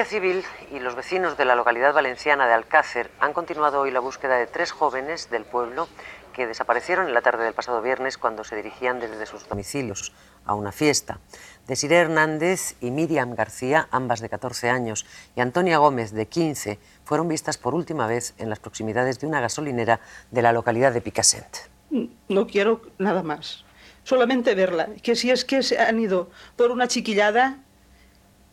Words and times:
Guardia 0.00 0.18
Civil 0.18 0.44
y 0.72 0.78
los 0.78 0.94
vecinos 0.94 1.36
de 1.36 1.44
la 1.44 1.54
localidad 1.54 1.92
valenciana 1.92 2.46
de 2.46 2.54
Alcácer 2.54 3.10
han 3.20 3.34
continuado 3.34 3.80
hoy 3.80 3.90
la 3.90 4.00
búsqueda 4.00 4.38
de 4.38 4.46
tres 4.46 4.72
jóvenes 4.72 5.28
del 5.28 5.44
pueblo 5.44 5.88
que 6.32 6.46
desaparecieron 6.46 7.06
en 7.06 7.12
la 7.12 7.20
tarde 7.20 7.44
del 7.44 7.52
pasado 7.52 7.82
viernes 7.82 8.16
cuando 8.16 8.42
se 8.42 8.56
dirigían 8.56 8.98
desde 8.98 9.26
sus 9.26 9.46
domicilios 9.46 10.14
a 10.46 10.54
una 10.54 10.72
fiesta. 10.72 11.18
Desiree 11.68 11.98
Hernández 11.98 12.76
y 12.80 12.90
Miriam 12.90 13.34
García, 13.34 13.88
ambas 13.90 14.20
de 14.20 14.30
14 14.30 14.70
años, 14.70 15.04
y 15.36 15.42
Antonia 15.42 15.76
Gómez, 15.76 16.12
de 16.12 16.26
15, 16.26 16.78
fueron 17.04 17.28
vistas 17.28 17.58
por 17.58 17.74
última 17.74 18.06
vez 18.06 18.32
en 18.38 18.48
las 18.48 18.58
proximidades 18.58 19.20
de 19.20 19.26
una 19.26 19.42
gasolinera 19.42 20.00
de 20.30 20.40
la 20.40 20.54
localidad 20.54 20.94
de 20.94 21.02
Picassent. 21.02 21.68
No 22.26 22.46
quiero 22.46 22.80
nada 22.96 23.22
más, 23.22 23.66
solamente 24.04 24.54
verla, 24.54 24.88
que 25.02 25.14
si 25.14 25.30
es 25.30 25.44
que 25.44 25.62
se 25.62 25.78
han 25.78 26.00
ido 26.00 26.30
por 26.56 26.70
una 26.70 26.88
chiquillada, 26.88 27.58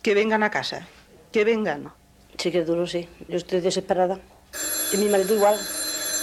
que 0.01 0.13
vengan 0.13 0.43
a 0.43 0.51
casa 0.51 0.85
que 1.31 1.43
vengan. 1.43 1.91
Sí 2.37 2.51
que 2.51 2.59
es 2.59 2.67
duro, 2.67 2.85
sí. 2.87 3.07
Yo 3.27 3.37
estoy 3.37 3.61
desesperada. 3.61 4.19
Y 4.91 4.97
mi 4.97 5.09
marido 5.09 5.35
igual. 5.35 5.59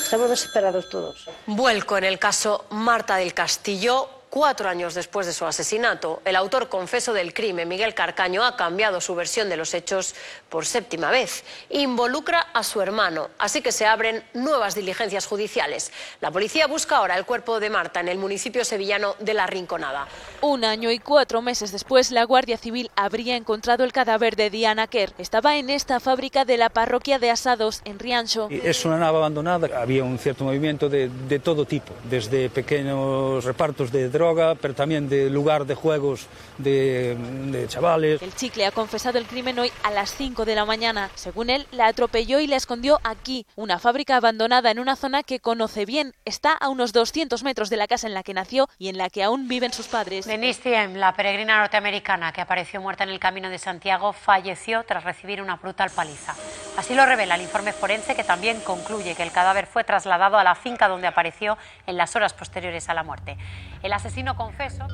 Estamos 0.03 0.31
desesperados 0.31 0.88
todos. 0.91 1.28
Vuelco 1.47 1.97
en 1.97 2.04
el 2.04 2.19
caso 2.19 2.66
Marta 2.70 3.16
del 3.16 3.34
Castillo. 3.34 4.09
Cuatro 4.31 4.69
años 4.69 4.94
después 4.94 5.28
de 5.28 5.32
su 5.32 5.47
asesinato, 5.47 6.20
el 6.25 6.34
autor 6.34 6.69
confeso 6.69 7.12
del 7.12 7.32
crimen, 7.32 7.69
Miguel 7.69 7.94
Carcaño, 7.94 8.42
ha 8.42 8.56
cambiado 8.56 9.00
su 9.00 9.15
versión 9.15 9.48
de 9.48 9.56
los 9.56 9.75
hechos 9.75 10.16
por 10.48 10.66
séptima 10.66 11.12
vez. 11.12 11.44
Involucra 11.71 12.41
a 12.53 12.65
su 12.65 12.81
hermano, 12.82 13.31
así 13.38 13.62
que 13.62 13.71
se 13.71 13.86
abren 13.86 14.25
nuevas 14.34 14.75
diligencias 14.75 15.26
judiciales. 15.26 15.92
La 16.21 16.32
policía 16.32 16.66
busca 16.66 16.97
ahora 16.97 17.16
el 17.16 17.25
cuerpo 17.25 17.60
de 17.60 17.71
Marta 17.71 18.00
en 18.00 18.09
el 18.09 18.19
municipio 18.19 18.65
sevillano 18.65 19.15
de 19.21 19.34
La 19.34 19.47
Rinconada. 19.47 20.09
Un 20.47 20.62
año 20.62 20.91
y 20.91 20.99
cuatro 20.99 21.41
meses 21.41 21.72
después, 21.72 22.10
la 22.10 22.22
Guardia 22.25 22.59
Civil 22.59 22.91
habría 22.97 23.34
encontrado 23.34 23.82
el 23.82 23.94
cadáver 23.94 24.37
de 24.37 24.50
Diana 24.50 24.87
Kerr. 24.87 25.15
Estaba 25.16 25.56
en 25.56 25.71
esta 25.71 26.00
fábrica 26.00 26.44
de 26.44 26.59
la 26.59 26.69
parroquia 26.69 27.19
de 27.19 27.31
Asados, 27.31 27.81
en 27.87 27.99
Riancho. 27.99 28.49
Es 28.50 28.84
una 28.84 28.99
nave 28.99 29.16
abandonada. 29.16 29.71
Había 29.81 30.04
un 30.04 30.19
cierto 30.19 30.44
movimiento 30.44 30.91
de, 30.91 31.09
de 31.09 31.38
todo 31.38 31.65
tipo, 31.65 31.94
desde 32.10 32.50
pequeños 32.50 33.43
repartos 33.43 33.91
de 33.91 34.10
drogas 34.10 34.59
pero 34.60 34.75
también 34.75 35.09
de 35.09 35.31
lugar 35.31 35.65
de 35.65 35.75
juegos 35.75 36.27
de, 36.59 37.16
de, 37.50 37.66
chavales. 37.66 38.21
El 38.21 38.34
chicle 38.34 38.66
ha 38.66 38.71
confesado 38.71 39.16
el 39.16 39.25
crimen 39.25 39.59
hoy 39.59 39.72
a 39.83 39.91
las 39.93 40.15
5 40.15 40.44
de 40.44 40.56
la 40.56 40.66
mañana. 40.66 41.10
Según 41.15 41.49
él, 41.49 41.66
la 41.72 41.87
atropelló 41.87 42.38
y 42.38 42.49
la 42.49 42.56
escondió 42.56 43.00
aquí, 43.03 43.47
una 43.56 43.78
fábrica 43.78 44.16
abandonada 44.16 44.71
en 44.71 44.78
una 44.78 44.97
zona 44.97 45.22
que 45.22 45.41
conoce 45.41 45.87
bien. 45.87 46.12
Está 46.27 46.53
a 46.53 46.69
unos 46.69 46.93
200 46.93 47.43
metros 47.44 47.71
de 47.71 47.78
la 47.78 47.87
casa 47.87 48.06
en 48.06 48.12
la 48.12 48.22
que 48.22 48.34
nació 48.34 48.69
y 48.78 48.88
en 48.88 48.99
la 48.99 49.09
que 49.09 49.22
aún 49.22 49.49
viven 49.49 49.72
sus 49.72 49.87
padres. 49.87 50.27
La 50.34 51.12
peregrina 51.12 51.59
norteamericana 51.59 52.33
que 52.33 52.41
apareció 52.41 52.81
muerta 52.81 53.05
en 53.05 53.11
el 53.11 53.21
camino 53.21 53.50
de 53.50 53.59
Santiago, 53.59 54.12
falleció 54.12 54.83
tras 54.83 55.05
recibir 55.05 55.41
una 55.41 55.55
brutal 55.56 55.91
paliza. 55.91 56.34
Así 56.77 56.93
lo 56.97 57.06
revela 57.06 57.37
el 57.37 57.43
informe 57.43 57.72
forense 57.72 58.17
que 58.17 58.25
también 58.25 58.59
concluye 58.62 59.15
que 59.15 59.22
el 59.22 59.31
cadáver 59.31 59.67
fue 59.67 59.84
trasladado 59.84 60.37
a 60.37 60.43
la 60.43 60.56
finca 60.56 60.89
donde 60.89 61.06
apareció 61.06 61.56
en 61.87 61.97
las 61.97 62.17
horas 62.17 62.33
posteriores 62.33 62.89
a 62.89 62.95
la 62.95 63.05
muerte. 63.05 63.37
El 63.84 63.93
asesino 63.93 64.37
confeso. 64.37 64.89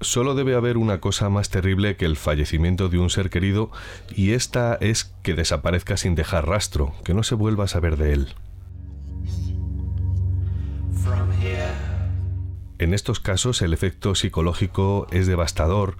Solo 0.00 0.34
debe 0.34 0.54
haber 0.54 0.76
una 0.76 1.00
cosa 1.00 1.28
más 1.30 1.48
terrible 1.48 1.96
que 1.96 2.04
el 2.04 2.16
fallecimiento 2.16 2.88
de 2.88 2.98
un 2.98 3.10
ser 3.10 3.30
querido 3.30 3.70
y 4.14 4.32
esta 4.32 4.76
es 4.80 5.04
que 5.22 5.34
desaparezca 5.34 5.96
sin 5.96 6.14
dejar 6.14 6.46
rastro, 6.46 6.94
que 7.02 7.14
no 7.14 7.22
se 7.22 7.34
vuelva 7.34 7.64
a 7.64 7.68
saber 7.68 7.96
de 7.96 8.12
él. 8.12 8.34
En 12.78 12.92
estos 12.92 13.20
casos 13.20 13.62
el 13.62 13.72
efecto 13.72 14.14
psicológico 14.14 15.06
es 15.10 15.26
devastador 15.26 15.96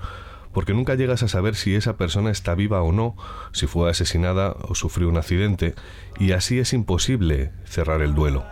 porque 0.52 0.72
nunca 0.72 0.94
llegas 0.94 1.22
a 1.22 1.28
saber 1.28 1.54
si 1.54 1.74
esa 1.74 1.96
persona 1.96 2.30
está 2.30 2.54
viva 2.54 2.80
o 2.82 2.90
no, 2.90 3.14
si 3.52 3.66
fue 3.66 3.90
asesinada 3.90 4.56
o 4.62 4.74
sufrió 4.74 5.08
un 5.10 5.18
accidente, 5.18 5.74
y 6.18 6.32
así 6.32 6.58
es 6.58 6.72
imposible 6.72 7.52
cerrar 7.66 8.00
el 8.00 8.14
duelo. 8.14 8.42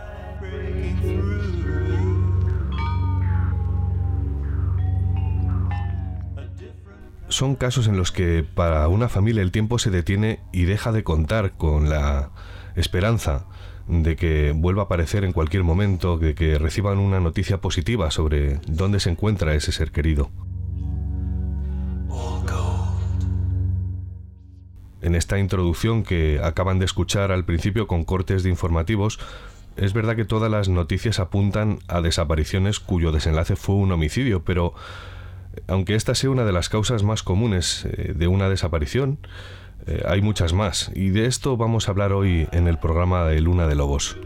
Son 7.35 7.55
casos 7.55 7.89
en 7.89 7.97
los 7.97 8.13
que 8.13 8.45
para 8.45 8.87
una 8.87 9.09
familia 9.09 9.41
el 9.41 9.51
tiempo 9.51 9.77
se 9.77 9.91
detiene 9.91 10.39
y 10.53 10.63
deja 10.63 10.93
de 10.93 11.03
contar 11.03 11.51
con 11.57 11.89
la 11.89 12.29
esperanza 12.77 13.45
de 13.89 14.15
que 14.15 14.53
vuelva 14.55 14.83
a 14.83 14.85
aparecer 14.85 15.25
en 15.25 15.33
cualquier 15.33 15.65
momento, 15.65 16.17
de 16.17 16.33
que 16.33 16.57
reciban 16.57 16.97
una 16.97 17.19
noticia 17.19 17.59
positiva 17.59 18.09
sobre 18.09 18.61
dónde 18.67 19.01
se 19.01 19.09
encuentra 19.09 19.53
ese 19.53 19.73
ser 19.73 19.91
querido. 19.91 20.31
En 25.01 25.13
esta 25.13 25.37
introducción 25.37 26.03
que 26.03 26.39
acaban 26.41 26.79
de 26.79 26.85
escuchar 26.85 27.33
al 27.33 27.43
principio 27.43 27.85
con 27.85 28.05
cortes 28.05 28.43
de 28.43 28.49
informativos, 28.49 29.19
es 29.75 29.91
verdad 29.91 30.15
que 30.15 30.23
todas 30.23 30.49
las 30.49 30.69
noticias 30.69 31.19
apuntan 31.19 31.79
a 31.89 31.99
desapariciones 31.99 32.79
cuyo 32.79 33.11
desenlace 33.11 33.57
fue 33.57 33.75
un 33.75 33.91
homicidio, 33.91 34.45
pero 34.45 34.73
aunque 35.67 35.95
esta 35.95 36.15
sea 36.15 36.29
una 36.29 36.45
de 36.45 36.51
las 36.51 36.69
causas 36.69 37.03
más 37.03 37.23
comunes 37.23 37.85
eh, 37.85 38.13
de 38.15 38.27
una 38.27 38.49
desaparición, 38.49 39.19
eh, 39.87 40.03
hay 40.07 40.21
muchas 40.21 40.53
más 40.53 40.91
y 40.95 41.09
de 41.09 41.25
esto 41.25 41.57
vamos 41.57 41.87
a 41.87 41.91
hablar 41.91 42.11
hoy 42.13 42.47
en 42.51 42.67
el 42.67 42.77
programa 42.77 43.25
de 43.25 43.41
Luna 43.41 43.67
de 43.67 43.75
Lobos. 43.75 44.17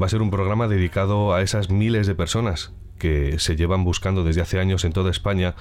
Va 0.00 0.06
a 0.06 0.08
ser 0.08 0.22
un 0.22 0.30
programa 0.30 0.66
dedicado 0.66 1.34
a 1.34 1.42
esas 1.42 1.70
miles 1.70 2.06
de 2.06 2.14
personas 2.14 2.72
que 2.98 3.38
se 3.38 3.56
llevan 3.56 3.84
buscando 3.84 4.24
desde 4.24 4.40
hace 4.40 4.58
años 4.58 4.84
en 4.84 4.92
toda 4.92 5.10
España, 5.10 5.54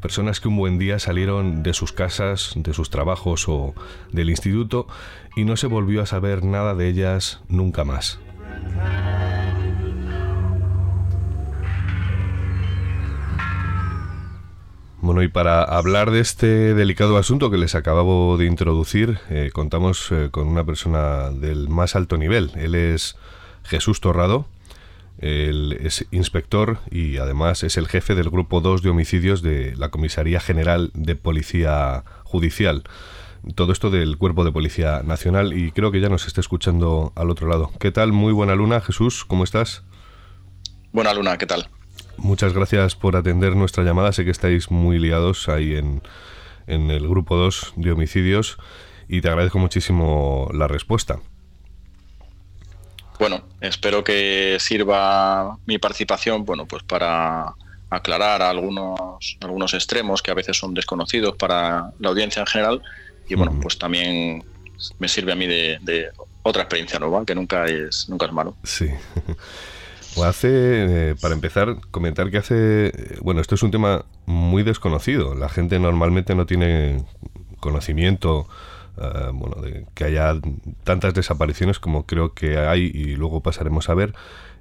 personas 0.00 0.40
que 0.40 0.48
un 0.48 0.56
buen 0.56 0.78
día 0.78 0.98
salieron 0.98 1.62
de 1.62 1.74
sus 1.74 1.92
casas, 1.92 2.52
de 2.56 2.72
sus 2.72 2.90
trabajos 2.90 3.48
o 3.48 3.74
del 4.12 4.30
instituto 4.30 4.86
y 5.36 5.44
no 5.44 5.56
se 5.56 5.66
volvió 5.66 6.02
a 6.02 6.06
saber 6.06 6.44
nada 6.44 6.74
de 6.74 6.88
ellas 6.88 7.42
nunca 7.48 7.84
más. 7.84 8.18
Y 15.22 15.28
para 15.28 15.62
hablar 15.62 16.10
de 16.10 16.20
este 16.20 16.74
delicado 16.74 17.16
asunto 17.16 17.50
que 17.50 17.56
les 17.56 17.74
acabo 17.74 18.36
de 18.36 18.46
introducir, 18.46 19.18
eh, 19.30 19.50
contamos 19.52 20.10
eh, 20.10 20.28
con 20.30 20.46
una 20.46 20.64
persona 20.64 21.30
del 21.30 21.68
más 21.68 21.96
alto 21.96 22.16
nivel. 22.16 22.50
Él 22.56 22.74
es 22.74 23.16
Jesús 23.64 24.00
Torrado, 24.00 24.46
Él 25.18 25.78
es 25.80 26.06
inspector 26.10 26.78
y 26.90 27.16
además 27.16 27.62
es 27.62 27.76
el 27.76 27.88
jefe 27.88 28.14
del 28.14 28.30
Grupo 28.30 28.60
2 28.60 28.82
de 28.82 28.90
Homicidios 28.90 29.42
de 29.42 29.74
la 29.76 29.90
Comisaría 29.90 30.40
General 30.40 30.90
de 30.94 31.16
Policía 31.16 32.04
Judicial. 32.24 32.84
Todo 33.54 33.72
esto 33.72 33.90
del 33.90 34.18
Cuerpo 34.18 34.44
de 34.44 34.52
Policía 34.52 35.02
Nacional 35.04 35.52
y 35.52 35.72
creo 35.72 35.92
que 35.92 36.00
ya 36.00 36.08
nos 36.08 36.26
está 36.26 36.40
escuchando 36.40 37.12
al 37.14 37.30
otro 37.30 37.48
lado. 37.48 37.70
¿Qué 37.78 37.90
tal? 37.92 38.12
Muy 38.12 38.32
buena 38.32 38.54
luna, 38.54 38.80
Jesús, 38.80 39.24
¿cómo 39.24 39.44
estás? 39.44 39.82
Buena 40.92 41.14
luna, 41.14 41.38
¿qué 41.38 41.46
tal? 41.46 41.68
Muchas 42.18 42.52
gracias 42.52 42.94
por 42.94 43.16
atender 43.16 43.56
nuestra 43.56 43.84
llamada. 43.84 44.12
Sé 44.12 44.24
que 44.24 44.30
estáis 44.30 44.70
muy 44.70 44.98
liados 44.98 45.48
ahí 45.48 45.76
en, 45.76 46.02
en 46.66 46.90
el 46.90 47.08
Grupo 47.08 47.36
2 47.36 47.74
de 47.76 47.92
Homicidios 47.92 48.58
y 49.08 49.20
te 49.20 49.28
agradezco 49.28 49.58
muchísimo 49.58 50.48
la 50.52 50.68
respuesta. 50.68 51.20
Bueno, 53.18 53.42
espero 53.60 54.04
que 54.04 54.58
sirva 54.60 55.56
mi 55.66 55.78
participación, 55.78 56.44
bueno, 56.44 56.66
pues 56.66 56.82
para 56.82 57.54
aclarar 57.88 58.42
algunos, 58.42 59.38
algunos 59.40 59.74
extremos 59.74 60.22
que 60.22 60.30
a 60.30 60.34
veces 60.34 60.56
son 60.56 60.74
desconocidos 60.74 61.36
para 61.36 61.92
la 61.98 62.08
audiencia 62.08 62.40
en 62.40 62.46
general 62.46 62.82
y 63.28 63.34
bueno, 63.34 63.58
pues 63.60 63.78
también 63.78 64.44
me 64.98 65.08
sirve 65.08 65.32
a 65.32 65.36
mí 65.36 65.46
de, 65.46 66.10
otra 66.42 66.62
experiencia 66.62 67.00
nueva, 67.00 67.24
que 67.24 67.34
nunca 67.34 67.64
es, 67.64 68.08
nunca 68.08 68.26
es 68.26 68.32
malo. 68.32 68.54
Sí. 68.62 68.88
hace, 70.24 71.10
eh, 71.10 71.14
para 71.20 71.34
empezar, 71.34 71.76
comentar 71.90 72.30
que 72.30 72.38
hace, 72.38 72.92
bueno, 73.22 73.40
esto 73.40 73.54
es 73.54 73.62
un 73.62 73.70
tema 73.70 74.04
muy 74.26 74.62
desconocido. 74.62 75.34
La 75.34 75.48
gente 75.48 75.78
normalmente 75.78 76.34
no 76.34 76.46
tiene 76.46 77.04
conocimiento 77.60 78.46
eh, 78.98 79.30
bueno, 79.32 79.60
de 79.60 79.86
que 79.94 80.04
haya 80.04 80.40
tantas 80.84 81.12
desapariciones 81.12 81.78
como 81.78 82.06
creo 82.06 82.32
que 82.32 82.56
hay 82.58 82.90
y 82.94 83.16
luego 83.16 83.42
pasaremos 83.42 83.88
a 83.90 83.94
ver. 83.94 84.14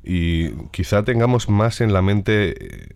Y 0.03 0.51
quizá 0.71 1.03
tengamos 1.03 1.49
más 1.49 1.81
en 1.81 1.93
la 1.93 2.01
mente 2.01 2.49
eh, 2.49 2.89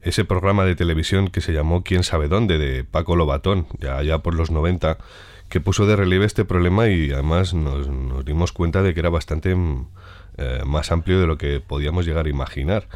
ese 0.00 0.24
programa 0.24 0.64
de 0.64 0.74
televisión 0.74 1.28
que 1.28 1.40
se 1.40 1.52
llamó 1.52 1.82
Quién 1.82 2.02
sabe 2.02 2.28
dónde, 2.28 2.58
de 2.58 2.84
Paco 2.84 3.16
Lobatón, 3.16 3.66
ya, 3.78 4.02
ya 4.02 4.18
por 4.18 4.34
los 4.34 4.50
90, 4.50 4.98
que 5.48 5.60
puso 5.60 5.86
de 5.86 5.96
relieve 5.96 6.24
este 6.24 6.44
problema 6.44 6.88
y 6.88 7.10
además 7.12 7.54
nos, 7.54 7.88
dimos 8.24 8.52
cuenta 8.52 8.82
de 8.82 8.94
que 8.94 9.00
era 9.00 9.10
bastante 9.10 9.54
mm, 9.54 9.86
eh, 10.38 10.62
más 10.64 10.92
amplio 10.92 11.20
de 11.20 11.26
lo 11.26 11.38
que 11.38 11.60
podíamos 11.60 12.06
llegar 12.06 12.26
a 12.26 12.28
imaginar. 12.28 12.88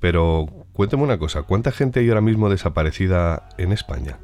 Pero 0.00 0.46
cuéntame 0.72 1.02
una 1.02 1.18
cosa, 1.18 1.42
¿cuánta 1.42 1.72
gente 1.72 2.00
hay 2.00 2.08
ahora 2.08 2.22
mismo 2.22 2.48
desaparecida 2.48 3.48
en 3.58 3.72
España? 3.72 4.18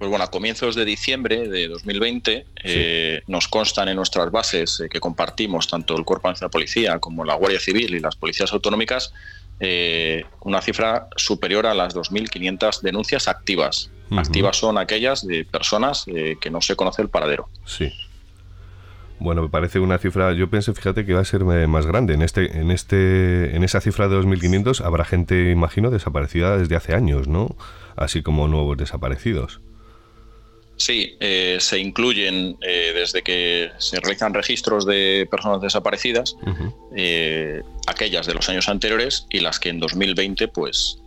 Pues 0.00 0.08
bueno, 0.08 0.24
a 0.24 0.30
comienzos 0.30 0.74
de 0.76 0.86
diciembre 0.86 1.46
de 1.46 1.68
2020 1.68 2.46
eh, 2.64 3.20
nos 3.26 3.48
constan 3.48 3.86
en 3.88 3.96
nuestras 3.96 4.30
bases 4.30 4.80
eh, 4.80 4.88
que 4.88 4.98
compartimos 4.98 5.68
tanto 5.68 5.94
el 5.94 6.06
Cuerpo 6.06 6.32
de 6.32 6.48
Policía 6.48 6.98
como 6.98 7.22
la 7.22 7.34
Guardia 7.34 7.60
Civil 7.60 7.94
y 7.94 8.00
las 8.00 8.16
policías 8.16 8.50
autonómicas 8.54 9.12
eh, 9.60 10.24
una 10.40 10.62
cifra 10.62 11.08
superior 11.16 11.66
a 11.66 11.74
las 11.74 11.94
2.500 11.94 12.80
denuncias 12.80 13.28
activas. 13.28 13.90
Activas 14.16 14.56
son 14.56 14.78
aquellas 14.78 15.26
de 15.26 15.44
personas 15.44 16.06
que 16.06 16.50
no 16.50 16.62
se 16.62 16.76
conoce 16.76 17.02
el 17.02 17.10
paradero. 17.10 17.48
Sí. 17.66 17.92
Bueno, 19.20 19.42
me 19.42 19.48
parece 19.48 19.78
una 19.78 19.98
cifra. 19.98 20.32
Yo 20.32 20.48
pensé, 20.48 20.72
fíjate, 20.72 21.04
que 21.04 21.12
va 21.12 21.20
a 21.20 21.24
ser 21.24 21.44
más 21.44 21.86
grande. 21.86 22.14
En 22.14 22.22
este, 22.22 22.58
en 22.58 22.70
este, 22.70 23.54
en 23.54 23.62
esa 23.62 23.80
cifra 23.80 24.08
de 24.08 24.16
2.500 24.16 24.80
habrá 24.82 25.04
gente, 25.04 25.50
imagino, 25.50 25.90
desaparecida 25.90 26.56
desde 26.56 26.74
hace 26.74 26.94
años, 26.94 27.28
¿no? 27.28 27.54
Así 27.96 28.22
como 28.22 28.48
nuevos 28.48 28.78
desaparecidos. 28.78 29.60
Sí, 30.80 31.18
eh, 31.20 31.58
se 31.60 31.78
incluyen 31.78 32.56
eh, 32.62 32.92
desde 32.94 33.20
que 33.20 33.70
se 33.76 34.00
realizan 34.00 34.32
registros 34.32 34.86
de 34.86 35.28
personas 35.30 35.60
desaparecidas, 35.60 36.36
eh, 36.96 37.60
aquellas 37.86 38.26
de 38.26 38.32
los 38.32 38.48
años 38.48 38.66
anteriores 38.70 39.26
y 39.28 39.40
las 39.40 39.60
que 39.60 39.68
en 39.68 39.78
2020 39.78 40.48
pues 40.48 41.02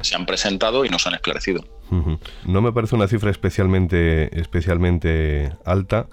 se 0.00 0.16
han 0.16 0.26
presentado 0.26 0.84
y 0.84 0.88
no 0.88 0.98
se 0.98 1.10
han 1.10 1.14
esclarecido. 1.14 1.64
No 2.44 2.60
me 2.60 2.72
parece 2.72 2.96
una 2.96 3.06
cifra 3.06 3.30
especialmente, 3.30 4.36
especialmente 4.40 5.52
alta, 5.64 6.08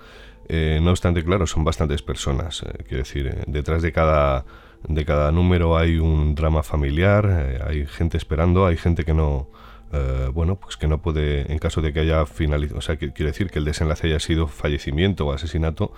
no 0.49 0.91
obstante, 0.91 1.23
claro, 1.23 1.45
son 1.45 1.63
bastantes 1.63 2.01
personas. 2.01 2.63
quiero 2.87 3.03
decir, 3.03 3.43
detrás 3.47 3.81
de 3.81 3.91
cada, 3.91 4.45
de 4.87 5.05
cada 5.05 5.31
número 5.31 5.77
hay 5.77 5.99
un 5.99 6.35
drama 6.35 6.63
familiar, 6.63 7.61
hay 7.67 7.85
gente 7.85 8.17
esperando, 8.17 8.65
hay 8.65 8.77
gente 8.77 9.05
que 9.05 9.13
no 9.13 9.49
eh, 9.91 10.29
bueno, 10.33 10.59
pues 10.59 10.77
que 10.77 10.87
no 10.87 11.01
puede, 11.01 11.51
en 11.51 11.57
caso 11.57 11.81
de 11.81 11.91
que 11.91 12.01
haya 12.01 12.25
finalizado, 12.25 12.77
o 12.77 12.81
sea, 12.81 12.97
quiere 12.97 13.25
decir 13.25 13.49
que 13.49 13.59
el 13.59 13.65
desenlace 13.65 14.07
haya 14.07 14.19
sido 14.19 14.47
fallecimiento 14.47 15.25
o 15.25 15.33
asesinato, 15.33 15.93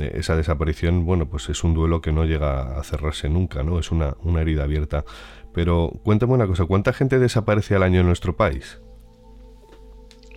eh, 0.00 0.12
esa 0.14 0.34
desaparición, 0.36 1.04
bueno, 1.04 1.28
pues 1.28 1.48
es 1.48 1.62
un 1.62 1.74
duelo 1.74 2.00
que 2.00 2.12
no 2.12 2.24
llega 2.24 2.78
a 2.78 2.82
cerrarse 2.82 3.28
nunca, 3.28 3.62
¿no? 3.62 3.78
Es 3.78 3.92
una, 3.92 4.16
una 4.22 4.40
herida 4.40 4.64
abierta. 4.64 5.04
Pero 5.54 5.92
cuéntame 6.02 6.32
una 6.32 6.46
cosa, 6.46 6.64
¿cuánta 6.64 6.92
gente 6.92 7.18
desaparece 7.18 7.76
al 7.76 7.84
año 7.84 8.00
en 8.00 8.06
nuestro 8.06 8.36
país? 8.36 8.80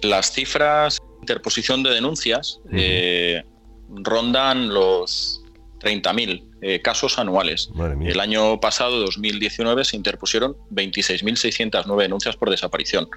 Las 0.04 0.32
cifras 0.32 1.00
interposición 1.26 1.82
de 1.82 1.90
denuncias 1.90 2.60
eh, 2.72 3.44
rondan 3.90 4.74
los 4.74 5.42
30.000 5.82 6.44
eh, 6.62 6.82
casos 6.82 7.20
anuales. 7.20 7.70
El 8.02 8.20
año 8.20 8.60
pasado, 8.60 9.00
2019, 9.02 9.84
se 9.84 9.96
interpusieron 9.96 10.56
26.609 10.72 12.02
denuncias 12.02 12.36
por 12.36 12.50
desaparición. 12.50 13.08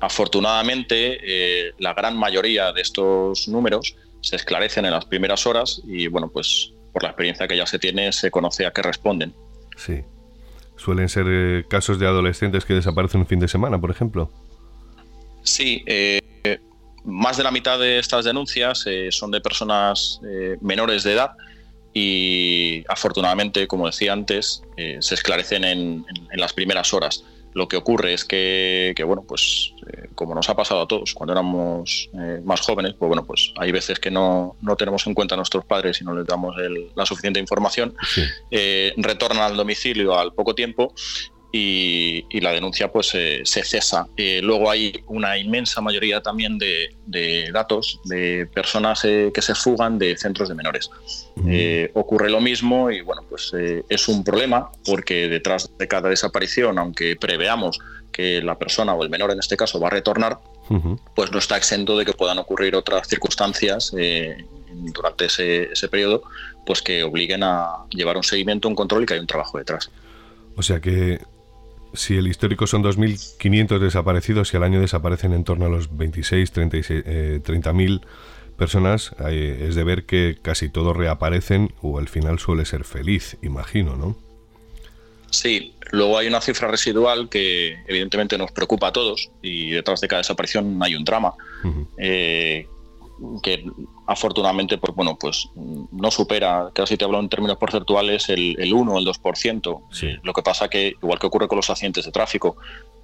Afortunadamente, 0.00 1.18
eh, 1.22 1.72
la 1.78 1.94
gran 1.94 2.16
mayoría 2.16 2.72
de 2.72 2.80
estos 2.80 3.48
números 3.48 3.96
se 4.20 4.36
esclarecen 4.36 4.84
en 4.84 4.92
las 4.92 5.04
primeras 5.04 5.46
horas 5.46 5.82
y, 5.84 6.06
bueno, 6.06 6.28
pues 6.28 6.72
por 6.92 7.02
la 7.02 7.10
experiencia 7.10 7.48
que 7.48 7.56
ya 7.56 7.66
se 7.66 7.78
tiene, 7.78 8.12
se 8.12 8.30
conoce 8.30 8.66
a 8.66 8.70
qué 8.72 8.82
responden. 8.82 9.34
Sí. 9.76 10.02
¿Suelen 10.76 11.08
ser 11.08 11.26
eh, 11.28 11.64
casos 11.68 11.98
de 11.98 12.06
adolescentes 12.06 12.64
que 12.64 12.74
desaparecen 12.74 13.22
un 13.22 13.26
fin 13.26 13.40
de 13.40 13.48
semana, 13.48 13.80
por 13.80 13.90
ejemplo? 13.90 14.30
Sí, 15.42 15.82
más 17.08 17.36
de 17.36 17.42
la 17.42 17.50
mitad 17.50 17.78
de 17.78 17.98
estas 17.98 18.24
denuncias 18.24 18.84
son 19.10 19.30
de 19.30 19.40
personas 19.40 20.20
menores 20.60 21.02
de 21.02 21.14
edad 21.14 21.32
y 21.94 22.84
afortunadamente, 22.88 23.66
como 23.66 23.86
decía 23.86 24.12
antes, 24.12 24.62
eh, 24.76 24.98
se 25.00 25.14
esclarecen 25.14 25.64
en, 25.64 26.06
las 26.32 26.52
primeras 26.52 26.92
horas. 26.92 27.24
Lo 27.54 27.66
que 27.66 27.76
ocurre 27.76 28.12
es 28.12 28.24
que, 28.24 28.94
bueno, 29.04 29.24
pues 29.26 29.72
eh, 29.92 30.08
como 30.14 30.34
nos 30.34 30.48
ha 30.48 30.54
pasado 30.54 30.82
a 30.82 30.86
todos 30.86 31.14
cuando 31.14 31.32
éramos 31.32 32.08
eh, 32.14 32.40
más 32.44 32.60
jóvenes, 32.60 32.94
pues 32.96 33.08
bueno, 33.08 33.24
pues 33.24 33.52
hay 33.56 33.72
veces 33.72 33.98
que 33.98 34.10
no, 34.12 34.54
no, 34.60 34.76
tenemos 34.76 35.06
en 35.06 35.14
cuenta 35.14 35.34
a 35.34 35.38
nuestros 35.38 35.64
padres 35.64 36.00
y 36.00 36.04
no 36.04 36.14
les 36.14 36.26
damos 36.26 36.54
la 36.94 37.06
suficiente 37.06 37.40
información, 37.40 37.94
retornan 38.96 39.42
al 39.42 39.56
domicilio 39.56 40.16
al 40.16 40.32
poco 40.34 40.54
tiempo 40.54 40.94
y, 41.50 42.40
la 42.40 42.52
denuncia 42.52 42.90
pues 42.92 43.08
se 43.08 43.44
cesa. 43.44 44.06
Eh, 44.16 44.40
luego 44.42 44.70
hay 44.70 45.02
una 45.06 45.38
inmensa 45.38 45.80
mayoría 45.80 46.20
también 46.20 46.58
de, 46.58 47.50
datos 47.52 48.00
de 48.04 48.46
personas 48.52 49.04
eh, 49.04 49.30
que 49.32 49.42
se 49.42 49.54
fugan 49.54 49.98
de 49.98 50.16
centros 50.16 50.48
de 50.48 50.54
menores. 50.54 50.90
Eh, 51.46 51.90
ocurre 51.94 52.30
lo 52.30 52.40
mismo 52.40 52.90
y 52.90 53.00
bueno, 53.00 53.22
pues 53.28 53.52
es 53.88 54.08
un 54.08 54.24
problema 54.24 54.70
porque 54.84 55.28
detrás 55.28 55.70
de 55.78 55.88
cada 55.88 56.08
desaparición, 56.08 56.78
aunque 56.78 57.16
preveamos 57.16 57.78
que 58.12 58.42
la 58.42 58.58
persona 58.58 58.94
o 58.94 59.02
el 59.02 59.10
menor 59.10 59.30
en 59.30 59.38
este 59.38 59.56
caso 59.56 59.80
va 59.80 59.88
a 59.88 59.90
retornar, 59.90 60.38
pues 61.14 61.32
no 61.32 61.38
está 61.38 61.56
exento 61.56 61.96
de 61.96 62.04
que 62.04 62.12
puedan 62.12 62.38
ocurrir 62.38 62.76
otras 62.76 63.08
circunstancias 63.08 63.92
durante 64.70 65.26
ese, 65.26 65.72
ese 65.72 65.88
periodo 65.88 66.22
pues 66.66 66.82
que 66.82 67.02
obliguen 67.02 67.42
a 67.42 67.86
llevar 67.90 68.16
un 68.18 68.22
seguimiento, 68.22 68.68
un 68.68 68.74
control 68.74 69.04
y 69.04 69.06
que 69.06 69.14
hay 69.14 69.20
un 69.20 69.26
trabajo 69.26 69.56
detrás. 69.56 69.90
O 70.56 70.62
sea 70.62 70.80
que 70.80 71.18
si 71.94 72.16
el 72.16 72.28
histórico 72.28 72.66
son 72.66 72.82
2.500 72.82 73.78
desaparecidos 73.78 74.52
y 74.52 74.56
al 74.56 74.62
año 74.64 74.80
desaparecen 74.80 75.32
en 75.32 75.44
torno 75.44 75.66
a 75.66 75.68
los 75.68 75.96
26, 75.96 76.52
36, 76.52 77.04
30.000 77.04 78.00
personas, 78.56 79.14
es 79.28 79.74
de 79.74 79.84
ver 79.84 80.04
que 80.04 80.36
casi 80.42 80.68
todos 80.68 80.96
reaparecen 80.96 81.72
o 81.80 81.98
al 81.98 82.08
final 82.08 82.38
suele 82.38 82.64
ser 82.64 82.84
feliz, 82.84 83.36
imagino, 83.42 83.96
¿no? 83.96 84.16
Sí, 85.30 85.74
luego 85.92 86.18
hay 86.18 86.26
una 86.26 86.40
cifra 86.40 86.68
residual 86.68 87.28
que 87.28 87.76
evidentemente 87.86 88.38
nos 88.38 88.50
preocupa 88.50 88.88
a 88.88 88.92
todos 88.92 89.30
y 89.42 89.70
detrás 89.70 90.00
de 90.00 90.08
cada 90.08 90.20
desaparición 90.20 90.78
hay 90.82 90.96
un 90.96 91.04
drama 91.04 91.34
que 93.42 93.64
afortunadamente 94.08 94.78
pues 94.78 94.94
bueno 94.96 95.16
pues 95.20 95.50
no 95.54 96.10
supera 96.10 96.70
casi 96.72 96.96
te 96.96 97.04
hablo 97.04 97.20
en 97.20 97.28
términos 97.28 97.58
porcentuales 97.58 98.30
el, 98.30 98.56
el 98.58 98.72
1 98.72 98.92
o 98.92 98.98
el 98.98 99.04
2% 99.04 100.20
lo 100.22 100.32
que 100.32 100.42
pasa 100.42 100.68
que 100.68 100.94
igual 101.00 101.18
que 101.18 101.26
ocurre 101.26 101.46
con 101.46 101.56
los 101.56 101.68
accidentes 101.68 102.06
de 102.06 102.10
tráfico 102.10 102.56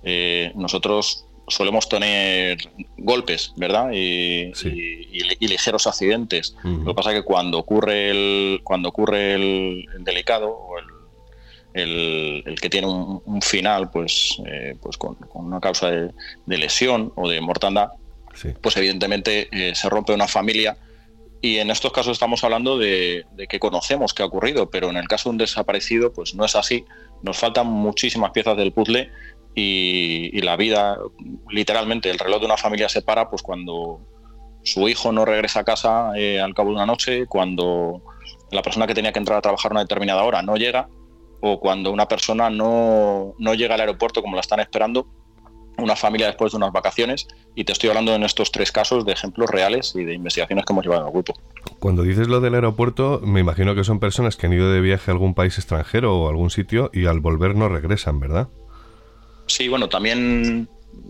eh, 0.02 0.50
nosotros 0.54 1.26
solemos 1.46 1.90
tener 1.90 2.56
golpes 2.96 3.52
verdad 3.56 3.90
y, 3.92 4.50
ligeros 5.40 5.87
accidentes. 5.87 6.56
Lo 6.64 6.87
que 6.87 6.94
pasa 6.94 7.12
que 7.12 7.23
cuando 7.23 7.58
ocurre 7.58 8.11
el 8.11 8.61
cuando 8.64 8.88
ocurre 8.88 9.34
el, 9.34 9.84
delicado 10.00 10.49
o 10.49 10.78
el, 11.75 12.42
el, 12.46 12.61
que 12.61 12.70
tiene 12.70 12.87
un, 12.87 13.42
final 13.42 13.90
pues 13.90 14.38
eh, 14.46 14.75
pues 14.80 14.96
con, 14.96 15.18
una 15.34 15.61
causa 15.61 15.90
de, 15.90 16.11
de 16.46 16.58
lesión 16.58 17.12
o 17.14 17.28
de 17.28 17.42
mortandad 17.42 17.90
pues 18.61 18.76
evidentemente 18.76 19.49
eh, 19.52 19.75
se 19.75 19.88
rompe 19.88 20.12
una 20.12 20.28
familia 20.28 20.76
Y 21.45 21.59
en 21.59 21.71
estos 21.71 21.93
casos 21.93 22.13
estamos 22.13 22.43
hablando 22.43 22.79
de, 22.79 23.27
que 23.51 23.61
conocemos 23.61 24.15
qué 24.15 24.23
ha 24.23 24.27
ocurrido, 24.27 24.71
pero 24.71 24.89
en 24.89 24.97
el 24.97 25.07
caso 25.07 25.29
de 25.29 25.33
un 25.33 25.37
desaparecido, 25.37 26.11
pues 26.11 26.35
no 26.35 26.47
es 26.47 26.57
así. 26.57 26.87
Nos 27.21 27.37
faltan 27.37 27.67
muchísimas 27.67 28.31
piezas 28.31 28.57
del 28.57 28.73
puzzle 28.73 29.11
y, 29.55 30.41
la 30.41 30.57
vida, 30.57 30.97
literalmente, 31.51 32.09
el 32.09 32.19
reloj 32.19 32.41
de 32.41 32.47
una 32.47 32.57
familia 32.57 32.89
se 32.89 33.03
para 33.03 33.29
pues 33.29 33.43
cuando 33.43 34.01
su 34.63 34.89
hijo 34.89 35.13
no 35.13 35.27
regresa 35.27 35.61
a 35.61 35.65
casa 35.65 36.13
eh, 36.17 36.41
al 36.41 36.55
cabo 36.55 36.71
de 36.71 36.77
una 36.77 36.87
noche, 36.87 37.27
cuando 37.27 38.01
la 38.51 38.63
persona 38.63 38.87
que 38.87 38.95
tenía 38.95 39.13
que 39.13 39.19
entrar 39.19 39.37
a 39.37 39.43
trabajar 39.43 39.71
a 39.71 39.75
una 39.75 39.83
determinada 39.83 40.23
hora 40.23 40.41
no 40.41 40.57
llega, 40.57 40.89
o 41.43 41.61
cuando 41.61 41.93
una 41.93 42.09
persona 42.09 42.49
no, 42.49 43.35
no 43.39 43.53
llega 43.53 43.75
al 43.75 43.83
aeropuerto 43.83 44.23
como 44.23 44.35
la 44.35 44.41
están 44.41 44.61
esperando 44.61 45.09
una 45.78 45.97
familia 45.97 46.26
después 46.26 46.52
de 46.52 46.57
unas 46.57 46.73
vacaciones 46.73 47.26
y 47.54 47.64
te 47.64 47.73
estoy 47.73 47.90
hablando 47.90 48.14
en 48.14 48.23
estos 48.23 48.52
tres 48.52 48.73
casos 48.73 49.04
de 49.04 49.12
ejemplos 49.12 49.50
reales 49.50 49.95
y 49.95 50.04
de 50.04 50.14
investigaciones 50.14 50.64
que 50.64 50.73
hemos 50.73 50.85
llevado 50.85 51.02
en 51.02 51.07
el 51.09 51.12
grupo. 51.12 51.35
Cuando 51.78 52.02
dices 52.02 52.28
lo 52.28 52.40
del 52.40 52.54
aeropuerto, 52.54 53.21
me 53.23 53.40
imagino 53.40 53.75
que 53.75 53.85
son 53.85 54.00
personas 54.00 54.37
que 54.37 54.47
han 54.47 54.52
ido 54.52 54.71
de 54.71 54.81
viaje 54.81 55.11
a 55.11 55.12
algún 55.12 55.35
país 55.35 55.59
extranjero 55.59 56.16
o 56.16 56.28
algún 56.28 56.50
sitio 56.50 56.90
y 56.93 57.07
al 57.07 57.21
volver 57.21 57.54
no 57.54 57.69
regresan, 57.69 58.21
¿verdad? 58.21 58.49
Sí, 59.47 59.69
bueno, 59.69 59.88
también, 59.88 60.69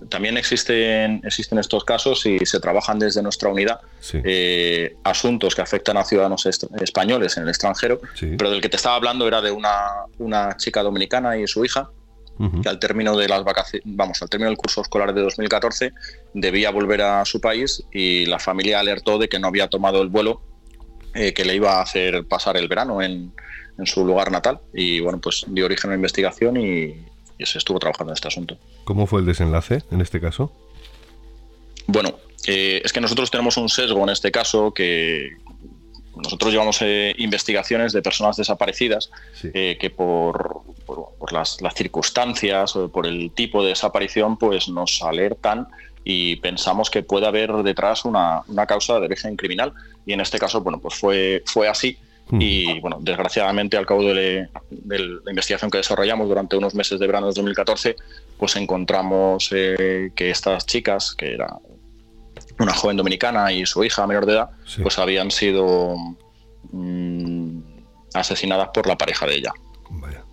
también 0.08 0.36
existen, 0.36 1.20
existen 1.24 1.58
estos 1.58 1.84
casos 1.84 2.26
y 2.26 2.38
se 2.44 2.58
trabajan 2.58 2.98
desde 2.98 3.22
nuestra 3.22 3.48
unidad 3.48 3.80
eh, 4.12 4.96
asuntos 5.04 5.54
que 5.54 5.62
afectan 5.62 5.96
a 5.96 6.04
ciudadanos 6.04 6.46
españoles 6.46 7.36
en 7.36 7.44
el 7.44 7.48
extranjero, 7.48 8.00
pero 8.36 8.50
del 8.50 8.60
que 8.60 8.68
te 8.68 8.76
estaba 8.76 8.96
hablando 8.96 9.28
era 9.28 9.40
de 9.40 9.52
una, 9.52 10.04
una 10.18 10.56
chica 10.56 10.82
dominicana 10.82 11.36
y 11.36 11.46
su 11.46 11.64
hija 11.64 11.90
que 12.62 12.68
al 12.68 12.78
término 12.78 13.16
de 13.16 13.28
las 13.28 13.44
vacaciones, 13.44 13.82
vamos, 13.86 14.20
al 14.20 14.28
término 14.28 14.50
del 14.50 14.56
curso 14.56 14.80
escolar 14.80 15.14
de 15.14 15.22
2014 15.22 15.92
debía 16.34 16.70
volver 16.70 17.02
a 17.02 17.24
su 17.24 17.40
país 17.40 17.84
y 17.92 18.26
la 18.26 18.38
familia 18.38 18.80
alertó 18.80 19.18
de 19.18 19.28
que 19.28 19.38
no 19.38 19.48
había 19.48 19.68
tomado 19.68 20.02
el 20.02 20.08
vuelo 20.08 20.42
eh, 21.14 21.32
que 21.32 21.44
le 21.44 21.54
iba 21.54 21.78
a 21.78 21.82
hacer 21.82 22.26
pasar 22.26 22.56
el 22.56 22.66
verano 22.66 23.00
en, 23.00 23.32
su 23.84 24.04
lugar 24.04 24.30
natal 24.30 24.60
y 24.72 25.00
bueno, 25.00 25.20
pues 25.20 25.46
dio 25.48 25.64
origen 25.64 25.88
a 25.88 25.92
una 25.92 25.96
investigación 25.96 26.56
y, 26.56 26.94
se 27.40 27.58
estuvo 27.58 27.78
trabajando 27.78 28.12
en 28.12 28.14
este 28.14 28.28
asunto. 28.28 28.56
¿Cómo 28.84 29.06
fue 29.06 29.20
el 29.20 29.26
desenlace 29.26 29.82
en 29.90 30.00
este 30.00 30.20
caso? 30.20 30.52
Bueno, 31.86 32.16
eh, 32.46 32.80
es 32.82 32.92
que 32.92 33.00
nosotros 33.00 33.30
tenemos 33.30 33.56
un 33.56 33.68
sesgo 33.68 34.02
en 34.02 34.08
este 34.08 34.30
caso 34.30 34.72
que, 34.72 35.36
nosotros 36.16 36.52
llevamos 36.52 36.80
eh, 36.82 37.14
investigaciones 37.18 37.92
de 37.92 38.02
personas 38.02 38.36
desaparecidas 38.36 39.10
eh, 39.42 39.76
que 39.80 39.90
por, 39.90 40.62
por, 40.86 41.32
las, 41.32 41.58
circunstancias 41.74 42.76
o 42.76 42.88
por 42.88 43.06
el 43.06 43.32
tipo 43.32 43.62
de 43.62 43.70
desaparición 43.70 44.36
pues 44.36 44.68
nos 44.68 45.02
alertan 45.02 45.68
y 46.04 46.36
pensamos 46.36 46.90
que 46.90 47.02
puede 47.02 47.26
haber 47.26 47.52
detrás 47.62 48.04
una, 48.04 48.42
causa 48.68 48.98
de 49.00 49.06
origen 49.06 49.36
criminal. 49.36 49.72
Y 50.06 50.12
en 50.12 50.20
este 50.20 50.38
caso 50.38 50.60
bueno 50.60 50.78
pues 50.80 50.94
fue, 50.94 51.42
fue 51.46 51.68
así. 51.68 51.98
Hmm. 52.26 52.40
y 52.40 52.80
bueno 52.80 52.96
desgraciadamente 53.02 53.76
al 53.76 53.84
cabo 53.84 54.02
de, 54.02 54.48
la 54.70 55.30
investigación 55.30 55.70
que 55.70 55.76
desarrollamos 55.76 56.26
durante 56.26 56.56
unos 56.56 56.74
meses 56.74 56.98
de 56.98 57.06
verano 57.06 57.26
de 57.26 57.34
2014 57.34 57.96
pues 58.38 58.56
encontramos 58.56 59.50
eh, 59.52 60.10
que 60.16 60.30
estas 60.30 60.64
chicas 60.64 61.14
que 61.14 61.34
era 61.34 61.58
una 62.58 62.74
joven 62.74 62.96
dominicana 62.96 63.52
y 63.52 63.66
su 63.66 63.84
hija 63.84 64.06
menor 64.06 64.26
de 64.26 64.34
edad, 64.34 64.50
pues 64.82 64.98
habían 64.98 65.30
sido 65.30 65.96
mm, 66.70 67.58
asesinadas 68.14 68.68
por 68.72 68.86
la 68.86 68.96
pareja 68.96 69.26
de 69.26 69.36
ella. 69.36 69.52
Vaya. 69.90 70.24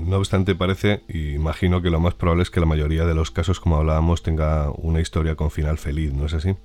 No 0.00 0.16
obstante, 0.16 0.54
parece, 0.54 1.02
y 1.08 1.34
imagino 1.34 1.80
que 1.80 1.90
lo 1.90 2.00
más 2.00 2.14
probable 2.14 2.42
es 2.42 2.50
que 2.50 2.60
la 2.60 2.66
mayoría 2.66 3.04
de 3.04 3.14
los 3.14 3.30
casos, 3.30 3.60
como 3.60 3.76
hablábamos, 3.76 4.22
tenga 4.22 4.70
una 4.70 5.00
historia 5.00 5.36
con 5.36 5.50
final 5.50 5.78
feliz, 5.78 6.12
¿no 6.12 6.26
es 6.26 6.34
así? 6.34 6.56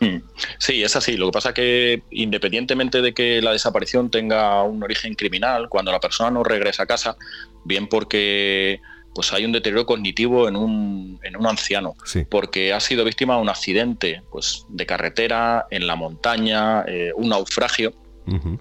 Mm. 0.00 0.22
Sí, 0.58 0.82
es 0.82 0.96
así. 0.96 1.16
Lo 1.16 1.26
que 1.26 1.32
pasa 1.32 1.50
es 1.50 1.54
que 1.54 2.02
independientemente 2.10 3.02
de 3.02 3.14
que 3.14 3.40
la 3.40 3.52
desaparición 3.52 4.10
tenga 4.10 4.62
un 4.64 4.82
origen 4.82 5.14
criminal, 5.14 5.68
cuando 5.68 5.92
la 5.92 6.00
persona 6.00 6.30
no 6.30 6.42
regresa 6.42 6.82
a 6.82 6.86
casa, 6.86 7.16
bien 7.64 7.86
porque 7.86 8.80
pues 9.14 9.32
hay 9.32 9.44
un 9.44 9.52
deterioro 9.52 9.86
cognitivo 9.86 10.48
en 10.48 10.56
un, 10.56 11.20
en 11.22 11.36
un 11.36 11.46
anciano, 11.46 11.94
porque 12.28 12.72
ha 12.72 12.80
sido 12.80 13.04
víctima 13.04 13.36
de 13.36 13.42
un 13.42 13.48
accidente 13.48 14.22
pues, 14.30 14.66
de 14.68 14.84
carretera, 14.86 15.66
en 15.70 15.86
la 15.86 15.94
montaña, 15.94 16.82
eh, 16.86 17.12
un 17.14 17.28
naufragio 17.28 17.94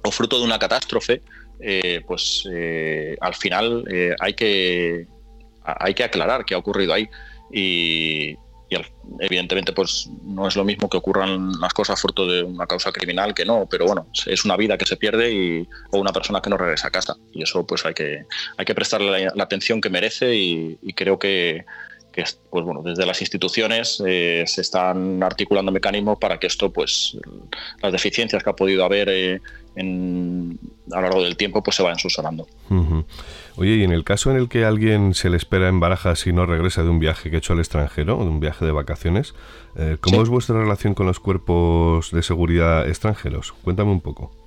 o 0.03 0.11
fruto 0.11 0.37
de 0.37 0.45
una 0.45 0.59
catástrofe, 0.59 1.21
eh, 1.59 2.01
pues 2.05 2.47
eh, 2.51 3.15
al 3.21 3.33
final 3.33 3.85
hay, 4.19 4.33
que, 4.33 5.07
hay 5.63 5.93
que 5.93 6.03
aclarar 6.03 6.45
qué 6.45 6.53
ha 6.53 6.57
ocurrido 6.57 6.93
ahí. 6.93 7.09
Y, 7.51 8.35
evidentemente 9.19 9.73
pues 9.73 10.09
no 10.23 10.47
es 10.47 10.55
lo 10.55 10.63
mismo 10.63 10.89
que 10.89 10.97
ocurran 10.97 11.51
las 11.59 11.73
cosas 11.73 12.01
fruto 12.01 12.27
de 12.27 12.43
una 12.43 12.65
causa 12.65 12.91
criminal 12.91 13.33
que 13.33 13.45
no, 13.45 13.67
pero 13.69 13.85
bueno, 13.85 14.07
es 14.25 14.45
una 14.45 14.57
vida 14.57 14.77
que 14.77 14.85
se 14.85 14.97
pierde 14.97 15.31
y, 15.31 15.67
o 15.91 15.99
una 15.99 16.11
persona 16.11 16.41
que 16.41 16.49
no 16.49 16.57
regresa 16.57 16.87
a 16.87 16.91
casa. 16.91 17.15
Y 17.33 17.43
eso 17.43 17.65
pues 17.65 17.85
hay 17.85 17.93
que, 17.93 18.25
hay 18.57 18.65
que 18.65 18.75
prestarle 18.75 19.31
la, 19.33 19.43
atención 19.43 19.81
que 19.81 19.89
merece 19.89 20.35
y, 20.35 20.93
creo 20.95 21.19
que, 21.19 21.65
pues 22.49 22.63
bueno, 22.63 22.81
desde 22.83 23.05
las 23.05 23.21
instituciones 23.21 24.01
eh, 24.05 24.43
se 24.45 24.61
están 24.61 25.21
articulando 25.23 25.71
mecanismos 25.71 26.17
para 26.19 26.39
que 26.39 26.47
esto, 26.47 26.71
pues, 26.71 27.17
las 27.81 27.91
deficiencias 27.91 28.43
que 28.43 28.49
ha 28.49 28.55
podido 28.55 28.85
haber 28.85 29.09
eh, 29.09 29.41
en, 29.75 30.59
a 30.91 30.97
lo 30.97 31.01
largo 31.01 31.23
del 31.23 31.35
tiempo, 31.35 31.63
pues 31.63 31.75
se 31.75 31.83
vayan 31.83 31.99
subsanando. 31.99 32.47
Oye, 33.55 33.75
y 33.75 33.83
en 33.83 33.91
el 33.91 34.03
caso 34.03 34.31
en 34.31 34.37
el 34.37 34.49
que 34.49 34.65
alguien 34.65 35.13
se 35.13 35.29
le 35.29 35.37
espera 35.37 35.69
en 35.69 35.79
Barajas 35.79 36.25
y 36.27 36.33
no 36.33 36.45
regresa 36.45 36.83
de 36.83 36.89
un 36.89 36.99
viaje 36.99 37.29
que 37.29 37.37
ha 37.37 37.39
hecho 37.39 37.53
al 37.53 37.59
extranjero, 37.59 38.17
de 38.17 38.29
un 38.29 38.39
viaje 38.39 38.65
de 38.65 38.71
vacaciones, 38.71 39.33
eh, 39.75 39.97
¿cómo 39.99 40.21
es 40.21 40.29
vuestra 40.29 40.59
relación 40.59 40.93
con 40.93 41.07
los 41.07 41.19
cuerpos 41.19 42.11
de 42.11 42.21
seguridad 42.23 42.87
extranjeros? 42.87 43.53
Cuéntame 43.63 43.91
un 43.91 44.01
poco. 44.01 44.42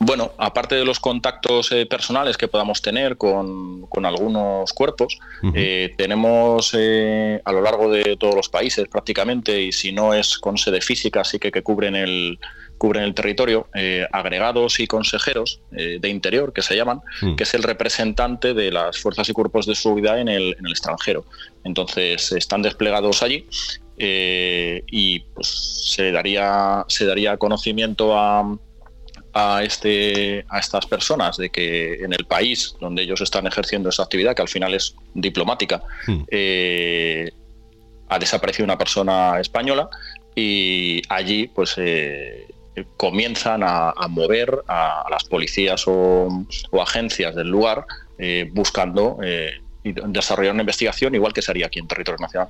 Bueno, 0.00 0.32
aparte 0.38 0.74
de 0.74 0.84
los 0.84 0.98
contactos 0.98 1.70
eh, 1.72 1.86
personales 1.86 2.36
que 2.36 2.48
podamos 2.48 2.80
tener 2.80 3.16
con, 3.16 3.86
algunos 4.02 4.72
cuerpos, 4.72 5.18
eh, 5.54 5.94
tenemos 5.96 6.74
a 6.74 7.52
lo 7.52 7.60
largo 7.60 7.90
de 7.90 8.16
todos 8.16 8.34
los 8.34 8.48
países 8.48 8.88
prácticamente, 8.88 9.60
y 9.60 9.72
si 9.72 9.92
no 9.92 10.14
es 10.14 10.38
con 10.38 10.56
sede 10.56 10.80
física, 10.80 11.22
sí 11.22 11.38
que, 11.38 11.52
que 11.52 11.62
cubren 11.62 11.94
el, 11.94 12.38
cubren 12.80 13.04
el 13.04 13.12
territorio, 13.12 13.68
eh, 13.74 14.06
agregados 14.10 14.80
y 14.80 14.86
consejeros 14.86 15.60
eh, 15.70 15.98
de 16.00 16.08
interior, 16.08 16.54
que 16.54 16.62
se 16.62 16.74
llaman, 16.74 17.02
hmm. 17.20 17.34
que 17.36 17.42
es 17.42 17.52
el 17.52 17.62
representante 17.62 18.54
de 18.54 18.72
las 18.72 18.98
fuerzas 18.98 19.28
y 19.28 19.34
cuerpos 19.34 19.66
de 19.66 19.74
seguridad 19.74 20.18
en 20.18 20.28
el, 20.28 20.56
en 20.58 20.64
el 20.64 20.72
extranjero. 20.72 21.26
Entonces 21.62 22.32
están 22.32 22.62
desplegados 22.62 23.22
allí 23.22 23.46
eh, 23.98 24.82
y 24.90 25.20
pues, 25.20 25.90
se, 25.94 26.10
daría, 26.10 26.86
se 26.88 27.04
daría 27.04 27.36
conocimiento 27.36 28.18
a, 28.18 28.58
a, 29.32 29.62
este, 29.62 30.44
a 30.48 30.58
estas 30.58 30.86
personas 30.86 31.36
de 31.36 31.50
que 31.50 31.94
en 32.04 32.12
el 32.12 32.26
país 32.26 32.74
donde 32.80 33.02
ellos 33.02 33.20
están 33.20 33.46
ejerciendo 33.46 33.88
esa 33.88 34.02
actividad, 34.02 34.34
que 34.34 34.42
al 34.42 34.48
final 34.48 34.74
es 34.74 34.94
diplomática, 35.14 35.82
hmm. 36.06 36.22
ha 38.08 38.18
desaparecido 38.18 38.64
una 38.64 38.78
persona 38.78 39.40
española 39.40 39.88
y 40.34 41.02
allí 41.08 41.48
pues 41.48 41.76
comienzan 42.96 43.62
a, 43.64 43.94
mover 44.08 44.62
a, 44.68 45.04
las 45.10 45.24
policías 45.24 45.84
o, 45.86 46.28
agencias 46.80 47.34
del 47.34 47.48
lugar 47.48 47.84
eh, 48.18 48.48
buscando 48.52 49.18
eh, 49.22 49.60
desarrollar 49.82 50.52
una 50.54 50.62
investigación 50.62 51.14
igual 51.14 51.32
que 51.32 51.42
se 51.42 51.50
haría 51.50 51.66
aquí 51.66 51.78
en 51.78 51.88
territorio 51.88 52.18
nacional. 52.20 52.48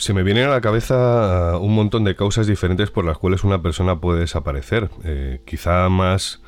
Se 0.00 0.14
me 0.14 0.22
vienen 0.22 0.46
a 0.46 0.48
la 0.48 0.62
cabeza 0.62 1.58
un 1.58 1.74
montón 1.74 2.04
de 2.04 2.16
causas 2.16 2.46
diferentes 2.46 2.90
por 2.90 3.04
las 3.04 3.18
cuales 3.18 3.44
una 3.44 3.60
persona 3.60 4.00
puede 4.00 4.20
desaparecer. 4.20 4.88
Eh, 5.04 5.42
quizá 5.44 5.90
más 5.90 6.40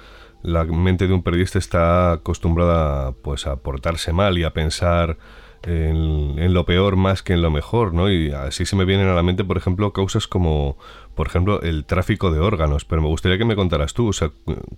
la 0.42 0.64
mente 0.64 1.06
de 1.06 1.12
un 1.12 1.22
periodista 1.22 1.58
está 1.58 2.12
acostumbrada 2.12 3.12
pues 3.12 3.46
a 3.46 3.56
portarse 3.56 4.14
mal 4.14 4.38
y 4.38 4.44
a 4.44 4.54
pensar 4.54 5.18
en, 5.64 6.54
lo 6.54 6.64
peor 6.64 6.96
más 6.96 7.22
que 7.22 7.34
en 7.34 7.42
lo 7.42 7.50
mejor, 7.50 7.92
¿no? 7.92 8.10
Y 8.10 8.32
así 8.32 8.64
se 8.64 8.74
me 8.74 8.86
vienen 8.86 9.08
a 9.08 9.14
la 9.14 9.22
mente, 9.22 9.44
por 9.44 9.58
ejemplo, 9.58 9.92
causas 9.92 10.26
como, 10.26 10.78
por 11.14 11.26
ejemplo, 11.26 11.60
el 11.60 11.84
tráfico 11.84 12.32
de 12.32 12.40
órganos. 12.40 12.86
Pero 12.86 13.02
me 13.02 13.08
gustaría 13.08 13.36
que 13.36 13.44
me 13.44 13.54
contaras 13.54 13.92
tú, 13.92 14.12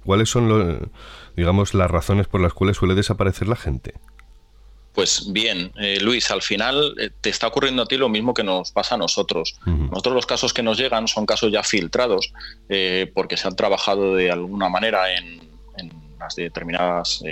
¿cuáles 0.04 0.30
son, 0.30 0.90
digamos, 1.36 1.74
las 1.74 1.92
razones 1.92 2.26
por 2.26 2.40
las 2.40 2.52
cuales 2.54 2.76
suele 2.76 2.96
desaparecer 2.96 3.46
la 3.46 3.56
gente? 3.56 3.94
Pues 4.94 5.32
bien, 5.32 5.72
eh, 5.80 5.98
Luis, 6.00 6.30
al 6.30 6.40
final 6.40 6.94
eh, 6.98 7.10
te 7.20 7.30
está 7.30 7.48
ocurriendo 7.48 7.82
a 7.82 7.86
ti 7.86 7.96
lo 7.96 8.08
mismo 8.08 8.32
que 8.32 8.44
nos 8.44 8.70
pasa 8.70 8.94
a 8.94 8.98
nosotros. 8.98 9.56
Nosotros 9.66 10.14
los 10.14 10.26
casos 10.26 10.54
que 10.54 10.62
nos 10.62 10.78
llegan 10.78 11.08
son 11.08 11.26
casos 11.26 11.50
ya 11.52 11.62
filtrados 11.62 12.32
eh, 12.68 13.10
porque 13.12 13.36
se 13.36 13.48
han 13.48 13.56
trabajado 13.56 14.14
de 14.14 14.30
alguna 14.30 14.68
manera 14.68 15.12
en, 15.12 15.52
las 16.18 16.36
determinadas 16.36 17.22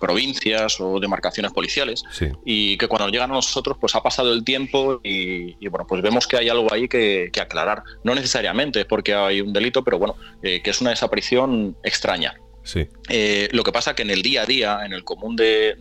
provincias 0.00 0.80
o 0.80 0.98
demarcaciones 0.98 1.52
policiales. 1.52 2.02
Y 2.44 2.76
que 2.78 2.88
cuando 2.88 3.08
llegan 3.10 3.30
a 3.30 3.34
nosotros 3.34 3.76
pues 3.78 3.94
ha 3.94 4.02
pasado 4.02 4.32
el 4.32 4.42
tiempo 4.42 5.00
y, 5.04 5.68
bueno 5.68 5.86
pues 5.86 6.02
vemos 6.02 6.26
que 6.26 6.38
hay 6.38 6.48
algo 6.48 6.72
ahí 6.72 6.88
que, 6.88 7.30
aclarar. 7.40 7.84
No 8.02 8.14
necesariamente 8.14 8.84
porque 8.84 9.14
hay 9.14 9.40
un 9.40 9.52
delito 9.52 9.84
pero 9.84 9.98
bueno 9.98 10.16
eh, 10.42 10.60
que 10.62 10.70
es 10.70 10.80
una 10.80 10.90
desaparición 10.90 11.76
extraña. 11.84 12.34
Sí. 12.62 12.88
Eh, 13.08 13.48
lo 13.52 13.62
que 13.62 13.72
pasa 13.72 13.94
que 13.94 14.02
en 14.02 14.10
el 14.10 14.22
día 14.22 14.42
a 14.42 14.46
día 14.46 14.80
en 14.84 14.92
el 14.92 15.04
común 15.04 15.36
de, 15.36 15.76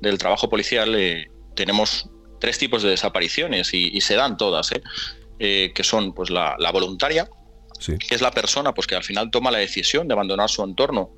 del 0.00 0.18
trabajo 0.18 0.48
policial 0.48 0.94
eh, 0.94 1.28
tenemos 1.54 2.08
tres 2.40 2.58
tipos 2.58 2.82
de 2.82 2.90
desapariciones 2.90 3.72
y, 3.72 4.00
se 4.00 4.14
dan 4.16 4.36
todas 4.36 4.70
que 5.38 5.82
son 5.82 6.12
pues 6.12 6.30
la, 6.30 6.56
voluntaria 6.72 7.28
que 7.86 8.14
es 8.14 8.20
la 8.20 8.30
persona 8.30 8.72
pues, 8.74 8.86
que 8.86 8.94
al 8.94 9.04
final 9.04 9.30
toma 9.30 9.50
la 9.50 9.58
decisión 9.58 10.08
de 10.08 10.14
abandonar 10.14 10.50
su 10.50 10.62
entorno. 10.62 11.10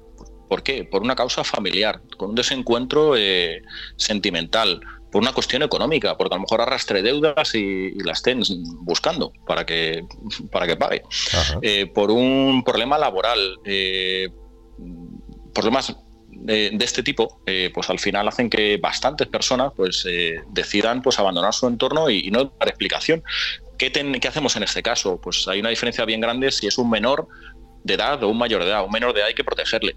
¿Por 0.48 0.62
qué? 0.62 0.84
Por 0.84 1.02
una 1.02 1.16
causa 1.16 1.42
familiar, 1.42 2.02
con 2.16 2.30
un 2.30 2.34
desencuentro 2.34 3.16
eh, 3.16 3.62
sentimental, 3.96 4.80
por 5.10 5.22
una 5.22 5.32
cuestión 5.32 5.62
económica, 5.62 6.16
porque 6.16 6.34
a 6.34 6.38
lo 6.38 6.42
mejor 6.42 6.60
arrastre 6.60 7.02
deudas 7.02 7.54
y, 7.54 7.92
las 8.02 8.18
estén 8.18 8.42
buscando 8.80 9.32
para 9.46 9.64
que, 9.64 10.04
para 10.52 10.66
que 10.66 10.76
pague, 10.76 11.02
eh, 11.62 11.86
por 11.86 12.10
un 12.10 12.62
problema 12.64 12.98
laboral, 12.98 13.58
eh, 13.64 14.28
problemas 15.54 15.96
de, 16.44 16.76
este 16.80 17.02
tipo, 17.02 17.40
eh, 17.46 17.70
pues 17.74 17.90
al 17.90 17.98
final 17.98 18.28
hacen 18.28 18.48
que 18.48 18.76
bastantes 18.76 19.26
personas 19.26 19.72
pues 19.74 20.06
decidan 20.50 21.02
pues 21.02 21.18
abandonar 21.18 21.52
su 21.52 21.66
entorno 21.66 22.08
y, 22.10 22.30
no 22.30 22.52
dar 22.58 22.68
explicación. 22.68 23.22
¿Qué, 23.78 23.90
¿Qué, 23.90 24.28
hacemos 24.28 24.54
en 24.56 24.62
este 24.62 24.82
caso? 24.82 25.20
Pues 25.20 25.48
hay 25.48 25.60
una 25.60 25.70
diferencia 25.70 26.04
bien 26.04 26.20
grande 26.20 26.52
si 26.52 26.66
es 26.66 26.78
un 26.78 26.88
menor 26.90 27.26
de 27.82 27.94
edad 27.94 28.22
o 28.22 28.28
un 28.28 28.38
mayor 28.38 28.62
de 28.62 28.70
edad. 28.70 28.84
Un 28.84 28.92
menor 28.92 29.12
de 29.12 29.20
edad 29.20 29.28
hay 29.28 29.34
que 29.34 29.44
protegerle. 29.44 29.96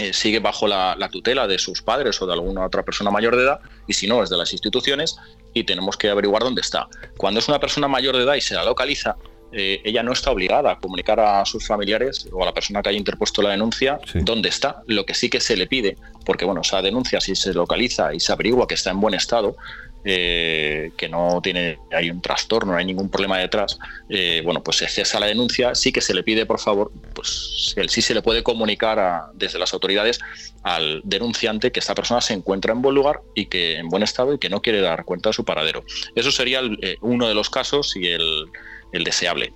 Eh, 0.00 0.14
sigue 0.14 0.38
bajo 0.38 0.66
la, 0.66 0.96
tutela 1.12 1.46
de 1.46 1.58
sus 1.58 1.82
padres 1.82 2.22
o 2.22 2.26
de 2.26 2.32
alguna 2.32 2.64
otra 2.64 2.82
persona 2.82 3.10
mayor 3.10 3.36
de 3.36 3.42
edad, 3.42 3.60
y 3.86 3.92
si 3.92 4.06
no, 4.06 4.22
es 4.22 4.30
de 4.30 4.38
las 4.38 4.50
instituciones, 4.50 5.18
y 5.52 5.64
tenemos 5.64 5.98
que 5.98 6.08
averiguar 6.08 6.42
dónde 6.42 6.62
está. 6.62 6.88
Cuando 7.18 7.38
es 7.38 7.48
una 7.48 7.60
persona 7.60 7.86
mayor 7.86 8.16
de 8.16 8.22
edad 8.22 8.34
y 8.34 8.40
se 8.40 8.54
la 8.54 8.64
localiza, 8.64 9.16
eh, 9.52 9.80
ella 9.84 10.02
no 10.02 10.12
está 10.12 10.30
obligada 10.30 10.72
a 10.72 10.78
comunicar 10.78 11.20
a 11.20 11.44
sus 11.44 11.66
familiares 11.66 12.28
o 12.32 12.42
a 12.42 12.46
la 12.46 12.54
persona 12.54 12.82
que 12.82 12.90
haya 12.90 12.98
interpuesto 12.98 13.42
la 13.42 13.50
denuncia 13.50 13.98
dónde 14.14 14.48
está. 14.48 14.82
Lo 14.86 15.04
que 15.04 15.14
sí 15.14 15.28
que 15.28 15.40
se 15.40 15.56
le 15.56 15.66
pide, 15.66 15.96
porque 16.24 16.44
bueno, 16.44 16.60
esa 16.60 16.82
denuncia 16.82 17.20
si 17.20 17.34
se 17.34 17.52
localiza 17.52 18.14
y 18.14 18.20
se 18.20 18.32
averigua 18.32 18.66
que 18.66 18.74
está 18.74 18.90
en 18.90 19.00
buen 19.00 19.14
estado, 19.14 19.56
eh, 20.02 20.92
que 20.96 21.10
no 21.10 21.40
tiene, 21.42 21.78
hay 21.92 22.10
un 22.10 22.22
trastorno, 22.22 22.72
no 22.72 22.78
hay 22.78 22.86
ningún 22.86 23.10
problema 23.10 23.36
detrás, 23.36 23.78
eh, 24.08 24.40
bueno, 24.42 24.62
pues 24.62 24.78
se 24.78 24.88
cesa 24.88 25.20
la 25.20 25.26
denuncia, 25.26 25.74
sí 25.74 25.92
que 25.92 26.00
se 26.00 26.14
le 26.14 26.22
pide, 26.22 26.46
por 26.46 26.58
favor, 26.58 26.90
pues 27.14 27.74
sí 27.88 28.00
se 28.00 28.14
le 28.14 28.22
puede 28.22 28.42
comunicar 28.42 29.26
desde 29.34 29.58
las 29.58 29.74
autoridades 29.74 30.18
al 30.62 31.02
denunciante 31.04 31.70
que 31.70 31.80
esta 31.80 31.94
persona 31.94 32.22
se 32.22 32.32
encuentra 32.32 32.72
en 32.72 32.80
buen 32.80 32.94
lugar 32.94 33.20
y 33.34 33.46
que 33.46 33.76
en 33.76 33.90
buen 33.90 34.02
estado 34.02 34.32
y 34.32 34.38
que 34.38 34.48
no 34.48 34.62
quiere 34.62 34.80
dar 34.80 35.04
cuenta 35.04 35.28
de 35.28 35.34
su 35.34 35.44
paradero. 35.44 35.84
Eso 36.14 36.32
sería 36.32 36.62
eh, 36.80 36.96
uno 37.02 37.28
de 37.28 37.34
los 37.34 37.50
casos 37.50 37.94
y 37.94 38.06
el, 38.06 38.46
el 38.92 39.04
deseable. 39.04 39.52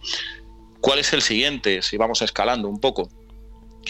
¿Cuál 0.81 0.99
es 0.99 1.13
el 1.13 1.23
siguiente? 1.23 1.83
Si 1.83 1.97
vamos 1.97 2.23
escalando 2.23 2.69
un 2.69 2.81
poco 2.81 3.09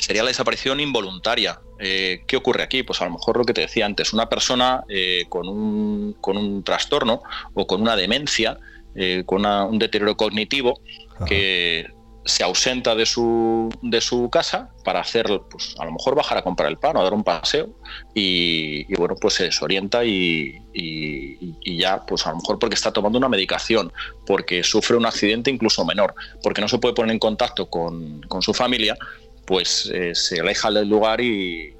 sería 0.00 0.22
la 0.22 0.28
desaparición 0.28 0.80
involuntaria. 0.80 1.60
Eh, 1.78 2.22
¿Qué 2.26 2.36
ocurre 2.36 2.62
aquí? 2.62 2.82
Pues 2.82 3.00
a 3.00 3.04
lo 3.04 3.12
mejor 3.12 3.36
lo 3.36 3.44
que 3.44 3.52
te 3.52 3.62
decía 3.62 3.86
antes, 3.86 4.12
una 4.12 4.28
persona 4.28 4.84
eh, 4.88 5.24
con, 5.28 5.48
un, 5.48 6.16
con, 6.20 6.36
un, 6.36 6.62
trastorno 6.62 7.22
o 7.54 7.66
con 7.66 7.80
una 7.80 7.96
demencia, 7.96 8.58
eh, 8.94 9.22
con 9.26 9.44
un 9.44 9.78
deterioro 9.78 10.16
cognitivo, 10.16 10.80
que 11.26 11.86
se 12.24 12.42
ausenta 12.42 12.94
de 12.94 13.06
su, 13.06 13.68
de 13.82 14.00
su 14.00 14.30
casa 14.30 14.70
para 14.82 15.00
hacer, 15.00 15.26
pues 15.50 15.74
a 15.78 15.84
lo 15.84 15.92
mejor 15.92 16.14
bajar 16.14 16.38
a 16.38 16.42
comprar 16.42 16.70
el 16.70 16.78
pan 16.78 16.96
o 16.96 17.02
dar 17.02 17.12
un 17.12 17.24
paseo 17.24 17.68
y, 18.14 18.94
bueno, 18.96 19.14
pues 19.20 19.34
se 19.34 19.44
desorienta 19.44 20.04
y, 20.04 20.58
y, 20.72 21.76
ya, 21.76 22.04
pues 22.06 22.26
a 22.26 22.30
lo 22.30 22.36
mejor 22.36 22.58
porque 22.58 22.74
está 22.74 22.92
tomando 22.92 23.18
una 23.18 23.28
medicación, 23.28 23.92
porque 24.26 24.62
sufre 24.62 24.96
un 24.96 25.06
accidente 25.06 25.50
incluso 25.50 25.84
menor, 25.84 26.14
porque 26.42 26.60
no 26.60 26.68
se 26.68 26.78
puede 26.78 26.94
poner 26.94 27.12
en 27.12 27.18
contacto 27.18 27.68
con, 27.68 28.22
con 28.22 28.42
su 28.42 28.54
familia 28.54 28.96
pues 29.44 29.90
eh, 29.92 30.14
se 30.14 30.40
aleja 30.40 30.70
del 30.70 30.88
lugar 30.88 31.20
y, 31.20 31.72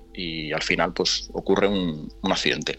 al 0.53 0.63
final 0.63 0.93
pues 0.93 1.29
ocurre 1.33 1.67
un, 1.67 2.09
accidente. 2.23 2.77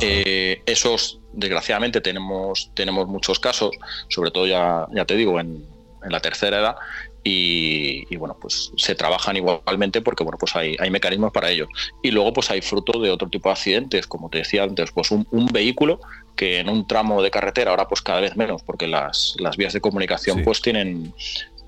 Eh, 0.00 0.60
esos, 0.66 1.20
desgraciadamente, 1.32 2.00
tenemos, 2.00 2.70
tenemos 2.74 3.08
muchos 3.08 3.40
casos, 3.40 3.70
sobre 4.08 4.30
todo 4.30 4.46
ya, 4.46 4.86
ya 4.92 5.06
te 5.06 5.16
digo, 5.16 5.40
en, 5.40 5.64
la 6.10 6.20
tercera 6.20 6.58
edad, 6.58 6.76
y, 7.24 8.16
bueno, 8.16 8.36
pues 8.40 8.72
se 8.76 8.94
trabajan 8.94 9.36
igualmente 9.36 10.00
porque 10.00 10.24
bueno, 10.24 10.38
pues 10.38 10.56
hay, 10.56 10.76
hay, 10.80 10.90
mecanismos 10.90 11.30
para 11.32 11.50
ello. 11.50 11.68
Y 12.02 12.10
luego 12.10 12.32
pues 12.32 12.50
hay 12.50 12.60
fruto 12.60 13.00
de 13.00 13.10
otro 13.10 13.28
tipo 13.28 13.48
de 13.48 13.52
accidentes, 13.52 14.06
como 14.06 14.28
te 14.28 14.38
decía 14.38 14.64
antes, 14.64 14.90
pues 14.90 15.10
un, 15.12 15.26
vehículo 15.52 16.00
que 16.36 16.58
en 16.58 16.68
un 16.68 16.86
tramo 16.86 17.22
de 17.22 17.30
carretera, 17.30 17.70
ahora 17.70 17.86
pues 17.86 18.02
cada 18.02 18.20
vez 18.20 18.36
menos, 18.36 18.62
porque 18.62 18.88
las, 18.88 19.36
las 19.38 19.56
vías 19.56 19.72
de 19.72 19.80
comunicación 19.80 20.42
pues 20.42 20.60
tienen, 20.60 21.14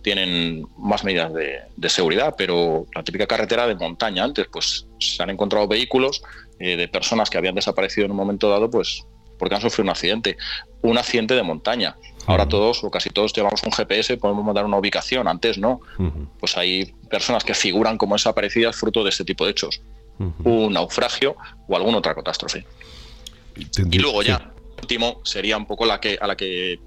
tienen 0.02 0.66
más 0.76 1.04
medidas 1.04 1.32
de, 1.32 1.88
seguridad, 1.88 2.34
pero 2.36 2.86
la 2.94 3.04
típica 3.04 3.26
carretera 3.26 3.66
de 3.68 3.76
montaña 3.76 4.24
antes, 4.24 4.46
pues 4.50 4.86
se 4.98 5.22
han 5.22 5.30
encontrado 5.30 5.68
vehículos 5.68 6.22
eh, 6.58 6.76
de 6.76 6.88
personas 6.88 7.30
que 7.30 7.38
habían 7.38 7.54
desaparecido 7.54 8.06
en 8.06 8.10
un 8.10 8.16
momento 8.16 8.48
dado, 8.48 8.70
pues 8.70 9.04
porque 9.38 9.54
han 9.54 9.60
sufrido 9.60 9.84
un 9.84 9.90
accidente, 9.90 10.36
un 10.82 10.98
accidente 10.98 11.34
de 11.34 11.42
montaña. 11.42 11.96
Ahora 12.26 12.48
todos 12.48 12.82
o 12.84 12.90
casi 12.90 13.10
todos 13.10 13.32
llevamos 13.32 13.62
un 13.64 13.72
GPS, 13.72 14.16
podemos 14.16 14.44
mandar 14.44 14.64
una 14.64 14.78
ubicación, 14.78 15.28
antes 15.28 15.58
no. 15.58 15.80
Pues 16.40 16.56
hay 16.56 16.94
personas 17.10 17.44
que 17.44 17.54
figuran 17.54 17.98
como 17.98 18.14
desaparecidas 18.14 18.76
fruto 18.76 19.04
de 19.04 19.10
este 19.10 19.24
tipo 19.24 19.44
de 19.44 19.50
hechos. 19.50 19.82
Un 20.18 20.72
naufragio 20.72 21.36
o 21.68 21.76
alguna 21.76 21.98
otra 21.98 22.14
catástrofe. 22.14 22.64
Y 23.90 23.98
luego 23.98 24.22
ya, 24.22 24.53
último 24.84 25.20
sería 25.24 25.56
un 25.56 25.66
poco 25.66 25.86
la 25.86 25.98
que 26.00 26.18
a 26.20 26.26
la 26.26 26.36
que 26.36 26.78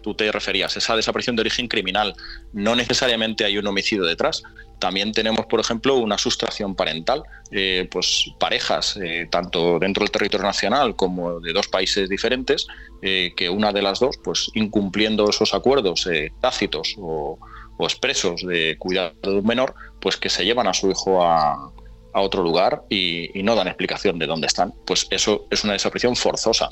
tú 0.00 0.14
te 0.14 0.30
referías, 0.32 0.76
esa 0.76 0.96
desaparición 0.96 1.36
de 1.36 1.42
origen 1.42 1.68
criminal. 1.68 2.14
No 2.52 2.74
necesariamente 2.74 3.44
hay 3.44 3.58
un 3.58 3.66
homicidio 3.66 4.04
detrás. 4.04 4.42
También 4.78 5.12
tenemos, 5.12 5.44
por 5.44 5.60
ejemplo, 5.60 5.96
una 5.96 6.16
sustracción 6.16 6.74
parental, 6.74 7.22
eh, 7.50 7.86
pues 7.90 8.24
parejas, 8.38 8.96
eh, 8.96 9.28
tanto 9.30 9.78
dentro 9.78 10.02
del 10.02 10.10
territorio 10.10 10.46
nacional 10.46 10.96
como 10.96 11.38
de 11.40 11.52
dos 11.52 11.68
países 11.68 12.08
diferentes, 12.08 12.66
eh, 13.02 13.32
que 13.36 13.50
una 13.50 13.72
de 13.72 13.82
las 13.82 14.00
dos, 14.00 14.16
pues 14.24 14.50
incumpliendo 14.54 15.28
esos 15.28 15.52
acuerdos 15.52 16.08
tácitos 16.40 16.96
o, 16.98 17.38
expresos 17.82 18.42
de 18.42 18.76
cuidado 18.78 19.14
de 19.22 19.38
un 19.38 19.46
menor, 19.46 19.74
pues 20.02 20.18
que 20.18 20.28
se 20.28 20.44
llevan 20.44 20.66
a 20.66 20.74
su 20.74 20.90
hijo 20.90 21.22
a, 21.24 21.72
otro 22.12 22.42
lugar 22.42 22.82
y, 22.90 23.38
y, 23.38 23.42
no 23.42 23.54
dan 23.54 23.68
explicación 23.68 24.18
de 24.18 24.26
dónde 24.26 24.48
están. 24.48 24.74
Pues 24.84 25.06
eso 25.10 25.46
es 25.50 25.62
una 25.62 25.74
desaparición 25.74 26.16
forzosa. 26.16 26.68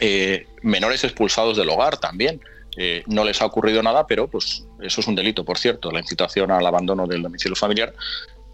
Eh, 0.00 0.46
menores 0.62 1.04
expulsados 1.04 1.56
del 1.56 1.68
hogar 1.68 1.98
también. 1.98 2.40
Eh, 2.76 3.02
no 3.06 3.24
les 3.24 3.42
ha 3.42 3.46
ocurrido 3.46 3.82
nada, 3.82 4.06
pero 4.06 4.28
pues 4.28 4.64
eso 4.80 5.00
es 5.00 5.06
un 5.06 5.14
delito, 5.14 5.44
por 5.44 5.58
cierto, 5.58 5.90
la 5.90 6.00
incitación 6.00 6.50
al 6.50 6.66
abandono 6.66 7.06
del 7.06 7.22
domicilio 7.22 7.54
familiar 7.54 7.92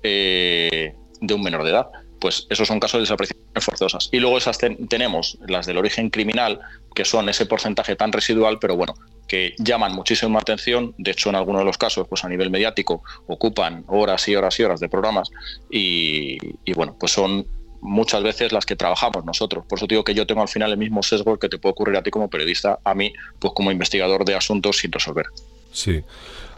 eh, 0.02 0.94
de 1.20 1.34
un 1.34 1.42
menor 1.42 1.64
de 1.64 1.70
edad. 1.70 1.88
Pues 2.20 2.48
esos 2.50 2.66
son 2.66 2.80
casos 2.80 2.98
de 2.98 3.02
desapariciones 3.02 3.64
forzosas. 3.64 4.08
Y 4.10 4.18
luego 4.18 4.38
esas 4.38 4.58
tenemos 4.88 5.38
las 5.46 5.66
del 5.66 5.78
origen 5.78 6.10
criminal, 6.10 6.58
que 6.92 7.04
son 7.04 7.28
ese 7.28 7.46
porcentaje 7.46 7.94
tan 7.94 8.10
residual, 8.10 8.58
pero 8.58 8.74
bueno, 8.74 8.94
que 9.28 9.54
llaman 9.58 9.92
muchísima 9.94 10.40
atención. 10.40 10.94
De 10.98 11.12
hecho, 11.12 11.28
en 11.28 11.36
algunos 11.36 11.60
de 11.60 11.66
los 11.66 11.78
casos, 11.78 12.08
pues 12.08 12.24
a 12.24 12.28
nivel 12.28 12.50
mediático, 12.50 13.04
ocupan 13.28 13.84
horas 13.86 14.26
y 14.26 14.34
horas 14.34 14.58
y 14.58 14.64
horas 14.64 14.80
de 14.80 14.88
programas. 14.88 15.30
Y, 15.70 16.38
y 16.64 16.72
bueno, 16.72 16.96
pues 16.98 17.12
son 17.12 17.46
muchas 17.80 18.22
veces 18.22 18.52
las 18.52 18.66
que 18.66 18.76
trabajamos 18.76 19.24
nosotros. 19.24 19.64
Por 19.66 19.78
eso 19.78 19.86
digo 19.86 20.04
que 20.04 20.14
yo 20.14 20.26
tengo 20.26 20.42
al 20.42 20.48
final 20.48 20.70
el 20.72 20.78
mismo 20.78 21.02
sesgo 21.02 21.38
que 21.38 21.48
te 21.48 21.58
puede 21.58 21.72
ocurrir 21.72 21.96
a 21.96 22.02
ti 22.02 22.10
como 22.10 22.28
periodista, 22.28 22.78
a 22.84 22.94
mí, 22.94 23.12
pues 23.38 23.52
como 23.54 23.70
investigador 23.70 24.24
de 24.24 24.34
asuntos 24.34 24.78
sin 24.78 24.92
resolver. 24.92 25.26
Sí. 25.72 26.02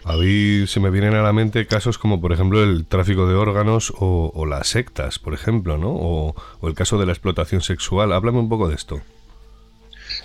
A 0.04 0.16
mí 0.16 0.66
se 0.66 0.80
me 0.80 0.90
vienen 0.90 1.14
a 1.14 1.22
la 1.22 1.32
mente 1.32 1.66
casos 1.66 1.98
como, 1.98 2.20
por 2.20 2.32
ejemplo, 2.32 2.62
el 2.62 2.86
tráfico 2.86 3.26
de 3.26 3.34
órganos 3.34 3.92
o, 3.98 4.46
las 4.46 4.68
sectas, 4.68 5.18
por 5.18 5.34
ejemplo, 5.34 5.76
¿no? 5.76 5.90
O, 5.90 6.34
el 6.66 6.74
caso 6.74 6.98
de 6.98 7.06
la 7.06 7.12
explotación 7.12 7.60
sexual. 7.60 8.12
Háblame 8.12 8.38
un 8.38 8.48
poco 8.48 8.68
de 8.68 8.76
esto. 8.76 9.02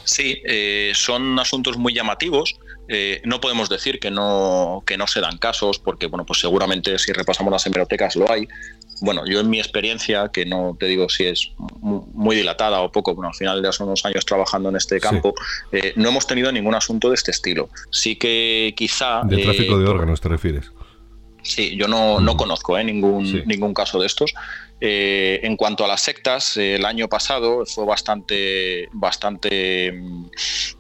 Sí, 0.06 0.42
eh, 0.46 0.92
son 0.96 1.38
asuntos 1.40 1.78
muy 1.78 1.94
llamativos. 1.94 2.56
Eh, 2.88 3.22
no 3.26 3.42
podemos 3.42 3.68
decir 3.68 4.00
que 4.00 4.12
no, 4.12 4.84
que 4.86 4.98
no 4.98 5.08
se 5.08 5.20
dan 5.20 5.38
casos, 5.38 5.80
porque 5.80 6.06
bueno, 6.06 6.26
pues 6.26 6.40
seguramente 6.40 6.98
si 7.00 7.12
repasamos 7.12 7.52
las 7.52 7.66
hemerotecas 7.66 8.16
lo 8.16 8.32
hay, 8.32 8.48
bueno, 9.02 9.24
yo 9.26 9.40
en 9.40 9.50
mi 9.50 9.60
experiencia, 9.60 10.30
que 10.30 10.46
no 10.46 10.76
te 10.80 10.86
digo 10.88 11.10
si 11.10 11.26
es 11.26 11.52
muy 11.80 12.36
dilatada 12.36 12.82
o 12.82 12.92
poco, 12.92 13.14
bueno, 13.14 13.30
al 13.30 13.36
final 13.36 13.62
ya 13.64 13.72
son 13.72 13.88
unos 13.88 14.06
años 14.06 14.26
trabajando 14.26 14.70
en 14.70 14.76
este 14.76 15.00
campo, 15.00 15.34
eh, 15.72 15.94
no 15.96 16.10
hemos 16.10 16.28
tenido 16.28 16.52
ningún 16.52 16.76
asunto 16.76 17.10
de 17.10 17.16
este 17.16 17.32
estilo. 17.32 17.70
Sí 17.90 18.16
que 18.16 18.74
quizá... 18.76 19.22
De 19.24 19.44
tráfico 19.44 19.78
de 19.78 19.86
eh, 19.86 19.90
órganos 19.90 20.22
te 20.22 20.30
refieres. 20.30 20.72
Sí, 21.42 21.76
yo 21.76 21.88
no, 21.88 22.20
no 22.20 22.38
conozco 22.38 22.78
eh, 22.78 22.84
ningún, 22.84 23.44
ningún 23.46 23.74
caso 23.74 24.00
de 24.00 24.08
estos. 24.08 24.34
en 24.80 25.56
cuanto 25.58 25.86
a 25.86 25.88
las 25.88 26.02
sectas, 26.02 26.58
el 26.58 26.86
año 26.86 27.08
pasado 27.08 27.66
fue 27.68 27.86
bastante, 27.86 28.90
bastante 28.94 29.92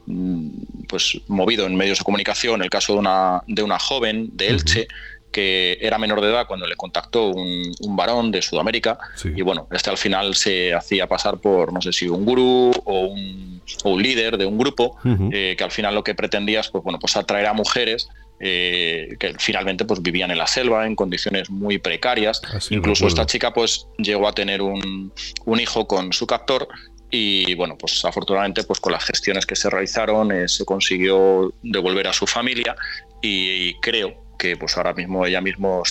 mm, 0.08 0.50
pues, 0.88 1.22
movido 1.28 1.68
en 1.68 1.76
medios 1.76 2.00
de 2.00 2.04
comunicación 2.04 2.64
el 2.64 2.70
caso 2.70 2.94
de 2.94 3.00
una, 3.00 3.44
de 3.46 3.62
una 3.62 3.78
joven 3.78 4.30
de 4.34 4.48
Elche 4.48 4.88
que 5.36 5.78
era 5.82 5.98
menor 5.98 6.22
de 6.22 6.30
edad 6.30 6.48
cuando 6.48 6.66
le 6.66 6.78
contactó 6.78 7.28
un, 7.28 7.74
varón 7.90 8.32
de 8.32 8.42
Sudamérica. 8.42 8.98
Y 9.36 9.42
bueno, 9.42 9.68
este 9.70 9.90
al 9.90 9.98
final 9.98 10.34
se 10.34 10.74
hacía 10.74 11.08
pasar 11.08 11.40
por, 11.40 11.74
no 11.74 11.82
sé 11.82 11.92
si 11.92 12.08
un 12.08 12.24
gurú 12.24 12.72
o 12.86 13.08
un, 13.08 14.02
líder 14.02 14.38
de 14.38 14.46
un 14.46 14.58
grupo, 14.58 14.98
eh, 15.34 15.56
que 15.58 15.64
al 15.66 15.72
final 15.72 15.94
lo 15.94 16.06
que 16.06 16.16
pretendía 16.16 16.62
es 16.62 16.70
pues, 16.70 16.86
bueno, 16.86 17.00
pues 17.00 17.18
atraer 17.18 17.48
a 17.48 17.54
mujeres 17.54 18.08
eh, 18.40 19.18
que 19.20 19.34
finalmente 19.38 19.84
pues 19.84 20.02
vivían 20.02 20.32
en 20.32 20.38
la 20.38 20.48
selva 20.48 20.88
en 20.88 20.96
condiciones 20.96 21.50
muy 21.50 21.80
precarias. 21.80 22.42
Incluso 22.70 23.06
esta 23.06 23.26
chica 23.26 23.54
pues 23.54 23.88
llegó 23.98 24.30
a 24.30 24.32
tener 24.32 24.62
un, 24.62 25.12
un 25.44 25.60
hijo 25.60 25.86
con 25.86 26.14
su 26.14 26.26
captor 26.28 26.70
y 27.12 27.56
bueno, 27.56 27.78
pues 27.78 28.06
afortunadamente 28.06 28.64
pues 28.64 28.80
con 28.80 28.94
las 28.94 29.04
gestiones 29.04 29.46
que 29.46 29.58
se 29.58 29.70
realizaron 29.70 30.32
eh, 30.32 30.48
se 30.48 30.64
consiguió 30.64 31.54
devolver 31.62 32.08
a 32.08 32.14
su 32.14 32.26
familia 32.26 32.76
y, 33.22 33.74
creo 33.80 34.25
que 34.38 34.58
pues 34.58 34.78
ahora 34.78 34.94
mismo 34.94 35.26
ella 35.26 35.42
mismo 35.42 35.84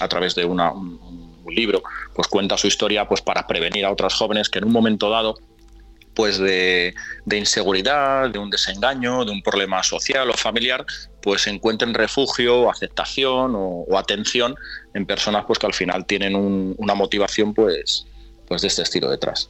a 0.00 0.08
través 0.08 0.34
de 0.34 0.44
una, 0.44 0.72
un, 0.72 1.28
libro 1.48 1.82
pues 2.14 2.28
cuenta 2.28 2.58
su 2.58 2.66
historia 2.66 3.08
pues 3.08 3.22
para 3.22 3.46
prevenir 3.46 3.86
a 3.86 3.90
otras 3.90 4.12
jóvenes 4.12 4.50
que 4.50 4.58
en 4.58 4.66
un 4.66 4.72
momento 4.72 5.08
dado 5.08 5.38
pues 6.12 6.36
de, 6.36 6.94
inseguridad, 7.30 8.28
de 8.28 8.38
un 8.38 8.50
desengaño, 8.50 9.24
de 9.24 9.30
un 9.30 9.40
problema 9.40 9.82
social 9.82 10.28
o 10.28 10.34
familiar, 10.34 10.84
pues 11.22 11.46
encuentren 11.46 11.94
refugio, 11.94 12.68
aceptación 12.68 13.52
o, 13.54 13.86
atención 13.96 14.56
en 14.92 15.06
personas 15.06 15.44
pues 15.46 15.58
que 15.58 15.66
al 15.66 15.74
final 15.74 16.04
tienen 16.04 16.34
una 16.76 16.94
motivación 16.94 17.54
pues, 17.54 18.04
pues 18.46 18.60
de 18.60 18.68
este 18.68 18.82
estilo 18.82 19.08
detrás. 19.08 19.48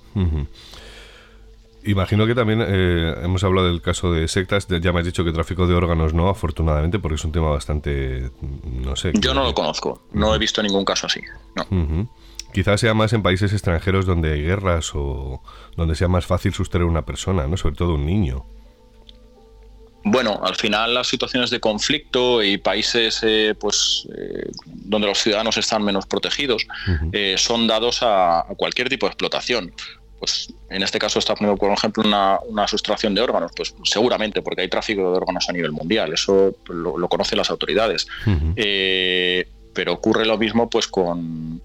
Imagino 1.89 2.27
que 2.27 2.35
también 2.35 2.63
eh, 2.67 3.15
hemos 3.23 3.43
hablado 3.45 3.69
del 3.69 3.81
caso 3.81 4.13
de 4.13 4.29
sectas, 4.29 4.67
ya 4.69 4.93
me 4.93 5.01
has 5.01 5.07
dicho 5.07 5.25
que 5.25 5.33
tráfico 5.33 5.67
de 5.67 5.75
órganos 5.75 6.13
no, 6.13 6.29
afortunadamente, 6.29 6.99
porque 6.99 7.15
es 7.15 7.25
un 7.25 7.33
tema 7.33 7.49
bastante, 7.49 8.31
no 8.63 8.95
sé. 8.95 9.13
Yo 9.15 9.33
no 9.33 9.43
lo 9.43 9.55
conozco, 9.55 10.03
no 10.13 10.35
he 10.35 10.39
visto 10.39 10.63
ningún 10.63 10.85
caso 10.85 11.07
así. 11.07 11.23
No. 11.57 12.09
Quizás 12.53 12.81
sea 12.81 12.93
más 12.93 13.13
en 13.15 13.23
países 13.23 13.53
extranjeros 13.53 14.05
donde 14.05 14.33
hay 14.33 14.43
guerras 14.43 14.93
o 14.95 15.43
donde 15.77 15.95
sea 15.95 16.09
más 16.09 16.27
fácil 16.27 16.53
sustraer 16.53 16.85
una 16.85 17.07
persona, 17.07 17.47
¿no? 17.47 17.57
Sobre 17.57 17.77
todo 17.77 17.95
un 17.95 18.05
niño. 18.05 18.45
Bueno, 20.05 20.41
al 20.43 20.57
final 20.57 20.95
las 20.95 21.09
situaciones 21.09 21.51
de 21.51 21.61
conflicto 21.61 22.43
y 22.43 22.57
países 22.57 23.21
eh, 23.23 23.55
pues, 23.59 24.07
eh, 24.17 24.51
donde 24.67 25.07
los 25.07 25.19
ciudadanos 25.19 25.57
están 25.57 25.83
menos 25.83 26.07
protegidos 26.07 26.67
eh, 27.13 27.35
son 27.37 27.67
dados 27.67 27.99
a, 28.03 28.45
cualquier 28.57 28.89
tipo 28.89 29.07
de 29.07 29.11
explotación. 29.11 29.73
Pues 30.19 30.53
en 30.71 30.83
este 30.83 30.99
caso 30.99 31.19
está 31.19 31.35
poniendo, 31.35 31.59
por 31.59 31.73
ejemplo, 31.73 32.03
una, 32.05 32.69
sustracción 32.69 33.15
de 33.15 33.21
órganos, 33.21 33.53
pues 33.55 33.75
seguramente 33.85 34.43
porque 34.43 34.63
hay 34.63 34.69
tráfico 34.69 35.13
de 35.13 35.19
órganos 35.19 35.49
a 35.49 35.53
nivel 35.53 35.73
mundial, 35.73 36.13
eso 36.13 36.55
lo, 36.69 37.09
conocen 37.09 37.39
las 37.39 37.51
autoridades. 37.51 38.07
Pero 39.75 39.93
ocurre 39.93 40.27
lo 40.27 40.37
mismo 40.37 40.69
pues 40.69 40.89
con, 40.89 41.63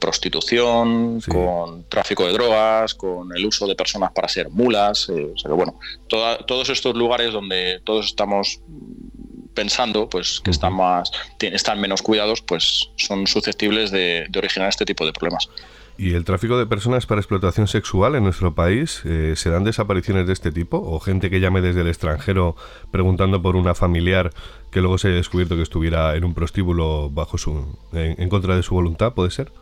prostitución, 0.00 1.20
con 1.20 1.84
tráfico 1.88 2.26
de 2.26 2.32
drogas, 2.32 2.94
con 2.94 3.34
el 3.36 3.46
uso 3.46 3.68
de 3.68 3.76
personas 3.76 4.10
para 4.12 4.28
ser 4.28 4.50
mulas. 4.50 5.08
Eh, 5.08 5.30
o 5.32 5.38
sea 5.38 5.48
que, 5.48 5.54
bueno, 5.54 5.78
todos 6.08 6.68
estos 6.68 6.96
lugares 6.96 7.32
donde 7.32 7.80
todos 7.84 8.06
estamos 8.06 8.60
pensando 9.54 10.08
pues 10.08 10.40
que 10.40 10.50
están 10.50 10.72
más 10.72 11.12
están 11.38 11.80
menos 11.80 12.02
cuidados 12.02 12.42
pues 12.42 12.90
son 12.96 13.24
susceptibles 13.28 13.92
de 13.92 14.28
originar 14.36 14.68
este 14.68 14.84
tipo 14.84 15.06
de 15.06 15.12
problemas 15.12 15.48
¿Y 15.96 16.14
el 16.14 16.24
tráfico 16.24 16.58
de 16.58 16.66
personas 16.66 17.06
para 17.06 17.20
explotación 17.20 17.68
sexual 17.68 18.16
en 18.16 18.24
nuestro 18.24 18.54
país? 18.54 19.02
Eh, 19.04 19.34
¿Se 19.36 19.48
dan 19.50 19.62
desapariciones 19.62 20.26
de 20.26 20.32
este 20.32 20.50
tipo? 20.50 20.78
¿O 20.78 20.98
gente 20.98 21.30
que 21.30 21.38
llame 21.38 21.60
desde 21.60 21.82
el 21.82 21.88
extranjero 21.88 22.56
preguntando 22.90 23.40
por 23.40 23.54
una 23.54 23.76
familiar 23.76 24.30
que 24.72 24.80
luego 24.80 24.98
se 24.98 25.08
haya 25.08 25.16
descubierto 25.18 25.54
que 25.54 25.62
estuviera 25.62 26.16
en 26.16 26.24
un 26.24 26.34
prostíbulo 26.34 27.10
bajo 27.10 27.38
su, 27.38 27.78
en, 27.92 28.28
contra 28.28 28.56
de 28.56 28.64
su 28.64 28.74
voluntad? 28.74 29.14
¿Puede 29.14 29.30
ser? 29.30 29.52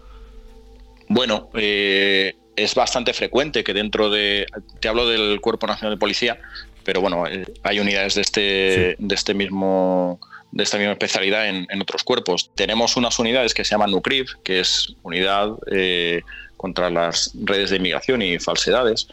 Bueno, 1.09 1.51
eh, 1.53 2.35
es 2.57 2.75
bastante 2.75 3.12
frecuente 3.12 3.62
que 3.62 3.75
dentro 3.75 4.09
de... 4.09 4.47
Te 4.81 4.88
hablo 4.88 5.07
del 5.07 5.38
Cuerpo 5.42 5.66
Nacional 5.66 5.97
de 5.97 6.01
Policía, 6.01 6.38
pero 6.83 7.03
bueno, 7.03 7.27
eh, 7.27 7.45
hay 7.62 7.79
unidades 7.79 8.14
de 8.14 8.21
este, 8.23 8.97
de 8.99 9.14
este 9.14 9.35
mismo 9.35 10.18
de 10.52 10.62
esta 10.62 10.76
misma 10.76 10.92
especialidad 10.92 11.48
en, 11.48 11.80
otros 11.80 12.04
cuerpos. 12.04 12.50
Tenemos 12.54 12.96
unas 12.96 13.18
unidades 13.18 13.54
que 13.54 13.64
se 13.64 13.70
llaman 13.70 13.90
NUCRIV, 13.90 14.42
que 14.44 14.60
es 14.60 14.94
unidad 15.02 15.50
eh, 15.70 16.20
contra 16.58 16.90
las 16.90 17.32
redes 17.42 17.70
de 17.70 17.76
inmigración 17.76 18.22
y 18.22 18.38
falsedades, 18.38 19.08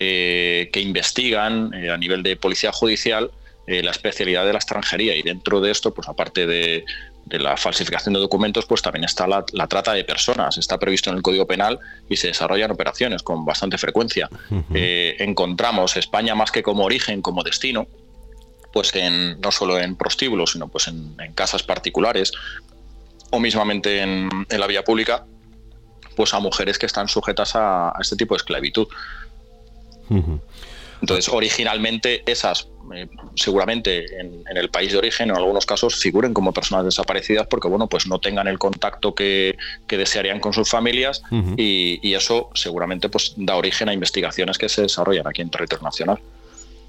eh, 0.00 0.68
que 0.72 0.80
investigan 0.80 1.72
eh, 1.72 1.90
a 1.90 1.96
nivel 1.96 2.22
de 2.22 2.36
policía 2.36 2.72
judicial 2.72 3.30
la 3.66 3.92
especialidad 3.92 4.44
de 4.44 4.52
la 4.52 4.58
extranjería. 4.58 5.14
Y 5.14 5.22
dentro 5.22 5.60
de 5.60 5.70
esto, 5.70 5.94
pues 5.94 6.08
aparte 6.08 6.44
de, 6.44 6.84
la 7.30 7.56
falsificación 7.56 8.14
de 8.14 8.18
documentos, 8.18 8.66
pues 8.66 8.82
también 8.82 9.04
está 9.04 9.28
la, 9.28 9.44
trata 9.68 9.92
de 9.92 10.02
personas. 10.02 10.58
Está 10.58 10.76
previsto 10.76 11.08
en 11.08 11.14
el 11.14 11.22
Código 11.22 11.46
Penal 11.46 11.78
y 12.08 12.16
se 12.16 12.26
desarrollan 12.26 12.72
operaciones 12.72 13.22
con 13.22 13.44
bastante 13.44 13.78
frecuencia. 13.78 14.28
encontramos 14.72 15.96
España 15.96 16.34
más 16.34 16.50
que 16.50 16.64
como 16.64 16.82
origen, 16.82 17.22
como 17.22 17.44
destino, 17.44 17.86
pues 18.72 18.94
en, 18.94 19.40
no 19.40 19.50
solo 19.50 19.78
en 19.78 19.96
prostíbulos, 19.96 20.52
sino 20.52 20.68
pues 20.68 20.88
en, 20.88 21.16
casas 21.34 21.62
particulares 21.62 22.32
o 23.30 23.40
mismamente 23.40 24.00
en, 24.00 24.28
la 24.48 24.66
vía 24.66 24.84
pública, 24.84 25.24
pues 26.16 26.34
a 26.34 26.40
mujeres 26.40 26.78
que 26.78 26.86
están 26.86 27.08
sujetas 27.08 27.52
a, 27.54 27.92
este 28.00 28.16
tipo 28.16 28.34
de 28.34 28.38
esclavitud. 28.38 28.88
Entonces, 31.00 31.28
originalmente 31.28 32.22
esas, 32.30 32.68
eh, 32.94 33.08
seguramente 33.34 34.20
en, 34.20 34.44
el 34.54 34.68
país 34.68 34.92
de 34.92 34.98
origen, 34.98 35.30
en 35.30 35.36
algunos 35.36 35.64
casos, 35.64 35.96
figuren 35.96 36.34
como 36.34 36.52
personas 36.52 36.84
desaparecidas 36.84 37.46
porque, 37.46 37.68
bueno, 37.68 37.86
pues 37.86 38.06
no 38.06 38.18
tengan 38.18 38.48
el 38.48 38.58
contacto 38.58 39.14
que, 39.14 39.56
desearían 39.88 40.40
con 40.40 40.52
sus 40.52 40.68
familias 40.68 41.22
y, 41.56 42.00
y, 42.02 42.14
eso 42.14 42.50
seguramente 42.54 43.08
pues 43.08 43.34
da 43.36 43.56
origen 43.56 43.88
a 43.88 43.94
investigaciones 43.94 44.58
que 44.58 44.68
se 44.68 44.82
desarrollan 44.82 45.26
aquí 45.26 45.42
en 45.42 45.50
territorio 45.50 45.84
nacional. 45.84 46.20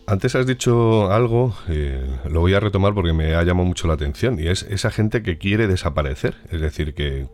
Antes 0.07 0.35
has 0.35 0.47
dicho 0.47 1.11
algo, 1.11 1.55
eh, 1.69 2.03
lo 2.29 2.41
voy 2.41 2.53
a 2.53 2.59
retomar 2.59 2.93
porque 2.93 3.13
me 3.13 3.35
ha 3.35 3.43
llamado 3.43 3.65
mucho 3.65 3.87
la 3.87 3.93
atención, 3.93 4.39
y 4.39 4.47
es 4.47 4.63
esa 4.63 4.89
gente 4.91 5.21
que 5.21 5.37
quiere 5.37 5.67
desaparecer, 5.67 6.35
es 6.49 6.59
decir, 6.59 6.93
que 6.93 7.21
eh, 7.21 7.27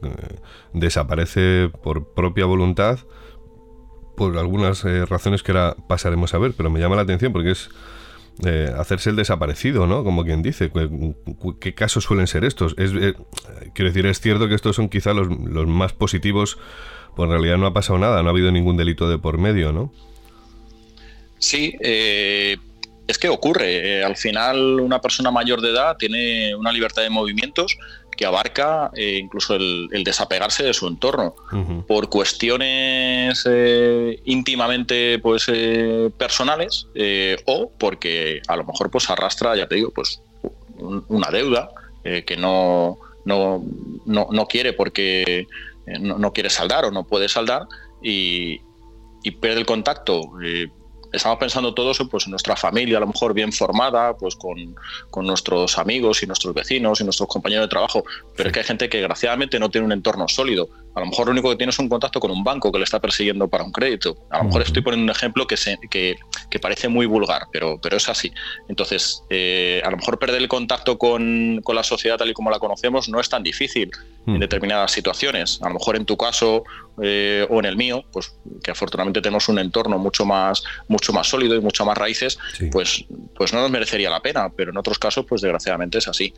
desaparece 0.73 1.71
por 1.82 2.13
propia 2.13 2.45
voluntad, 2.45 2.99
por 4.15 4.38
algunas 4.38 4.84
eh, 4.86 5.06
razones 5.06 5.43
que 5.43 5.53
ahora 5.53 5.75
pasaremos 5.88 6.34
a 6.34 6.39
ver, 6.39 6.53
pero 6.58 6.69
me 6.69 6.80
llama 6.80 6.95
la 6.95 7.03
atención 7.03 7.32
porque 7.32 7.51
es 7.51 7.69
hacerse 8.77 9.10
el 9.10 9.15
desaparecido, 9.15 9.88
¿no? 9.88 10.03
Como 10.03 10.23
quien 10.23 10.43
dice, 10.43 10.71
¿qué, 11.60 11.73
casos 11.73 12.03
suelen 12.03 12.27
ser 12.27 12.45
estos? 12.45 12.75
Es, 12.77 12.91
quiero 12.91 13.89
decir, 13.89 14.06
es 14.06 14.19
cierto 14.19 14.47
que 14.47 14.53
estos 14.53 14.75
son 14.75 14.89
quizá 14.89 15.15
los, 15.15 15.27
los 15.27 15.65
más 15.65 15.93
positivos, 15.93 16.60
pues 17.15 17.25
en 17.25 17.32
realidad 17.32 17.58
no 17.58 17.65
ha 17.65 17.73
pasado 17.73 17.97
nada, 17.97 18.21
no 18.21 18.30
ha 18.30 18.32
habido 18.32 18.51
ningún 18.51 18.77
delito 18.77 19.10
de 19.10 19.17
por 19.17 19.39
medio, 19.39 19.73
¿no? 19.73 19.91
Sí, 21.39 21.76
eh, 21.82 22.58
es 23.08 23.17
que 23.17 23.30
ocurre. 23.30 24.00
Eh, 24.00 24.04
al 24.04 24.15
final, 24.15 24.80
una 24.80 25.02
persona 25.02 25.32
mayor 25.32 25.62
de 25.62 25.71
edad 25.71 25.97
tiene 25.97 26.56
una 26.56 26.71
libertad 26.71 27.04
de 27.04 27.10
movimientos 27.10 27.78
que 28.15 28.26
abarca 28.26 28.89
eh, 28.95 29.19
incluso 29.21 29.56
el, 29.56 30.04
desapegarse 30.04 30.63
de 30.63 30.73
su 30.73 30.88
entorno 30.88 31.36
por 31.88 32.10
cuestiones 32.10 33.47
íntimamente 34.26 35.19
pues 35.19 35.45
personales 36.17 36.88
o 37.45 37.71
porque 37.78 38.41
a 38.47 38.56
lo 38.56 38.63
mejor 38.63 38.89
pues 38.89 39.08
arrastra 39.12 39.56
ya 39.56 39.67
te 39.67 39.76
digo 39.76 39.91
pues 39.91 40.19
una 40.80 41.30
deuda 41.30 41.69
que 42.04 42.36
no 42.38 42.97
no, 43.26 43.63
no, 44.08 44.47
quiere 44.47 44.73
porque 44.73 45.45
no, 45.86 46.34
quiere 46.34 46.50
saldar 46.50 46.86
o 46.86 46.91
no 46.91 47.06
puede 47.06 47.30
saldar 47.30 47.67
y, 48.02 48.62
y 49.21 49.30
pierde 49.30 49.60
el 49.60 49.67
contacto 49.67 50.32
estamos 51.12 51.38
pensando 51.38 51.74
todos 51.74 52.02
pues, 52.10 52.26
en 52.26 52.32
nuestra 52.32 52.56
familia, 52.56 52.98
a 52.98 53.02
lo 53.02 53.08
mejor 53.08 53.34
bien 53.34 53.52
formada, 53.52 54.15
pues 54.17 54.36
con, 54.36 54.76
nuestros 55.26 55.78
amigos 55.78 56.24
y 56.24 56.28
nuestros 56.28 56.54
vecinos 56.54 57.02
y 57.02 57.04
nuestros 57.04 57.28
compañeros 57.28 57.65
de 57.65 57.70
trabajo, 57.70 58.04
pero 58.36 58.50
es 58.50 58.54
que 58.54 58.60
hay 58.60 58.65
gente 58.65 58.89
que 58.89 58.98
desgraciadamente 59.00 59.60
no 59.60 59.70
tiene 59.70 59.86
un 59.86 59.91
entorno 59.91 60.28
sólido. 60.28 60.70
A 60.98 61.02
lo 61.02 61.06
mejor 61.06 61.28
lo 61.28 61.34
único 61.34 61.52
que 61.52 61.58
tiene 61.58 61.70
es 61.70 61.78
un 61.78 61.90
contacto 61.90 62.20
con 62.20 62.32
un 62.32 62.44
banco 62.44 62.72
que 62.72 62.80
le 62.80 62.84
está 62.84 63.00
persiguiendo 63.00 63.48
para 63.48 63.64
un 63.64 63.72
crédito. 63.72 64.18
A 64.32 64.40
lo 64.40 64.46
mejor 64.46 64.64
estoy 64.64 64.82
poniendo 64.82 65.04
un 65.04 65.16
ejemplo 65.16 65.46
que, 65.46 65.56
se, 65.56 65.78
que, 65.92 66.18
parece 66.60 66.88
muy 66.88 67.06
vulgar, 67.06 67.44
pero, 67.52 67.80
pero 67.80 67.98
es 67.98 68.10
así. 68.10 68.32
Entonces, 68.68 69.22
eh, 69.30 69.80
a 69.86 69.92
lo 69.92 69.98
mejor 69.98 70.18
perder 70.18 70.42
el 70.42 70.48
contacto 70.48 70.98
con, 70.98 71.62
la 71.72 71.84
sociedad 71.84 72.18
tal 72.18 72.32
y 72.32 72.34
como 72.34 72.50
la 72.50 72.58
conocemos 72.58 73.10
no 73.10 73.20
es 73.20 73.30
tan 73.30 73.44
difícil 73.44 73.92
en 74.26 74.40
determinadas 74.40 74.92
situaciones. 74.92 75.62
A 75.62 75.68
lo 75.68 75.76
mejor 75.76 75.98
en 75.98 76.06
tu 76.06 76.18
caso 76.18 76.64
eh, 77.00 77.46
o 77.48 77.60
en 77.60 77.66
el 77.66 77.78
mío, 77.78 78.04
pues 78.12 78.36
que 78.64 78.72
afortunadamente 78.72 79.22
tenemos 79.22 79.48
un 79.50 79.60
entorno 79.60 80.00
mucho 80.00 80.26
más, 80.26 80.64
mucho 80.88 81.14
más 81.14 81.28
sólido 81.28 81.54
y 81.54 81.62
mucho 81.62 81.86
más 81.86 81.96
raíces, 81.96 82.40
pues, 82.72 83.06
pues 83.36 83.54
no 83.54 83.62
nos 83.62 83.70
merecería 83.70 84.10
la 84.10 84.20
pena, 84.20 84.50
pero 84.50 84.72
en 84.72 84.78
otros 84.78 84.98
casos, 84.98 85.28
pues 85.30 85.42
desgraciadamente 85.42 86.00
es 86.00 86.08
así. 86.08 86.34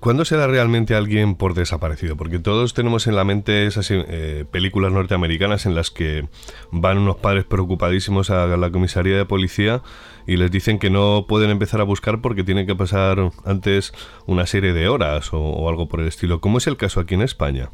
¿Cuándo 0.00 0.24
se 0.24 0.36
da 0.38 0.46
realmente 0.46 0.94
a 0.94 0.98
alguien 0.98 1.34
por 1.34 1.52
desaparecido? 1.52 2.16
Porque 2.16 2.38
todos 2.38 2.72
tenemos 2.72 3.06
en 3.06 3.16
la 3.16 3.24
mente 3.24 3.66
esas 3.66 3.90
eh, 3.90 4.46
películas 4.50 4.92
norteamericanas 4.92 5.66
en 5.66 5.74
las 5.74 5.90
que 5.90 6.26
van 6.70 6.96
unos 6.96 7.16
padres 7.16 7.44
preocupadísimos 7.44 8.30
a 8.30 8.46
la 8.46 8.70
comisaría 8.70 9.18
de 9.18 9.26
policía 9.26 9.82
y 10.26 10.38
les 10.38 10.50
dicen 10.50 10.78
que 10.78 10.88
no 10.88 11.26
pueden 11.28 11.50
empezar 11.50 11.82
a 11.82 11.84
buscar 11.84 12.22
porque 12.22 12.44
tienen 12.44 12.66
que 12.66 12.74
pasar 12.74 13.30
antes 13.44 13.92
una 14.26 14.46
serie 14.46 14.72
de 14.72 14.88
horas 14.88 15.28
o 15.32 15.68
algo 15.68 15.86
por 15.86 16.00
el 16.00 16.08
estilo. 16.08 16.40
¿Cómo 16.40 16.56
es 16.56 16.66
el 16.66 16.78
caso 16.78 17.00
aquí 17.00 17.12
en 17.12 17.22
España? 17.22 17.68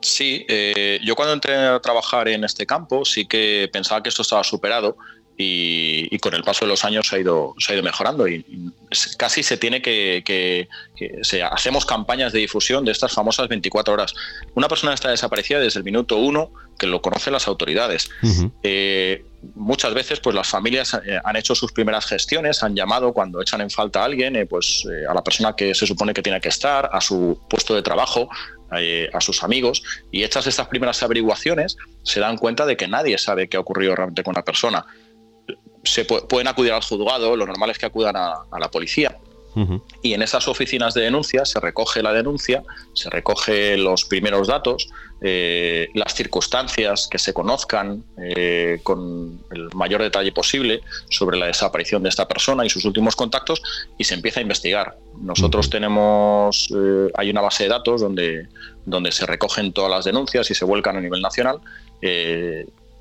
Sí, 0.00 0.46
eh, 0.48 1.00
yo 1.02 1.16
cuando 1.16 1.34
entré 1.34 1.56
a 1.56 1.80
trabajar 1.80 2.28
en 2.28 2.44
este 2.44 2.66
campo 2.66 3.04
sí 3.04 3.26
que 3.26 3.68
pensaba 3.72 4.02
que 4.02 4.08
esto 4.08 4.22
estaba 4.22 4.44
superado 4.44 4.96
y, 5.40 6.18
con 6.18 6.34
el 6.34 6.42
paso 6.42 6.64
de 6.64 6.70
los 6.70 6.84
años 6.84 7.06
se 7.06 7.16
ha 7.16 7.18
ido, 7.20 7.54
se 7.58 7.72
ha 7.72 7.74
ido 7.76 7.84
mejorando 7.84 8.26
y, 8.26 8.44
casi 9.16 9.44
se 9.44 9.56
tiene 9.56 9.80
que, 9.80 10.22
que, 10.24 10.68
hacemos 11.50 11.86
campañas 11.86 12.32
de 12.32 12.40
difusión 12.40 12.84
de 12.84 12.90
estas 12.90 13.12
famosas 13.12 13.46
24 13.48 13.94
horas. 13.94 14.14
Una 14.56 14.66
persona 14.66 14.94
está 14.94 15.10
desaparecida 15.10 15.60
desde 15.60 15.78
el 15.78 15.84
minuto 15.84 16.16
uno 16.16 16.50
que 16.76 16.88
lo 16.88 17.00
conocen 17.00 17.32
las 17.32 17.46
autoridades. 17.46 18.10
Eh, 18.64 19.24
muchas 19.54 19.94
veces 19.94 20.18
pues 20.18 20.34
las 20.34 20.48
familias 20.48 20.94
eh, 20.94 21.20
han 21.22 21.36
hecho 21.36 21.54
sus 21.54 21.70
primeras 21.70 22.06
gestiones, 22.06 22.64
han 22.64 22.74
llamado 22.74 23.12
cuando 23.12 23.40
echan 23.40 23.60
en 23.60 23.70
falta 23.70 24.02
a 24.02 24.06
alguien, 24.06 24.34
eh, 24.34 24.46
pues 24.46 24.84
a 25.08 25.14
la 25.14 25.22
persona 25.22 25.54
que 25.54 25.72
se 25.74 25.86
supone 25.86 26.14
que 26.14 26.22
tiene 26.22 26.40
que 26.40 26.48
estar, 26.48 26.90
a 26.92 27.00
su 27.00 27.40
puesto 27.48 27.76
de 27.76 27.82
trabajo, 27.82 28.28
a 28.70 29.20
sus 29.22 29.42
amigos, 29.42 29.82
y 30.12 30.24
hechas 30.24 30.46
estas 30.46 30.68
primeras 30.68 31.02
averiguaciones 31.02 31.78
se 32.02 32.20
dan 32.20 32.36
cuenta 32.36 32.66
de 32.66 32.76
que 32.76 32.86
nadie 32.86 33.16
sabe 33.16 33.48
qué 33.48 33.56
ha 33.56 33.60
ocurrido 33.60 33.96
realmente 33.96 34.22
con 34.22 34.34
la 34.34 34.44
persona 34.44 34.84
se 35.88 36.04
pueden 36.04 36.48
acudir 36.48 36.72
al 36.72 36.82
juzgado, 36.82 37.36
lo 37.36 37.46
normal 37.46 37.70
es 37.70 37.78
que 37.78 37.86
acudan 37.86 38.16
a, 38.16 38.58
la 38.58 38.70
policía. 38.70 39.16
Y 40.02 40.12
en 40.12 40.22
esas 40.22 40.46
oficinas 40.46 40.94
de 40.94 41.00
denuncia 41.00 41.44
se 41.44 41.58
recoge 41.58 42.00
la 42.00 42.12
denuncia, 42.12 42.62
se 42.92 43.10
recoge 43.10 43.76
los 43.76 44.04
primeros 44.04 44.46
datos, 44.46 44.88
eh, 45.20 45.88
las 45.94 46.14
circunstancias 46.14 47.08
que 47.10 47.18
se 47.18 47.32
conozcan 47.32 48.04
eh, 48.22 48.78
con 48.84 49.40
el 49.50 49.68
mayor 49.74 50.00
detalle 50.00 50.30
posible 50.30 50.80
sobre 51.10 51.36
la 51.36 51.46
desaparición 51.46 52.04
de 52.04 52.08
esta 52.08 52.28
persona 52.28 52.64
y 52.64 52.70
sus 52.70 52.84
últimos 52.84 53.16
contactos 53.16 53.60
y 53.96 54.04
se 54.04 54.14
empieza 54.14 54.38
a 54.38 54.42
investigar. 54.42 54.96
Nosotros 55.20 55.68
tenemos, 55.70 56.72
eh, 56.72 57.10
hay 57.14 57.30
una 57.30 57.40
base 57.40 57.64
de 57.64 57.70
datos 57.70 58.00
donde, 58.00 58.46
donde 58.86 59.10
se 59.10 59.26
recogen 59.26 59.72
todas 59.72 59.90
las 59.90 60.04
denuncias 60.04 60.48
y 60.52 60.54
se 60.54 60.64
vuelcan 60.64 60.96
a 60.96 61.00
nivel 61.00 61.20
nacional 61.20 61.58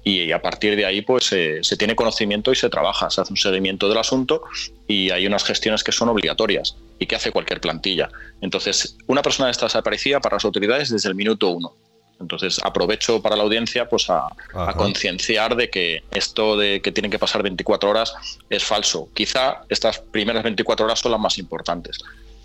y 0.08 0.32
a 0.32 0.42
partir 0.42 0.78
de 0.78 0.86
ahí 0.86 1.02
pues 1.02 1.26
se 1.26 1.78
tiene 1.78 1.94
conocimiento 1.94 2.54
y 2.54 2.56
se 2.56 2.70
trabaja, 2.70 3.10
se 3.10 3.20
hace 3.20 3.34
un 3.34 3.38
seguimiento 3.38 3.90
del 3.90 3.98
asunto 3.98 4.44
y 4.88 5.10
hay 5.10 5.28
unas 5.28 5.44
gestiones 5.44 5.84
que 5.84 5.92
son 5.92 6.08
obligatorias 6.08 6.78
y 6.98 7.06
que 7.06 7.18
hace 7.18 7.32
cualquier 7.32 7.60
plantilla. 7.60 8.10
Entonces, 8.40 8.96
una 9.08 9.22
persona 9.22 9.50
está 9.50 9.66
desaparecida 9.66 10.22
para 10.22 10.38
las 10.38 10.46
autoridades 10.46 10.90
desde 10.90 11.10
el 11.10 11.16
minuto 11.16 11.50
uno. 11.50 11.74
Entonces, 12.22 12.58
aprovecho 12.64 13.22
para 13.22 13.36
la 13.36 13.44
audiencia 13.44 13.90
pues 13.90 14.10
a, 14.10 14.30
concienciar 14.78 15.58
de 15.58 15.70
que 15.70 16.04
esto 16.12 16.58
de 16.58 16.82
que 16.82 16.94
tienen 16.94 17.12
que 17.12 17.20
pasar 17.20 17.44
24 17.44 17.90
horas 17.90 18.14
es 18.50 18.64
falso. 18.64 19.10
Quizá 19.14 19.64
estas 19.68 20.00
primeras 20.00 20.42
24 20.42 20.86
horas 20.86 21.00
son 21.00 21.12
las 21.12 21.20
más 21.20 21.38
importantes. 21.38 21.98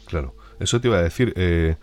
Claro, 0.06 0.34
eso 0.58 0.80
te 0.80 0.88
iba 0.88 0.98
a 0.98 1.02
decir. 1.02 1.32
Eh, 1.36 1.76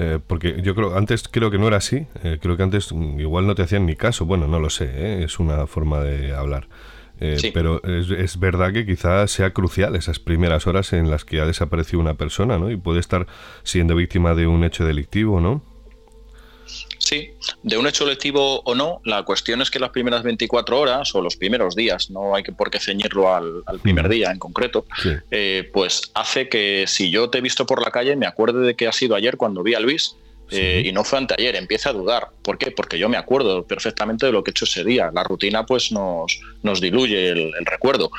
eh, 0.00 0.20
porque 0.24 0.62
yo 0.62 0.76
creo, 0.76 0.96
antes 0.96 1.26
creo 1.28 1.50
que 1.50 1.58
no 1.58 1.66
era 1.66 1.78
así, 1.78 2.06
eh, 2.22 2.38
creo 2.40 2.56
que 2.56 2.62
antes 2.62 2.92
mm, 2.92 3.18
igual 3.18 3.48
no 3.48 3.56
te 3.56 3.62
hacían 3.62 3.84
ni 3.84 3.96
caso, 3.96 4.26
bueno, 4.26 4.46
no 4.46 4.60
lo 4.60 4.70
sé, 4.70 4.84
¿eh? 4.84 5.24
es 5.24 5.40
una 5.40 5.66
forma 5.66 6.00
de 6.00 6.32
hablar. 6.32 6.68
Pero 7.52 7.82
es, 7.82 8.38
verdad 8.38 8.72
que 8.72 8.86
quizás 8.86 9.32
sea 9.32 9.50
crucial 9.50 9.96
esas 9.96 10.20
primeras 10.20 10.68
horas 10.68 10.92
en 10.92 11.10
las 11.10 11.24
que 11.24 11.40
ha 11.40 11.46
desaparecido 11.46 11.98
una 11.98 12.14
persona, 12.14 12.60
¿no? 12.60 12.70
Y 12.70 12.76
puede 12.76 13.00
estar 13.00 13.26
siendo 13.64 13.96
víctima 13.96 14.36
de 14.36 14.46
un 14.46 14.62
hecho 14.62 14.86
delictivo, 14.86 15.40
¿no? 15.40 15.60
Sí, 17.08 17.30
de 17.62 17.78
un 17.78 17.86
hecho 17.86 18.04
lectivo 18.04 18.60
o 18.66 18.74
no, 18.74 19.00
la 19.02 19.22
cuestión 19.22 19.62
es 19.62 19.70
que 19.70 19.78
las 19.78 19.88
primeras 19.88 20.22
24 20.22 20.78
horas 20.78 21.14
o 21.14 21.22
los 21.22 21.36
primeros 21.36 21.74
días, 21.74 22.10
no 22.10 22.34
hay 22.34 22.42
que 22.42 22.52
por 22.52 22.70
qué 22.70 22.78
ceñirlo 22.78 23.34
al, 23.34 23.62
primer 23.80 24.10
día 24.10 24.30
en 24.30 24.38
concreto, 24.38 24.84
eh, 25.30 25.70
pues 25.72 26.10
hace 26.12 26.50
que 26.50 26.84
si 26.86 27.10
yo 27.10 27.30
te 27.30 27.38
he 27.38 27.40
visto 27.40 27.64
por 27.64 27.82
la 27.82 27.90
calle 27.90 28.14
me 28.14 28.26
acuerde 28.26 28.60
de 28.60 28.76
que 28.76 28.86
ha 28.86 28.92
sido 28.92 29.14
ayer 29.14 29.38
cuando 29.38 29.62
vi 29.62 29.72
a 29.72 29.80
Luis 29.80 30.16
eh, 30.50 30.82
y 30.84 30.92
no 30.92 31.02
fue 31.02 31.18
anteayer, 31.18 31.56
empieza 31.56 31.90
a 31.90 31.92
dudar. 31.94 32.28
¿Por 32.42 32.58
qué? 32.58 32.72
Porque 32.72 32.98
yo 32.98 33.08
me 33.08 33.16
acuerdo 33.16 33.66
perfectamente 33.66 34.26
de 34.26 34.32
lo 34.32 34.44
que 34.44 34.50
he 34.50 34.52
hecho 34.52 34.66
ese 34.66 34.84
día. 34.84 35.10
La 35.12 35.22
rutina 35.22 35.64
pues 35.64 35.90
nos, 35.92 36.40
nos 36.62 36.80
diluye 36.80 37.30
el, 37.30 37.52
recuerdo. 37.64 38.10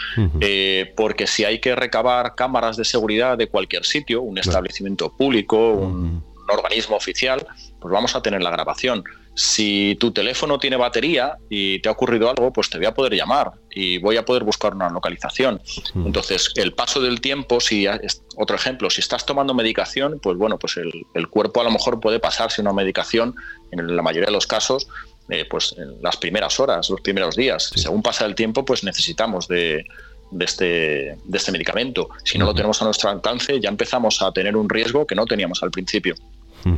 Eh, 0.41 0.93
porque 0.95 1.27
si 1.27 1.45
hay 1.45 1.59
que 1.59 1.75
recabar 1.75 2.33
cámaras 2.35 2.77
de 2.77 2.85
seguridad 2.85 3.37
de 3.37 3.47
cualquier 3.47 3.85
sitio, 3.85 4.21
un 4.21 4.37
establecimiento 4.37 5.15
público, 5.15 5.73
un 5.73 6.23
organismo 6.49 6.95
oficial, 6.95 7.45
pues 7.79 7.91
vamos 7.91 8.15
a 8.15 8.21
tener 8.21 8.41
la 8.41 8.51
grabación. 8.51 9.03
Si 9.35 9.95
tu 9.99 10.11
teléfono 10.11 10.59
tiene 10.59 10.75
batería 10.75 11.37
y 11.49 11.79
te 11.79 11.87
ha 11.87 11.93
ocurrido 11.93 12.29
algo, 12.29 12.51
pues 12.51 12.69
te 12.69 12.77
voy 12.77 12.87
a 12.87 12.93
poder 12.93 13.13
llamar 13.13 13.51
y 13.71 13.97
voy 13.99 14.17
a 14.17 14.25
poder 14.25 14.43
buscar 14.43 14.73
una 14.75 14.89
localización. 14.89 15.61
Entonces, 15.95 16.51
el 16.55 16.73
paso 16.73 16.99
del 16.99 17.21
tiempo, 17.21 17.61
si 17.61 17.87
otro 18.35 18.55
ejemplo, 18.57 18.89
si 18.89 18.99
estás 18.99 19.25
tomando 19.25 19.53
medicación, 19.53 20.19
pues 20.21 20.37
bueno, 20.37 20.59
pues 20.59 20.75
el, 20.77 21.27
cuerpo 21.29 21.61
a 21.61 21.63
lo 21.63 21.71
mejor 21.71 22.01
puede 22.01 22.19
pasarse 22.19 22.61
una 22.61 22.73
medicación, 22.73 23.33
en 23.71 23.95
la 23.95 24.01
mayoría 24.01 24.25
de 24.25 24.33
los 24.33 24.45
casos, 24.45 24.89
eh, 25.29 25.45
pues 25.49 25.73
en 25.77 26.01
las 26.01 26.17
primeras 26.17 26.59
horas, 26.59 26.89
los 26.89 26.99
primeros 26.99 27.35
días. 27.35 27.71
Según 27.75 28.01
pasa 28.01 28.25
el 28.25 28.35
tiempo, 28.35 28.65
pues 28.65 28.83
necesitamos 28.83 29.47
de, 29.47 29.85
este, 30.39 31.15
de 31.23 31.37
este 31.37 31.51
medicamento. 31.51 32.09
Si 32.25 32.37
no 32.37 32.45
lo 32.45 32.53
tenemos 32.53 32.81
a 32.81 32.85
nuestro 32.85 33.09
alcance, 33.09 33.59
ya 33.59 33.69
empezamos 33.69 34.21
a 34.21 34.31
tener 34.31 34.57
un 34.57 34.67
riesgo 34.67 35.07
que 35.07 35.15
no 35.15 35.25
teníamos 35.25 35.63
al 35.63 35.71
principio. 35.71 36.15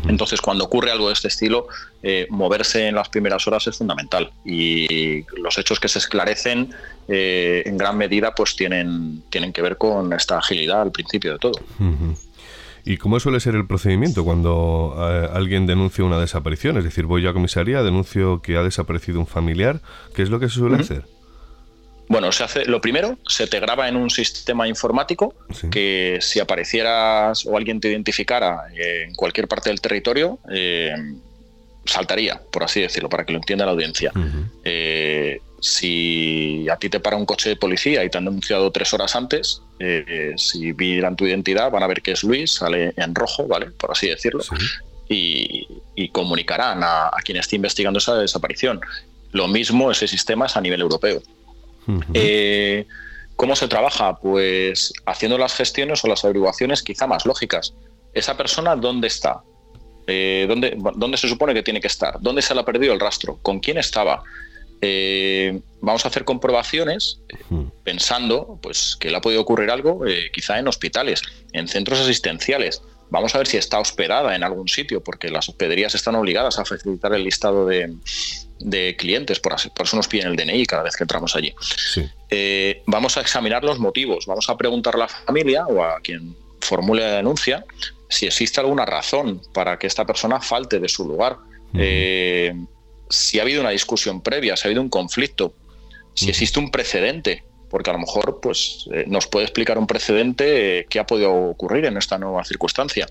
Entonces, 0.08 0.42
cuando 0.42 0.66
ocurre 0.66 0.92
algo 0.92 1.08
de 1.08 1.14
este 1.14 1.28
estilo, 1.28 1.68
eh, 2.04 2.28
moverse 2.30 2.88
en 2.88 2.96
las 2.96 3.10
primeras 3.10 3.48
horas 3.48 3.68
es 3.68 3.78
fundamental 3.78 4.32
y 4.46 5.24
los 5.38 5.58
hechos 5.58 5.80
que 5.80 5.88
se 5.88 6.00
esclarecen 6.00 6.74
eh, 7.08 7.64
en 7.66 7.78
gran 7.78 7.98
medida 7.98 8.34
pues 8.36 8.56
tienen, 8.56 9.24
tienen 9.30 9.52
que 9.52 9.62
ver 9.62 9.78
con 9.78 10.14
esta 10.14 10.38
agilidad 10.38 10.82
al 10.82 10.92
principio 10.92 11.34
de 11.34 11.40
todo. 11.40 11.60
¿Y 12.84 12.98
cómo 12.98 13.20
suele 13.20 13.40
ser 13.40 13.56
el 13.56 13.68
procedimiento 13.68 14.24
cuando 14.24 14.96
eh, 14.98 15.30
alguien 15.34 15.68
denuncia 15.68 16.04
una 16.04 16.20
desaparición? 16.20 16.78
Es 16.78 16.84
decir, 16.84 17.06
voy 17.06 17.28
a 17.28 17.34
comisaría, 17.34 17.84
denuncio 17.84 18.42
que 18.42 18.58
ha 18.58 18.64
desaparecido 18.64 19.20
un 19.20 19.28
familiar. 19.28 19.82
¿Qué 20.16 20.24
es 20.24 20.30
lo 20.30 20.40
que 20.40 20.50
se 20.50 20.56
suele 20.56 20.78
hacer? 20.78 21.06
Bueno, 22.12 22.30
se 22.34 22.44
hace, 22.44 22.66
lo 22.66 22.82
primero, 22.82 23.18
se 23.26 23.48
te 23.48 23.58
graba 23.62 23.88
en 23.88 23.96
un 23.96 24.10
sistema 24.10 24.68
informático 24.68 25.34
que 25.72 26.18
si 26.20 26.42
aparecieras 26.42 27.46
o 27.46 27.56
alguien 27.56 27.80
te 27.80 27.88
identificara 27.88 28.66
en 28.76 29.16
cualquier 29.16 29.48
parte 29.48 29.70
del 29.70 29.80
territorio, 29.80 30.38
eh, 30.52 30.94
saltaría, 31.86 32.42
por 32.52 32.66
así 32.66 32.82
decirlo, 32.82 33.08
para 33.08 33.26
que 33.26 33.32
lo 33.32 33.38
entienda 33.38 33.66
la 33.66 33.72
audiencia. 33.72 34.12
Eh, 34.66 35.40
si 35.62 36.68
a 36.70 36.76
ti 36.76 36.90
te 36.90 37.00
para 37.00 37.16
un 37.16 37.26
coche 37.26 37.48
de 37.48 37.56
policía 37.56 38.04
y 38.04 38.10
te 38.10 38.18
han 38.18 38.26
denunciado 38.26 38.70
tres 38.74 38.94
horas 38.94 39.16
antes, 39.16 39.62
eh, 39.80 40.34
si 40.36 40.74
miran 40.74 41.16
tu 41.16 41.26
identidad 41.26 41.72
van 41.72 41.84
a 41.84 41.88
ver 41.88 42.02
que 42.02 42.12
es 42.12 42.26
Luis, 42.26 42.56
sale 42.56 42.92
en 42.98 43.16
rojo, 43.16 43.48
¿vale? 43.48 43.68
Por 43.68 43.90
así 43.90 44.10
decirlo. 44.10 44.44
Y, 45.08 45.66
comunicarán 46.12 46.84
a, 46.84 47.08
a 47.08 47.22
quien 47.24 47.38
esté 47.38 47.56
investigando 47.56 48.00
esa 48.00 48.16
desaparición. 48.16 48.82
Lo 49.32 49.48
mismo 49.48 49.90
ese 49.92 50.10
sistema 50.10 50.48
es 50.48 50.58
a 50.58 50.62
nivel 50.62 50.82
europeo. 50.82 51.22
Eh, 52.14 52.86
¿Cómo 53.36 53.56
se 53.56 53.68
trabaja? 53.68 54.18
Pues 54.18 54.94
haciendo 55.06 55.38
las 55.38 55.54
gestiones 55.54 56.04
o 56.04 56.08
las 56.08 56.24
averiguaciones 56.24 56.84
quizá 56.84 57.08
más 57.08 57.26
lógicas. 57.26 57.74
¿Esa 58.14 58.38
persona 58.38 58.76
dónde 58.76 59.08
está? 59.08 59.42
Eh, 60.08 60.46
¿dónde, 60.48 60.78
¿dónde, 60.96 61.18
se 61.18 61.28
supone 61.28 61.54
que 61.54 61.64
tiene 61.64 61.80
que 61.80 61.88
estar? 61.88 62.20
¿Dónde 62.20 62.42
se 62.42 62.54
le 62.54 62.62
ha 62.62 62.66
perdido 62.66 62.94
el 62.94 63.00
rastro? 63.00 63.40
¿Con 63.42 63.60
quién 63.60 63.78
estaba? 63.78 64.24
Eh, 64.82 65.62
vamos 65.80 66.06
a 66.06 66.08
hacer 66.08 66.26
comprobaciones 66.26 67.20
pensando 67.84 68.60
pues, 68.62 68.98
que 69.00 69.12
le 69.12 69.18
ha 69.18 69.22
podido 69.22 69.42
ocurrir 69.42 69.70
algo 69.70 70.02
quizá 70.34 70.60
en 70.60 70.68
hospitales, 70.68 71.22
en 71.54 71.68
centros 71.68 72.00
asistenciales. 72.00 72.82
Vamos 73.12 73.36
a 73.36 73.40
ver 73.40 73.48
si 73.48 73.58
está 73.58 73.80
hospedada 73.80 74.36
en 74.36 74.44
algún 74.44 74.68
sitio, 74.70 75.04
porque 75.04 75.30
las 75.30 75.50
hospederías 75.50 75.94
están 75.96 76.16
obligadas 76.16 76.58
a 76.60 76.66
facilitar 76.66 77.14
el 77.14 77.26
listado 77.26 77.66
de, 77.66 77.94
de 78.64 78.96
clientes, 78.98 79.40
por, 79.40 79.54
eso 79.54 79.98
nos 79.98 80.08
piden 80.08 80.28
el 80.28 80.36
DNI 80.36 80.66
cada 80.66 80.84
vez 80.84 80.96
que 80.96 81.04
entramos 81.04 81.36
allí. 81.36 81.54
Eh, 82.30 82.82
vamos 82.86 83.18
a 83.18 83.22
examinar 83.22 83.64
los 83.64 83.80
motivos, 83.80 84.26
vamos 84.26 84.50
a 84.50 84.58
preguntar 84.58 84.96
a 84.96 85.00
la 85.00 85.08
familia 85.08 85.66
o 85.66 85.84
a 85.84 86.00
quien 86.02 86.36
formule 86.60 87.02
la 87.02 87.18
denuncia 87.18 87.66
si 88.10 88.28
existe 88.28 88.60
alguna 88.60 88.86
razón 88.86 89.42
para 89.54 89.80
que 89.80 89.88
esta 89.88 90.06
persona 90.06 90.42
falte 90.42 90.80
de 90.80 90.90
su 90.90 91.08
lugar. 91.08 91.38
Eh, 91.74 92.54
si 93.10 93.40
ha 93.40 93.44
habido 93.44 93.62
una 93.62 93.70
discusión 93.70 94.22
previa, 94.22 94.58
si 94.58 94.68
ha 94.68 94.70
habido 94.70 94.82
un 94.82 94.90
conflicto, 94.90 95.54
si 96.14 96.30
existe 96.30 96.60
un 96.60 96.72
precedente, 96.72 97.46
porque 97.70 97.90
a 97.90 97.94
lo 97.94 98.00
mejor 98.00 98.40
pues, 98.42 98.86
eh, 98.94 99.06
nos 99.08 99.28
puede 99.28 99.46
explicar 99.46 99.78
un 99.78 99.88
precedente 99.88 100.86
que 100.90 101.00
ha 101.00 101.06
podido 101.06 101.34
ocurrir 101.34 101.86
en 101.86 101.96
esta 101.96 102.18
nueva 102.18 102.44
circunstancia 102.44 103.08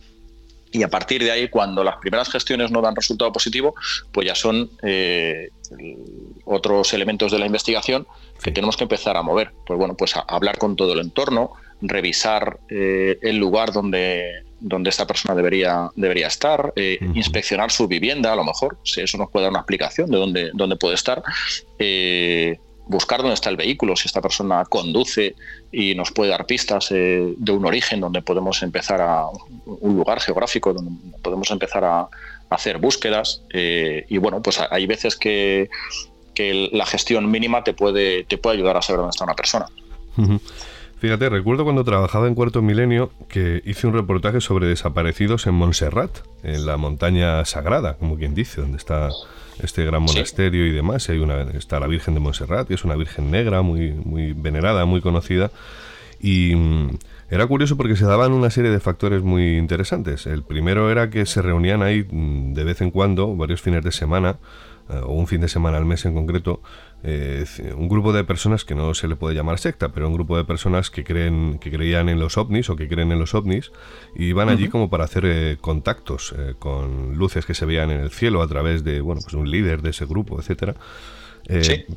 y 0.73 0.83
a 0.83 0.89
partir 0.89 1.23
de 1.23 1.31
ahí, 1.31 1.49
cuando 1.49 1.83
las 1.83 1.97
primeras 1.97 2.31
gestiones 2.31 2.71
no 2.71 2.81
dan 2.81 2.95
resultado 2.95 3.33
positivo, 3.33 3.75
pues 4.13 4.27
ya 4.27 4.35
son 4.35 4.71
eh, 4.83 5.51
otros 6.45 6.93
elementos 6.93 7.33
de 7.33 7.39
la 7.39 7.47
investigación 7.47 8.07
que 8.43 8.53
tenemos 8.53 8.77
que 8.77 8.85
empezar 8.85 9.17
a 9.17 9.23
mover. 9.23 9.53
Pues 9.67 9.79
bueno, 9.79 9.97
pues 9.97 10.17
a 10.17 10.21
hablar 10.21 10.59
con 10.59 10.77
todo 10.77 10.93
el 10.93 11.01
entorno, 11.01 11.53
revisar 11.83 12.61
eh, 12.69 13.19
el 13.23 13.37
lugar 13.37 13.73
donde, 13.73 14.45
donde 14.61 14.91
esta 14.91 15.07
persona 15.07 15.35
debería, 15.35 15.91
debería 15.97 16.29
estar, 16.29 16.73
eh, 16.77 16.99
inspeccionar 17.15 17.73
su 17.73 17.89
vivienda, 17.89 18.33
a 18.33 18.37
lo 18.37 18.45
mejor, 18.45 18.79
si 18.85 19.01
eso 19.01 19.19
nos 19.19 19.31
puede 19.31 19.45
dar 19.45 19.51
una 19.51 19.61
explicación 19.61 20.11
de 20.11 20.19
dónde, 20.19 20.51
dónde 20.55 20.77
puede 20.77 20.95
estar 20.95 21.23
buscar 22.91 23.21
dónde 23.21 23.35
está 23.35 23.51
el 23.51 23.57
vehículo, 23.57 23.95
si 23.95 24.09
esta 24.09 24.21
persona 24.21 24.65
conduce 24.65 25.37
y 25.71 25.95
nos 25.95 26.11
puede 26.11 26.31
dar 26.31 26.45
pistas 26.45 26.91
eh, 26.91 27.35
de 27.37 27.53
un 27.53 27.65
origen 27.65 28.01
donde 28.01 28.21
podemos 28.21 28.63
empezar 28.63 29.01
a 29.01 29.27
un 29.65 29.97
lugar 29.97 30.21
geográfico 30.21 30.75
donde 30.75 30.91
podemos 31.23 31.51
empezar 31.51 31.85
a, 31.85 32.09
hacer 32.51 32.79
búsquedas. 32.79 33.43
Eh, 33.51 34.05
y 34.09 34.19
bueno, 34.19 34.43
pues 34.43 34.61
hay 34.73 34.85
veces 34.85 35.15
que, 35.15 35.71
que 36.35 36.69
la 36.73 36.85
gestión 36.85 37.31
mínima 37.31 37.63
te 37.63 37.75
puede, 37.75 38.25
te 38.25 38.39
puede 38.39 38.57
ayudar 38.57 38.77
a 38.77 38.83
saber 38.83 38.99
dónde 38.99 39.11
está 39.11 39.23
una 39.23 39.37
persona. 39.37 39.67
Fíjate, 40.99 41.29
recuerdo 41.29 41.63
cuando 41.63 41.85
trabajaba 41.85 42.27
en 42.27 42.35
Cuarto 42.35 42.61
Milenio 42.61 43.13
que 43.29 43.63
hice 43.65 43.87
un 43.87 43.93
reportaje 43.93 44.41
sobre 44.41 44.67
desaparecidos 44.67 45.47
en 45.47 45.55
Montserrat, 45.55 46.11
en 46.43 46.67
la 46.67 46.77
montaña 46.77 47.45
sagrada, 47.45 47.95
como 47.99 48.17
quien 48.17 48.35
dice, 48.35 48.61
donde 48.61 48.79
está 48.79 49.11
este 49.63 49.85
gran 49.85 50.03
monasterio 50.03 50.67
y 50.67 50.73
demás. 50.73 51.09
hay 51.09 51.19
una, 51.19 51.43
está 51.43 51.81
la 51.81 51.87
Virgen 51.87 52.15
de 52.15 52.21
Montserrat, 52.21 52.69
que 52.69 52.75
es 52.75 52.85
una 52.85 52.97
Virgen 52.97 53.31
negra, 53.31 53.63
muy, 53.63 53.93
muy 53.93 54.33
venerada, 54.33 54.85
muy 54.85 55.01
conocida. 55.01 55.51
Y 56.21 56.55
mm, 56.55 56.99
era 57.31 57.47
curioso 57.47 57.77
porque 57.77 57.97
se 57.97 58.05
daban 58.05 58.33
una 58.33 58.51
serie 58.51 58.71
de 58.71 58.81
factores 58.81 59.23
muy 59.23 59.57
interesantes. 59.57 60.27
El 60.27 60.43
primero 60.43 60.91
era 60.91 61.11
que 61.11 61.25
se 61.27 61.43
reunían 61.43 61.83
ahí 61.83 62.07
mm, 62.11 62.55
de 62.55 62.65
vez 62.65 62.81
en 62.81 62.91
cuando, 62.91 63.35
varios 63.37 63.63
fines 63.63 63.85
de 63.85 63.93
semana, 63.93 64.37
eh, 64.91 65.01
o 65.05 65.13
un 65.13 65.27
fin 65.27 65.41
de 65.41 65.49
semana 65.49 65.79
al 65.79 65.85
mes 65.85 66.05
en 66.05 66.15
concreto, 66.15 66.61
eh, 67.03 67.47
un 67.77 67.89
grupo 67.89 68.13
de 68.13 68.25
personas 68.25 68.65
que 68.65 68.75
no 68.75 68.93
se 68.93 69.09
le 69.09 69.17
puede 69.17 69.35
llamar 69.35 69.59
secta, 69.59 69.89
pero 69.89 70.07
un 70.07 70.15
grupo 70.15 70.37
de 70.37 70.45
personas 70.45 70.91
que 70.91 71.03
creen 71.03 71.59
que 71.59 71.71
creían 71.71 72.11
en 72.11 72.21
los 72.21 72.37
ovnis 72.37 72.69
o 72.69 72.77
que 72.77 72.89
creen 72.89 73.11
en 73.11 73.19
los 73.19 73.35
ovnis 73.35 73.73
y 74.15 74.27
iban 74.27 74.51
allí 74.51 74.69
como 74.69 74.91
para 74.91 75.05
hacer 75.05 75.25
eh, 75.25 75.57
contactos 75.61 76.35
con 76.59 77.17
luces 77.17 77.47
que 77.47 77.55
se 77.55 77.65
veían 77.65 77.91
en 77.91 78.01
el 78.01 78.11
cielo 78.11 78.43
a 78.43 78.49
través 78.49 78.85
de 78.85 79.01
bueno 79.01 79.23
pues 79.23 79.35
un 79.35 79.51
líder 79.51 79.81
de 79.81 79.91
ese 79.91 80.05
grupo, 80.05 80.39
etcétera. 80.39 80.75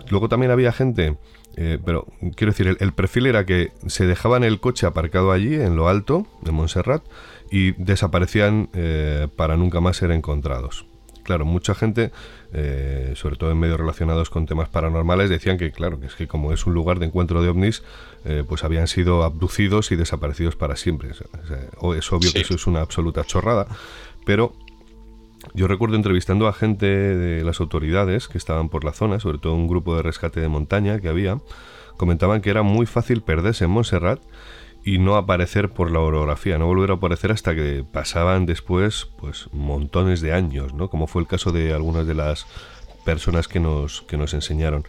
Luego 0.10 0.30
también 0.30 0.52
había 0.52 0.72
gente, 0.72 1.18
pero 1.56 2.08
quiero 2.36 2.54
decir, 2.54 2.76
el, 2.80 2.94
perfil 2.94 3.28
era 3.28 3.46
que 3.46 3.72
se 3.86 4.08
dejaban 4.08 4.44
el 4.44 4.60
coche 4.60 4.88
aparcado 4.88 5.32
allí 5.32 5.54
en 5.54 5.76
lo 5.76 5.89
alto 5.89 6.26
de 6.42 6.52
Montserrat 6.52 7.04
y 7.52 7.74
desaparecían 7.74 8.70
para 9.36 9.58
nunca 9.58 9.82
más 9.82 9.98
ser 9.98 10.12
encontrados. 10.12 10.86
Claro, 11.23 11.45
mucha 11.45 11.73
gente 11.73 12.12
eh, 12.55 13.13
sobre 13.15 13.36
todo 13.36 13.51
en 13.51 13.59
medios 13.59 13.79
relacionados 13.79 14.29
con 14.29 14.45
temas 14.45 14.69
paranormales, 14.69 15.29
decían 15.29 15.57
que, 15.57 15.71
claro, 15.71 15.99
que 15.99 16.05
es 16.05 16.13
que 16.13 16.27
como 16.27 16.53
es 16.53 16.67
un 16.67 16.75
lugar 16.75 16.99
de 16.99 17.07
encuentro 17.07 17.41
de 17.41 17.49
ovnis, 17.49 17.81
eh, 18.25 18.43
pues 18.47 18.63
habían 18.63 18.88
sido 18.88 19.23
abducidos 19.23 19.91
y 19.91 19.95
desaparecidos 19.95 20.55
para 20.55 20.75
siempre. 20.75 21.09
O 21.77 21.95
es 21.95 22.12
obvio 22.13 22.31
que 22.31 22.41
eso 22.41 22.53
es 22.53 22.67
una 22.67 22.81
absoluta 22.81 23.23
chorrada, 23.23 23.65
pero 24.23 24.53
yo 25.55 25.67
recuerdo 25.67 25.95
entrevistando 25.95 26.47
a 26.47 26.53
gente 26.53 26.86
de 26.86 27.43
las 27.43 27.59
autoridades 27.59 28.27
que 28.27 28.38
estaban 28.38 28.69
por 28.69 28.83
la 28.83 28.93
zona, 28.93 29.19
sobre 29.19 29.39
todo 29.39 29.55
un 29.55 29.67
grupo 29.67 29.95
de 29.95 30.03
rescate 30.03 30.39
de 30.39 30.47
montaña 30.47 30.99
que 30.99 31.09
había, 31.09 31.39
comentaban 31.97 32.41
que 32.41 32.49
era 32.49 32.62
muy 32.62 32.86
fácil 32.86 33.21
perderse 33.21 33.65
en 33.65 33.71
Montserrat 33.71 34.21
y 34.84 34.98
no 34.98 35.15
aparecer 35.15 35.69
por 35.69 35.91
la 35.91 36.00
orografía, 36.00 36.58
no 36.58 36.67
volver 36.67 36.91
a 36.91 36.96
aparecer 36.96 37.32
hasta 37.32 37.56
que 37.56 37.86
pasaban 37.89 38.46
después 38.46 39.08
pues 39.17 39.48
montones 39.54 40.22
de 40.22 40.34
años, 40.34 40.74
¿no? 40.74 40.89
Como 40.89 41.08
fue 41.08 41.22
el 41.22 41.28
caso 41.28 41.52
de 41.52 41.74
algunas 41.74 42.06
de 42.06 42.15
las 42.15 42.46
personas 43.06 43.48
que 43.48 43.60
nos, 43.60 44.02
que 44.02 44.17
nos 44.17 44.34
enseñaron. 44.34 44.86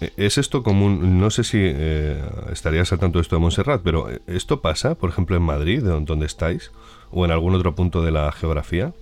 Eh, 0.00 0.12
¿Es 0.16 0.38
esto 0.38 0.62
común? 0.62 1.18
No 1.20 1.30
sé 1.30 1.44
si 1.44 1.58
eh, 1.60 2.22
estarías 2.52 2.92
al 2.92 3.00
tanto 3.00 3.18
de 3.18 3.22
esto 3.22 3.36
de 3.36 3.40
Montserrat, 3.40 3.82
pero 3.82 4.10
eh, 4.10 4.20
¿esto 4.26 4.60
pasa, 4.60 4.94
por 4.94 5.10
ejemplo, 5.10 5.36
en 5.36 5.42
Madrid, 5.42 5.82
donde 5.82 6.26
estáis, 6.26 6.70
o 7.10 7.24
en 7.24 7.30
algún 7.30 7.54
otro 7.54 7.74
punto 7.74 8.02
de 8.02 8.12
la 8.12 8.30
geografía? 8.32 8.92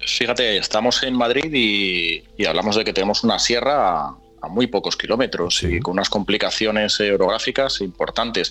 Fíjate, 0.00 0.56
estamos 0.56 1.02
en 1.02 1.16
Madrid 1.16 1.52
y, 1.52 2.24
y 2.36 2.46
hablamos 2.46 2.76
de 2.76 2.84
que 2.84 2.92
tenemos 2.92 3.22
una 3.22 3.38
sierra 3.38 4.14
a 4.42 4.48
muy 4.48 4.66
pocos 4.66 4.96
kilómetros 4.96 5.62
y 5.62 5.80
con 5.80 5.92
unas 5.92 6.08
complicaciones 6.08 7.00
orográficas 7.00 7.80
importantes. 7.80 8.50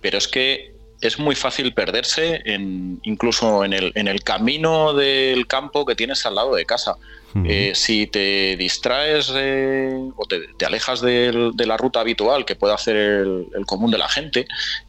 Pero 0.00 0.18
es 0.18 0.28
que 0.28 0.76
es 1.00 1.18
muy 1.18 1.34
fácil 1.34 1.74
perderse 1.74 2.42
en, 2.44 3.00
incluso 3.02 3.64
en 3.64 3.72
el, 3.72 3.92
en 3.94 4.08
el 4.08 4.22
camino 4.22 4.94
del 4.94 5.46
campo 5.46 5.84
que 5.84 5.94
tienes 5.94 6.24
al 6.26 6.34
lado 6.34 6.54
de 6.54 6.64
casa. 6.64 6.96
Eh, 7.44 7.72
si 7.74 8.06
te 8.06 8.56
distraes 8.56 9.28
o 9.30 10.26
te, 10.26 10.64
alejas 10.64 11.02
de, 11.02 11.52
la 11.66 11.76
ruta 11.76 12.00
habitual 12.00 12.46
que 12.46 12.56
puede 12.56 12.72
hacer 12.72 12.96
el, 12.96 13.66
común 13.66 13.90
de 13.90 13.98
la 13.98 14.08
gente 14.08 14.46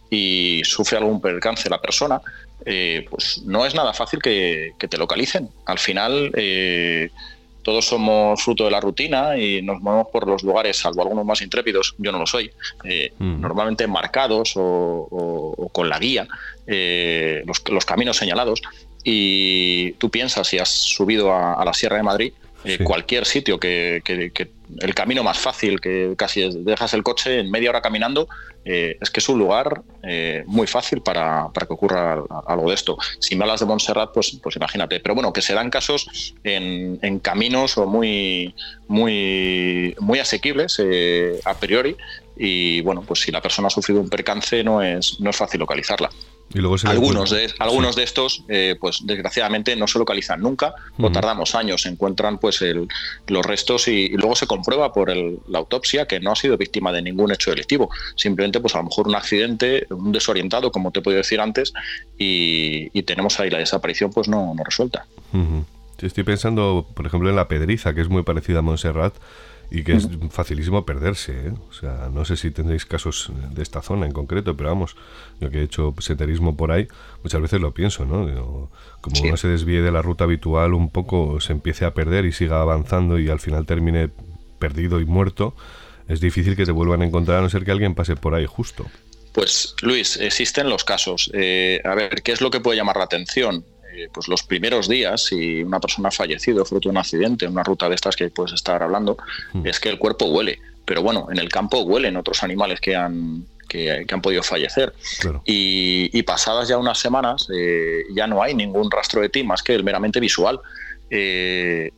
y 0.08 0.62
sufre 0.64 0.96
algún 0.96 1.20
percance 1.20 1.68
la 1.68 1.78
persona, 1.80 2.22
eh, 2.64 3.06
pues 3.10 3.42
no 3.44 3.66
es 3.66 3.74
nada 3.74 3.92
fácil 3.92 4.22
que, 4.22 4.72
te 4.78 4.96
localicen. 4.96 5.50
Al 5.66 5.78
final, 5.78 6.32
eh, 6.36 7.10
todos 7.68 7.84
somos 7.84 8.42
fruto 8.42 8.64
de 8.64 8.70
la 8.70 8.80
rutina 8.80 9.36
y 9.36 9.60
nos 9.60 9.82
movemos 9.82 10.06
por 10.10 10.26
los 10.26 10.42
lugares, 10.42 10.78
salvo 10.78 11.02
algunos 11.02 11.26
más 11.26 11.42
intrépidos, 11.42 11.94
yo 11.98 12.10
no 12.12 12.18
lo 12.18 12.26
soy, 12.26 12.50
eh, 12.84 13.12
mm. 13.18 13.42
normalmente 13.42 13.86
marcados 13.86 14.54
o, 14.56 15.68
con 15.70 15.90
la 15.90 15.98
guía, 15.98 16.26
eh, 16.66 17.44
los, 17.44 17.84
caminos 17.84 18.16
señalados. 18.16 18.62
Y 19.04 19.92
tú 19.98 20.08
piensas, 20.08 20.48
si 20.48 20.58
has 20.58 20.70
subido 20.70 21.30
a 21.34 21.62
la 21.62 21.74
Sierra 21.74 21.98
de 21.98 22.04
Madrid, 22.04 22.32
eh, 22.64 22.78
cualquier 22.82 23.24
sitio 23.24 23.60
que, 23.60 24.02
el 24.80 24.94
camino 24.94 25.22
más 25.22 25.38
fácil, 25.38 25.80
que 25.80 26.14
casi 26.16 26.48
dejas 26.64 26.92
el 26.92 27.02
coche 27.02 27.38
en 27.38 27.50
media 27.50 27.70
hora 27.70 27.80
caminando, 27.80 28.28
eh, 28.64 28.98
es 29.00 29.10
que 29.10 29.20
es 29.20 29.28
un 29.28 29.38
lugar 29.38 29.82
eh, 30.02 30.42
muy 30.46 30.66
fácil 30.66 31.00
para, 31.00 31.50
que 31.54 31.72
ocurra 31.72 32.22
algo 32.46 32.68
de 32.68 32.74
esto. 32.74 32.98
Si 33.20 33.36
me 33.36 33.44
hablas 33.44 33.60
de 33.60 33.66
Montserrat, 33.66 34.10
pues, 34.12 34.38
pues 34.42 34.56
imagínate. 34.56 34.98
Pero 35.00 35.14
bueno, 35.14 35.32
que 35.32 35.40
se 35.40 35.54
dan 35.54 35.70
casos 35.70 36.34
en, 36.42 37.18
caminos 37.20 37.78
o 37.78 37.86
muy, 37.86 38.54
muy, 38.88 39.94
muy 40.00 40.18
asequibles 40.18 40.80
a 41.44 41.54
priori. 41.54 41.96
Y 42.36 42.80
bueno, 42.82 43.02
pues 43.02 43.20
si 43.20 43.30
la 43.30 43.40
persona 43.40 43.68
ha 43.68 43.70
sufrido 43.70 44.00
un 44.00 44.10
percance, 44.10 44.62
no 44.64 44.82
es, 44.82 45.20
no 45.20 45.30
es 45.30 45.36
fácil 45.36 45.60
localizarla 45.60 46.10
algunos, 46.84 47.30
de, 47.30 47.52
algunos 47.58 47.94
de 47.94 48.02
estos, 48.02 48.44
eh, 48.48 48.76
pues 48.80 49.00
desgraciadamente 49.04 49.76
no 49.76 49.86
se 49.86 49.98
localizan 49.98 50.40
nunca 50.40 50.74
o 50.98 51.10
tardamos 51.10 51.54
años. 51.54 51.82
Se 51.82 51.90
encuentran 51.90 52.38
pues 52.38 52.64
los 53.26 53.46
restos 53.46 53.88
y, 53.88 54.08
luego 54.10 54.34
se 54.34 54.46
comprueba 54.46 54.92
por 54.92 55.14
la 55.14 55.58
autopsia 55.58 56.06
que 56.06 56.20
no 56.20 56.32
ha 56.32 56.36
sido 56.36 56.56
víctima 56.56 56.90
de 56.92 57.02
ningún 57.02 57.32
hecho 57.32 57.50
delictivo. 57.50 57.90
Simplemente, 58.16 58.60
pues 58.60 58.74
a 58.74 58.78
lo 58.78 58.84
mejor 58.84 59.08
un 59.08 59.14
accidente, 59.14 59.86
un 59.90 60.12
desorientado, 60.12 60.72
como 60.72 60.90
te 60.90 61.00
he 61.00 61.02
podido 61.02 61.18
decir 61.18 61.40
antes, 61.40 61.72
y, 62.16 62.88
tenemos 63.02 63.40
ahí 63.40 63.48
la 63.48 63.58
desaparición 63.58 64.10
pues 64.10 64.28
no, 64.28 64.54
no 64.54 64.62
resuelta. 64.64 65.06
Estoy 66.00 66.24
pensando, 66.24 66.86
por 66.94 67.06
ejemplo, 67.06 67.30
en 67.30 67.36
la 67.36 67.48
Pedriza, 67.48 67.94
que 67.94 68.02
es 68.02 68.08
muy 68.08 68.22
parecida 68.22 68.58
a 68.58 68.62
Montserrat 68.62 69.14
y 69.70 69.82
que 69.82 69.92
es 69.92 70.08
facilísimo 70.30 70.86
perderse. 70.86 71.48
¿eh? 71.48 71.52
O 71.68 71.72
sea, 71.72 72.08
no 72.12 72.24
sé 72.24 72.36
si 72.36 72.50
tendréis 72.50 72.86
casos 72.86 73.30
de 73.50 73.62
esta 73.62 73.82
zona 73.82 74.06
en 74.06 74.12
concreto, 74.12 74.56
pero 74.56 74.70
vamos, 74.70 74.96
yo 75.40 75.50
que 75.50 75.58
he 75.58 75.62
hecho 75.62 75.94
senderismo 75.98 76.56
por 76.56 76.72
ahí, 76.72 76.88
muchas 77.22 77.40
veces 77.40 77.60
lo 77.60 77.74
pienso, 77.74 78.04
¿no? 78.04 78.70
como 79.00 79.20
uno 79.20 79.36
se 79.36 79.48
desvíe 79.48 79.82
de 79.82 79.92
la 79.92 80.02
ruta 80.02 80.24
habitual 80.24 80.74
un 80.74 80.90
poco, 80.90 81.40
se 81.40 81.52
empiece 81.52 81.84
a 81.84 81.94
perder 81.94 82.24
y 82.24 82.32
siga 82.32 82.60
avanzando 82.60 83.18
y 83.18 83.28
al 83.28 83.40
final 83.40 83.66
termine 83.66 84.10
perdido 84.58 85.00
y 85.00 85.04
muerto, 85.04 85.54
es 86.08 86.20
difícil 86.20 86.56
que 86.56 86.64
te 86.64 86.72
vuelvan 86.72 87.02
a 87.02 87.04
encontrar 87.04 87.38
a 87.38 87.42
no 87.42 87.50
ser 87.50 87.64
que 87.64 87.70
alguien 87.70 87.94
pase 87.94 88.16
por 88.16 88.34
ahí 88.34 88.46
justo. 88.46 88.86
Pues 89.32 89.74
Luis, 89.82 90.16
existen 90.16 90.68
los 90.68 90.84
casos. 90.84 91.30
Eh, 91.34 91.80
a 91.84 91.94
ver, 91.94 92.22
¿qué 92.22 92.32
es 92.32 92.40
lo 92.40 92.50
que 92.50 92.60
puede 92.60 92.78
llamar 92.78 92.96
la 92.96 93.04
atención? 93.04 93.64
Eh, 93.98 94.08
pues 94.12 94.28
los 94.28 94.44
primeros 94.44 94.88
días, 94.88 95.24
si 95.24 95.62
una 95.62 95.80
persona 95.80 96.08
ha 96.08 96.12
fallecido 96.12 96.64
fruto 96.64 96.88
de 96.88 96.92
un 96.92 96.98
accidente, 96.98 97.46
en 97.46 97.52
una 97.52 97.64
ruta 97.64 97.88
de 97.88 97.96
estas 97.96 98.14
que 98.14 98.30
puedes 98.30 98.52
estar 98.52 98.80
hablando, 98.80 99.18
mm. 99.54 99.66
es 99.66 99.80
que 99.80 99.88
el 99.88 99.98
cuerpo 99.98 100.26
huele. 100.26 100.60
Pero 100.84 101.02
bueno, 101.02 101.26
en 101.32 101.38
el 101.38 101.48
campo 101.48 101.80
huelen 101.80 102.16
otros 102.16 102.44
animales 102.44 102.80
que 102.80 102.94
han, 102.94 103.44
que, 103.68 104.06
han 104.08 104.22
podido 104.22 104.44
fallecer. 104.44 104.94
Y, 105.44 106.22
pasadas 106.22 106.68
ya 106.68 106.78
unas 106.78 106.98
semanas 106.98 107.48
eh, 107.52 108.04
ya 108.14 108.26
no 108.26 108.42
hay 108.42 108.54
ningún 108.54 108.90
rastro 108.90 109.20
de 109.20 109.30
ti 109.30 109.42
más 109.42 109.62
que 109.62 109.74
el 109.74 109.82
meramente 109.82 110.20
visual. 110.20 110.60
Eh, 111.10 111.90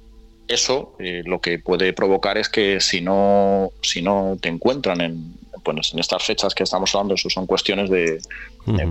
eso 0.49 0.97
lo 0.99 1.41
que 1.41 1.59
puede 1.59 1.93
provocar 1.93 2.39
es 2.39 2.49
que 2.49 2.81
si 2.81 3.01
no, 3.01 3.71
si 3.83 4.03
no 4.03 4.37
te 4.41 4.49
encuentran 4.49 5.01
en, 5.01 5.35
pues 5.63 5.93
en 5.93 5.99
estas 5.99 6.23
fechas 6.25 6.55
que 6.55 6.65
estamos 6.65 6.95
hablando, 6.95 7.15
eso 7.15 7.31
son 7.31 7.47
cuestiones 7.47 7.91
de, 7.91 8.21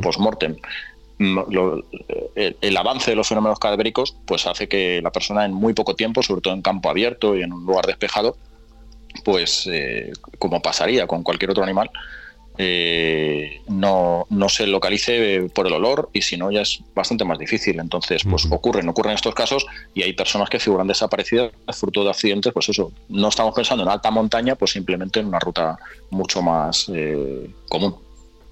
post-mortem, 0.02 0.56
el, 1.20 2.78
avance 2.78 3.12
de 3.12 3.16
los 3.16 3.28
fenómenos 3.28 3.60
cadavéricos 3.60 4.16
pues 4.26 4.48
hace 4.48 4.68
que 4.68 5.02
la 5.02 5.12
persona 5.12 5.46
en 5.46 5.54
muy 5.54 5.74
poco 5.74 5.96
tiempo, 5.96 6.24
sobre 6.24 6.42
todo 6.42 6.54
en 6.54 6.62
campo 6.62 6.90
abierto 6.90 7.36
y 7.36 7.42
en 7.42 7.52
un 7.52 7.66
lugar 7.66 7.86
despejado, 7.86 8.38
pues 9.24 9.68
eh, 9.72 10.12
como 10.38 10.62
pasaría 10.62 11.08
con 11.08 11.24
cualquier 11.24 11.52
otro 11.52 11.64
animal, 11.64 11.90
eh, 12.62 13.62
no, 13.70 14.26
no, 14.30 14.50
se 14.50 14.68
localice 14.68 15.50
por 15.54 15.66
el 15.66 15.72
olor 15.72 16.10
y 16.12 16.22
si 16.22 16.36
no 16.36 16.52
ya 16.52 16.62
es 16.62 16.82
bastante 16.94 17.24
más 17.24 17.40
difícil. 17.40 17.80
Entonces, 17.80 18.24
pues 18.30 18.48
ocurren, 18.52 18.90
ocurren 18.90 19.14
estos 19.14 19.34
casos 19.34 19.66
y 19.94 20.04
hay 20.04 20.12
personas 20.12 20.50
que 20.50 20.60
figuran 20.60 20.88
desaparecidas 20.88 21.52
fruto 21.72 22.04
de 22.04 22.10
accidentes, 22.10 22.52
pues 22.52 22.68
eso, 22.68 22.92
no 23.08 23.30
estamos 23.30 23.56
pensando 23.56 23.84
en 23.84 23.90
alta 23.90 24.12
montaña, 24.12 24.56
pues 24.56 24.72
simplemente 24.72 25.22
en 25.22 25.28
una 25.28 25.40
ruta 25.40 25.78
mucho 26.10 26.42
más 26.42 26.92
eh, 26.94 27.50
común. 27.70 27.96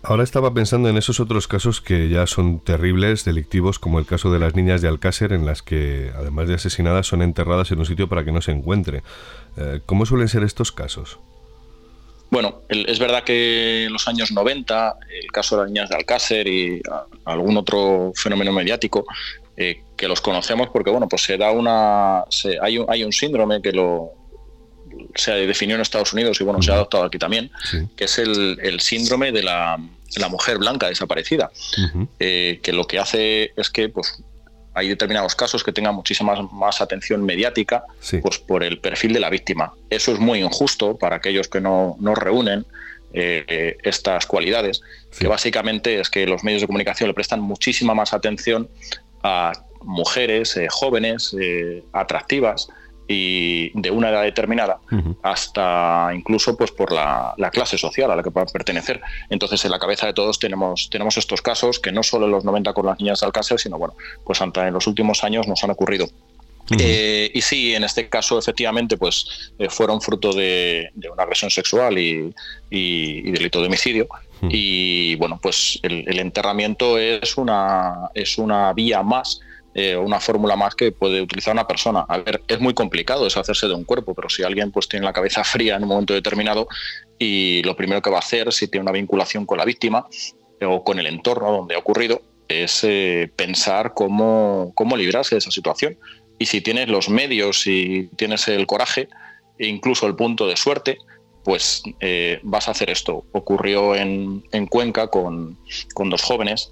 Ahora 0.07 0.23
estaba 0.23 0.53
pensando 0.53 0.87
en 0.87 0.95
esos 0.95 1.19
otros 1.19 1.49
casos 1.49 1.81
que 1.81 2.07
ya 2.07 2.27
son 2.27 2.61
terribles, 2.61 3.25
delictivos, 3.25 3.77
como 3.77 3.99
el 3.99 4.05
caso 4.05 4.31
de 4.31 4.39
las 4.39 4.55
niñas 4.55 4.81
de 4.81 4.87
Alcácer, 4.87 5.33
en 5.33 5.45
las 5.45 5.61
que, 5.61 6.11
además 6.15 6.47
de 6.47 6.53
asesinadas, 6.53 7.07
son 7.07 7.21
enterradas 7.21 7.71
en 7.71 7.79
un 7.79 7.85
sitio 7.85 8.07
para 8.07 8.23
que 8.23 8.31
no 8.31 8.39
se 8.39 8.53
encuentre. 8.53 9.03
Eh, 9.57 9.81
¿Cómo 9.85 10.05
suelen 10.05 10.29
ser 10.29 10.43
estos 10.43 10.71
casos? 10.71 11.19
Bueno, 12.29 12.61
es 12.69 12.99
verdad 12.99 13.25
que 13.25 13.83
en 13.83 13.91
los 13.91 14.07
años 14.07 14.31
90, 14.31 14.95
el 15.23 15.29
caso 15.33 15.57
de 15.57 15.63
las 15.63 15.71
niñas 15.73 15.89
de 15.89 15.97
Alcácer 15.97 16.47
y 16.47 16.81
algún 17.25 17.57
otro 17.57 18.13
fenómeno 18.15 18.53
mediático, 18.53 19.05
eh, 19.57 19.83
que 19.97 20.07
los 20.07 20.21
conocemos 20.21 20.69
porque, 20.69 20.89
bueno, 20.89 21.09
pues 21.09 21.23
se 21.23 21.35
da 21.35 21.51
una. 21.51 22.23
hay, 22.61 22.77
un, 22.77 22.85
hay 22.87 23.03
un 23.03 23.11
síndrome 23.11 23.61
que 23.61 23.73
lo, 23.73 24.13
se 25.17 25.31
definió 25.31 25.75
en 25.75 25.81
Estados 25.81 26.13
Unidos 26.13 26.39
y 26.39 26.43
bueno, 26.43 26.61
se 26.61 26.71
ha 26.71 26.75
adoptado 26.75 27.03
aquí 27.03 27.17
también, 27.17 27.51
que 27.95 28.05
es 28.05 28.17
el, 28.17 28.79
síndrome 28.79 29.31
de 29.31 29.43
la, 29.43 29.77
mujer 30.29 30.57
blanca 30.57 30.87
desaparecida, 30.87 31.51
eh, 32.19 32.59
que 32.61 32.73
lo 32.73 32.85
que 32.85 32.99
hace 32.99 33.51
es 33.55 33.69
que 33.69 33.89
pues, 33.89 34.21
hay 34.73 34.89
determinados 34.89 35.35
casos 35.35 35.63
que 35.63 35.71
tengan 35.71 35.95
muchísima 35.95 36.41
más 36.51 36.81
atención 36.81 37.23
mediática 37.23 37.83
pues, 38.21 38.37
por 38.39 38.63
el 38.63 38.79
perfil 38.79 39.13
de 39.13 39.19
la 39.19 39.29
víctima. 39.29 39.73
Eso 39.89 40.13
es 40.13 40.19
muy 40.19 40.39
injusto 40.39 40.97
para 40.97 41.17
aquellos 41.17 41.47
que 41.47 41.61
no, 41.61 41.95
no 41.99 42.15
reúnen 42.15 42.65
eh, 43.13 43.77
estas 43.83 44.25
cualidades, 44.25 44.81
que 45.17 45.27
básicamente 45.27 45.99
es 45.99 46.09
que 46.09 46.27
los 46.27 46.43
medios 46.43 46.61
de 46.61 46.67
comunicación 46.67 47.07
le 47.07 47.13
prestan 47.13 47.41
muchísima 47.41 47.93
más 47.93 48.13
atención 48.13 48.69
a 49.23 49.53
mujeres 49.81 50.57
eh, 50.57 50.67
jóvenes, 50.69 51.35
atractivas 51.93 52.67
y 53.07 53.71
de 53.79 53.91
una 53.91 54.09
edad 54.09 54.23
determinada, 54.23 54.79
hasta 55.21 56.11
incluso 56.13 56.57
pues 56.57 56.71
por 56.71 56.91
la, 56.91 57.33
clase 57.51 57.77
social 57.77 58.11
a 58.11 58.15
la 58.15 58.23
que 58.23 58.31
puedan 58.31 58.49
pertenecer. 58.49 59.01
Entonces, 59.29 59.63
en 59.65 59.71
la 59.71 59.79
cabeza 59.79 60.07
de 60.07 60.13
todos 60.13 60.39
tenemos, 60.39 60.89
tenemos 60.89 61.17
estos 61.17 61.41
casos 61.41 61.79
que 61.79 61.91
no 61.91 62.03
solo 62.03 62.25
en 62.25 62.31
los 62.31 62.43
90 62.43 62.73
con 62.73 62.85
las 62.85 62.99
niñas 62.99 63.21
de 63.21 63.25
Alcácer, 63.25 63.59
sino 63.59 63.77
bueno, 63.77 63.95
pues 64.25 64.41
en 64.41 64.73
los 64.73 64.87
últimos 64.87 65.23
años 65.23 65.47
nos 65.47 65.63
han 65.63 65.71
ocurrido. 65.71 66.07
Eh, 66.77 67.31
y 67.33 67.41
sí, 67.41 67.73
en 67.73 67.83
este 67.83 68.09
caso, 68.09 68.37
efectivamente, 68.37 68.97
pues 68.97 69.51
eh, 69.57 69.69
fueron 69.69 70.01
fruto 70.01 70.33
de, 70.33 70.91
una 71.11 71.23
agresión 71.23 71.49
sexual 71.49 71.97
y, 71.97 72.33
delito 72.69 73.61
de 73.61 73.67
homicidio. 73.67 74.07
Y 74.49 75.15
bueno, 75.15 75.39
pues 75.41 75.79
el, 75.81 76.19
enterramiento 76.19 76.97
es 76.99 77.37
una, 77.37 78.09
es 78.13 78.37
una 78.37 78.73
vía 78.73 79.01
más, 79.01 79.39
eh, 79.77 79.95
una 79.95 80.19
fórmula 80.19 80.57
más 80.57 80.75
que 80.75 80.91
puede 80.91 81.21
utilizar 81.21 81.53
una 81.53 81.67
persona. 81.67 82.05
A 82.09 82.17
ver, 82.17 82.41
es 82.47 82.59
muy 82.59 82.73
complicado 82.73 83.23
deshacerse 83.23 83.67
de 83.67 83.75
un 83.75 83.85
cuerpo, 83.85 84.13
pero 84.13 84.27
si 84.27 84.43
alguien 84.43 84.71
pues 84.71 84.89
tiene 84.89 85.05
la 85.05 85.13
cabeza 85.13 85.43
fría 85.45 85.77
en 85.77 85.83
un 85.83 85.89
momento 85.89 86.13
determinado 86.13 86.67
y 87.17 87.63
lo 87.63 87.75
primero 87.75 88.01
que 88.01 88.09
va 88.09 88.17
a 88.17 88.19
hacer, 88.19 88.51
si 88.51 88.67
tiene 88.67 88.83
una 88.83 88.91
vinculación 88.91 89.45
con 89.45 89.57
la 89.57 89.65
víctima 89.65 90.05
o 90.61 90.83
con 90.83 90.99
el 90.99 91.07
entorno 91.07 91.51
donde 91.51 91.75
ha 91.75 91.77
ocurrido, 91.79 92.21
es 92.49 92.85
pensar 93.35 93.93
cómo, 93.93 94.71
cómo 94.73 94.97
librarse 94.97 95.35
de 95.35 95.39
esa 95.39 95.51
situación 95.51 95.97
y 96.39 96.45
si 96.45 96.61
tienes 96.61 96.87
los 96.87 97.09
medios 97.09 97.65
y 97.67 98.09
tienes 98.15 98.47
el 98.47 98.67
coraje 98.67 99.09
e 99.57 99.67
incluso 99.67 100.05
el 100.07 100.15
punto 100.15 100.47
de 100.47 100.55
suerte, 100.55 100.97
pues 101.43 101.81
eh, 102.01 102.39
vas 102.43 102.67
a 102.67 102.71
hacer 102.71 102.89
esto. 102.89 103.25
Ocurrió 103.31 103.95
en, 103.95 104.43
Cuenca 104.69 105.07
con, 105.07 105.57
dos 106.09 106.21
jóvenes 106.21 106.71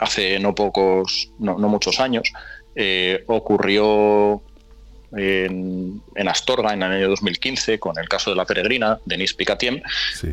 hace 0.00 0.38
no 0.38 0.54
pocos, 0.54 1.30
no, 1.38 1.56
muchos 1.58 2.00
años. 2.00 2.32
Eh, 2.76 3.22
ocurrió 3.26 4.42
en, 5.16 6.28
Astorga 6.28 6.72
en 6.72 6.82
el 6.82 6.92
año 6.92 7.08
2015 7.08 7.78
con 7.78 7.98
el 7.98 8.08
caso 8.08 8.30
de 8.30 8.36
la 8.36 8.44
peregrina, 8.44 8.98
Denise 9.04 9.34
Picatiem, 9.34 9.80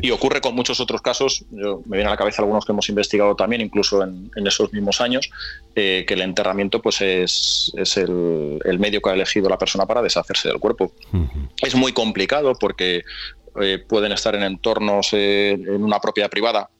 y 0.00 0.10
ocurre 0.10 0.40
con 0.40 0.54
muchos 0.54 0.80
otros 0.80 1.02
casos, 1.02 1.44
yo, 1.50 1.82
me 1.86 1.98
viene 1.98 2.08
a 2.08 2.12
la 2.12 2.16
cabeza 2.16 2.42
algunos 2.42 2.64
que 2.64 2.72
hemos 2.72 2.88
investigado 2.88 3.36
también, 3.36 3.60
incluso 3.60 4.02
en, 4.02 4.30
esos 4.46 4.72
mismos 4.72 5.00
años, 5.00 5.30
eh, 5.76 6.04
que 6.06 6.14
el 6.14 6.22
enterramiento 6.22 6.82
pues 6.82 7.00
es, 7.00 7.72
es 7.76 7.96
el, 7.96 8.60
medio 8.78 9.00
que 9.00 9.10
ha 9.10 9.14
elegido 9.14 9.48
la 9.48 9.58
persona 9.58 9.86
para 9.86 10.02
deshacerse 10.02 10.48
del 10.48 10.58
cuerpo. 10.58 10.92
Es 11.60 11.74
muy 11.74 11.92
complicado 11.92 12.54
porque 12.58 13.04
eh, 13.60 13.78
pueden 13.86 14.12
estar 14.12 14.34
en 14.34 14.42
entornos, 14.42 15.10
eh, 15.12 15.50
en 15.50 15.84
una 15.84 16.00
propiedad 16.00 16.30
privada, 16.30 16.70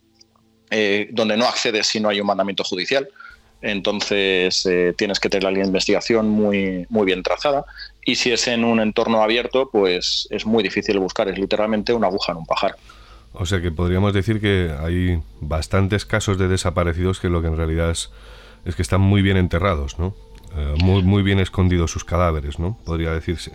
donde 1.11 1.37
no 1.37 1.47
accedes 1.47 1.87
si 1.87 2.01
no 2.01 2.09
hay 2.09 2.21
un 2.21 2.27
mandamiento 2.27 2.65
judicial 2.65 3.09
entonces 3.61 4.67
tienes 4.97 5.21
que 5.21 5.29
tener 5.29 5.45
la 5.45 5.51
línea 5.51 5.65
de 5.65 5.69
investigación 5.69 6.29
muy, 6.29 6.87
muy 6.89 7.07
bien 7.07 7.23
trazada 7.23 7.65
y 8.05 8.17
si 8.17 8.33
es 8.33 8.49
en 8.49 8.65
un 8.65 8.81
entorno 8.81 9.23
abierto, 9.23 9.69
pues 9.71 10.27
es 10.31 10.45
muy 10.45 10.63
difícil 10.63 10.99
buscar, 10.99 11.29
es 11.29 11.39
literalmente 11.39 11.93
una 11.93 12.09
aguja 12.09 12.33
en 12.33 12.39
un 12.39 12.47
pajar. 12.47 12.77
O 13.33 13.47
sea 13.47 13.63
que 13.63 13.71
podríamos 13.71 14.13
decir 14.13 14.41
que 14.41 14.75
hay 14.79 15.23
bastantes 15.41 16.05
casos 16.05 16.37
de 16.37 16.49
desaparecidos 16.49 17.21
que 17.21 17.29
lo 17.29 17.41
que 17.41 17.49
en 17.49 17.57
realidad 17.57 17.91
es, 17.91 18.11
es 18.65 18.75
que 18.75 18.83
están 18.83 19.01
muy 19.01 19.23
bien 19.23 19.37
enterrados, 19.37 19.99
¿no? 19.99 20.15
Eh, 20.57 20.75
muy, 20.83 21.03
muy 21.03 21.23
bien 21.23 21.39
escondidos 21.39 21.91
sus 21.91 22.05
cadáveres, 22.05 22.59
¿no? 22.59 22.77
Podría 22.85 23.13
decirse. 23.13 23.53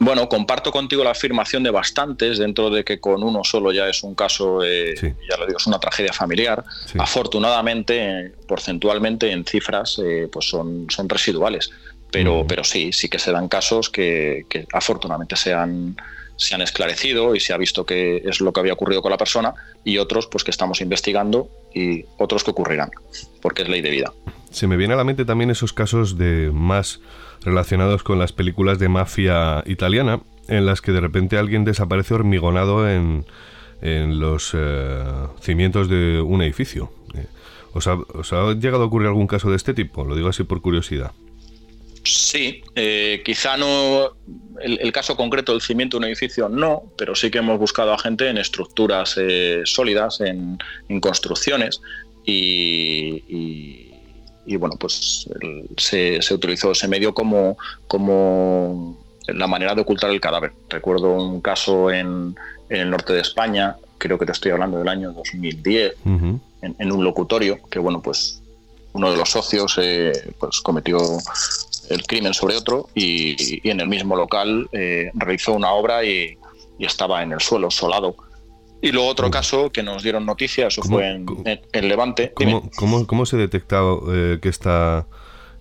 Bueno, 0.00 0.28
comparto 0.28 0.70
contigo 0.70 1.02
la 1.02 1.10
afirmación 1.10 1.62
de 1.62 1.70
bastantes, 1.70 2.38
dentro 2.38 2.70
de 2.70 2.84
que 2.84 3.00
con 3.00 3.22
uno 3.22 3.42
solo 3.42 3.72
ya 3.72 3.88
es 3.88 4.02
un 4.04 4.14
caso, 4.14 4.64
eh, 4.64 4.94
ya 5.28 5.36
lo 5.36 5.46
digo, 5.46 5.58
es 5.58 5.66
una 5.66 5.80
tragedia 5.80 6.12
familiar. 6.12 6.64
Afortunadamente, 6.98 8.32
porcentualmente 8.46 9.32
en 9.32 9.44
cifras, 9.44 10.00
eh, 10.04 10.28
pues 10.30 10.48
son, 10.48 10.86
son 10.88 11.08
residuales. 11.08 11.70
Pero, 12.10 12.46
pero 12.48 12.64
sí, 12.64 12.92
sí 12.92 13.08
que 13.08 13.18
se 13.18 13.32
dan 13.32 13.48
casos 13.48 13.90
que, 13.90 14.46
afortunadamente 14.72 15.36
se 15.36 15.52
han, 15.52 15.96
se 16.36 16.54
han 16.54 16.62
esclarecido 16.62 17.34
y 17.34 17.40
se 17.40 17.52
ha 17.52 17.58
visto 17.58 17.84
que 17.84 18.22
es 18.24 18.40
lo 18.40 18.52
que 18.52 18.60
había 18.60 18.72
ocurrido 18.72 19.02
con 19.02 19.10
la 19.10 19.18
persona 19.18 19.52
y 19.84 19.98
otros 19.98 20.26
pues 20.26 20.42
que 20.42 20.50
estamos 20.50 20.80
investigando 20.80 21.50
y 21.74 22.04
otros 22.16 22.44
que 22.44 22.52
ocurrirán, 22.52 22.90
porque 23.42 23.62
es 23.62 23.68
ley 23.68 23.82
de 23.82 23.90
vida. 23.90 24.12
Se 24.50 24.66
me 24.66 24.78
viene 24.78 24.94
a 24.94 24.96
la 24.96 25.04
mente 25.04 25.26
también 25.26 25.50
esos 25.50 25.74
casos 25.74 26.16
de 26.16 26.50
más 26.50 27.00
relacionados 27.42 28.02
con 28.02 28.18
las 28.18 28.32
películas 28.32 28.78
de 28.78 28.88
mafia 28.88 29.62
italiana, 29.66 30.20
en 30.48 30.66
las 30.66 30.80
que 30.80 30.92
de 30.92 31.00
repente 31.00 31.38
alguien 31.38 31.64
desaparece 31.64 32.14
hormigonado 32.14 32.88
en, 32.88 33.26
en 33.82 34.18
los 34.18 34.52
eh, 34.54 35.04
cimientos 35.40 35.88
de 35.88 36.20
un 36.20 36.42
edificio. 36.42 36.92
Eh, 37.14 37.26
¿os, 37.74 37.86
¿Os 37.86 38.32
ha 38.32 38.52
llegado 38.54 38.84
a 38.84 38.86
ocurrir 38.86 39.08
algún 39.08 39.26
caso 39.26 39.50
de 39.50 39.56
este 39.56 39.74
tipo? 39.74 40.04
Lo 40.04 40.16
digo 40.16 40.28
así 40.28 40.44
por 40.44 40.60
curiosidad. 40.62 41.12
Sí, 42.04 42.62
eh, 42.74 43.22
quizá 43.24 43.56
no 43.56 44.16
el, 44.60 44.92
caso 44.92 45.16
concreto 45.16 45.52
del 45.52 45.60
cimiento 45.60 45.96
de 45.96 45.98
un 45.98 46.04
edificio 46.04 46.48
no, 46.48 46.84
pero 46.96 47.14
sí 47.14 47.30
que 47.30 47.38
hemos 47.38 47.58
buscado 47.58 47.92
a 47.92 47.98
gente 47.98 48.28
en 48.28 48.38
estructuras 48.38 49.16
eh, 49.18 49.62
sólidas, 49.64 50.20
en, 50.20 50.58
construcciones 51.00 51.80
y, 52.24 53.87
bueno, 54.56 54.76
pues 54.78 55.28
se, 55.76 56.20
utilizó 56.32 56.72
ese 56.72 56.88
medio 56.88 57.14
como, 57.14 57.56
como 57.86 58.98
la 59.26 59.46
manera 59.46 59.74
de 59.74 59.82
ocultar 59.82 60.10
el 60.10 60.20
cadáver. 60.20 60.52
Recuerdo 60.68 61.12
un 61.12 61.40
caso 61.40 61.90
en, 61.90 62.36
el 62.68 62.90
norte 62.90 63.12
de 63.12 63.20
España, 63.20 63.76
creo 63.98 64.18
que 64.18 64.26
te 64.26 64.32
estoy 64.32 64.52
hablando 64.52 64.78
del 64.78 64.88
año 64.88 65.12
2010, 65.12 65.94
en, 66.04 66.40
en, 66.60 66.92
un 66.92 67.02
locutorio, 67.04 67.58
que 67.70 67.78
bueno, 67.78 68.02
pues 68.02 68.42
uno 68.92 69.10
de 69.10 69.16
los 69.16 69.30
socios 69.30 69.78
eh, 69.80 70.12
pues 70.38 70.60
cometió 70.60 70.98
el 71.88 72.06
crimen 72.06 72.34
sobre 72.34 72.56
otro 72.56 72.88
y, 72.94 73.68
en 73.68 73.80
el 73.80 73.88
mismo 73.88 74.16
local 74.16 74.68
eh, 74.72 75.10
realizó 75.14 75.52
una 75.54 75.72
obra 75.72 76.04
y, 76.04 76.36
estaba 76.78 77.24
en 77.24 77.32
el 77.32 77.40
suelo, 77.40 77.72
solado. 77.72 78.14
Y 78.80 78.92
luego 78.92 79.08
otro 79.08 79.30
caso 79.30 79.70
que 79.70 79.82
nos 79.82 80.02
dieron 80.02 80.24
noticias, 80.24 80.74
eso 80.74 80.82
fue 80.82 81.10
en, 81.10 81.88
Levante. 81.88 82.32
¿Cómo, 82.76 83.06
cómo, 83.06 83.26
se 83.26 83.36
detecta 83.36 83.80
eh, 84.12 84.38
que 84.40 84.48
está 84.48 85.06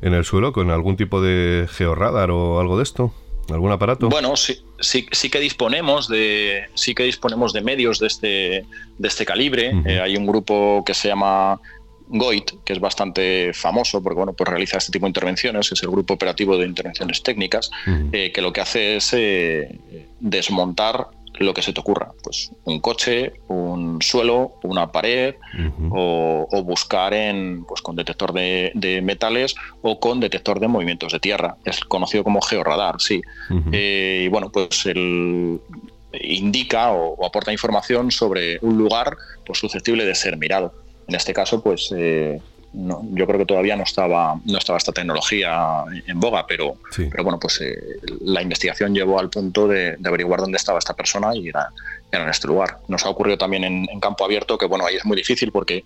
en 0.01 0.13
el 0.13 0.23
suelo? 0.23 0.53
¿Con 0.53 0.69
algún 0.69 0.97
tipo 0.97 1.21
de 1.21 1.67
georradar 1.71 2.31
o 2.31 2.59
algo 2.59 2.77
de 2.77 2.83
esto? 2.83 3.13
¿Algún 3.49 3.71
aparato? 3.71 4.09
Bueno, 4.09 4.35
sí, 4.35 4.61
sí, 4.79 5.07
sí 5.11 5.29
que 5.29 5.39
disponemos 5.39 6.07
de 6.09 6.65
sí 6.73 6.93
que 6.93 7.03
disponemos 7.03 7.53
de 7.53 7.61
medios 7.61 7.97
de 7.99 8.07
este 8.07 8.65
de 8.97 9.07
este 9.07 9.25
calibre. 9.25 9.71
hay 10.01 10.17
un 10.17 10.27
grupo 10.27 10.83
que 10.85 10.93
se 10.93 11.07
llama 11.07 11.59
GOIT, 12.09 12.63
que 12.63 12.73
es 12.73 12.79
bastante 12.79 13.53
famoso 13.53 14.01
porque 14.01 14.17
bueno, 14.17 14.33
pues 14.33 14.49
realiza 14.49 14.77
este 14.77 14.91
tipo 14.91 15.05
de 15.05 15.09
intervenciones, 15.09 15.71
es 15.71 15.83
el 15.83 15.89
Grupo 15.89 16.13
Operativo 16.13 16.57
de 16.57 16.65
Intervenciones 16.65 17.21
Técnicas, 17.23 17.69
eh, 18.11 18.31
que 18.31 18.41
lo 18.41 18.53
que 18.53 18.61
hace 18.61 18.97
es 18.97 19.13
eh, 19.13 19.79
desmontar 20.19 21.07
lo 21.39 21.53
que 21.53 21.61
se 21.61 21.73
te 21.73 21.79
ocurra, 21.79 22.11
pues 22.23 22.51
un 22.65 22.79
coche, 22.79 23.33
un 23.47 24.01
suelo, 24.01 24.53
una 24.63 24.91
pared, 24.91 25.35
o, 25.89 26.63
buscar 26.63 27.13
en, 27.13 27.65
pues, 27.65 27.81
con 27.81 27.95
detector 27.95 28.33
de, 28.33 29.01
metales 29.03 29.55
o 29.81 29.99
con 29.99 30.19
detector 30.19 30.59
de 30.59 30.67
movimientos 30.67 31.13
de 31.13 31.19
tierra. 31.19 31.57
Es 31.65 31.79
conocido 31.81 32.23
como 32.23 32.41
georradar, 32.41 32.95
sí. 32.99 33.21
Eh, 33.71 34.23
y 34.25 34.27
bueno, 34.27 34.49
pues 34.51 34.85
el, 34.85 35.59
indica 36.13 36.91
o, 36.91 37.25
aporta 37.25 37.51
información 37.51 38.11
sobre 38.11 38.59
un 38.61 38.77
lugar 38.77 39.17
pues, 39.45 39.59
susceptible 39.59 40.05
de 40.05 40.15
ser 40.15 40.37
mirado. 40.37 40.73
En 41.07 41.15
este 41.15 41.33
caso, 41.33 41.63
pues 41.63 41.93
eh, 41.95 42.41
yo 42.73 43.25
creo 43.25 43.39
que 43.39 43.45
todavía 43.45 43.75
no 43.75 43.83
estaba, 43.83 44.39
no 44.45 44.57
estaba 44.57 44.77
esta 44.77 44.91
tecnología 44.91 45.83
en 46.05 46.19
boga, 46.19 46.45
pero, 46.45 46.75
pero 46.95 47.23
bueno, 47.23 47.39
pues 47.39 47.61
eh, 47.61 47.75
la 48.21 48.41
investigación 48.41 48.93
llevó 48.93 49.19
al 49.19 49.29
punto 49.29 49.67
de, 49.67 49.97
averiguar 50.03 50.41
dónde 50.41 50.57
estaba 50.57 50.79
esta 50.79 50.93
persona 50.93 51.35
y 51.35 51.49
era, 51.49 51.69
en 52.11 52.27
este 52.29 52.47
lugar. 52.47 52.79
Nos 52.87 53.05
ha 53.05 53.09
ocurrido 53.09 53.37
también 53.37 53.63
en, 53.63 53.99
campo 53.99 54.25
abierto, 54.25 54.57
que 54.57 54.65
bueno, 54.65 54.85
ahí 54.85 54.95
es 54.95 55.05
muy 55.05 55.17
difícil 55.17 55.51
porque 55.51 55.83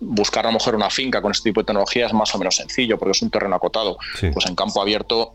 buscar 0.00 0.46
a 0.46 0.50
lo 0.50 0.54
mejor 0.54 0.74
una 0.74 0.90
finca 0.90 1.20
con 1.20 1.32
este 1.32 1.50
tipo 1.50 1.60
de 1.60 1.66
tecnología 1.66 2.06
es 2.06 2.12
más 2.12 2.32
o 2.34 2.38
menos 2.38 2.56
sencillo 2.56 2.98
porque 2.98 3.12
es 3.12 3.22
un 3.22 3.30
terreno 3.30 3.56
acotado. 3.56 3.96
Pues 4.20 4.46
en 4.46 4.54
campo 4.54 4.80
abierto 4.80 5.32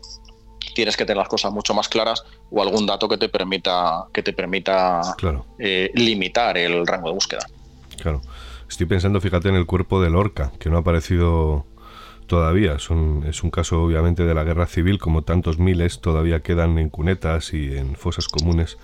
tienes 0.74 0.96
que 0.96 1.04
tener 1.04 1.18
las 1.18 1.28
cosas 1.28 1.52
mucho 1.52 1.74
más 1.74 1.88
claras 1.88 2.24
o 2.50 2.62
algún 2.62 2.86
dato 2.86 3.08
que 3.08 3.18
te 3.18 3.28
permita 3.28 4.06
que 4.12 4.22
te 4.22 4.32
permita 4.32 5.02
eh, 5.58 5.90
limitar 5.94 6.56
el 6.56 6.86
rango 6.86 7.08
de 7.08 7.14
búsqueda. 7.14 7.46
Claro. 8.00 8.22
Estoy 8.68 8.86
pensando, 8.86 9.20
fíjate, 9.20 9.48
en 9.48 9.54
el 9.54 9.66
cuerpo 9.66 10.02
de 10.02 10.10
Lorca, 10.10 10.52
que 10.58 10.70
no 10.70 10.76
ha 10.76 10.80
aparecido 10.80 11.66
todavía. 12.26 12.76
Es 12.76 12.90
un 12.90 13.50
caso 13.50 13.82
obviamente 13.82 14.24
de 14.24 14.34
la 14.34 14.44
guerra 14.44 14.66
civil, 14.66 14.98
como 14.98 15.22
tantos 15.22 15.58
miles 15.58 16.00
todavía 16.00 16.40
quedan 16.40 16.78
en 16.78 16.88
cunetas 16.88 17.52
y 17.52 17.76
en 17.76 17.96
fosas 17.96 18.28
comunes 18.28 18.78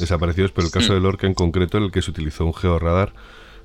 desaparecidos, 0.00 0.52
pero 0.52 0.66
el 0.66 0.72
caso 0.72 0.94
de 0.94 1.00
Lorca 1.00 1.26
en 1.26 1.34
concreto, 1.34 1.78
en 1.78 1.84
el 1.84 1.92
que 1.92 2.02
se 2.02 2.10
utilizó 2.10 2.44
un 2.44 2.54
georradar 2.54 3.12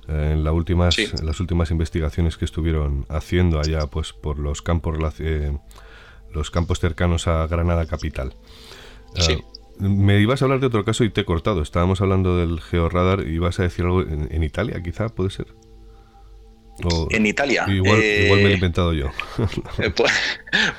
eh, 0.07 0.31
en, 0.33 0.43
la 0.43 0.51
últimas, 0.51 0.97
en 0.97 1.25
las 1.25 1.39
últimas 1.39 1.71
investigaciones 1.71 2.37
que 2.37 2.45
estuvieron 2.45 3.05
haciendo 3.09 3.59
allá 3.59 3.87
pues 3.87 4.13
por 4.13 4.39
los 4.39 4.61
campos 4.61 4.97
eh, 5.19 5.57
los 6.33 6.49
campos 6.51 6.79
cercanos 6.79 7.27
a 7.27 7.45
Granada 7.47 7.85
capital. 7.85 8.35
Sí. 9.15 9.37
Ah, 9.39 9.60
me 9.79 10.19
ibas 10.19 10.41
a 10.41 10.45
hablar 10.45 10.59
de 10.59 10.67
otro 10.67 10.85
caso 10.85 11.03
y 11.03 11.09
te 11.09 11.21
he 11.21 11.25
cortado. 11.25 11.61
Estábamos 11.61 12.01
hablando 12.01 12.37
del 12.37 12.61
georradar 12.61 13.27
y 13.27 13.35
ibas 13.35 13.59
a 13.59 13.63
decir 13.63 13.85
algo 13.85 14.01
en 14.01 14.43
Italia, 14.43 14.81
quizá, 14.83 15.09
puede 15.09 15.29
ser 15.29 15.47
en 17.09 17.25
Italia. 17.25 17.65
Igual, 17.67 17.97
me 17.97 18.27
lo 18.27 18.35
he 18.35 18.51
eh, 18.51 18.53
inventado 18.53 18.93
yo. 18.93 19.09
Eh, 19.81 19.91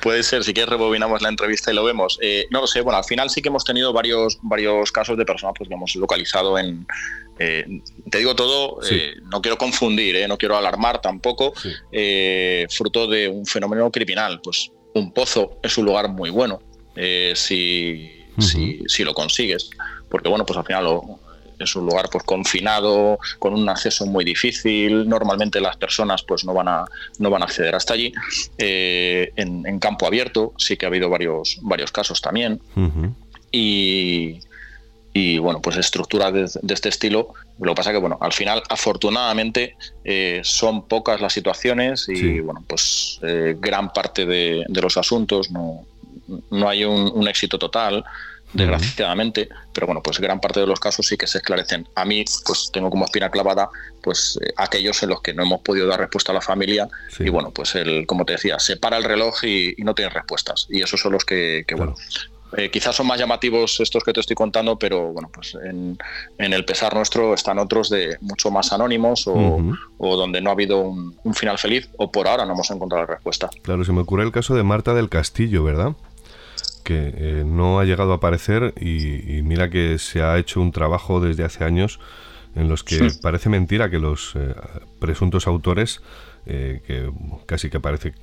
puede, 0.01 0.23
ser, 0.23 0.43
si 0.43 0.53
quieres 0.53 0.69
rebobinamos 0.69 1.21
la 1.21 1.29
entrevista 1.29 1.71
y 1.71 1.75
lo 1.75 1.83
vemos. 1.83 2.17
Eh, 2.21 2.45
no 2.51 2.61
lo 2.61 2.67
sé, 2.67 2.81
bueno, 2.81 2.97
al 2.97 3.03
final 3.03 3.29
sí 3.29 3.41
que 3.41 3.49
hemos 3.49 3.63
tenido 3.63 3.91
varios, 3.91 4.39
varios 4.41 4.91
casos 4.91 5.17
de 5.17 5.25
personas 5.25 5.55
pues, 5.57 5.67
que 5.67 5.73
hemos 5.73 5.95
localizado 5.95 6.57
en... 6.57 6.85
te 7.37 8.17
digo 8.17 8.35
todo, 8.35 8.79
no 9.31 9.41
quiero 9.41 9.57
confundir, 9.57 10.27
no 10.27 10.37
quiero 10.37 10.57
alarmar 10.57 11.01
tampoco, 11.01 11.53
fruto 12.69 13.07
de 13.07 13.27
un 13.27 13.45
fenómeno 13.45 13.91
criminal. 13.91 14.39
Pues 14.41 14.71
un 14.93 15.11
pozo 15.13 15.59
es 15.63 15.77
un 15.77 15.85
lugar 15.85 16.09
muy 16.09 16.29
bueno 16.29 16.61
si, 17.33 18.22
si, 18.39 18.81
si, 18.87 19.03
lo 19.03 19.13
consigues, 19.13 19.69
porque 20.09 20.29
bueno, 20.29 20.45
pues 20.45 20.57
al 20.57 20.65
final 20.65 20.83
lo, 20.83 21.19
es 21.59 21.75
un 21.75 21.85
lugar 21.85 22.09
pues 22.11 22.23
confinado, 22.23 23.19
con 23.39 23.53
un 23.53 23.67
acceso 23.69 24.05
muy 24.05 24.23
difícil. 24.23 25.07
Normalmente 25.07 25.59
las 25.61 25.77
personas 25.77 26.23
pues 26.23 26.45
no 26.45 26.53
van 26.53 26.67
a, 26.67 26.85
no 27.19 27.29
van 27.29 27.41
a 27.41 27.45
acceder 27.45 27.75
hasta 27.75 27.93
allí. 27.93 28.13
Eh, 28.57 29.31
en, 29.35 29.79
campo 29.79 30.05
abierto 30.05 30.53
sí 30.57 30.77
que 30.77 30.85
ha 30.85 30.89
habido 30.89 31.09
varios, 31.09 31.57
varios 31.61 31.91
casos 31.91 32.21
también. 32.21 32.61
Y, 33.51 34.39
y 35.13 35.37
bueno, 35.37 35.61
pues 35.61 35.77
estructuras 35.77 36.33
de, 36.33 36.73
este 36.73 36.89
estilo. 36.89 37.33
Lo 37.59 37.73
que 37.73 37.77
pasa 37.77 37.91
que, 37.91 37.99
bueno, 37.99 38.17
al 38.19 38.33
final, 38.33 38.63
afortunadamente, 38.69 39.75
eh, 40.03 40.41
son 40.43 40.87
pocas 40.87 41.21
las 41.21 41.33
situaciones 41.33 42.07
y, 42.09 42.39
bueno, 42.39 42.63
pues 42.67 43.19
eh, 43.21 43.55
gran 43.59 43.93
parte 43.93 44.25
de, 44.25 44.65
los 44.69 44.97
asuntos 44.97 45.51
no, 45.51 45.85
no 46.49 46.69
hay 46.69 46.85
un, 46.85 47.11
un 47.13 47.27
éxito 47.27 47.57
total 47.57 48.03
desgraciadamente, 48.53 49.49
pero 49.73 49.87
bueno, 49.87 50.01
pues 50.01 50.19
gran 50.19 50.39
parte 50.39 50.59
de 50.59 50.67
los 50.67 50.79
casos 50.79 51.07
sí 51.07 51.17
que 51.17 51.27
se 51.27 51.39
esclarecen. 51.39 51.87
A 51.95 52.05
mí, 52.05 52.23
pues 52.45 52.69
tengo 52.71 52.89
como 52.89 53.05
espina 53.05 53.29
clavada, 53.29 53.69
pues 54.01 54.39
eh, 54.41 54.53
aquellos 54.57 55.01
en 55.03 55.09
los 55.09 55.21
que 55.21 55.33
no 55.33 55.43
hemos 55.43 55.61
podido 55.61 55.87
dar 55.87 55.99
respuesta 55.99 56.31
a 56.31 56.35
la 56.35 56.41
familia 56.41 56.87
y 57.19 57.29
bueno, 57.29 57.51
pues 57.51 57.75
el, 57.75 58.05
como 58.05 58.25
te 58.25 58.33
decía, 58.33 58.59
se 58.59 58.77
para 58.77 58.97
el 58.97 59.03
reloj 59.03 59.43
y, 59.43 59.75
no 59.79 59.95
tiene 59.95 60.09
respuestas. 60.09 60.67
Y 60.69 60.81
esos 60.81 61.01
son 61.01 61.11
los 61.13 61.25
que, 61.25 61.65
bueno, 61.75 61.95
eh, 62.55 62.69
quizás 62.69 62.95
son 62.95 63.07
más 63.07 63.19
llamativos 63.19 63.79
estos 63.79 64.03
que 64.03 64.13
te 64.13 64.21
estoy 64.21 64.35
contando, 64.35 64.77
pero 64.77 65.11
bueno, 65.11 65.29
pues 65.33 65.57
en, 65.61 65.97
el 66.37 66.63
pesar 66.63 66.93
nuestro 66.93 67.33
están 67.33 67.59
otros 67.59 67.89
de 67.89 68.17
mucho 68.21 68.49
más 68.51 68.71
anónimos 68.71 69.25
o, 69.27 69.75
donde 69.97 70.41
no 70.41 70.51
ha 70.51 70.53
habido 70.53 70.79
un, 70.79 71.17
un, 71.23 71.33
final 71.33 71.57
feliz 71.57 71.89
o 71.97 72.11
por 72.11 72.27
ahora 72.27 72.45
no 72.45 72.53
hemos 72.53 72.69
encontrado 72.71 73.05
la 73.05 73.13
respuesta. 73.13 73.49
Claro, 73.63 73.83
se 73.83 73.91
me 73.91 74.01
ocurre 74.01 74.23
el 74.23 74.31
caso 74.31 74.55
de 74.55 74.63
Marta 74.63 74.93
del 74.93 75.09
Castillo, 75.09 75.63
¿verdad? 75.63 75.95
Que 76.83 77.13
eh, 77.15 77.43
no 77.45 77.79
ha 77.79 77.85
llegado 77.85 78.11
a 78.11 78.15
aparecer 78.15 78.73
y, 78.79 79.41
mira 79.41 79.69
que 79.69 79.97
se 79.97 80.21
ha 80.21 80.37
hecho 80.37 80.61
un 80.61 80.71
trabajo 80.71 81.19
desde 81.19 81.43
hace 81.43 81.63
años 81.63 81.99
en 82.55 82.69
los 82.69 82.83
que 82.83 83.09
parece 83.21 83.49
mentira 83.49 83.89
que 83.89 83.97
los 83.97 84.33
eh, 84.35 84.53
presuntos 84.99 85.47
autores, 85.47 86.01
eh, 86.45 86.81
que 86.85 87.09
casi 87.47 87.71
que 87.71 87.79
parece 87.79 88.13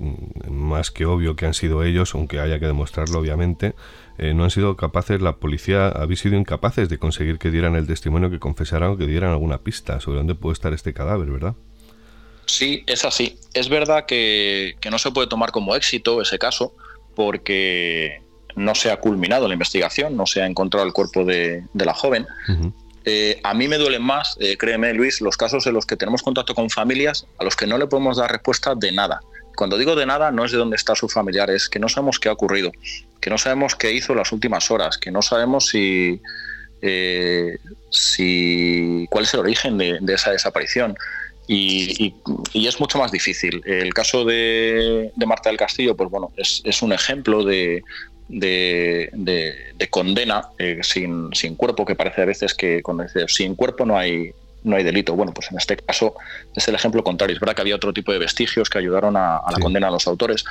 más 0.48 0.92
que 0.92 1.04
obvio 1.04 1.34
que 1.34 1.46
han 1.46 1.54
sido 1.54 1.82
ellos, 1.82 2.14
aunque 2.14 2.38
haya 2.38 2.60
que 2.60 2.66
demostrarlo 2.66 3.18
obviamente, 3.18 3.74
no 4.18 4.44
han 4.44 4.50
sido 4.50 4.76
capaces, 4.76 5.20
la 5.22 5.36
policía 5.36 5.88
habéis 5.88 6.20
sido 6.20 6.36
incapaces 6.36 6.90
de 6.90 6.98
conseguir 6.98 7.38
que 7.38 7.50
dieran 7.50 7.74
el 7.74 7.86
testimonio, 7.86 8.30
que 8.30 8.38
confesaran 8.38 8.90
o 8.90 8.96
que 8.98 9.06
dieran 9.06 9.30
alguna 9.30 9.58
pista 9.58 9.98
sobre 9.98 10.18
dónde 10.18 10.34
puede 10.34 10.52
estar 10.52 10.74
este 10.74 10.92
cadáver, 10.92 11.30
¿verdad? 11.30 11.56
Sí, 12.44 12.84
es 12.86 13.06
así. 13.06 13.38
Es 13.54 13.70
verdad 13.70 14.04
que, 14.06 14.76
que 14.80 14.90
no 14.90 14.98
se 14.98 15.10
puede 15.10 15.26
tomar 15.26 15.52
como 15.52 15.74
éxito 15.74 16.20
ese 16.20 16.38
caso 16.38 16.74
porque 17.14 18.22
no 18.56 18.74
se 18.74 18.90
ha 18.90 18.96
culminado 18.98 19.48
la 19.48 19.54
investigación, 19.54 20.16
no 20.16 20.26
se 20.26 20.42
ha 20.42 20.46
encontrado 20.46 20.86
el 20.86 20.92
cuerpo 20.92 21.24
de, 21.24 21.64
la 21.74 21.94
joven. 21.94 22.26
Eh, 23.04 23.40
a 23.42 23.54
mí 23.54 23.66
me 23.66 23.78
duelen 23.78 24.02
más, 24.02 24.36
eh, 24.40 24.56
créeme 24.58 24.92
Luis, 24.92 25.20
los 25.20 25.36
casos 25.36 25.66
en 25.66 25.74
los 25.74 25.86
que 25.86 25.96
tenemos 25.96 26.22
contacto 26.22 26.54
con 26.54 26.68
familias 26.68 27.26
a 27.38 27.44
los 27.44 27.56
que 27.56 27.66
no 27.66 27.78
le 27.78 27.86
podemos 27.86 28.18
dar 28.18 28.30
respuesta 28.30 28.74
de 28.74 28.92
nada. 28.92 29.20
Cuando 29.56 29.78
digo 29.78 29.96
de 29.96 30.06
nada, 30.06 30.30
no 30.30 30.44
es 30.44 30.52
de 30.52 30.58
dónde 30.58 30.76
está 30.76 30.94
su 30.94 31.08
familiar, 31.08 31.50
es 31.50 31.68
que 31.68 31.78
no 31.78 31.88
sabemos 31.88 32.18
qué 32.18 32.28
ha 32.28 32.32
ocurrido, 32.32 32.72
que 33.20 33.30
no 33.30 33.38
sabemos 33.38 33.74
qué 33.74 33.92
hizo 33.92 34.14
las 34.14 34.32
últimas 34.32 34.70
horas, 34.70 34.98
que 34.98 35.10
no 35.10 35.22
sabemos 35.22 35.68
si, 35.68 36.20
eh, 36.82 37.58
si 37.90 39.06
cuál 39.10 39.24
es 39.24 39.34
el 39.34 39.40
origen 39.40 39.78
de, 39.78 39.98
esa 40.14 40.30
desaparición. 40.30 40.96
Y, 41.52 42.14
es 42.54 42.78
mucho 42.78 42.98
más 42.98 43.10
difícil. 43.10 43.60
El 43.64 43.92
caso 43.92 44.24
de, 44.24 45.10
Marta 45.26 45.48
del 45.48 45.58
Castillo, 45.58 45.96
pues 45.96 46.08
bueno, 46.08 46.30
es 46.36 46.82
un 46.82 46.92
ejemplo 46.92 47.44
de, 47.44 47.82
de, 48.30 49.88
condena 49.90 50.48
eh, 50.58 50.80
sin, 50.82 51.30
sin, 51.32 51.56
cuerpo, 51.56 51.84
que 51.84 51.94
parece 51.94 52.22
a 52.22 52.24
veces 52.24 52.54
que 52.54 52.82
cuando 52.82 53.02
dice 53.02 53.26
sin 53.28 53.54
cuerpo 53.54 53.84
no 53.84 53.98
hay, 53.98 54.32
no 54.62 54.76
hay 54.76 54.84
delito. 54.84 55.14
Bueno, 55.14 55.32
pues 55.32 55.50
en 55.50 55.58
este 55.58 55.76
caso 55.76 56.14
es 56.54 56.66
el 56.68 56.74
ejemplo 56.74 57.02
contrario. 57.02 57.34
Es 57.34 57.40
verdad 57.40 57.54
que 57.54 57.62
había 57.62 57.76
otro 57.76 57.92
tipo 57.92 58.12
de 58.12 58.18
vestigios 58.18 58.70
que 58.70 58.78
ayudaron 58.78 59.16
a, 59.16 59.42
la 59.50 59.58
condena 59.58 59.88
a 59.88 59.90
los 59.90 60.06
autores, 60.06 60.44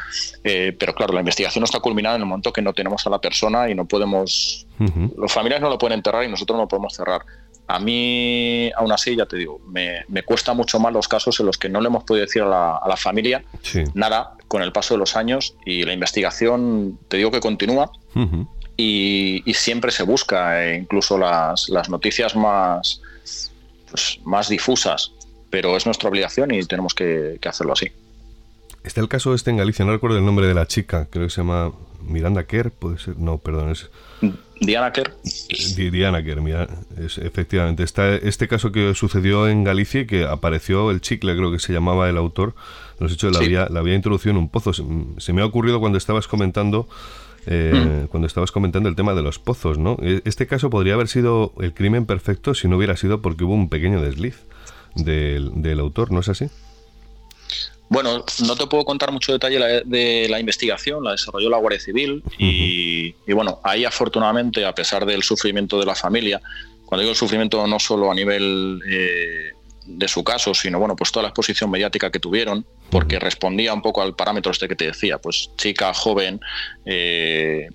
eh, 0.43 0.75
pero 0.77 0.93
claro, 0.93 1.13
la 1.13 1.21
investigación 1.21 1.61
no 1.61 1.65
está 1.65 1.80
culminada 1.80 2.15
en 2.15 2.21
el 2.23 2.27
momento 2.27 2.51
que 2.51 2.61
no 2.61 2.73
tenemos 2.73 3.05
a 3.07 3.09
la 3.09 3.19
persona 3.19 3.69
y 3.69 3.75
no 3.75 3.86
podemos, 3.86 4.67
los 5.17 5.32
familiares 5.32 5.61
no 5.61 5.69
lo 5.69 5.77
pueden 5.77 5.97
enterrar 5.97 6.23
y 6.23 6.27
nosotros 6.27 6.57
no 6.57 6.63
lo 6.63 6.67
podemos 6.67 6.93
cerrar. 6.93 7.21
A 7.67 7.77
mí, 7.77 8.71
aún 8.75 8.91
así, 8.91 9.15
ya 9.15 9.27
te 9.27 9.38
digo, 9.38 9.61
me, 9.67 10.23
cuesta 10.23 10.53
mucho 10.53 10.80
más 10.80 10.91
los 10.91 11.07
casos 11.07 11.39
en 11.39 11.45
los 11.45 11.57
que 11.57 11.69
no 11.69 11.80
le 11.82 11.88
hemos 11.88 12.03
podido 12.03 12.25
decir 12.25 12.41
a 12.41 12.82
la, 12.86 12.97
familia 12.97 13.43
nada 13.93 14.34
con 14.49 14.61
el 14.61 14.73
paso 14.73 14.95
de 14.95 14.97
los 14.97 15.15
años 15.15 15.55
y 15.65 15.83
la 15.83 15.93
investigación, 15.93 16.99
te 17.07 17.15
digo 17.15 17.31
que 17.31 17.39
continúa 17.39 17.91
y, 18.75 19.53
siempre 19.53 19.91
se 19.91 20.03
busca, 20.03 20.65
eh, 20.65 20.77
incluso 20.77 21.17
las, 21.17 21.89
noticias 21.89 22.35
más, 22.35 23.01
pues, 23.89 24.19
más 24.25 24.49
difusas, 24.49 25.13
pero 25.49 25.77
es 25.77 25.85
nuestra 25.85 26.09
obligación 26.09 26.53
y 26.53 26.61
tenemos 26.63 26.93
que, 26.93 27.37
que 27.39 27.47
hacerlo 27.47 27.73
así. 27.73 27.91
Está 28.83 29.01
el 29.01 29.07
caso 29.07 29.33
este 29.33 29.51
en 29.51 29.57
Galicia, 29.57 29.85
no 29.85 29.91
recuerdo 29.91 30.17
el 30.17 30.25
nombre 30.25 30.47
de 30.47 30.53
la 30.53 30.65
chica, 30.65 31.07
creo 31.09 31.27
que 31.27 31.29
se 31.29 31.41
llama 31.41 31.71
Miranda 32.01 32.45
Kerr, 32.45 32.71
puede 32.71 32.97
ser, 32.97 33.17
no, 33.17 33.37
perdón, 33.37 33.71
es... 33.71 33.89
Diana 34.61 34.91
Kerr. 34.91 35.15
Diana 35.75 36.23
Kerr, 36.23 36.41
mira, 36.41 36.67
es, 36.97 37.17
efectivamente. 37.17 37.83
Está 37.83 38.15
este 38.15 38.49
caso 38.49 38.71
que 38.73 38.93
sucedió 38.93 39.47
en 39.47 39.63
Galicia 39.63 40.01
y 40.01 40.05
que 40.05 40.25
apareció 40.25 40.91
el 40.91 40.99
chicle, 40.99 41.35
creo 41.35 41.51
que 41.51 41.59
se 41.59 41.71
llamaba 41.71 42.09
el 42.09 42.17
autor, 42.17 42.55
los 42.99 43.11
hechos, 43.11 43.33
la, 43.33 43.39
había, 43.39 43.67
la 43.69 43.79
había 43.79 43.95
introducido 43.95 44.31
en 44.31 44.37
un 44.37 44.49
pozo. 44.49 44.71
Se, 44.73 45.33
me 45.33 45.41
ha 45.41 45.45
ocurrido 45.45 45.79
cuando 45.79 45.97
estabas 45.97 46.27
comentando... 46.27 46.87
Eh, 47.47 48.03
mm. 48.03 48.07
Cuando 48.07 48.27
estabas 48.27 48.51
comentando 48.51 48.89
el 48.89 48.97
tema 48.97 49.15
de 49.15 49.21
los 49.21 49.39
pozos, 49.39 49.77
¿no? 49.77 49.97
E, 50.01 50.21
este 50.25 50.45
caso 50.45 50.69
podría 50.69 50.95
haber 50.95 51.07
sido 51.07 51.53
el 51.61 51.73
crimen 51.73 52.05
perfecto 52.05 52.53
si 52.53 52.67
no 52.67 52.75
hubiera 52.75 52.97
sido 52.97 53.21
porque 53.21 53.45
hubo 53.45 53.53
un 53.53 53.69
pequeño 53.69 54.01
desliz 54.01 54.35
del, 54.93 55.61
del 55.61 55.79
autor, 55.79 56.11
¿no 56.11 56.19
es 56.19 56.27
así? 56.27 56.49
Bueno, 57.89 58.23
no 58.45 58.55
te 58.55 58.67
puedo 58.67 58.85
contar 58.85 59.11
mucho 59.11 59.31
detalle 59.31 59.81
de 59.83 60.27
la 60.29 60.39
investigación, 60.39 61.03
la 61.03 61.11
desarrolló 61.11 61.49
la 61.49 61.57
Guardia 61.57 61.79
Civil 61.79 62.23
y, 62.37 63.13
bueno, 63.33 63.59
ahí 63.63 63.83
afortunadamente, 63.83 64.63
a 64.63 64.75
pesar 64.75 65.07
del 65.07 65.23
sufrimiento 65.23 65.79
de 65.79 65.87
la 65.87 65.95
familia, 65.95 66.39
cuando 66.85 67.01
digo 67.01 67.11
el 67.11 67.17
sufrimiento 67.17 67.65
no 67.65 67.79
solo 67.79 68.11
a 68.11 68.15
nivel 68.15 68.79
eh, 68.87 69.53
de 69.97 70.07
su 70.07 70.23
caso, 70.23 70.53
sino 70.53 70.79
bueno, 70.79 70.95
pues 70.95 71.11
toda 71.11 71.23
la 71.23 71.29
exposición 71.29 71.71
mediática 71.71 72.11
que 72.11 72.19
tuvieron, 72.19 72.65
porque 72.89 73.19
respondía 73.19 73.73
un 73.73 73.81
poco 73.81 74.01
al 74.01 74.15
parámetro 74.15 74.51
este 74.51 74.67
que 74.67 74.75
te 74.75 74.85
decía, 74.85 75.17
pues 75.17 75.49
chica, 75.57 75.93
joven, 75.93 76.39
eh, 76.85 77.69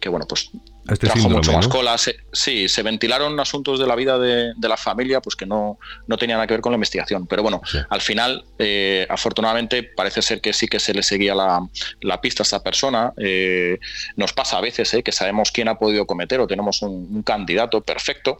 que, 0.00 0.08
bueno, 0.08 0.26
pues 0.26 0.50
este 0.88 1.06
trajo 1.06 1.28
mucho 1.28 1.52
más 1.52 1.68
cola. 1.68 1.96
sí, 1.98 2.68
se 2.68 2.82
ventilaron 2.82 3.38
asuntos 3.38 3.78
de 3.78 3.86
la 3.86 3.94
vida 3.94 4.18
de, 4.18 4.52
la 4.60 4.76
familia 4.76 5.20
pues 5.20 5.36
que 5.36 5.46
no, 5.46 5.78
no 6.06 6.16
tenían 6.16 6.38
nada 6.38 6.46
que 6.46 6.54
ver 6.54 6.60
con 6.60 6.72
la 6.72 6.76
investigación. 6.76 7.26
Pero 7.26 7.42
bueno, 7.42 7.60
al 7.88 8.00
final, 8.00 8.44
eh, 8.58 9.06
afortunadamente, 9.08 9.82
parece 9.82 10.22
ser 10.22 10.40
que 10.40 10.52
sí 10.52 10.66
que 10.66 10.80
se 10.80 10.94
le 10.94 11.02
seguía 11.02 11.34
la, 11.34 12.20
pista 12.20 12.42
a 12.42 12.44
esta 12.44 12.62
persona. 12.62 13.12
Eh, 13.18 13.78
nos 14.16 14.32
pasa 14.32 14.58
a 14.58 14.60
veces 14.60 14.92
eh, 14.94 15.02
que 15.02 15.12
sabemos 15.12 15.50
quién 15.52 15.68
ha 15.68 15.78
podido 15.78 16.06
cometer 16.06 16.40
o 16.40 16.46
tenemos 16.46 16.82
un 16.82 17.22
candidato 17.22 17.82
perfecto, 17.82 18.38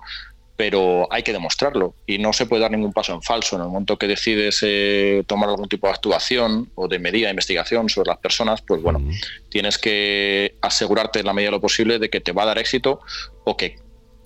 pero 0.56 1.08
hay 1.10 1.22
que 1.22 1.32
demostrarlo 1.32 1.94
y 2.06 2.18
no 2.18 2.32
se 2.32 2.46
puede 2.46 2.62
dar 2.62 2.70
ningún 2.70 2.92
paso 2.92 3.14
en 3.14 3.22
falso. 3.22 3.56
En 3.56 3.62
el 3.62 3.68
momento 3.68 3.96
que 3.96 4.06
decides 4.06 4.60
eh, 4.62 5.24
tomar 5.26 5.48
algún 5.48 5.68
tipo 5.68 5.86
de 5.86 5.94
actuación 5.94 6.70
o 6.74 6.88
de 6.88 6.98
medida 6.98 7.26
de 7.26 7.30
investigación 7.30 7.88
sobre 7.88 8.08
las 8.08 8.18
personas, 8.18 8.62
pues 8.62 8.82
bueno, 8.82 9.00
tienes 9.48 9.78
que 9.78 10.56
asegurarte 10.60 11.20
en 11.20 11.26
la 11.26 11.32
medida 11.32 11.48
de 11.48 11.56
lo 11.56 11.60
posible 11.60 11.98
de 11.98 12.10
que 12.10 12.20
te 12.20 12.32
va 12.32 12.42
a 12.42 12.46
dar 12.46 12.58
éxito 12.58 13.00
o 13.44 13.56
que, 13.56 13.78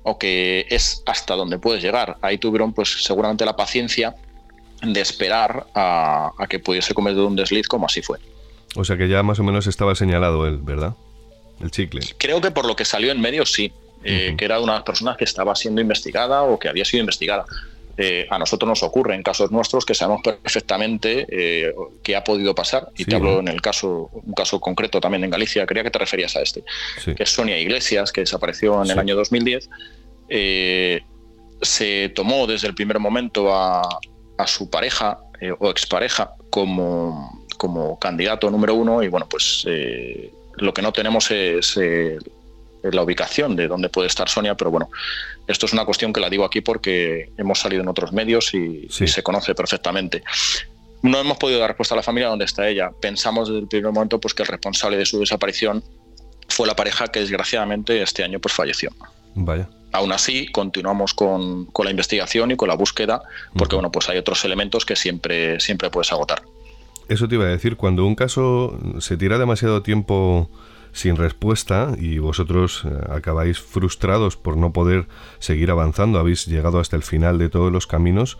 o 0.02 0.18
que 0.18 0.66
es 0.68 1.02
hasta 1.06 1.34
donde 1.36 1.58
puedes 1.58 1.82
llegar. 1.82 2.16
Ahí 2.22 2.38
tuvieron 2.38 2.72
pues 2.72 3.02
seguramente 3.02 3.44
la 3.44 3.56
paciencia 3.56 4.16
de 4.82 5.00
esperar 5.00 5.66
a, 5.74 6.32
que 6.48 6.58
pudiese 6.58 6.92
cometer 6.92 7.20
un 7.20 7.36
desliz 7.36 7.66
como 7.68 7.86
así 7.86 8.02
fue. 8.02 8.18
O 8.74 8.84
sea 8.84 8.96
que 8.96 9.08
ya 9.08 9.22
más 9.22 9.38
o 9.38 9.44
menos 9.44 9.66
estaba 9.66 9.94
señalado 9.94 10.46
él, 10.46 10.58
¿verdad? 10.58 10.94
El 11.60 11.70
chicle. 11.70 12.00
Creo 12.18 12.40
que 12.40 12.50
por 12.50 12.66
lo 12.66 12.76
que 12.76 12.84
salió 12.84 13.10
en 13.10 13.20
medio 13.20 13.46
sí, 13.46 13.72
eh, 14.06 14.34
que 14.36 14.44
era 14.44 14.60
una 14.60 14.74
de 14.74 14.78
las 14.78 14.84
personas 14.84 15.16
que 15.16 15.24
estaba 15.24 15.56
siendo 15.56 15.80
investigada 15.80 16.42
o 16.42 16.58
que 16.58 16.68
había 16.68 16.84
sido 16.84 17.00
investigada. 17.00 17.44
Eh, 17.98 18.26
a 18.30 18.38
nosotros 18.38 18.68
nos 18.68 18.82
ocurre 18.82 19.14
en 19.14 19.22
casos 19.22 19.50
nuestros 19.50 19.86
que 19.86 19.94
sabemos 19.94 20.20
perfectamente 20.22 21.26
eh, 21.28 21.74
qué 22.04 22.14
ha 22.14 22.22
podido 22.22 22.54
pasar. 22.54 22.88
Y 22.96 23.04
te 23.04 23.16
hablo 23.16 23.40
en 23.40 23.48
el 23.48 23.60
caso, 23.60 24.10
un 24.12 24.32
caso 24.34 24.60
concreto 24.60 25.00
también 25.00 25.24
en 25.24 25.30
Galicia, 25.30 25.66
creía 25.66 25.82
que 25.82 25.90
te 25.90 25.98
referías 25.98 26.36
a 26.36 26.42
este, 26.42 26.62
que 27.16 27.22
es 27.22 27.30
Sonia 27.30 27.58
Iglesias, 27.58 28.12
que 28.12 28.20
desapareció 28.20 28.84
en 28.84 28.90
el 28.90 28.98
año 28.98 29.16
2010. 29.16 29.68
se 31.62 32.12
tomó 32.14 32.46
desde 32.46 32.68
el 32.68 32.74
primer 32.74 33.00
momento 33.00 33.52
a, 33.52 33.82
a 34.38 34.46
su 34.46 34.70
pareja 34.70 35.18
o 35.58 35.70
expareja 35.70 36.34
como, 36.50 37.44
como 37.56 37.98
candidato 37.98 38.50
número 38.50 38.74
uno 38.74 39.02
y 39.02 39.08
bueno, 39.08 39.26
pues 39.28 39.66
lo 40.58 40.72
que 40.72 40.82
no 40.82 40.92
tenemos 40.92 41.30
es 41.30 41.76
la 42.94 43.02
ubicación 43.02 43.56
de 43.56 43.68
dónde 43.68 43.88
puede 43.88 44.08
estar 44.08 44.28
Sonia, 44.28 44.54
pero 44.54 44.70
bueno, 44.70 44.88
esto 45.46 45.66
es 45.66 45.72
una 45.72 45.84
cuestión 45.84 46.12
que 46.12 46.20
la 46.20 46.30
digo 46.30 46.44
aquí 46.44 46.60
porque 46.60 47.30
hemos 47.36 47.58
salido 47.58 47.82
en 47.82 47.88
otros 47.88 48.12
medios 48.12 48.52
y, 48.54 48.86
se 48.88 49.22
conoce 49.22 49.54
perfectamente. 49.54 50.22
No 51.02 51.18
hemos 51.18 51.38
podido 51.38 51.60
dar 51.60 51.70
respuesta 51.70 51.94
a 51.94 51.96
la 51.96 52.02
familia 52.02 52.28
dónde 52.28 52.44
está 52.44 52.68
ella. 52.68 52.90
Pensamos 53.00 53.48
desde 53.48 53.60
el 53.60 53.68
primer 53.68 53.92
momento 53.92 54.18
pues, 54.20 54.34
que 54.34 54.42
el 54.42 54.48
responsable 54.48 54.96
de 54.96 55.06
su 55.06 55.20
desaparición 55.20 55.84
fue 56.48 56.66
la 56.66 56.74
pareja 56.74 57.08
que 57.08 57.20
desgraciadamente 57.20 58.02
este 58.02 58.24
año 58.24 58.40
pues, 58.40 58.54
falleció. 58.54 58.90
Vaya. 59.34 59.68
Aún 59.92 60.12
así, 60.12 60.46
continuamos 60.48 61.14
con, 61.14 61.66
con 61.66 61.84
la 61.84 61.90
investigación 61.90 62.50
y 62.50 62.56
con 62.56 62.68
la 62.68 62.74
búsqueda, 62.74 63.22
porque 63.56 63.76
bueno, 63.76 63.90
pues 63.92 64.08
hay 64.08 64.18
otros 64.18 64.44
elementos 64.44 64.84
que 64.84 64.96
siempre, 64.96 65.60
siempre 65.60 65.90
puedes 65.90 66.12
agotar. 66.12 66.42
Eso 67.08 67.28
te 67.28 67.36
iba 67.36 67.44
a 67.44 67.48
decir, 67.48 67.76
cuando 67.76 68.04
un 68.04 68.14
caso 68.14 68.78
se 68.98 69.16
tira 69.16 69.38
demasiado 69.38 69.82
tiempo 69.82 70.50
sin 70.92 71.16
respuesta 71.16 71.92
y 71.98 72.18
vosotros 72.18 72.84
eh, 72.84 72.90
acabáis 73.10 73.60
frustrados 73.60 74.36
por 74.36 74.56
no 74.56 74.72
poder 74.72 75.08
seguir 75.38 75.70
avanzando, 75.70 76.18
habéis 76.18 76.46
llegado 76.46 76.78
hasta 76.80 76.96
el 76.96 77.02
final 77.02 77.38
de 77.38 77.48
todos 77.48 77.72
los 77.72 77.86
caminos, 77.86 78.38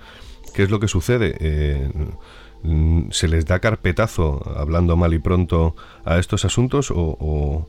¿qué 0.55 0.63
es 0.63 0.71
lo 0.71 0.81
que 0.81 0.89
sucede? 0.89 1.37
Eh, 1.41 1.91
¿Se 3.11 3.29
les 3.29 3.47
da 3.47 3.61
carpetazo, 3.61 4.43
hablando 4.57 4.97
mal 4.97 5.15
y 5.15 5.19
pronto, 5.19 5.77
a 6.05 6.19
estos 6.19 6.45
asuntos 6.45 6.91
o, 6.91 7.69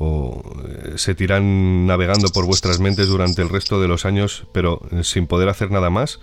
eh, 0.00 0.92
se 0.96 1.14
tiran 1.14 1.86
navegando 1.86 2.28
por 2.28 2.46
vuestras 2.46 2.80
mentes 2.80 3.08
durante 3.08 3.42
el 3.42 3.50
resto 3.50 3.80
de 3.80 3.88
los 3.88 4.06
años, 4.06 4.46
pero 4.52 4.80
sin 5.02 5.26
poder 5.26 5.48
hacer 5.48 5.70
nada 5.70 5.90
más? 5.90 6.20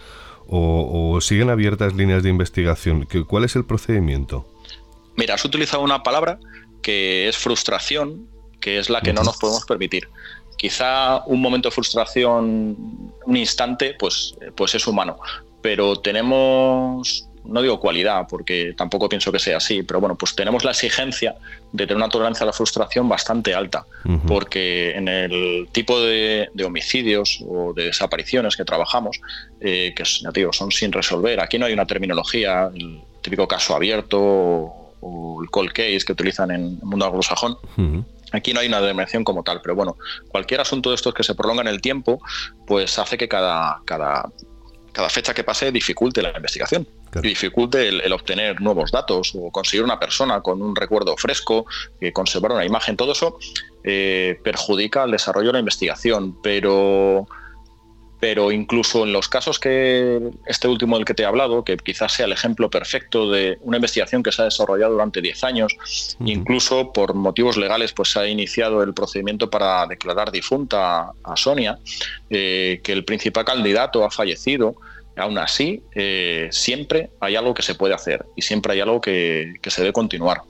¿O, 0.49 1.19
siguen 1.19 1.49
abiertas 1.49 1.93
líneas 1.93 2.23
de 2.23 2.29
investigación? 2.29 3.05
¿Cuál 3.27 3.43
es 3.43 3.55
el 3.57 3.65
procedimiento? 3.65 4.47
Mira, 5.17 5.33
has 5.33 5.43
utilizado 5.43 5.83
una 5.83 6.03
palabra 6.03 6.39
que 6.87 7.27
es 7.27 7.35
frustración, 7.35 8.29
que 8.61 8.79
es 8.79 8.89
la 8.89 9.01
que 9.01 9.11
no 9.11 9.21
nos 9.21 9.35
podemos 9.35 9.65
permitir. 9.65 10.07
Quizá 10.55 11.21
un 11.25 11.41
momento 11.41 11.67
de 11.67 11.75
frustración, 11.75 12.77
un 13.25 13.35
instante, 13.35 13.93
pues, 13.99 14.35
pues 14.55 14.73
es 14.73 14.87
humano, 14.87 15.19
pero 15.61 15.97
tenemos, 15.97 17.27
no 17.43 17.61
digo 17.61 17.81
cualidad, 17.81 18.25
porque 18.29 18.73
tampoco 18.77 19.09
pienso 19.09 19.33
que 19.33 19.39
sea 19.39 19.57
así, 19.57 19.83
pero 19.83 19.99
bueno, 19.99 20.15
pues 20.15 20.33
tenemos 20.33 20.63
la 20.63 20.71
exigencia 20.71 21.35
de 21.73 21.85
tener 21.85 21.97
una 21.97 22.07
tolerancia 22.07 22.45
a 22.45 22.47
la 22.47 22.53
frustración 22.53 23.09
bastante 23.09 23.53
alta, 23.53 23.85
porque 24.25 24.91
en 24.91 25.09
el 25.09 25.67
tipo 25.73 25.99
de, 25.99 26.47
homicidios 26.65 27.43
o 27.45 27.73
de 27.73 27.87
desapariciones 27.87 28.55
que 28.55 28.63
trabajamos, 28.63 29.19
eh, 29.59 29.93
que 29.93 30.05
ya 30.05 30.31
digo, 30.31 30.53
son 30.53 30.71
sin 30.71 30.93
resolver, 30.93 31.41
aquí 31.41 31.59
no 31.59 31.65
hay 31.65 31.73
una 31.73 31.85
terminología, 31.85 32.71
el 32.73 33.01
típico 33.21 33.45
caso 33.45 33.75
abierto 33.75 34.86
o 35.01 35.41
el 35.41 35.49
cold 35.49 35.71
case 35.71 36.01
que 36.05 36.13
utilizan 36.13 36.51
en 36.51 36.61
el 36.63 36.77
mundo 36.83 37.05
anglosajón. 37.05 37.57
Aquí 38.31 38.53
no 38.53 38.59
hay 38.59 38.67
una 38.67 38.81
denominación 38.81 39.23
como 39.23 39.43
tal, 39.43 39.61
pero 39.61 39.75
bueno, 39.75 39.97
cualquier 40.29 40.59
asunto 40.59 40.89
de 40.89 40.95
estos 40.95 41.13
que 41.13 41.23
se 41.23 41.33
prolonga 41.33 41.61
en 41.61 41.67
el 41.67 41.81
tiempo, 41.81 42.21
pues 42.65 42.99
hace 42.99 43.17
que 43.17 43.27
cada, 43.27 43.81
cada, 43.85 44.29
cada 44.91 45.09
fecha 45.09 45.33
que 45.33 45.43
pase 45.43 45.71
dificulte 45.71 46.21
la 46.21 46.35
investigación. 46.35 46.87
Y 47.15 47.29
dificulte 47.29 47.87
el, 47.87 48.11
obtener 48.11 48.59
nuevos 48.61 48.91
datos 48.91 49.33
o 49.35 49.49
conseguir 49.49 49.83
una 49.83 49.99
persona 49.99 50.41
con 50.41 50.61
un 50.61 50.75
recuerdo 50.75 51.15
fresco, 51.17 51.65
eh, 52.01 52.11
conservar 52.11 52.51
una 52.51 52.65
imagen, 52.65 52.97
todo 52.97 53.13
eso 53.13 53.39
eh, 53.83 54.39
perjudica 54.43 55.03
el 55.03 55.11
desarrollo 55.11 55.47
de 55.47 55.53
la 55.53 55.59
investigación. 55.59 56.37
Pero 56.41 57.27
pero 58.19 58.51
incluso 58.51 59.03
en 59.03 59.13
los 59.13 59.29
casos 59.29 59.59
que 59.59 60.19
este 60.47 60.67
último 60.67 60.95
del 60.95 61.05
que 61.05 61.13
te 61.13 61.23
he 61.23 61.25
hablado, 61.25 61.63
que 61.63 61.77
quizás 61.77 62.13
sea 62.13 62.25
el 62.25 62.31
ejemplo 62.31 62.69
perfecto 62.69 63.29
de 63.29 63.57
una 63.61 63.77
investigación 63.77 64.23
que 64.23 64.31
se 64.31 64.41
ha 64.41 64.45
desarrollado 64.45 64.93
durante 64.93 65.21
10 65.21 65.43
años, 65.43 65.77
incluso 66.19 66.91
por 66.91 67.13
motivos 67.13 67.57
legales 67.57 67.93
pues 67.93 68.09
se 68.09 68.19
ha 68.19 68.27
iniciado 68.27 68.81
el 68.81 68.93
procedimiento 68.93 69.49
para 69.49 69.85
declarar 69.85 70.31
difunta 70.31 71.11
a 71.23 71.35
Sonia, 71.35 71.77
eh, 72.29 72.79
que 72.83 72.91
el 72.91 73.05
principal 73.05 73.45
candidato 73.45 74.03
ha 74.03 74.09
fallecido, 74.09 74.75
aún 75.15 75.37
así 75.37 75.83
eh, 75.93 76.49
siempre 76.51 77.11
hay 77.19 77.35
algo 77.35 77.53
que 77.53 77.61
se 77.61 77.75
puede 77.75 77.93
hacer 77.93 78.25
y 78.35 78.41
siempre 78.41 78.73
hay 78.73 78.81
algo 78.81 78.99
que, 78.99 79.53
se 79.67 79.81
debe 79.81 79.93
continuar. 79.93 80.41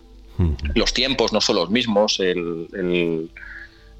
Los 0.75 0.93
tiempos 0.93 1.33
no 1.33 1.41
son 1.41 1.55
los 1.55 1.71
mismos, 1.71 2.19
el 2.19 2.67
el 2.73 3.31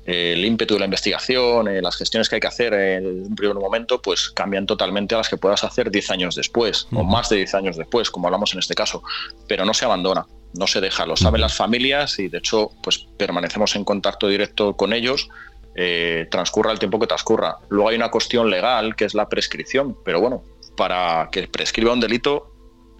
ímpetu 0.08 0.76
de 0.76 0.80
la 0.80 0.86
investigación, 0.86 1.68
eh, 1.68 1.82
las 1.82 1.98
gestiones 1.98 2.30
que 2.30 2.36
hay 2.36 2.42
que 2.42 2.48
hacer 2.48 2.74
en 2.74 3.26
un 3.26 3.36
primer 3.36 3.56
momento, 3.56 4.02
pues 4.02 4.30
cambian 4.30 4.66
totalmente 4.66 5.16
a 5.16 5.20
las 5.20 5.30
que 5.30 5.38
puedas 5.38 5.64
hacer 5.64 5.92
10 5.92 6.12
años 6.12 6.36
después, 6.36 6.88
o 6.94 7.04
más 7.04 7.30
de 7.30 7.38
10 7.38 7.56
años 7.56 7.78
después, 7.78 8.10
como 8.10 8.28
hablamos 8.28 8.54
en 8.54 8.60
este 8.60 8.74
caso. 8.74 9.04
Pero 9.48 9.66
no 9.66 9.74
se 9.74 9.86
abandona, 9.86 10.26
no 10.54 10.66
se 10.68 10.80
deja, 10.80 11.06
lo 11.06 11.18
saben 11.18 11.42
las 11.42 11.56
familias 11.56 12.20
y 12.20 12.30
de 12.30 12.38
hecho, 12.38 12.72
pues 12.82 13.08
permanecemos 13.18 13.76
en 13.76 13.84
contacto 13.84 14.28
directo 14.28 14.76
con 14.76 14.94
ellos. 14.94 15.30
Eh, 15.76 16.28
transcurra 16.32 16.72
el 16.72 16.80
tiempo 16.80 17.00
que 17.00 17.06
transcurra. 17.06 17.58
Luego 17.70 17.90
hay 17.90 17.98
una 17.98 18.10
cuestión 18.10 18.50
legal 18.50 18.96
que 18.96 19.06
es 19.06 19.14
la 19.14 19.30
prescripción, 19.30 19.96
pero 20.04 20.20
bueno, 20.20 20.44
para 20.76 21.30
que 21.32 21.48
prescriba 21.48 21.94
un 21.94 22.00
delito 22.00 22.57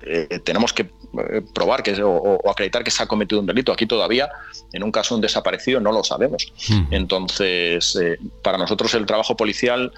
eh, 0.10 0.40
tenemos 0.44 0.74
que 0.74 0.84
eh, 0.84 1.42
probar 1.54 1.84
que, 1.84 2.02
o, 2.02 2.50
acreditar 2.50 2.84
que 2.84 2.92
se 2.92 3.04
ha 3.04 3.08
cometido 3.08 3.42
un 3.42 3.48
delito. 3.48 3.72
Aquí 3.72 3.86
todavía, 3.86 4.30
en 4.74 4.84
un 4.84 4.92
caso 4.92 5.16
de 5.16 5.18
un 5.18 5.22
desaparecido, 5.22 5.80
no 5.80 5.92
lo 5.92 6.04
sabemos. 6.04 6.52
Entonces, 6.92 7.98
eh, 8.02 8.18
para 8.44 8.58
nosotros 8.58 8.94
el 8.94 9.06
trabajo 9.06 9.36
policial 9.36 9.92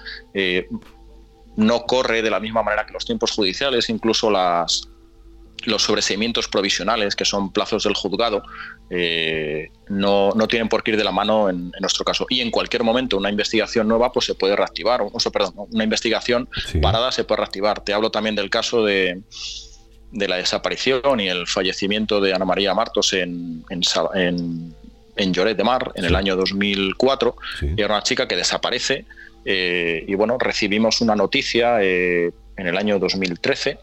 no 1.56 1.82
corre 1.82 2.22
de 2.22 2.30
la 2.30 2.40
misma 2.40 2.62
manera 2.62 2.86
que 2.86 2.92
los 2.92 3.04
tiempos 3.04 3.32
judiciales, 3.32 3.90
incluso 3.90 4.30
las, 4.30 4.88
los 5.64 5.82
sobreseimientos 5.82 6.48
provisionales, 6.48 7.14
que 7.14 7.24
son 7.24 7.52
plazos 7.52 7.84
del 7.84 7.94
juzgado, 7.94 8.42
no, 9.88 10.30
no, 10.30 10.48
tienen 10.48 10.68
por 10.68 10.82
qué 10.82 10.92
ir 10.92 10.96
de 10.96 11.04
la 11.04 11.12
mano 11.12 11.50
en, 11.50 11.72
nuestro 11.80 12.04
caso. 12.04 12.26
Y 12.30 12.40
en 12.40 12.50
cualquier 12.50 12.82
momento 12.84 13.16
una 13.16 13.30
investigación 13.30 13.88
nueva 13.88 14.12
pues 14.12 14.26
se 14.26 14.34
puede 14.34 14.56
reactivar, 14.56 15.02
o, 15.02 15.10
perdón, 15.30 15.54
una 15.70 15.84
investigación 15.84 16.48
parada 16.80 17.12
se 17.12 17.24
puede 17.24 17.38
reactivar. 17.38 17.84
Te 17.84 17.92
hablo 17.92 18.10
también 18.10 18.36
del 18.36 18.48
caso 18.48 18.84
de, 18.84 19.22
de 20.12 20.28
la 20.28 20.36
desaparición 20.36 21.20
y 21.20 21.28
el 21.28 21.46
fallecimiento 21.46 22.20
de 22.20 22.34
Ana 22.34 22.44
María 22.44 22.74
Martos 22.74 23.12
en, 23.12 23.64
en, 23.70 24.74
en, 25.16 25.32
Lloret 25.32 25.56
de 25.56 25.64
Mar 25.64 25.92
en 25.94 26.04
el 26.04 26.16
año 26.16 26.36
2004. 26.36 27.36
Y 27.76 27.80
era 27.80 27.94
una 27.94 28.02
chica 28.02 28.26
que 28.26 28.36
desaparece 28.36 29.04
eh, 29.44 30.04
y 30.06 30.14
bueno, 30.14 30.36
recibimos 30.38 31.00
una 31.00 31.14
noticia 31.14 31.82
eh, 31.82 32.32
en 32.56 32.66
el 32.66 32.76
año 32.76 32.98
2013 32.98 33.78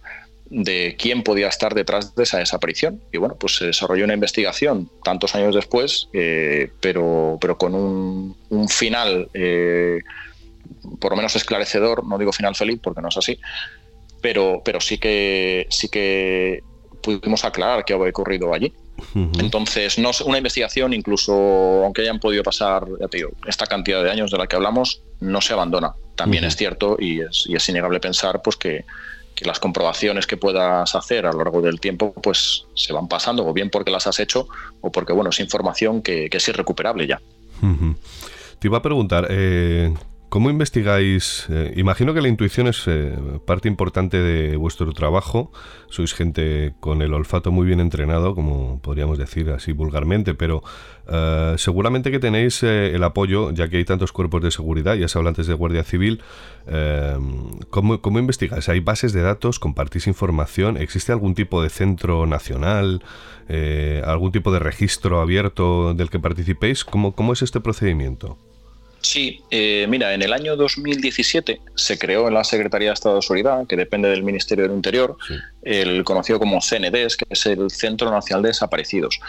de 0.50 0.96
quién 0.98 1.24
podía 1.24 1.50
estar 1.50 1.74
detrás 1.74 2.16
de 2.16 2.24
esa 2.24 2.40
desaparición. 2.40 3.02
Y 3.12 3.18
bueno, 3.18 3.36
pues 3.36 3.56
se 3.56 3.66
desarrolló 3.66 4.06
una 4.06 4.14
investigación 4.14 4.90
tantos 5.04 5.36
años 5.36 5.56
después, 5.56 6.10
eh, 6.14 6.72
pero, 6.82 7.38
pero 7.40 7.58
con 7.58 7.74
un, 7.74 8.36
un 8.50 8.70
final 8.70 9.30
por 11.00 11.12
lo 11.12 11.18
menos 11.18 11.36
esclarecedor, 11.36 12.06
no 12.06 12.18
digo 12.18 12.32
final 12.32 12.56
feliz 12.56 12.80
porque 12.82 13.02
no 13.02 13.10
es 13.10 13.18
así, 13.18 13.40
pero, 14.22 14.62
pero 14.64 14.82
sí 14.82 14.98
que 14.98 15.68
sí 15.70 15.90
que 15.90 16.64
pudimos 17.02 17.46
aclarar 17.46 17.86
qué 17.86 17.94
había 17.94 18.10
ocurrido 18.10 18.54
allí. 18.54 18.74
Entonces, 19.14 20.00
no 20.00 20.10
una 20.26 20.38
investigación, 20.38 20.92
incluso 20.92 21.32
aunque 21.84 22.02
hayan 22.02 22.20
podido 22.20 22.42
pasar 22.44 22.86
esta 23.46 23.68
cantidad 23.68 24.04
de 24.04 24.10
años 24.10 24.32
de 24.32 24.38
la 24.40 24.48
que 24.48 24.56
hablamos, 24.56 25.04
no 25.20 25.40
se 25.40 25.54
abandona. 25.54 25.94
También 26.16 26.44
es 26.44 26.56
cierto 26.56 26.98
y 27.00 27.22
es, 27.22 27.46
y 27.48 27.56
es 27.56 27.70
innegable 27.70 28.00
pensar 28.00 28.42
pues 28.42 28.58
que, 28.58 28.86
que, 29.36 29.46
las 29.46 29.60
comprobaciones 29.60 30.26
que 30.26 30.36
puedas 30.36 30.96
hacer 30.96 31.28
a 31.28 31.32
lo 31.32 31.38
largo 31.38 31.62
del 31.62 31.80
tiempo 31.80 32.12
pues 32.12 32.66
se 32.74 32.92
van 32.92 33.08
pasando, 33.08 33.46
o 33.46 33.54
bien 33.54 33.70
porque 33.70 33.92
las 33.92 34.08
has 34.08 34.20
hecho, 34.20 34.48
o 34.82 34.92
porque 34.92 35.14
bueno, 35.14 35.30
es 35.30 35.40
información 35.40 36.02
que, 36.02 36.28
que 36.30 36.38
es 36.38 36.48
irrecuperable 36.48 37.06
ya. 37.06 37.22
Te 38.60 38.68
iba 38.68 38.80
a 38.80 38.82
preguntar, 38.82 39.28
eh, 39.30 39.94
¿Cómo 40.30 40.50
investigáis? 40.50 41.46
Eh, 41.50 41.74
imagino 41.78 42.14
que 42.14 42.20
la 42.20 42.28
intuición 42.28 42.68
es 42.68 42.84
eh, 42.88 43.18
parte 43.46 43.70
importante 43.70 44.18
de 44.18 44.58
vuestro 44.58 44.92
trabajo. 44.92 45.54
Sois 45.90 46.14
gente 46.14 46.74
con 46.82 47.02
el 47.02 47.14
olfato 47.14 47.50
muy 47.50 47.66
bien 47.66 47.80
entrenado, 47.80 48.36
como 48.36 48.82
podríamos 48.82 49.18
decir 49.18 49.50
así 49.52 49.72
vulgarmente, 49.72 50.34
pero 50.34 50.64
eh, 51.08 51.56
seguramente 51.58 52.12
que 52.12 52.20
tenéis 52.20 52.62
el 52.64 53.02
apoyo, 53.06 53.52
ya 53.52 53.70
que 53.70 53.78
hay 53.78 53.86
tantos 53.86 54.12
cuerpos 54.12 54.44
de 54.44 54.52
seguridad, 54.52 54.96
ya 54.96 55.08
se 55.08 55.18
habla 55.18 55.30
antes 55.30 55.48
de 55.48 55.54
Guardia 55.54 55.84
Civil. 55.84 56.22
¿cómo, 57.70 58.02
¿Cómo 58.02 58.20
investigáis? 58.20 58.68
¿Hay 58.68 58.82
bases 58.82 59.14
de 59.14 59.22
datos? 59.22 59.60
¿Compartís 59.60 60.08
información? 60.08 60.76
¿Existe 60.76 61.14
algún 61.14 61.36
tipo 61.36 61.64
de 61.64 61.70
centro 61.70 62.26
nacional? 62.26 63.02
¿Algún 64.04 64.34
tipo 64.34 64.52
de 64.52 64.60
registro 64.60 65.22
abierto 65.22 65.94
del 65.94 66.10
que 66.10 66.20
participéis? 66.20 66.84
¿Cómo, 66.84 67.16
cómo 67.16 67.32
es 67.32 67.42
este 67.44 67.62
procedimiento? 67.62 68.38
Sí, 69.08 69.42
eh, 69.52 69.86
mira, 69.88 70.14
en 70.14 70.22
el 70.22 70.34
año 70.34 70.58
2017 70.58 71.62
se 71.76 71.98
creó 71.98 72.28
en 72.28 72.34
la 72.34 72.44
Secretaría 72.44 72.90
de 72.90 72.94
Estado 72.94 73.16
de 73.16 73.22
Seguridad, 73.22 73.66
que 73.66 73.78
depende 73.78 74.10
del 74.10 74.22
Ministerio 74.22 74.66
del 74.66 74.74
Interior, 74.74 75.16
el 75.62 76.04
conocido 76.04 76.40
como 76.40 76.60
CNDES, 76.60 77.16
que 77.16 77.26
es 77.30 77.46
el 77.46 77.72
Centro 77.72 78.12
Nacional 78.12 78.44
de 78.44 78.50
Desaparecidos. 78.50 79.22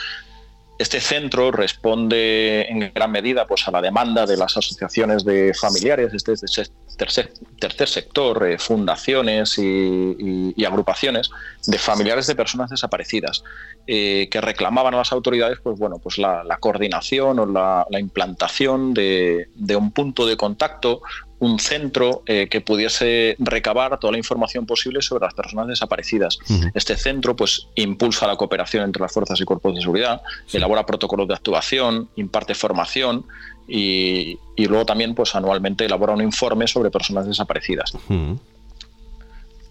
Este 0.81 1.01
centro 1.01 1.53
responde 1.53 2.62
en 2.68 2.91
gran 2.93 3.12
medida 3.12 3.47
pues, 3.47 3.68
a 3.68 3.70
la 3.70 3.81
demanda 3.81 4.26
de 4.26 4.37
las 4.37 4.57
asociaciones 4.57 5.24
de 5.24 5.55
familiares, 5.55 6.12
este, 6.12 6.33
este 6.33 6.64
tercer, 6.99 7.33
tercer 7.59 7.89
sector, 7.89 8.47
eh, 8.47 8.59
fundaciones 8.59 9.59
y, 9.59 10.55
agrupaciones 10.67 11.31
de 11.67 11.79
familiares 11.79 12.27
de 12.27 12.35
personas 12.35 12.69
desaparecidas 12.69 13.43
eh, 13.87 14.29
que 14.31 14.43
reclamaban 14.43 14.93
a 14.93 14.99
las 14.99 15.13
autoridades 15.13 15.59
pues, 15.63 15.79
bueno, 15.79 15.99
pues 15.99 16.19
la, 16.19 16.45
coordinación 16.61 17.39
o 17.39 17.47
la, 17.47 17.87
implantación 17.99 18.93
de, 18.93 19.49
de, 19.55 19.77
un 19.77 19.93
punto 19.93 20.27
de 20.27 20.37
contacto 20.37 21.01
un 21.41 21.59
centro 21.59 22.23
eh, 22.27 22.49
que 22.51 22.61
pudiese 22.61 23.37
recabar 23.39 23.99
toda 23.99 24.13
la 24.13 24.19
información 24.19 24.67
posible 24.67 25.03
sobre 25.03 25.25
las 25.25 25.35
personas 25.35 25.69
desaparecidas. 25.69 26.39
Este 26.75 26.97
centro 26.97 27.37
pues 27.37 27.69
impulsa 27.77 28.27
la 28.27 28.37
cooperación 28.37 28.85
entre 28.85 29.03
las 29.03 29.13
fuerzas 29.13 29.41
y 29.41 29.45
cuerpos 29.45 29.75
de 29.75 29.81
seguridad, 29.81 30.21
elabora 30.53 30.85
protocolos 30.85 31.29
de 31.29 31.35
actuación, 31.35 32.09
imparte 32.17 32.55
formación 32.55 33.25
y, 33.69 34.39
luego 34.57 34.87
también 34.87 35.14
pues 35.14 35.35
anualmente 35.35 35.85
elabora 35.85 36.14
un 36.14 36.23
informe 36.23 36.66
sobre 36.66 36.91
personas 36.91 37.27
desaparecidas. 37.27 37.93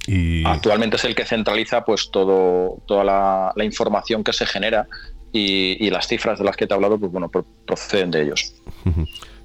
y... 0.06 0.46
Actualmente 0.46 0.96
es 0.96 1.04
el 1.04 1.16
que 1.16 1.26
centraliza 1.26 1.84
pues 1.84 2.10
todo, 2.12 2.78
toda 2.86 3.04
la, 3.04 3.66
información 3.66 4.24
que 4.24 4.34
se 4.34 4.46
genera 4.46 4.88
y, 5.34 5.90
las 5.90 6.08
cifras 6.08 6.40
de 6.40 6.46
las 6.46 6.56
que 6.56 6.68
te 6.68 6.74
he 6.74 6.76
hablado 6.76 6.98
pues 7.00 7.12
bueno 7.12 7.30
proceden 7.66 8.12
de 8.12 8.24
ellos. 8.24 8.54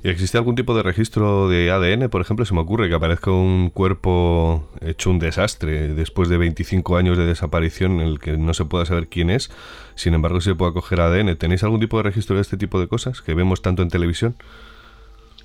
¿Y 0.04 0.08
existe 0.08 0.36
algún 0.36 0.56
tipo 0.56 0.74
de 0.74 0.82
registro 0.82 1.48
de 1.48 1.70
ADN? 1.70 2.08
Por 2.08 2.20
ejemplo, 2.20 2.44
se 2.44 2.54
me 2.54 2.60
ocurre 2.60 2.88
que 2.88 2.94
aparezca 2.94 3.30
un 3.30 3.70
cuerpo 3.70 4.68
hecho 4.84 5.10
un 5.10 5.20
desastre 5.20 5.88
después 5.94 6.28
de 6.28 6.38
25 6.38 6.96
años 6.96 7.16
de 7.16 7.24
desaparición 7.24 8.00
en 8.00 8.08
el 8.08 8.18
que 8.18 8.32
no 8.32 8.52
se 8.52 8.64
pueda 8.64 8.84
saber 8.84 9.06
quién 9.06 9.30
es, 9.30 9.50
sin 9.94 10.14
embargo 10.14 10.40
se 10.40 10.56
puede 10.56 10.72
coger 10.72 11.00
ADN. 11.00 11.36
¿Tenéis 11.36 11.62
algún 11.62 11.78
tipo 11.78 11.98
de 11.98 12.02
registro 12.02 12.34
de 12.34 12.42
este 12.42 12.56
tipo 12.56 12.80
de 12.80 12.88
cosas 12.88 13.22
que 13.22 13.34
vemos 13.34 13.62
tanto 13.62 13.82
en 13.82 13.90
televisión? 13.90 14.34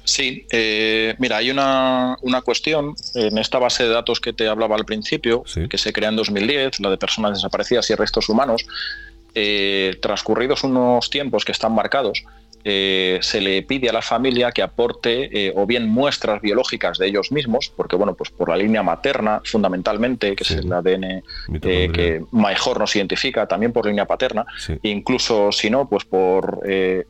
Sí, 0.06 0.48
eh, 0.52 1.16
mira, 1.20 1.38
hay 1.38 1.52
una, 1.52 2.18
cuestión 2.44 2.96
en 3.14 3.38
esta 3.38 3.60
base 3.60 3.84
de 3.84 3.90
datos 3.90 4.20
que 4.20 4.34
te 4.34 4.48
hablaba 4.48 4.76
al 4.76 4.86
principio, 4.86 5.44
que 5.70 5.78
se 5.78 5.94
crea 5.94 6.10
en 6.10 6.16
2010, 6.16 6.80
la 6.80 6.90
de 6.90 6.98
personas 6.98 7.34
desaparecidas 7.34 7.90
y 7.92 7.96
restos 7.96 8.28
humanos. 8.30 8.66
Eh, 9.36 10.00
transcurridos 10.02 10.64
unos 10.64 11.12
tiempos 11.12 11.46
que 11.46 11.52
están 11.52 11.76
marcados, 11.76 12.24
eh, 12.64 13.20
se 13.22 13.40
le 13.40 13.62
pide 13.62 13.90
a 13.90 13.94
la 13.94 14.02
familia 14.02 14.52
que 14.52 14.62
aporte 14.62 15.48
eh, 15.48 15.54
o 15.56 15.66
bien 15.66 15.88
muestras 15.88 16.42
biológicas 16.42 16.98
de 16.98 17.08
ellos 17.08 17.32
mismos, 17.32 17.72
porque 17.76 17.96
bueno, 17.96 18.14
pues 18.16 18.30
por 18.30 18.50
la 18.50 18.58
línea 18.58 18.84
materna 18.84 19.42
fundamentalmente, 19.46 20.36
que 20.36 20.44
es 20.44 20.52
el 20.52 20.72
ADN 20.72 21.04
eh, 21.04 21.22
que 21.62 22.22
mejor 22.32 22.80
nos 22.80 22.96
identifica, 22.96 23.48
también 23.48 23.72
por 23.72 23.86
línea 23.86 24.06
paterna, 24.06 24.46
incluso 24.84 25.52
si 25.52 25.70
no, 25.70 25.88
pues 25.88 26.04
por 26.06 26.62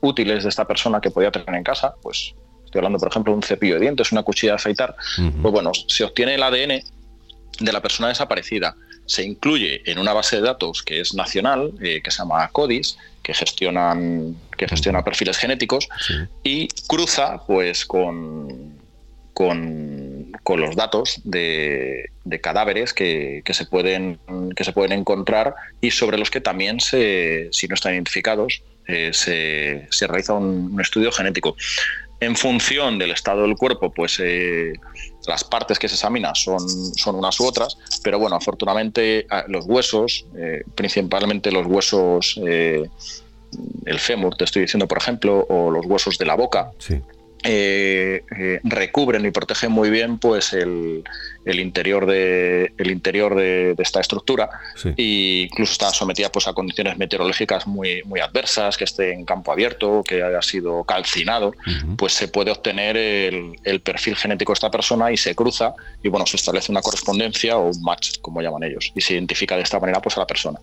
útiles 0.01 0.43
de 0.43 0.49
esta 0.49 0.65
persona 0.65 1.01
que 1.01 1.11
podía 1.11 1.31
tener 1.31 1.55
en 1.55 1.63
casa, 1.63 1.95
pues 2.01 2.35
estoy 2.65 2.79
hablando 2.79 2.99
por 2.99 3.09
ejemplo 3.09 3.33
de 3.33 3.37
un 3.37 3.43
cepillo 3.43 3.75
de 3.75 3.81
dientes, 3.81 4.11
una 4.11 4.23
cuchilla 4.23 4.53
de 4.53 4.55
afeitar, 4.57 4.95
pues 5.41 5.51
bueno, 5.51 5.71
se 5.87 6.03
obtiene 6.03 6.35
el 6.35 6.43
ADN 6.43 6.83
de 7.59 7.71
la 7.73 7.81
persona 7.81 8.09
desaparecida. 8.09 8.75
Se 9.05 9.23
incluye 9.23 9.89
en 9.89 9.99
una 9.99 10.11
base 10.11 10.35
de 10.35 10.41
datos 10.41 10.83
que 10.83 10.99
es 10.99 11.13
nacional, 11.13 11.71
que 11.79 12.11
se 12.11 12.17
llama 12.17 12.47
CODIS, 12.49 12.97
que 13.27 13.33
gestionan 13.33 14.37
que 14.55 14.69
gestiona 14.69 15.03
perfiles 15.03 15.37
genéticos 15.37 15.89
y 16.43 16.69
cruza 16.87 17.43
pues 17.45 17.85
con, 17.85 18.77
con, 19.33 20.31
los 20.55 20.75
datos 20.77 21.19
de, 21.25 22.09
cadáveres 22.41 22.93
que, 22.93 23.43
se 23.45 23.65
pueden 23.65 24.17
que 24.55 24.63
se 24.63 24.71
pueden 24.71 24.93
encontrar 24.93 25.55
y 25.81 25.91
sobre 25.91 26.17
los 26.17 26.31
que 26.31 26.39
también 26.39 26.79
se, 26.79 27.49
si 27.51 27.67
no 27.67 27.75
están 27.75 27.95
identificados 27.95 28.63
eh, 28.87 29.11
se, 29.11 30.07
realiza 30.07 30.31
un, 30.31 30.79
estudio 30.79 31.11
genético 31.11 31.57
en 32.19 32.35
función 32.35 32.97
del 32.97 33.11
estado 33.11 33.43
del 33.43 33.55
cuerpo, 33.55 33.91
pues 33.91 34.19
eh, 34.23 34.73
las 35.27 35.43
partes 35.43 35.77
que 35.77 35.87
se 35.87 35.95
examinan 35.95 36.33
son, 36.35 36.59
son 36.95 37.15
unas 37.15 37.39
u 37.39 37.45
otras, 37.45 37.77
pero 38.03 38.17
bueno, 38.17 38.35
afortunadamente 38.35 39.27
los 39.47 39.65
huesos, 39.65 40.25
eh, 40.35 40.63
principalmente 40.73 41.51
los 41.51 41.67
huesos, 41.67 42.39
eh, 42.45 42.89
el 43.85 43.99
fémur, 43.99 44.35
te 44.35 44.45
estoy 44.45 44.63
diciendo, 44.63 44.87
por 44.87 44.97
ejemplo, 44.97 45.45
o 45.49 45.69
los 45.69 45.85
huesos 45.85 46.17
de 46.17 46.25
la 46.25 46.35
boca, 46.35 46.71
eh, 47.43 48.23
recubren 48.63 49.25
y 49.25 49.31
protegen 49.31 49.71
muy 49.71 49.89
bien 49.89 50.17
pues 50.17 50.53
el, 50.53 51.03
interior 51.59 52.05
de 52.05 52.73
el 52.77 52.91
interior 52.91 53.35
de, 53.35 53.75
esta 53.77 53.99
estructura 53.99 54.49
e 54.97 55.47
incluso 55.49 55.71
está 55.71 55.91
sometida 55.91 56.29
pues 56.29 56.47
a 56.47 56.53
condiciones 56.53 56.97
meteorológicas 56.97 57.65
muy 57.67 58.01
muy 58.03 58.19
adversas 58.19 58.77
que 58.77 58.83
esté 58.83 59.13
en 59.13 59.25
campo 59.25 59.51
abierto 59.51 60.03
que 60.05 60.21
haya 60.23 60.41
sido 60.41 60.83
calcinado 60.83 61.53
pues 61.97 62.13
se 62.13 62.27
puede 62.27 62.51
obtener 62.51 62.97
el, 62.97 63.81
perfil 63.81 64.15
genético 64.15 64.51
de 64.51 64.55
esta 64.55 64.71
persona 64.71 65.11
y 65.11 65.17
se 65.17 65.35
cruza 65.35 65.73
y 66.03 66.09
bueno 66.09 66.25
se 66.25 66.35
establece 66.35 66.71
una 66.71 66.81
correspondencia 66.81 67.57
o 67.57 67.69
un 67.69 67.81
match 67.81 68.19
como 68.21 68.41
llaman 68.41 68.63
ellos 68.63 68.91
y 68.95 69.01
se 69.01 69.13
identifica 69.13 69.55
de 69.55 69.61
esta 69.61 69.79
manera 69.79 70.01
pues 70.01 70.17
a 70.17 70.21
la 70.21 70.27
persona. 70.27 70.59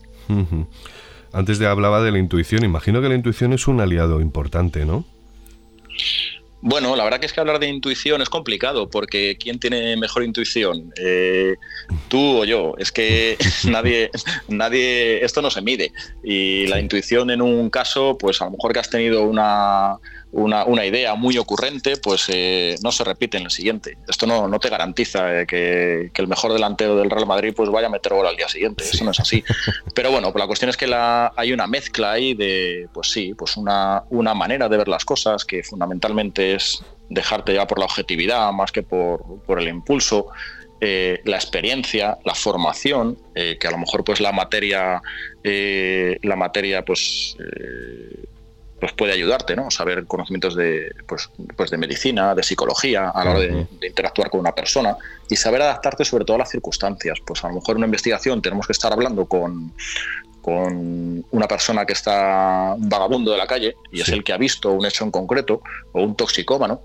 Antes 1.31 1.59
de 1.59 1.67
hablaba 1.67 2.01
de 2.01 2.11
la 2.11 2.19
intuición. 2.19 2.63
Imagino 2.63 3.01
que 3.01 3.09
la 3.09 3.15
intuición 3.15 3.53
es 3.53 3.67
un 3.67 3.81
aliado 3.81 4.21
importante 4.21 4.85
no 4.85 5.05
bueno, 6.67 6.95
la 6.95 7.03
verdad 7.03 7.19
que 7.19 7.27
es 7.27 7.33
que 7.33 7.39
hablar 7.39 7.59
de 7.59 7.67
intuición 7.67 8.23
es 8.23 8.29
complicado, 8.29 8.89
porque 8.89 9.37
¿quién 9.39 9.59
tiene 9.59 9.95
mejor 9.97 10.23
intuición? 10.23 10.91
Eh, 10.99 11.57
tú 12.07 12.39
o 12.39 12.43
yo. 12.43 12.73
Es 12.79 12.91
que 12.91 13.37
nadie, 13.69 14.09
nadie, 14.47 15.23
esto 15.23 15.43
no 15.43 15.51
se 15.51 15.61
mide. 15.61 15.91
Y 16.23 16.65
la 16.65 16.79
intuición 16.79 17.29
en 17.29 17.43
un 17.43 17.69
caso, 17.69 18.17
pues 18.17 18.41
a 18.41 18.45
lo 18.45 18.51
mejor 18.51 18.73
que 18.73 18.79
has 18.79 18.89
tenido 18.89 19.25
una, 19.25 19.97
una, 20.35 20.85
idea 20.85 21.15
muy 21.15 21.37
ocurrente, 21.37 21.95
pues 21.95 22.25
eh, 22.27 22.75
no 22.83 22.91
se 22.91 23.05
repite 23.05 23.37
en 23.37 23.43
el 23.43 23.51
siguiente. 23.51 23.97
Esto 24.07 24.27
no, 24.27 24.49
no 24.49 24.59
te 24.59 24.69
garantiza 24.69 25.41
eh, 25.41 25.47
que, 25.47 26.11
el 26.13 26.27
mejor 26.27 26.51
delantero 26.51 26.97
del 26.97 27.09
Real 27.09 27.25
Madrid 27.25 27.53
pues 27.55 27.69
vaya 27.69 27.87
a 27.87 27.89
meter 27.89 28.13
gol 28.13 28.27
al 28.27 28.35
día 28.35 28.49
siguiente. 28.49 28.83
Eso 28.83 29.05
no 29.05 29.11
es 29.11 29.19
así. 29.19 29.43
Pero 29.93 30.11
bueno, 30.11 30.33
pues 30.33 30.43
la 30.43 30.47
cuestión 30.47 30.69
es 30.69 30.77
que 30.77 30.93
hay 30.93 31.53
una 31.53 31.67
mezcla 31.67 32.11
ahí 32.11 32.33
de, 32.33 32.89
pues 32.93 33.11
sí, 33.11 33.33
pues 33.33 33.55
una, 33.55 34.03
una 34.09 34.33
manera 34.33 34.67
de 34.67 34.77
ver 34.77 34.89
las 34.89 35.05
cosas 35.05 35.45
que 35.45 35.63
fundamentalmente 35.63 36.55
es 36.55 36.83
dejarte 37.09 37.53
ya 37.53 37.65
por 37.65 37.79
la 37.79 37.85
objetividad 37.85 38.51
más 38.51 38.73
que 38.73 38.83
por, 38.83 39.41
por 39.45 39.61
el 39.61 39.69
impulso. 39.69 40.27
Eh, 40.81 41.21
la 41.23 41.37
experiencia, 41.37 42.17
la 42.25 42.35
formación, 42.35 43.17
que 43.33 43.67
a 43.67 43.71
lo 43.71 43.77
mejor 43.77 44.03
pues 44.03 44.19
la 44.19 44.33
materia, 44.33 45.01
la 45.43 46.35
materia 46.35 46.83
pues 46.83 47.37
pues 48.85 48.93
puede 48.93 49.13
ayudarte, 49.13 49.55
¿no? 49.55 49.71
Saber 49.71 50.05
conocimientos 50.05 50.55
de, 50.55 50.93
pues, 51.07 51.31
pues 51.55 51.71
de 51.71 51.77
medicina, 51.79 52.35
de 52.35 52.43
psicología, 52.43 53.09
a 53.09 53.25
la 53.25 53.31
hora 53.31 53.39
de, 53.39 53.67
interactuar 53.81 54.29
con 54.29 54.41
una 54.41 54.53
persona 54.53 54.95
y 55.27 55.35
saber 55.35 55.63
adaptarte 55.63 56.05
sobre 56.05 56.23
todo 56.23 56.35
a 56.35 56.39
las 56.41 56.51
circunstancias. 56.51 57.17
Pues 57.25 57.43
a 57.43 57.47
lo 57.47 57.55
mejor 57.55 57.71
en 57.71 57.77
una 57.77 57.87
investigación 57.87 58.43
tenemos 58.43 58.67
que 58.67 58.73
estar 58.73 58.93
hablando 58.93 59.25
con, 59.25 59.73
con 60.39 61.25
una 61.31 61.47
persona 61.47 61.83
que 61.83 61.93
está 61.93 62.75
un 62.77 62.87
vagabundo 62.87 63.31
de 63.31 63.39
la 63.39 63.47
calle 63.47 63.75
y 63.91 64.01
es 64.01 64.09
el 64.09 64.23
que 64.23 64.33
ha 64.33 64.37
visto 64.37 64.71
un 64.71 64.85
hecho 64.85 65.03
en 65.03 65.09
concreto 65.09 65.63
o 65.91 66.03
un 66.03 66.15
toxicómano. 66.15 66.79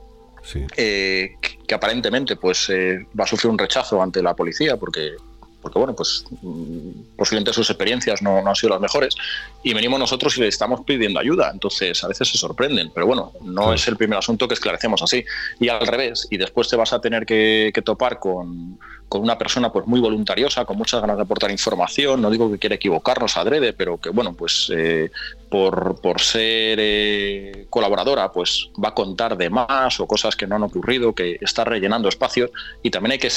Eh, 0.79 1.37
que, 1.67 1.75
aparentemente 1.75 2.37
pues 2.37 2.71
eh, 2.71 3.07
va 3.19 3.25
a 3.25 3.27
sufrir 3.27 3.51
un 3.51 3.59
rechazo 3.59 4.01
ante 4.03 4.23
la 4.23 4.35
policía 4.35 4.79
porque 4.79 5.17
porque 5.61 5.79
bueno, 5.79 5.95
pues 5.95 6.25
mm, 6.43 7.17
posiblemente 7.17 7.53
sus 7.53 7.69
experiencias 7.71 8.23
no, 8.23 8.39
han 8.39 8.57
sido 8.57 8.71
las 8.71 8.81
mejores, 8.81 9.15
y 9.63 9.75
venimos 9.75 9.99
nosotros 9.99 10.37
y 10.39 10.41
le 10.41 10.49
estamos 10.49 10.81
pidiendo 10.85 11.21
ayuda, 11.21 11.51
entonces 11.53 12.03
a 12.03 12.09
veces 12.09 12.29
se 12.29 12.39
sorprenden, 12.39 12.91
pero 12.95 13.07
bueno, 13.07 13.33
no 13.43 13.73
es 13.73 13.87
el 13.89 13.97
primer 13.97 14.19
asunto 14.19 14.49
que 14.49 14.55
esclarecemos 14.55 15.03
así, 15.03 15.25
y 15.59 15.69
al 15.69 15.87
revés, 15.87 16.27
y 16.31 16.37
después 16.37 16.69
te 16.69 16.77
vas 16.77 16.93
a 16.93 17.01
tener 17.01 17.27
que, 17.27 17.73
topar 17.85 18.19
con, 18.19 18.79
una 19.13 19.37
persona 19.37 19.73
pues 19.73 19.87
muy 19.87 19.99
voluntariosa, 19.99 20.65
con 20.65 20.77
muchas 20.77 21.01
ganas 21.01 21.17
de 21.17 21.23
aportar 21.23 21.51
información, 21.51 22.23
no 22.23 22.31
digo 22.31 22.51
que 22.51 22.59
quiera 22.59 22.77
equivocarnos 22.77 23.37
adrede, 23.37 23.73
pero 23.73 23.99
que 23.99 24.11
bueno, 24.11 24.35
pues 24.35 24.71
eh, 24.73 25.11
por, 25.51 26.01
por 26.01 26.21
ser 26.21 26.79
eh, 26.81 27.67
colaboradora, 27.69 28.31
pues 28.31 28.71
va 28.83 28.91
a 28.91 28.95
contar 28.95 29.37
de 29.37 29.51
más 29.51 29.99
o 29.99 30.07
cosas 30.07 30.37
que 30.37 30.47
no 30.47 30.55
han 30.55 30.63
ocurrido, 30.63 31.13
que 31.13 31.39
está 31.41 31.65
rellenando 31.65 32.09
espacios 32.09 32.51
y 32.83 32.91
también 32.91 33.13
hay 33.13 33.19
que, 33.19 33.31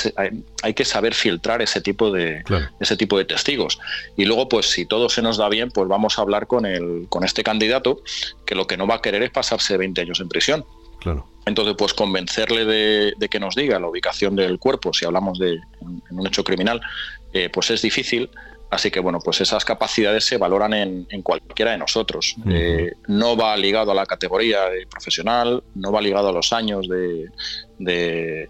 hay, 0.62 0.74
que 0.74 0.86
saber 0.86 1.16
filtrar 1.16 1.62
ese 1.64 1.82
tipo, 1.82 2.12
de, 2.12 2.44
ese 2.80 2.96
tipo 2.96 3.18
de 3.18 3.26
testigos. 3.26 3.80
Y 4.16 4.26
luego, 4.26 4.48
pues 4.48 4.68
si 4.68 4.86
todo 4.86 5.10
se 5.10 5.24
nos 5.24 5.38
da 5.38 5.50
bien, 5.50 5.72
pues 5.72 5.88
vamos 5.88 6.20
a 6.20 6.22
hablar 6.22 6.46
con, 6.46 6.68
el, 6.68 7.08
con 7.10 7.24
este 7.24 7.44
candidato 7.44 8.02
que 8.46 8.54
lo 8.54 8.68
que 8.68 8.78
no 8.78 8.86
va 8.86 8.96
a 8.96 9.02
querer 9.02 9.24
es 9.24 9.32
pasarse 9.32 9.76
20 9.76 10.02
años 10.02 10.20
en 10.20 10.30
prisión. 10.30 10.66
Claro. 11.00 11.28
Entonces, 11.46 11.76
pues 11.78 11.94
convencerle 11.94 12.64
de, 12.64 13.30
que 13.30 13.40
nos 13.40 13.56
diga 13.56 13.80
la 13.80 13.88
ubicación 13.88 14.36
del 14.36 14.60
cuerpo, 14.60 14.94
si 14.94 15.06
hablamos 15.06 15.40
de 15.40 15.60
un 15.82 16.28
hecho 16.28 16.44
criminal, 16.44 16.80
eh, 17.34 17.50
pues 17.52 17.72
es 17.72 17.82
difícil. 17.82 18.30
Así 18.74 18.90
que 18.90 19.00
bueno, 19.00 19.20
pues 19.24 19.40
esas 19.40 19.64
capacidades 19.64 20.26
se 20.26 20.38
valoran 20.38 20.74
en, 20.74 21.22
cualquiera 21.22 21.74
de 21.74 21.78
nosotros. 21.78 22.36
Eh, 22.50 22.94
no 23.08 23.38
va 23.38 23.56
ligado 23.56 23.92
a 23.92 23.96
la 23.96 24.08
categoría 24.08 24.68
de 24.70 24.88
profesional, 24.88 25.64
no 25.76 25.92
va 25.92 26.02
ligado 26.02 26.30
a 26.30 26.32
los 26.32 26.52
años 26.54 26.88
de, 26.90 27.30
de, 27.78 28.50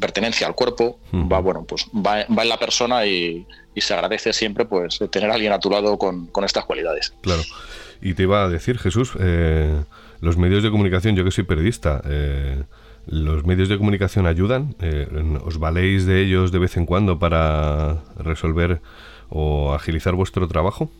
pertenencia 0.00 0.48
al 0.48 0.56
cuerpo. 0.56 0.98
Va 1.12 1.38
bueno, 1.38 1.64
pues 1.64 1.86
va, 1.94 2.22
en 2.22 2.48
la 2.48 2.58
persona 2.58 3.06
y, 3.06 3.46
se 3.76 3.94
agradece 3.94 4.32
siempre 4.32 4.64
pues 4.64 4.98
tener 5.12 5.30
a 5.30 5.34
alguien 5.34 5.52
a 5.52 5.60
tu 5.60 5.70
lado 5.70 5.96
con, 5.96 6.28
estas 6.44 6.64
cualidades. 6.64 7.14
Claro. 7.20 7.42
Y 8.00 8.14
te 8.14 8.24
iba 8.24 8.42
a 8.42 8.48
decir, 8.48 8.80
Jesús, 8.80 9.12
eh, 9.20 9.84
los 10.20 10.36
medios 10.36 10.64
de 10.64 10.72
comunicación, 10.72 11.14
yo 11.14 11.22
que 11.22 11.30
soy 11.30 11.44
periodista, 11.44 12.02
eh, 12.04 12.64
¿Los 13.06 13.44
medios 13.44 13.68
de 13.68 13.78
comunicación 13.78 14.26
ayudan? 14.26 14.76
Eh, 14.80 15.08
¿Os 15.44 15.58
valéis 15.58 16.06
de 16.06 16.22
ellos 16.22 16.52
de 16.52 16.58
vez 16.58 16.76
en 16.76 16.86
cuando 16.86 17.18
para 17.18 18.02
resolver 18.16 18.80
o 19.28 19.74
agilizar 19.74 20.14
vuestro 20.14 20.46
trabajo? 20.46 20.90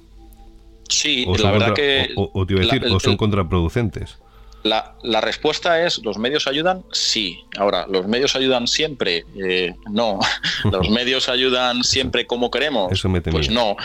Sí, 0.89 1.27
la 1.39 1.53
verdad 1.53 1.75
que... 1.75 2.11
O, 2.17 2.45
te 2.47 2.55
iba 2.55 2.63
a 2.63 2.65
decir, 2.65 2.85
¿o 2.93 3.01
son 3.01 3.17
contraproducentes? 3.17 4.19
La, 4.63 4.95
la, 5.03 5.21
respuesta 5.21 5.85
es, 5.85 5.99
¿los 6.05 6.19
medios 6.19 6.47
ayudan? 6.47 6.85
Sí. 6.93 7.41
Ahora, 7.59 7.87
¿los 7.89 8.07
medios 8.07 8.37
ayudan 8.37 8.69
siempre? 8.69 9.25
Eh, 9.37 9.75
no. 9.91 10.21
¿Los 10.71 10.89
medios 10.91 11.29
ayudan 11.29 11.83
siempre 11.83 12.27
como 12.27 12.51
queremos? 12.51 12.93
Eso 12.93 13.09
me 13.09 13.21
Pues 13.21 13.51
no. 13.51 13.77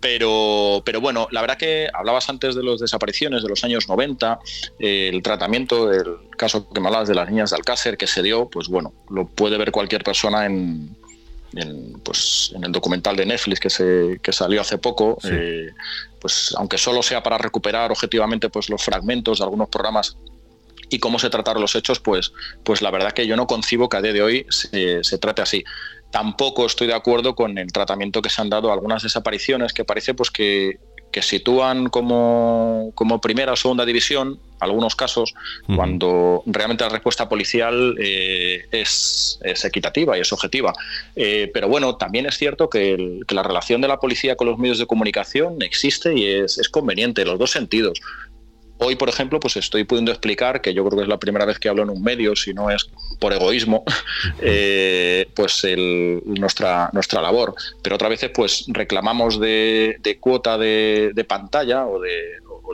Pero, 0.00 0.82
pero 0.84 1.00
bueno, 1.00 1.26
la 1.30 1.40
verdad 1.40 1.56
que 1.56 1.88
hablabas 1.92 2.28
antes 2.28 2.54
de 2.54 2.62
las 2.62 2.80
desapariciones 2.80 3.42
de 3.42 3.48
los 3.48 3.64
años 3.64 3.88
90, 3.88 4.38
eh, 4.78 5.10
el 5.12 5.22
tratamiento 5.22 5.88
del 5.88 6.16
caso 6.36 6.68
que 6.68 6.80
me 6.80 6.88
hablabas 6.88 7.08
de 7.08 7.14
las 7.14 7.30
niñas 7.30 7.50
de 7.50 7.56
Alcácer 7.56 7.96
que 7.96 8.06
se 8.06 8.22
dio, 8.22 8.48
pues 8.48 8.68
bueno, 8.68 8.92
lo 9.10 9.26
puede 9.26 9.56
ver 9.56 9.72
cualquier 9.72 10.04
persona 10.04 10.44
en, 10.46 10.96
pues, 12.02 12.52
en 12.54 12.64
el 12.64 12.72
documental 12.72 13.16
de 13.16 13.26
Netflix 13.26 13.60
que, 13.60 13.70
se, 13.70 14.20
que 14.22 14.32
salió 14.32 14.60
hace 14.60 14.78
poco. 14.78 15.18
Eh, 15.24 15.70
pues 16.20 16.54
aunque 16.58 16.78
solo 16.78 17.02
sea 17.02 17.22
para 17.22 17.38
recuperar 17.38 17.90
objetivamente 17.90 18.48
pues, 18.50 18.68
los 18.68 18.82
fragmentos 18.82 19.38
de 19.38 19.44
algunos 19.44 19.68
programas 19.68 20.16
y 20.88 20.98
cómo 20.98 21.18
se 21.18 21.30
trataron 21.30 21.62
los 21.62 21.74
hechos, 21.74 22.00
pues, 22.00 22.32
pues 22.62 22.82
la 22.82 22.90
verdad 22.90 23.12
que 23.12 23.26
yo 23.26 23.36
no 23.36 23.46
concibo 23.46 23.88
que 23.88 23.96
a 23.96 24.02
día 24.02 24.12
de 24.12 24.22
hoy 24.22 24.46
se, 24.50 25.02
se 25.02 25.18
trate 25.18 25.42
así 25.42 25.64
tampoco 26.16 26.64
estoy 26.64 26.86
de 26.86 26.94
acuerdo 26.94 27.34
con 27.34 27.58
el 27.58 27.70
tratamiento 27.70 28.22
que 28.22 28.30
se 28.30 28.40
han 28.40 28.48
dado 28.48 28.70
a 28.70 28.72
algunas 28.72 29.02
desapariciones 29.02 29.74
que 29.74 29.84
parece 29.84 30.14
pues 30.14 30.30
que, 30.30 30.78
que 31.12 31.20
sitúan 31.20 31.90
como, 31.90 32.90
como, 32.94 33.20
primera 33.20 33.52
o 33.52 33.56
segunda 33.56 33.84
división 33.84 34.40
algunos 34.58 34.96
casos 34.96 35.34
cuando 35.74 36.42
realmente 36.46 36.84
la 36.84 36.88
respuesta 36.88 37.28
policial 37.28 37.96
eh, 38.00 38.64
es, 38.70 39.38
es, 39.42 39.66
equitativa 39.66 40.16
y 40.16 40.22
es 40.22 40.32
objetiva. 40.32 40.72
Eh, 41.14 41.50
pero 41.52 41.68
bueno, 41.68 41.96
también 41.96 42.24
es 42.24 42.38
cierto 42.38 42.70
que, 42.70 43.20
que, 43.28 43.34
la 43.34 43.42
relación 43.42 43.82
de 43.82 43.88
la 43.88 44.00
policía 44.00 44.36
con 44.36 44.46
los 44.46 44.56
medios 44.56 44.78
de 44.78 44.86
comunicación 44.86 45.60
existe 45.60 46.18
y 46.18 46.24
es, 46.24 46.56
es 46.56 46.70
conveniente 46.70 47.20
en 47.20 47.28
los 47.28 47.38
dos 47.38 47.50
sentidos. 47.50 48.00
Hoy, 48.78 48.96
por 48.96 49.08
ejemplo, 49.08 49.40
pues 49.40 49.56
estoy 49.56 49.84
pudiendo 49.84 50.12
explicar, 50.12 50.60
que 50.60 50.74
yo 50.74 50.84
creo 50.84 50.98
que 50.98 51.02
es 51.04 51.08
la 51.08 51.18
primera 51.18 51.44
vez 51.44 51.58
que 51.58 51.68
hablo 51.68 51.82
en 51.82 51.90
un 51.90 52.02
medio, 52.02 52.36
si 52.36 52.52
no 52.52 52.70
es 52.70 52.88
por 53.18 53.32
egoísmo, 53.32 53.84
eh, 54.40 55.28
pues 55.34 55.66
nuestra, 56.24 56.90
nuestra 56.92 57.22
labor. 57.22 57.54
Pero 57.82 57.96
otras 57.96 58.10
veces 58.10 58.30
pues 58.34 58.64
reclamamos 58.68 59.40
de, 59.40 60.18
cuota 60.20 60.58
de, 60.58 61.24
pantalla 61.26 61.86
o 61.86 62.00
de, 62.00 62.12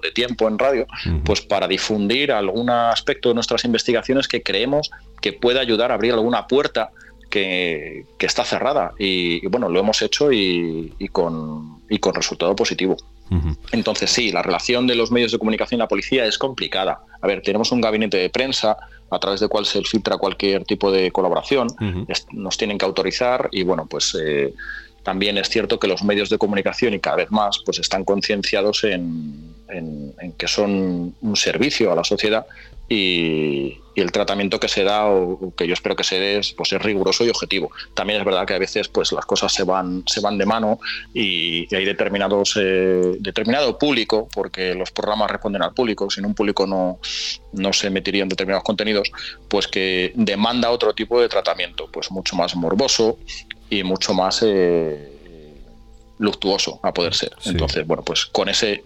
de 0.02 0.10
tiempo 0.10 0.48
en 0.48 0.58
radio, 0.58 0.86
pues 1.24 1.40
para 1.40 1.68
difundir 1.68 2.32
algún 2.32 2.70
aspecto 2.70 3.28
de 3.28 3.34
nuestras 3.36 3.64
investigaciones 3.64 4.26
que 4.26 4.42
creemos 4.42 4.90
que 5.20 5.32
puede 5.32 5.60
ayudar 5.60 5.92
a 5.92 5.94
abrir 5.94 6.12
alguna 6.12 6.46
puerta 6.46 6.90
que, 7.32 8.04
está 8.18 8.44
cerrada. 8.44 8.92
Y, 8.98 9.46
bueno, 9.46 9.68
lo 9.68 9.80
hemos 9.80 10.02
hecho 10.02 10.30
y, 10.32 10.92
con, 11.10 11.82
y 11.88 11.98
con 11.98 12.14
resultado 12.14 12.54
positivo. 12.54 12.96
Entonces, 13.72 14.10
sí, 14.10 14.30
la 14.30 14.42
relación 14.42 14.86
de 14.86 14.94
los 14.94 15.10
medios 15.10 15.32
de 15.32 15.38
comunicación 15.38 15.78
y 15.78 15.82
la 15.82 15.88
policía 15.88 16.26
es 16.26 16.36
complicada. 16.36 17.00
A 17.20 17.26
ver, 17.26 17.40
tenemos 17.40 17.72
un 17.72 17.80
gabinete 17.80 18.18
de 18.18 18.28
prensa 18.28 18.76
a 19.10 19.18
través 19.18 19.40
del 19.40 19.48
cual 19.48 19.64
se 19.64 19.82
filtra 19.82 20.18
cualquier 20.18 20.64
tipo 20.64 20.90
de 20.90 21.10
colaboración, 21.10 21.68
nos 22.32 22.56
tienen 22.56 22.78
que 22.78 22.84
autorizar 22.84 23.48
y, 23.52 23.62
bueno, 23.62 23.86
pues 23.86 24.16
eh, 24.22 24.52
también 25.02 25.36
es 25.36 25.48
cierto 25.48 25.78
que 25.78 25.88
los 25.88 26.02
medios 26.02 26.30
de 26.30 26.38
comunicación 26.38 26.94
y 26.94 27.00
cada 27.00 27.16
vez 27.16 27.30
más 27.30 27.60
pues 27.64 27.78
están 27.78 28.04
concienciados 28.04 28.84
en, 28.84 29.54
que 30.36 30.48
son 30.48 31.14
un 31.20 31.36
servicio 31.36 31.92
a 31.92 31.94
la 31.94 32.04
sociedad 32.04 32.46
y, 32.92 33.78
el 33.94 34.10
tratamiento 34.10 34.58
que 34.58 34.68
se 34.68 34.84
da 34.84 35.06
o, 35.06 35.52
que 35.54 35.66
yo 35.66 35.74
espero 35.74 35.94
que 35.94 36.02
se 36.02 36.18
dé 36.18 36.38
es, 36.38 36.52
pues 36.54 36.72
es 36.72 36.80
riguroso 36.80 37.26
y 37.26 37.28
objetivo. 37.28 37.70
También 37.92 38.20
es 38.20 38.24
verdad 38.24 38.46
que 38.46 38.54
a 38.54 38.58
veces 38.58 38.88
pues 38.88 39.12
las 39.12 39.26
cosas 39.26 39.52
se 39.52 39.64
van 39.64 40.02
se 40.06 40.20
van 40.20 40.38
de 40.38 40.46
mano 40.46 40.80
y, 41.12 41.72
hay 41.74 41.84
determinados 41.84 42.58
eh, 42.58 43.16
determinado 43.20 43.78
público 43.78 44.28
porque 44.34 44.74
los 44.74 44.90
programas 44.92 45.30
responden 45.30 45.62
al 45.62 45.74
público, 45.74 46.08
sin 46.10 46.24
un 46.24 46.34
público 46.34 46.66
no 46.66 46.98
no 47.52 47.72
se 47.74 47.90
meterían 47.90 48.30
determinados 48.30 48.64
contenidos, 48.64 49.12
pues 49.48 49.68
que 49.68 50.12
demanda 50.14 50.70
otro 50.70 50.94
tipo 50.94 51.20
de 51.20 51.28
tratamiento, 51.28 51.88
pues 51.92 52.10
mucho 52.10 52.34
más 52.34 52.56
morboso 52.56 53.18
y 53.68 53.82
mucho 53.82 54.14
más 54.14 54.42
eh, 54.42 55.12
luctuoso 56.18 56.80
a 56.82 56.94
poder 56.94 57.14
ser. 57.14 57.32
Entonces, 57.44 57.86
bueno, 57.86 58.02
pues 58.02 58.24
con 58.24 58.48
ese 58.48 58.84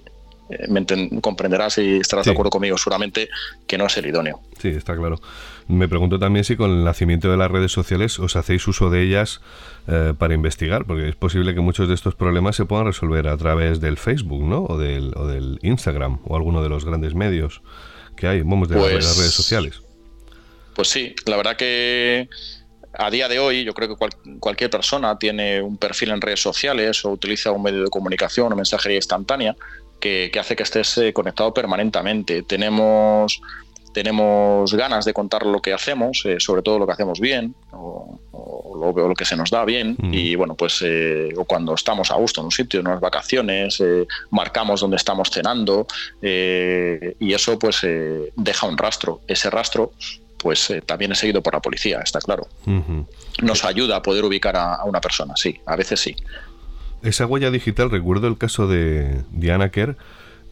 me 0.68 1.20
comprenderás 1.20 1.78
y 1.78 1.96
estarás 1.96 2.26
de 2.26 2.32
acuerdo 2.32 2.50
conmigo 2.50 2.78
seguramente 2.78 3.28
que 3.66 3.78
no 3.78 3.86
es 3.86 3.96
el 3.96 4.06
idóneo. 4.06 4.40
Sí, 4.60 4.68
está 4.68 4.96
claro. 4.96 5.20
Me 5.68 5.88
pregunto 5.88 6.18
también 6.18 6.44
si 6.44 6.56
con 6.56 6.70
el 6.70 6.84
nacimiento 6.84 7.30
de 7.30 7.36
las 7.36 7.50
redes 7.50 7.72
sociales 7.72 8.18
os 8.18 8.36
hacéis 8.36 8.66
uso 8.68 8.88
de 8.90 9.02
ellas 9.02 9.40
eh, 9.88 10.14
para 10.16 10.34
investigar, 10.34 10.84
porque 10.84 11.08
es 11.08 11.16
posible 11.16 11.54
que 11.54 11.60
muchos 11.60 11.88
de 11.88 11.94
estos 11.94 12.14
problemas 12.14 12.56
se 12.56 12.64
puedan 12.64 12.86
resolver 12.86 13.26
a 13.28 13.36
través 13.36 13.80
del 13.80 13.96
Facebook, 13.96 14.44
¿no? 14.44 14.64
O 14.64 14.78
del, 14.78 15.12
o 15.16 15.26
del 15.26 15.58
Instagram 15.62 16.20
o 16.24 16.36
alguno 16.36 16.62
de 16.62 16.68
los 16.68 16.84
grandes 16.84 17.14
medios 17.14 17.62
que 18.16 18.28
hay, 18.28 18.40
vamos, 18.42 18.68
de 18.68 18.76
las 18.76 18.84
pues 18.84 19.18
redes 19.18 19.34
sociales. 19.34 19.82
Pues 20.74 20.88
sí, 20.88 21.14
la 21.26 21.36
verdad 21.36 21.56
que 21.56 22.28
a 22.98 23.10
día 23.10 23.28
de 23.28 23.38
hoy 23.38 23.64
yo 23.64 23.74
creo 23.74 23.88
que 23.88 24.08
cualquier 24.40 24.70
persona 24.70 25.18
tiene 25.18 25.60
un 25.60 25.76
perfil 25.76 26.10
en 26.10 26.20
redes 26.20 26.40
sociales 26.40 27.04
o 27.04 27.10
utiliza 27.10 27.50
un 27.50 27.62
medio 27.62 27.82
de 27.82 27.90
comunicación 27.90 28.52
o 28.52 28.56
mensajería 28.56 28.96
instantánea 28.96 29.56
que, 30.00 30.30
hace 30.38 30.56
que 30.56 30.62
estés 30.62 30.98
eh, 30.98 31.12
conectado 31.12 31.52
permanentemente. 31.52 32.42
Tenemos, 32.42 33.40
tenemos 33.92 34.72
ganas 34.74 35.04
de 35.04 35.12
contar 35.12 35.46
lo 35.46 35.60
que 35.60 35.72
hacemos, 35.72 36.22
eh, 36.24 36.36
sobre 36.38 36.62
todo 36.62 36.78
lo 36.78 36.86
que 36.86 36.92
hacemos 36.92 37.20
bien 37.20 37.54
o, 37.72 38.18
lo, 38.80 39.08
lo, 39.08 39.14
que 39.14 39.24
se 39.24 39.36
nos 39.36 39.50
da 39.50 39.64
bien. 39.64 39.96
Mm. 39.98 40.14
Y 40.14 40.34
bueno, 40.34 40.54
pues 40.54 40.82
eh, 40.84 41.30
cuando 41.46 41.74
estamos 41.74 42.10
a 42.10 42.16
gusto 42.16 42.40
en 42.40 42.46
un 42.46 42.52
sitio, 42.52 42.80
en 42.80 42.88
unas 42.88 43.00
vacaciones, 43.00 43.82
marcamos 44.30 44.80
dónde 44.80 44.96
estamos 44.96 45.30
cenando 45.30 45.86
y 46.20 47.32
eso 47.32 47.58
pues 47.58 47.80
deja 48.36 48.66
un 48.66 48.76
rastro. 48.76 49.20
Ese 49.26 49.50
rastro 49.50 49.92
pues 50.36 50.72
también 50.84 51.12
es 51.12 51.18
seguido 51.18 51.42
por 51.42 51.54
la 51.54 51.60
policía, 51.60 52.00
está 52.04 52.20
claro. 52.20 52.46
Nos 53.42 53.64
ayuda 53.64 53.96
a 53.96 54.02
poder 54.02 54.24
ubicar 54.24 54.56
a, 54.56 54.84
una 54.84 55.00
persona, 55.00 55.34
sí, 55.36 55.58
a 55.64 55.74
veces 55.74 56.00
sí 56.00 56.14
esa 57.02 57.26
huella 57.26 57.50
digital, 57.50 57.90
recuerdo 57.90 58.26
el 58.26 58.38
caso 58.38 58.66
de 58.66 59.22
Diana 59.30 59.70
Kerr, 59.70 59.96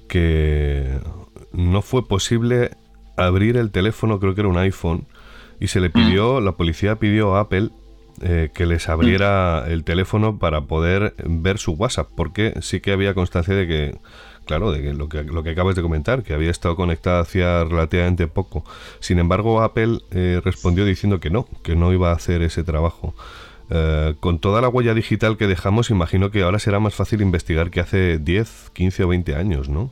que 0.09 0.99
no 1.53 1.83
fue 1.83 2.07
posible 2.07 2.71
abrir 3.17 3.57
el 3.57 3.71
teléfono, 3.71 4.21
creo 4.21 4.35
que 4.35 4.43
era 4.43 4.49
un 4.49 4.59
iPhone, 4.59 5.07
y 5.61 5.69
se 5.69 5.81
le 5.81 5.91
pidió, 5.91 6.41
mm. 6.41 6.45
la 6.45 6.53
policía 6.53 6.97
pidió 6.97 7.37
a 7.37 7.41
Apple 7.41 7.71
eh, 8.23 8.51
que 8.55 8.67
les 8.67 8.89
abriera 8.89 9.65
mm. 9.67 9.71
el 9.71 9.85
teléfono 9.85 10.39
para 10.39 10.63
poder 10.63 11.15
ver 11.25 11.59
su 11.59 11.73
WhatsApp, 11.73 12.09
porque 12.15 12.55
sí 12.61 12.81
que 12.81 12.93
había 12.93 13.15
constancia 13.15 13.55
de 13.55 13.67
que, 13.67 13.99
claro, 14.47 14.73
de 14.73 14.83
que 14.83 14.95
lo 14.95 15.09
que, 15.09 15.23
lo 15.23 15.43
que 15.43 15.51
acabas 15.51 15.75
de 15.75 15.83
comentar, 15.83 16.23
que 16.23 16.35
había 16.35 16.51
estado 16.51 16.77
conectada 16.77 17.21
hacía 17.21 17.65
relativamente 17.65 18.27
poco. 18.27 18.65
Sin 19.01 19.19
embargo, 19.19 19.63
Apple 19.63 20.01
eh, 20.11 20.41
respondió 20.45 20.85
diciendo 20.85 21.21
que 21.21 21.31
no, 21.31 21.47
que 21.63 21.77
no 21.77 21.93
iba 21.93 22.11
a 22.11 22.15
hacer 22.15 22.43
ese 22.43 22.63
trabajo. 22.65 23.15
Eh, 23.71 24.15
con 24.21 24.39
toda 24.39 24.61
la 24.61 24.69
huella 24.69 24.95
digital 24.95 25.37
que 25.37 25.47
dejamos, 25.47 25.91
imagino 25.91 26.31
que 26.31 26.43
ahora 26.43 26.59
será 26.59 26.81
más 26.81 26.95
fácil 26.95 27.23
investigar 27.23 27.71
que 27.71 27.81
hace 27.81 28.19
10, 28.19 28.71
15 28.73 29.05
o 29.05 29.09
20 29.09 29.35
años, 29.37 29.69
¿no? 29.69 29.91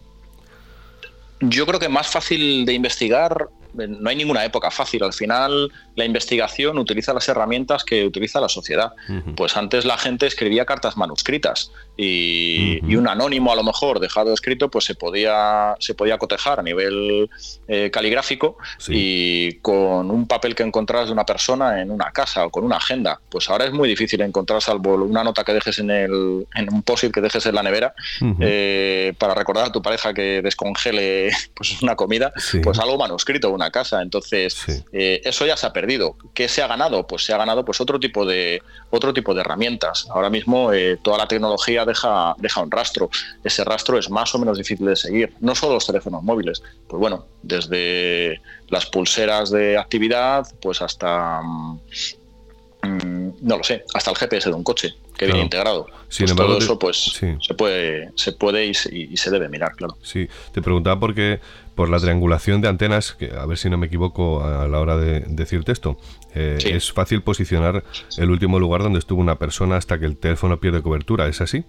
Yo 1.40 1.66
creo 1.66 1.80
que 1.80 1.88
más 1.88 2.08
fácil 2.08 2.64
de 2.66 2.74
investigar 2.74 3.48
no 3.74 4.10
hay 4.10 4.16
ninguna 4.16 4.44
época 4.44 4.70
fácil. 4.70 5.02
Al 5.02 5.12
final, 5.12 5.72
la 5.96 6.04
investigación 6.04 6.78
utiliza 6.78 7.12
las 7.12 7.28
herramientas 7.28 7.84
que 7.84 8.04
utiliza 8.04 8.40
la 8.40 8.48
sociedad. 8.48 8.92
Pues 9.36 9.56
antes 9.56 9.84
la 9.84 9.98
gente 9.98 10.26
escribía 10.26 10.64
cartas 10.64 10.96
manuscritas 10.96 11.72
y, 11.96 12.94
un 12.94 13.08
anónimo, 13.08 13.52
a 13.52 13.56
lo 13.56 13.62
mejor, 13.62 14.00
dejado 14.00 14.32
escrito, 14.32 14.70
pues 14.70 14.84
se 14.84 14.94
podía, 14.94 15.74
se 15.78 15.94
podía 15.94 16.18
cotejar 16.18 16.60
a 16.60 16.62
nivel 16.62 17.28
eh, 17.68 17.90
caligráfico 17.90 18.56
y 18.88 19.54
con 19.54 20.10
un 20.10 20.26
papel 20.26 20.54
que 20.54 20.62
encontrás 20.62 21.06
de 21.06 21.12
una 21.12 21.24
persona 21.24 21.80
en 21.80 21.90
una 21.90 22.10
casa 22.12 22.46
o 22.46 22.50
con 22.50 22.64
una 22.64 22.76
agenda. 22.76 23.20
Pues 23.28 23.48
ahora 23.50 23.64
es 23.64 23.72
muy 23.72 23.88
difícil 23.88 24.20
encontrar, 24.20 24.62
salvo 24.62 24.94
una 24.94 25.24
nota 25.24 25.44
que 25.44 25.54
dejes 25.54 25.78
en, 25.78 25.90
el, 25.90 26.46
en 26.54 26.72
un 26.72 26.82
posit 26.82 27.12
que 27.12 27.20
dejes 27.20 27.46
en 27.46 27.54
la 27.54 27.62
nevera, 27.62 27.94
eh, 28.40 29.14
para 29.18 29.34
recordar 29.34 29.66
a 29.66 29.72
tu 29.72 29.82
pareja 29.82 30.14
que 30.14 30.42
descongele 30.42 31.30
pues, 31.54 31.82
una 31.82 31.96
comida, 31.96 32.32
pues 32.62 32.78
algo 32.78 32.98
manuscrito, 32.98 33.50
una 33.50 33.61
casa. 33.70 34.02
Entonces, 34.02 34.56
eh, 34.92 35.20
eso 35.24 35.46
ya 35.46 35.56
se 35.56 35.66
ha 35.66 35.72
perdido. 35.72 36.16
¿Qué 36.34 36.48
se 36.48 36.62
ha 36.62 36.66
ganado? 36.66 37.06
Pues 37.06 37.24
se 37.24 37.32
ha 37.32 37.36
ganado 37.36 37.64
pues 37.64 37.80
otro 37.80 38.00
tipo 38.00 38.24
de, 38.26 38.62
otro 38.90 39.12
tipo 39.12 39.34
de 39.34 39.40
herramientas. 39.40 40.06
Ahora 40.10 40.30
mismo 40.30 40.72
eh, 40.72 40.98
toda 41.02 41.18
la 41.18 41.28
tecnología 41.28 41.84
deja, 41.84 42.34
deja 42.38 42.60
un 42.60 42.70
rastro. 42.70 43.10
Ese 43.44 43.64
rastro 43.64 43.98
es 43.98 44.10
más 44.10 44.34
o 44.34 44.38
menos 44.38 44.58
difícil 44.58 44.86
de 44.86 44.96
seguir. 44.96 45.32
No 45.40 45.54
solo 45.54 45.74
los 45.74 45.86
teléfonos 45.86 46.22
móviles, 46.22 46.62
pues 46.88 47.00
bueno, 47.00 47.26
desde 47.42 48.40
las 48.68 48.86
pulseras 48.86 49.50
de 49.50 49.78
actividad, 49.78 50.46
pues 50.60 50.82
hasta... 50.82 51.40
Mm, 51.42 53.30
no 53.42 53.58
lo 53.58 53.64
sé, 53.64 53.84
hasta 53.94 54.10
el 54.10 54.16
GPS 54.16 54.48
de 54.48 54.56
un 54.56 54.64
coche 54.64 54.94
que 55.16 55.26
viene 55.26 55.42
integrado. 55.42 55.86
Pues 56.16 56.34
todo 56.34 56.58
eso 56.58 56.78
pues 56.78 57.20
se 57.40 57.54
puede 57.54 58.10
se 58.16 58.32
puede 58.32 58.66
y 58.66 58.74
se, 58.74 59.30
debe 59.30 59.48
mirar, 59.48 59.74
claro. 59.76 59.96
Sí, 60.02 60.28
te 60.52 60.62
preguntaba 60.62 60.98
porque 60.98 61.40
por 61.74 61.88
la 61.88 61.98
triangulación 61.98 62.60
de 62.60 62.68
antenas, 62.68 63.12
que 63.12 63.32
a 63.32 63.46
ver 63.46 63.58
si 63.58 63.70
no 63.70 63.78
me 63.78 63.86
equivoco 63.86 64.44
a 64.44 64.68
la 64.68 64.80
hora 64.80 64.96
de 64.96 65.20
decirte 65.26 65.72
esto, 65.72 65.98
eh, 66.34 66.58
es 66.64 66.92
fácil 66.92 67.22
posicionar 67.22 67.84
el 68.18 68.30
último 68.30 68.58
lugar 68.58 68.82
donde 68.82 68.98
estuvo 68.98 69.20
una 69.20 69.38
persona 69.38 69.76
hasta 69.76 69.98
que 69.98 70.06
el 70.06 70.16
teléfono 70.16 70.60
pierde 70.60 70.82
cobertura, 70.82 71.26
¿es 71.28 71.40
así? 71.40 71.64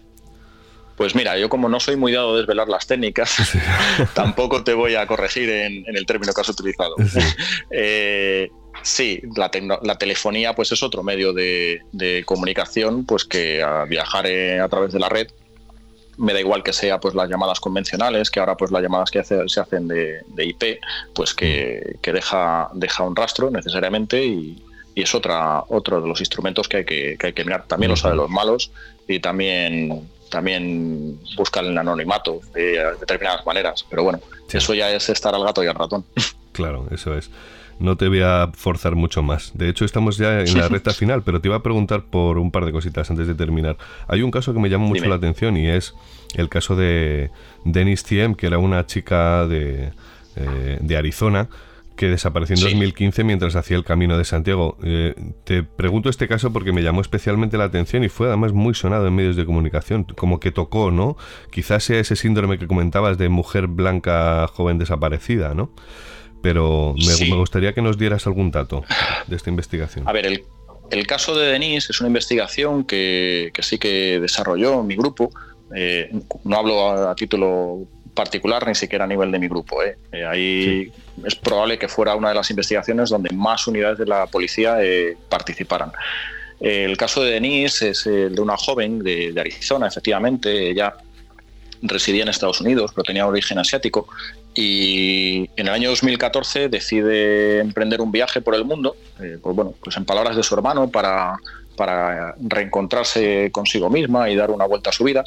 Pues 0.96 1.16
mira, 1.16 1.38
yo 1.38 1.50
como 1.50 1.70
no 1.70 1.80
soy 1.80 1.96
muy 1.96 2.12
dado 2.12 2.34
a 2.34 2.38
desvelar 2.38 2.68
las 2.68 2.86
técnicas, 2.86 3.36
tampoco 4.14 4.64
te 4.64 4.74
voy 4.74 4.96
a 4.96 5.08
corregir 5.08 5.50
en, 5.50 5.84
el 5.88 6.06
término 6.06 6.34
que 6.34 6.42
has 6.42 6.50
utilizado. 6.50 6.96
Sí, 7.08 7.20
eh, 7.72 8.52
la, 9.36 9.98
telefonía 9.98 10.54
pues 10.54 10.72
es 10.72 10.84
otro 10.84 11.04
medio 11.04 11.34
de, 11.34 12.24
comunicación 12.26 13.06
pues 13.06 13.26
que 13.26 13.62
a 13.62 13.86
viajar 13.86 14.28
eh, 14.28 14.60
a 14.60 14.68
través 14.68 14.92
de 14.94 15.00
la 15.00 15.10
red 15.10 15.28
me 16.18 16.34
da 16.34 16.40
igual 16.40 16.64
que 16.64 16.74
sea 16.74 17.00
pues 17.00 17.16
las 17.16 17.30
llamadas 17.30 17.60
convencionales, 17.60 18.30
que 18.30 18.40
ahora 18.40 18.56
pues 18.56 18.72
las 18.72 18.82
llamadas 18.82 19.12
que 19.12 19.24
se 19.24 19.60
hacen 19.60 19.88
de, 19.88 20.24
IP, 20.38 20.80
pues 21.14 21.34
que, 21.34 21.98
deja, 22.02 22.70
deja 22.74 23.04
un 23.04 23.16
rastro 23.16 23.50
necesariamente 23.50 24.24
y, 24.24 24.62
es 24.96 25.16
otra, 25.16 25.64
otro 25.70 26.02
de 26.02 26.08
los 26.08 26.20
instrumentos 26.20 26.68
que 26.68 26.78
hay 26.78 26.86
que, 26.86 27.18
hay 27.20 27.34
que 27.34 27.44
mirar. 27.44 27.66
También 27.66 27.90
lo 27.90 27.96
saben 27.96 28.18
los 28.18 28.30
malos 28.30 28.70
y 29.08 29.20
también, 29.20 30.08
también 30.30 31.20
buscan 31.36 31.66
el 31.66 31.76
anonimato 31.76 32.42
de 32.54 32.80
determinadas 33.00 33.44
maneras. 33.44 33.84
Pero 33.90 34.04
bueno, 34.04 34.20
eso 34.52 34.74
ya 34.76 34.92
es 34.92 35.10
estar 35.10 35.34
al 35.34 35.44
gato 35.44 35.64
y 35.64 35.68
al 35.68 35.76
ratón. 35.76 36.06
Claro, 36.52 36.86
eso 36.92 37.18
es 37.18 37.32
no 37.80 37.98
te 37.98 38.08
voy 38.08 38.22
a 38.22 38.50
forzar 38.54 38.96
mucho 38.96 39.24
más. 39.24 39.52
De 39.56 39.70
hecho, 39.70 39.86
estamos 39.86 40.18
ya 40.18 40.42
en 40.42 40.58
la 40.58 40.68
recta 40.70 40.92
final, 40.92 41.24
pero 41.24 41.42
te 41.42 41.48
iba 41.48 41.58
a 41.58 41.64
preguntar 41.64 42.04
por 42.04 42.38
un 42.38 42.52
par 42.52 42.66
de 42.66 42.72
cositas 42.72 43.10
antes 43.10 43.28
de 43.28 43.36
terminar. 43.36 43.78
Hay 44.08 44.22
un 44.22 44.32
caso 44.32 44.54
que 44.54 44.60
me 44.60 44.70
llama 44.70 44.86
mucho 44.86 45.06
la 45.06 45.16
atención 45.16 45.58
y 45.58 45.68
es 45.68 45.94
el 46.36 46.50
caso 46.50 46.76
de 46.76 47.32
Dennis 47.66 48.04
Thiem, 48.04 48.36
que 48.36 48.48
era 48.48 48.58
una 48.58 48.86
chica 48.86 49.48
de, 49.48 49.92
eh, 50.36 50.78
de 50.82 50.98
Arizona 50.98 51.50
que 51.96 52.10
desapareció 52.10 52.56
en 52.56 52.62
2015 52.62 53.24
mientras 53.24 53.56
hacía 53.56 53.78
el 53.78 53.84
camino 53.84 54.18
de 54.18 54.26
Santiago. 54.26 54.78
Eh, 54.84 55.14
te 55.44 55.64
pregunto 55.64 56.10
este 56.10 56.28
caso 56.28 56.52
porque 56.52 56.72
me 56.72 56.82
llamó 56.82 57.02
especialmente 57.02 57.58
la 57.58 57.66
atención 57.66 58.04
y 58.04 58.10
fue 58.10 58.28
además 58.28 58.52
muy 58.54 58.74
sonado 58.74 59.08
en 59.08 59.16
medios 59.16 59.36
de 59.36 59.46
comunicación, 59.46 60.04
como 60.04 60.40
que 60.40 60.52
tocó, 60.52 60.92
¿no? 60.92 61.18
Quizás 61.52 61.84
sea 61.84 62.00
ese 62.00 62.16
síndrome 62.16 62.58
que 62.58 62.68
comentabas 62.68 63.18
de 63.18 63.30
mujer 63.30 63.68
blanca 63.68 64.48
joven 64.48 64.80
desaparecida, 64.80 65.54
¿no? 65.54 65.72
Pero 66.44 66.94
me, 66.98 67.36
gustaría 67.38 67.74
que 67.74 67.82
nos 67.82 67.98
dieras 67.98 68.28
algún 68.28 68.52
dato 68.52 68.84
de 69.28 69.36
esta 69.38 69.50
investigación. 69.50 70.06
A 70.06 70.12
ver, 70.12 70.26
el, 70.92 71.08
caso 71.08 71.34
de 71.34 71.48
Denise 71.48 71.94
es 71.94 72.02
una 72.02 72.08
investigación 72.08 72.84
que, 72.84 73.50
sí 73.60 73.78
que 73.80 74.20
desarrolló 74.20 74.84
mi 74.84 74.98
grupo. 74.98 75.32
Eh, 75.74 76.12
no 76.44 76.58
hablo 76.58 77.10
a, 77.10 77.16
título 77.16 77.88
particular 78.14 78.68
ni 78.68 78.76
siquiera 78.76 79.06
a 79.06 79.08
nivel 79.08 79.32
de 79.32 79.40
mi 79.40 79.48
grupo. 79.48 79.82
¿eh? 79.84 79.98
Eh, 80.12 80.26
ahí 80.26 80.92
es 81.24 81.34
probable 81.34 81.80
que 81.80 81.88
fuera 81.88 82.14
una 82.14 82.30
de 82.30 82.36
las 82.36 82.50
investigaciones 82.50 83.10
donde 83.10 83.34
más 83.34 83.66
unidades 83.66 83.98
de 83.98 84.06
la 84.06 84.28
policía 84.28 84.80
participaran. 85.30 85.94
El 86.60 86.98
caso 86.98 87.24
de 87.24 87.32
Denise 87.32 87.92
es 87.92 88.06
el 88.06 88.36
de 88.36 88.42
una 88.42 88.58
joven 88.58 89.00
de, 89.00 89.32
de 89.32 89.40
Arizona, 89.40 89.88
efectivamente. 89.88 90.72
Ella 90.72 90.94
residía 91.82 92.24
en 92.24 92.30
Estados 92.30 92.60
Unidos, 92.60 92.92
pero 92.94 93.04
tenía 93.04 93.26
origen 93.26 93.60
asiático 93.60 94.08
y 94.56 95.50
en 95.56 95.68
el 95.68 95.70
año 95.70 95.90
2014 95.90 96.70
decide 96.70 97.60
emprender 97.60 98.02
un 98.02 98.12
viaje 98.12 98.42
por 98.42 98.54
el 98.56 98.66
mundo, 98.66 98.96
eh, 99.20 99.38
pues 99.42 99.56
bueno, 99.56 99.74
pues 99.84 99.98
en 99.98 100.06
palabras 100.06 100.36
de 100.36 100.44
su 100.44 100.54
hermano, 100.54 100.90
para, 100.90 101.38
para 101.76 102.36
reencontrarse 102.40 103.50
consigo 103.52 103.90
misma 103.90 104.30
y 104.30 104.36
dar 104.36 104.52
una 104.52 104.66
vuelta 104.66 104.92
a 104.92 104.94
su 104.94 105.04
vida. 105.04 105.24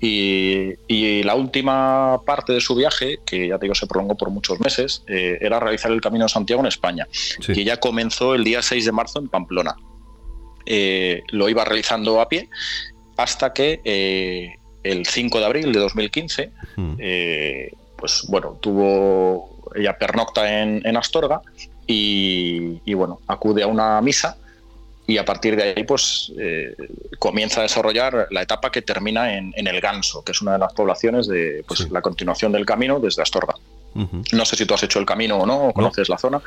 Y, 0.00 1.22
la 1.22 1.34
última 1.34 2.20
parte 2.26 2.52
de 2.52 2.60
su 2.60 2.74
viaje, 2.74 3.18
que 3.24 3.48
ya 3.48 3.58
te 3.58 3.64
digo 3.64 3.74
se 3.74 3.86
prolongó 3.86 4.14
por 4.14 4.28
muchos 4.28 4.60
meses, 4.60 5.02
eh, 5.06 5.38
era 5.40 5.58
realizar 5.58 5.90
el 5.90 6.02
Camino 6.02 6.26
de 6.26 6.28
Santiago 6.28 6.60
en 6.60 6.66
España, 6.66 7.08
que 7.46 7.64
ya 7.64 7.78
comenzó 7.78 8.34
el 8.34 8.44
día 8.44 8.60
6 8.60 8.84
de 8.84 8.92
marzo 8.92 9.20
en 9.20 9.28
Pamplona. 9.28 9.74
Eh, 10.66 11.22
lo 11.30 11.48
iba 11.48 11.64
realizando 11.64 12.20
a 12.20 12.28
pie 12.28 12.50
hasta 13.16 13.54
que 13.54 14.58
el 14.82 15.06
5 15.06 15.38
de 15.38 15.44
abril 15.46 15.72
de 15.72 15.80
2015 15.80 16.52
pues 18.04 18.26
bueno, 18.28 18.58
tuvo, 18.60 19.72
ella 19.74 19.96
pernocta 19.96 20.60
en, 20.60 20.94
Astorga 20.94 21.40
y, 21.86 22.92
bueno, 22.92 23.20
acude 23.26 23.62
a 23.62 23.66
una 23.66 23.98
misa 24.02 24.36
y 25.06 25.16
a 25.16 25.24
partir 25.24 25.56
de 25.56 25.62
ahí 25.62 25.84
pues 25.84 26.30
eh, 26.38 26.76
comienza 27.18 27.60
a 27.60 27.62
desarrollar 27.62 28.28
la 28.30 28.42
etapa 28.42 28.70
que 28.70 28.82
termina 28.82 29.38
en, 29.38 29.54
el 29.56 29.80
Ganso, 29.80 30.22
que 30.22 30.32
es 30.32 30.42
una 30.42 30.52
de 30.52 30.58
las 30.58 30.74
poblaciones 30.74 31.26
de 31.28 31.64
pues, 31.66 31.90
la 31.90 32.02
continuación 32.02 32.52
del 32.52 32.66
camino 32.66 33.00
desde 33.00 33.22
Astorga. 33.22 33.54
No 33.94 34.44
sé 34.44 34.56
si 34.56 34.66
tú 34.66 34.74
has 34.74 34.82
hecho 34.82 34.98
el 34.98 35.06
camino 35.06 35.38
o 35.38 35.46
no, 35.46 35.68
o 35.68 35.72
conoces 35.72 36.10
la 36.10 36.18
zona. 36.18 36.42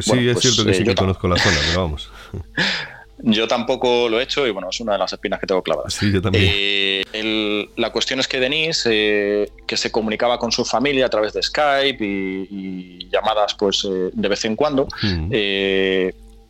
Sí, 0.00 0.26
es 0.26 0.40
cierto 0.40 0.64
que 0.64 0.72
sí 0.72 0.84
eh, 0.84 0.86
que 0.86 0.94
conozco 0.94 1.28
la 1.28 1.36
zona, 1.36 1.56
pero 1.68 1.82
vamos. 1.82 2.10
Yo 3.18 3.48
tampoco 3.48 4.08
lo 4.08 4.20
he 4.20 4.22
hecho 4.22 4.46
y 4.46 4.50
bueno, 4.50 4.68
es 4.70 4.80
una 4.80 4.92
de 4.92 4.98
las 4.98 5.12
espinas 5.12 5.40
que 5.40 5.46
tengo 5.46 5.62
clavadas. 5.62 5.94
Sí, 5.94 6.12
yo 6.12 6.20
también. 6.20 6.44
Eh, 6.46 7.68
la 7.76 7.90
cuestión 7.90 8.20
es 8.20 8.28
que 8.28 8.38
Denise, 8.38 8.88
eh, 8.92 9.52
que 9.66 9.76
se 9.76 9.90
comunicaba 9.90 10.38
con 10.38 10.52
su 10.52 10.64
familia 10.64 11.06
a 11.06 11.08
través 11.08 11.32
de 11.32 11.42
Skype 11.42 12.04
y, 12.04 13.08
llamadas 13.10 13.54
pues 13.54 13.84
eh, 13.84 14.10
de 14.12 14.28
vez 14.28 14.44
en 14.44 14.56
cuando, 14.56 14.86
mm. 15.02 15.30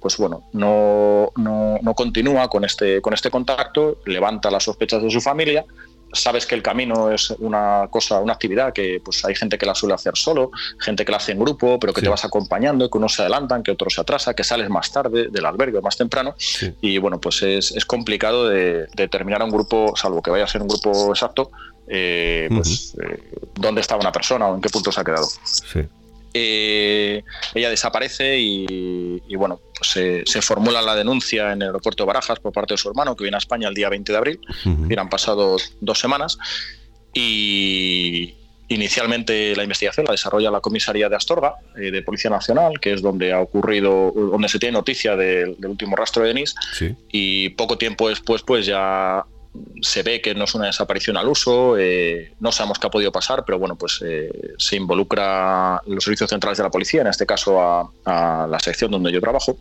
pues 0.00 0.16
bueno, 0.16 0.48
no, 0.52 1.30
no, 1.36 1.78
no, 1.80 1.94
continúa 1.94 2.48
con 2.48 2.64
este, 2.64 3.00
con 3.00 3.14
este 3.14 3.30
contacto, 3.30 3.98
levanta 4.06 4.50
las 4.50 4.64
sospechas 4.64 5.02
de 5.02 5.10
su 5.10 5.20
familia 5.20 5.64
sabes 6.12 6.46
que 6.46 6.54
el 6.54 6.62
camino 6.62 7.10
es 7.10 7.30
una 7.38 7.88
cosa, 7.90 8.20
una 8.20 8.32
actividad 8.32 8.72
que 8.72 9.00
pues 9.04 9.24
hay 9.24 9.34
gente 9.34 9.58
que 9.58 9.66
la 9.66 9.74
suele 9.74 9.94
hacer 9.94 10.16
solo, 10.16 10.50
gente 10.78 11.04
que 11.04 11.12
la 11.12 11.18
hace 11.18 11.32
en 11.32 11.38
grupo, 11.38 11.78
pero 11.78 11.92
que 11.92 12.00
te 12.00 12.08
vas 12.08 12.24
acompañando, 12.24 12.88
que 12.90 12.98
unos 12.98 13.14
se 13.14 13.22
adelantan, 13.22 13.62
que 13.62 13.70
otros 13.70 13.94
se 13.94 14.00
atrasa, 14.00 14.34
que 14.34 14.44
sales 14.44 14.68
más 14.70 14.90
tarde 14.90 15.28
del 15.28 15.44
albergue 15.44 15.80
más 15.80 15.96
temprano. 15.96 16.34
Y 16.80 16.98
bueno, 16.98 17.20
pues 17.20 17.42
es, 17.42 17.84
complicado 17.84 18.48
de, 18.48 18.86
terminar 19.10 19.42
un 19.42 19.50
grupo, 19.50 19.94
salvo 19.96 20.22
que 20.22 20.30
vaya 20.30 20.44
a 20.44 20.48
ser 20.48 20.62
un 20.62 20.68
grupo 20.68 21.10
exacto, 21.10 21.50
eh, 21.88 22.48
pues 22.50 22.96
eh, 23.00 23.22
dónde 23.54 23.80
está 23.80 23.96
una 23.96 24.10
persona 24.10 24.48
o 24.48 24.56
en 24.56 24.60
qué 24.60 24.68
punto 24.68 24.90
se 24.90 25.00
ha 25.00 25.04
quedado. 25.04 25.26
Sí. 25.44 25.80
Eh, 26.38 27.24
ella 27.54 27.70
desaparece 27.70 28.38
y, 28.38 29.34
bueno, 29.36 29.58
pues 29.74 30.22
se, 30.28 30.42
formula 30.42 30.82
la 30.82 30.94
denuncia 30.94 31.52
en 31.52 31.62
el 31.62 31.68
aeropuerto 31.68 32.02
de 32.02 32.08
Barajas 32.08 32.40
por 32.40 32.52
parte 32.52 32.74
de 32.74 32.78
su 32.78 32.90
hermano, 32.90 33.16
que 33.16 33.24
viene 33.24 33.36
a 33.36 33.38
España 33.38 33.68
el 33.68 33.74
día 33.74 33.88
20 33.88 34.12
de 34.12 34.18
abril, 34.18 34.40
y 34.64 34.98
han 34.98 35.08
pasado 35.08 35.56
dos 35.80 35.98
semanas, 35.98 36.36
y 37.14 38.34
inicialmente 38.68 39.56
la 39.56 39.62
investigación 39.62 40.04
la 40.04 40.12
desarrolla 40.12 40.50
la 40.50 40.60
comisaría 40.60 41.08
de 41.08 41.16
Astorga, 41.16 41.54
eh, 41.76 41.90
de 41.90 42.02
Policía 42.02 42.30
Nacional, 42.30 42.80
que 42.80 42.92
es 42.92 43.00
donde 43.00 43.32
ha 43.32 43.40
ocurrido, 43.40 44.12
donde 44.14 44.50
se 44.50 44.58
tiene 44.58 44.72
noticia 44.72 45.16
del, 45.16 45.56
último 45.64 45.96
rastro 45.96 46.22
de 46.22 46.28
Denis, 46.28 46.54
y 47.10 47.48
poco 47.50 47.78
tiempo 47.78 48.10
después 48.10 48.42
pues 48.42 48.66
ya 48.66 49.24
se 49.80 50.02
ve 50.02 50.20
que 50.20 50.34
no 50.34 50.44
es 50.44 50.54
una 50.54 50.66
desaparición 50.66 51.16
al 51.16 51.28
uso, 51.28 51.76
eh, 51.78 52.32
no 52.40 52.52
sabemos 52.52 52.78
qué 52.78 52.86
ha 52.86 52.90
podido 52.90 53.12
pasar, 53.12 53.44
pero 53.44 53.58
bueno, 53.58 53.76
pues 53.76 54.02
eh, 54.04 54.54
se 54.58 54.76
involucra 54.76 55.80
los 55.86 56.04
servicios 56.04 56.30
centrales 56.30 56.58
de 56.58 56.64
la 56.64 56.70
policía, 56.70 57.02
en 57.02 57.08
este 57.08 57.26
caso 57.26 57.60
a, 57.60 58.46
la 58.48 58.58
sección 58.60 58.90
donde 58.90 59.12
yo 59.12 59.20
trabajo. 59.20 59.58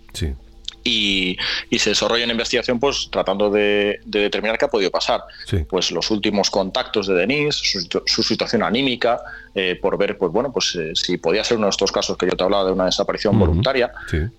Y, 0.85 1.37
se 1.79 1.89
desarrolla 1.89 2.23
una 2.23 2.33
investigación 2.33 2.79
pues 2.79 3.09
tratando 3.11 3.49
de, 3.49 3.99
determinar 4.05 4.57
qué 4.57 4.65
ha 4.65 4.69
podido 4.69 4.91
pasar. 4.91 5.21
Pues 5.67 5.91
los 5.91 6.09
últimos 6.11 6.49
contactos 6.49 7.07
de 7.07 7.15
Denise, 7.15 7.59
su, 8.05 8.23
situación 8.23 8.63
anímica, 8.63 9.19
eh, 9.53 9.77
por 9.81 9.97
ver 9.97 10.17
pues 10.17 10.31
bueno 10.31 10.51
pues 10.53 10.75
eh, 10.75 10.91
si 10.93 11.17
podía 11.17 11.43
ser 11.43 11.57
uno 11.57 11.67
de 11.67 11.71
estos 11.71 11.91
casos 11.91 12.17
que 12.17 12.27
yo 12.27 12.35
te 12.37 12.43
hablaba 12.43 12.65
de 12.65 12.71
una 12.71 12.85
desaparición 12.85 13.37
voluntaria. 13.37 13.91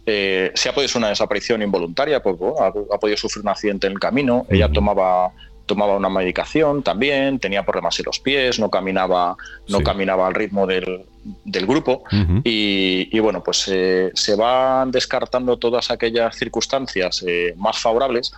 Eh, 0.07 0.53
si 0.55 0.69
ha 0.69 0.73
podido 0.73 0.89
ser 0.89 1.01
una 1.01 1.09
desaparición 1.09 1.63
involuntaria, 1.63 2.23
pues 2.23 2.37
ha, 2.61 2.99
podido 2.99 3.17
sufrir 3.19 3.43
un 3.43 3.49
accidente 3.49 3.89
en 3.89 3.95
el 3.95 3.99
camino. 3.99 4.47
Ella 4.49 4.71
tomaba 4.71 5.33
tomaba 5.67 5.97
una 5.97 6.09
medicación 6.09 6.85
también, 6.85 7.41
tenía 7.41 7.65
problemas 7.65 7.99
en 7.99 8.05
los 8.07 8.21
pies, 8.21 8.61
no 8.61 8.71
caminaba, 8.71 9.37
no 9.69 9.81
caminaba 9.81 10.29
al 10.29 10.35
ritmo 10.35 10.65
del, 10.65 11.05
grupo 11.45 12.05
y, 12.45 13.19
bueno, 13.21 13.43
pues 13.43 13.69
eh, 13.69 14.11
se 14.15 14.35
van 14.35 14.91
descartando 14.91 15.57
todas 15.57 15.91
aquellas 15.91 16.37
circunstancias 16.37 17.25
eh, 17.27 17.55
más 17.57 17.79
favorables 17.79 18.33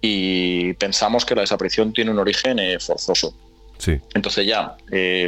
y 0.00 0.72
pensamos 0.74 1.24
que 1.24 1.34
la 1.34 1.42
desaparición 1.42 1.92
tiene 1.92 2.10
un 2.10 2.18
origen 2.18 2.58
eh, 2.58 2.78
forzoso. 2.78 3.34
Sí. 3.78 4.00
Entonces 4.14 4.46
ya, 4.46 4.74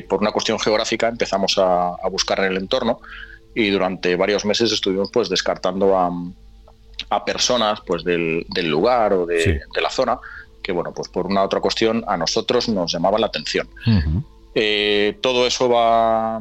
por 0.08 0.20
una 0.20 0.32
cuestión 0.32 0.58
geográfica, 0.58 1.08
empezamos 1.08 1.56
a, 1.58 1.96
buscar 2.10 2.38
en 2.40 2.46
el 2.46 2.56
entorno 2.56 3.00
y 3.54 3.68
durante 3.70 4.16
varios 4.16 4.44
meses 4.44 4.72
estuvimos 4.72 5.10
pues 5.12 5.28
descartando 5.28 5.96
a, 5.98 6.10
personas 7.24 7.80
pues 7.86 8.04
del, 8.04 8.46
lugar 8.62 9.12
o 9.12 9.26
de, 9.26 9.60
de 9.74 9.80
la 9.80 9.90
zona 9.90 10.18
que, 10.62 10.72
bueno, 10.72 10.92
pues 10.92 11.08
por 11.08 11.26
una 11.26 11.42
otra 11.42 11.60
cuestión 11.60 12.04
a 12.06 12.16
nosotros 12.16 12.68
nos 12.68 12.92
llamaba 12.92 13.18
la 13.18 13.26
atención. 13.26 13.68
Todo 15.22 15.46
eso 15.46 15.68
va, 15.68 16.40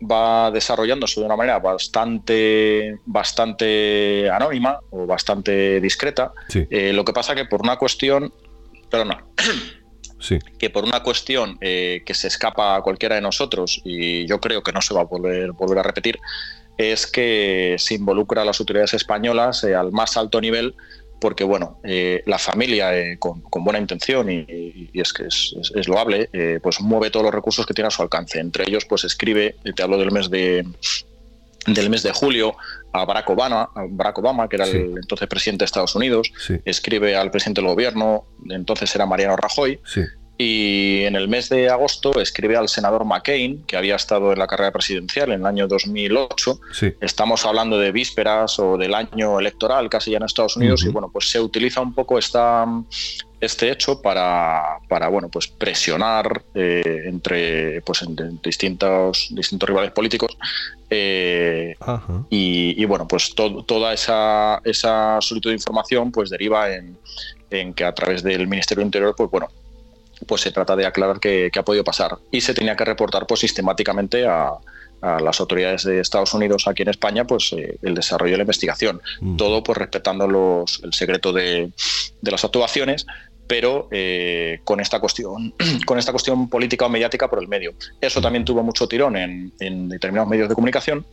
va 0.00 0.50
desarrollándose 0.50 1.20
de 1.20 1.26
una 1.26 1.36
manera 1.36 1.58
bastante, 1.58 2.98
bastante 3.06 4.28
anónima 4.30 4.80
o 4.90 5.06
bastante 5.06 5.80
discreta. 5.80 6.32
Eh, 6.54 6.92
lo 6.92 7.04
que 7.04 7.12
pasa 7.12 7.34
que 7.34 7.44
por 7.44 7.62
una 7.62 7.76
cuestión, 7.76 8.32
perdona, 8.90 9.24
sí. 10.20 10.38
que 10.58 10.70
por 10.70 10.84
una 10.84 11.02
cuestión 11.02 11.58
eh, 11.60 12.02
que 12.04 12.14
se 12.14 12.28
escapa 12.28 12.76
a 12.76 12.82
cualquiera 12.82 13.14
de 13.14 13.22
nosotros 13.22 13.80
y 13.84 14.26
yo 14.26 14.40
creo 14.40 14.62
que 14.62 14.72
no 14.72 14.82
se 14.82 14.94
va 14.94 15.02
a 15.02 15.04
volver, 15.04 15.52
volver 15.52 15.78
a 15.78 15.82
repetir, 15.82 16.18
es 16.76 17.06
que 17.06 17.76
se 17.78 17.94
involucra 17.94 18.42
a 18.42 18.44
las 18.44 18.60
autoridades 18.60 18.92
españolas 18.92 19.64
al 19.64 19.92
más 19.92 20.16
alto 20.18 20.40
nivel 20.40 20.74
porque 21.20 21.44
bueno, 21.44 21.80
eh, 21.82 22.22
la 22.26 22.38
familia 22.38 22.96
eh, 22.96 23.18
con, 23.18 23.42
buena 23.64 23.78
intención 23.78 24.30
y, 24.30 24.90
es 24.92 25.12
que 25.12 25.26
es, 25.26 25.88
loable, 25.88 26.28
eh, 26.32 26.60
pues 26.62 26.80
mueve 26.80 27.10
todos 27.10 27.24
los 27.24 27.34
recursos 27.34 27.66
que 27.66 27.74
tiene 27.74 27.88
a 27.88 27.90
su 27.90 28.02
alcance. 28.02 28.38
Entre 28.38 28.64
ellos, 28.66 28.84
pues 28.84 29.04
escribe, 29.04 29.56
te 29.74 29.82
hablo 29.82 29.98
del 29.98 30.12
mes 30.12 30.30
de 30.30 30.66
del 31.66 31.90
mes 31.90 32.04
de 32.04 32.12
julio 32.12 32.54
a 32.92 33.04
Barack 33.04 33.28
Obama, 33.28 33.68
Barack 33.88 34.18
Obama 34.18 34.48
que 34.48 34.54
era 34.54 34.66
el 34.66 34.94
entonces 35.02 35.26
presidente 35.26 35.62
de 35.62 35.66
Estados 35.66 35.96
Unidos, 35.96 36.32
escribe 36.64 37.16
al 37.16 37.32
presidente 37.32 37.60
del 37.60 37.70
gobierno, 37.70 38.24
entonces 38.48 38.94
era 38.94 39.04
Mariano 39.04 39.34
Rajoy, 39.34 39.80
y 40.38 41.04
en 41.04 41.16
el 41.16 41.28
mes 41.28 41.48
de 41.48 41.70
agosto 41.70 42.20
escribe 42.20 42.56
al 42.56 42.68
senador 42.68 43.04
McCain, 43.04 43.62
que 43.64 43.76
había 43.76 43.96
estado 43.96 44.32
en 44.32 44.38
la 44.38 44.46
carrera 44.46 44.70
presidencial 44.70 45.32
en 45.32 45.40
el 45.40 45.46
año 45.46 45.66
2008. 45.66 46.60
Estamos 47.00 47.46
hablando 47.46 47.78
de 47.78 47.90
vísperas 47.90 48.58
o 48.58 48.76
del 48.76 48.94
año 48.94 49.40
electoral 49.40 49.88
casi 49.88 50.10
ya 50.10 50.18
en 50.18 50.24
Estados 50.24 50.56
Unidos 50.56 50.84
y 50.84 50.88
bueno, 50.88 51.08
pues 51.10 51.30
se 51.30 51.40
utiliza 51.40 51.80
un 51.80 51.94
poco 51.94 52.18
esta, 52.18 52.66
este 53.40 53.70
hecho 53.70 54.02
para, 54.02 54.78
para 54.88 55.08
bueno, 55.08 55.30
pues 55.30 55.48
presionar 55.48 56.42
eh, 56.54 57.04
entre, 57.06 57.80
pues, 57.82 58.04
distintos, 58.42 59.28
distintos 59.30 59.68
rivales 59.68 59.92
políticos 59.92 60.36
eh, 60.90 61.76
y, 62.28 62.84
bueno, 62.84 63.08
pues 63.08 63.34
toda 63.34 63.94
esa, 63.94 64.60
esa 64.64 65.18
solicitud 65.22 65.50
de 65.50 65.56
información 65.56 66.12
pues 66.12 66.28
deriva 66.28 66.70
en, 66.74 66.98
en 67.50 67.72
que 67.72 67.84
a 67.84 67.94
través 67.94 68.22
del 68.22 68.46
Ministerio 68.46 68.80
del 68.80 68.88
Interior, 68.88 69.14
pues 69.16 69.30
bueno, 69.30 69.48
pues 70.26 70.40
se 70.40 70.50
trata 70.50 70.76
de 70.76 70.86
aclarar 70.86 71.20
qué, 71.20 71.50
ha 71.56 71.62
podido 71.62 71.84
pasar. 71.84 72.18
Y 72.30 72.40
se 72.40 72.54
tenía 72.54 72.76
que 72.76 72.84
reportar 72.84 73.26
pues, 73.26 73.40
sistemáticamente 73.40 74.26
a, 74.26 74.52
las 75.20 75.38
autoridades 75.40 75.84
de 75.84 76.00
Estados 76.00 76.34
Unidos 76.34 76.66
aquí 76.66 76.82
en 76.82 76.88
España 76.88 77.26
pues 77.26 77.52
eh, 77.52 77.76
el 77.82 77.94
desarrollo 77.94 78.32
de 78.32 78.38
la 78.38 78.42
investigación. 78.42 79.00
Todo 79.36 79.62
pues 79.62 79.78
respetando 79.78 80.26
los, 80.26 80.80
el 80.82 80.92
secreto 80.94 81.32
de, 81.32 81.70
las 82.22 82.44
actuaciones, 82.44 83.06
pero 83.46 83.88
eh, 83.92 84.60
con 84.64 84.80
esta 84.80 84.98
cuestión 84.98 85.54
con 85.86 85.98
esta 85.98 86.10
cuestión 86.10 86.48
política 86.48 86.86
o 86.86 86.88
mediática 86.88 87.28
por 87.28 87.40
el 87.40 87.46
medio. 87.46 87.74
Eso 88.00 88.20
también 88.20 88.44
tuvo 88.44 88.64
mucho 88.64 88.88
tirón 88.88 89.16
en, 89.16 89.88
determinados 89.88 90.28
medios 90.28 90.48
de 90.48 90.54
comunicación. 90.56 91.06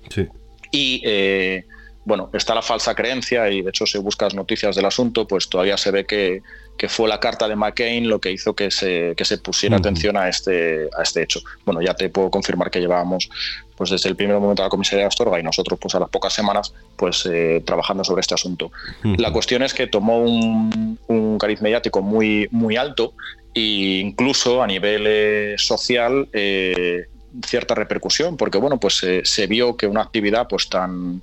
Y 0.72 1.02
eh, 1.06 1.66
bueno, 2.06 2.30
está 2.34 2.56
la 2.56 2.62
falsa 2.62 2.96
creencia 2.96 3.50
y 3.50 3.62
de 3.62 3.70
hecho 3.70 3.86
si 3.86 3.98
buscas 3.98 4.34
noticias 4.34 4.76
del 4.76 4.86
asunto, 4.86 5.28
pues 5.28 5.50
todavía 5.50 5.78
se 5.78 5.92
ve 5.92 6.06
que, 6.06 6.42
fue 6.90 7.08
la 7.08 7.20
carta 7.20 7.48
de 7.48 7.56
McCain 7.56 8.10
lo 8.10 8.20
que 8.20 8.32
hizo 8.32 8.54
que 8.54 8.72
se, 8.72 9.14
que 9.16 9.26
se 9.26 9.38
pusiera 9.38 9.78
atención 9.78 10.18
a 10.18 10.30
este, 10.30 10.90
a 10.98 11.04
este 11.04 11.24
hecho. 11.24 11.42
Bueno, 11.66 11.82
ya 11.82 11.94
te 11.94 12.10
puedo 12.10 12.30
confirmar 12.30 12.70
que 12.70 12.80
llevábamos 12.80 13.30
pues 13.78 13.90
desde 13.90 14.10
el 14.10 14.16
primer 14.16 14.38
momento 14.38 14.62
de 14.62 14.68
la 14.68 14.70
comisaría 14.70 15.04
de 15.04 15.08
Astorga 15.08 15.40
y 15.40 15.44
nosotros 15.44 15.80
pues 15.80 15.96
a 15.96 16.00
las 16.00 16.10
pocas 16.10 16.34
semanas 16.34 16.74
pues 16.96 17.28
eh, 17.32 17.62
trabajando 17.66 18.04
sobre 18.04 18.22
este 18.22 18.34
asunto. 18.34 18.72
La 19.04 19.32
cuestión 19.32 19.64
es 19.64 19.74
que 19.74 19.88
tomó 19.88 20.20
un, 20.20 21.00
un 21.08 21.38
cariz 21.38 21.62
mediático 21.62 22.02
muy, 22.02 22.48
muy 22.52 22.76
alto 22.76 23.14
e 23.54 24.02
incluso 24.02 24.62
a 24.62 24.68
nivel 24.68 25.04
eh, 25.08 25.56
social 25.58 26.28
eh, 26.34 27.06
cierta 27.46 27.76
repercusión, 27.76 28.38
porque 28.38 28.58
bueno, 28.58 28.80
pues 28.80 29.02
se 29.24 29.48
vio 29.48 29.76
que 29.76 29.88
una 29.88 30.02
actividad 30.02 30.48
pues 30.48 30.70
tan 30.70 31.22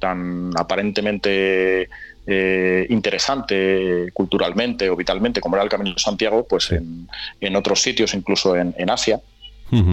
tan 0.00 0.50
aparentemente 0.56 1.88
eh, 2.26 2.86
interesante 2.88 4.10
culturalmente 4.14 4.88
o 4.88 4.96
vitalmente 4.96 5.40
como 5.40 5.56
era 5.56 5.62
el 5.62 5.68
Camino 5.68 5.94
de 5.94 6.00
Santiago, 6.00 6.46
pues 6.48 6.72
en, 6.72 7.56
otros 7.56 7.82
sitios, 7.82 8.14
incluso 8.14 8.56
en, 8.56 8.90
Asia, 8.90 9.20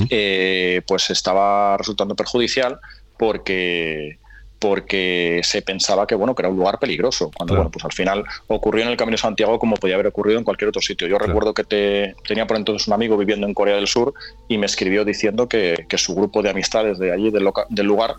eh, 0.09 0.81
pues 0.87 1.09
estaba 1.09 1.77
resultando 1.77 2.15
perjudicial 2.15 2.79
porque 3.17 4.17
porque 4.59 5.41
se 5.43 5.63
pensaba 5.63 6.05
que 6.05 6.13
bueno 6.13 6.35
que 6.35 6.43
era 6.43 6.49
un 6.49 6.55
lugar 6.55 6.77
peligroso 6.77 7.31
cuando 7.35 7.55
bueno 7.55 7.71
pues 7.71 7.83
al 7.83 7.91
final 7.91 8.23
ocurrió 8.45 8.83
en 8.83 8.91
el 8.91 8.97
Camino 8.97 9.15
de 9.15 9.21
Santiago 9.21 9.57
como 9.57 9.75
podía 9.75 9.95
haber 9.95 10.05
ocurrido 10.05 10.37
en 10.37 10.43
cualquier 10.43 10.69
otro 10.69 10.83
sitio. 10.83 11.07
Yo 11.07 11.17
recuerdo 11.17 11.55
que 11.55 11.63
te, 11.63 12.15
tenía 12.27 12.45
por 12.45 12.57
entonces 12.57 12.87
un 12.87 12.93
amigo 12.93 13.17
viviendo 13.17 13.47
en 13.47 13.55
Corea 13.55 13.75
del 13.75 13.87
Sur 13.87 14.13
y 14.47 14.59
me 14.59 14.67
escribió 14.67 15.03
diciendo 15.03 15.49
que, 15.49 15.87
su 15.97 16.13
grupo 16.13 16.43
de 16.43 16.51
amistades 16.51 16.99
de 16.99 17.11
allí 17.11 17.31
del, 17.31 17.49
del 17.69 17.85
lugar 17.87 18.17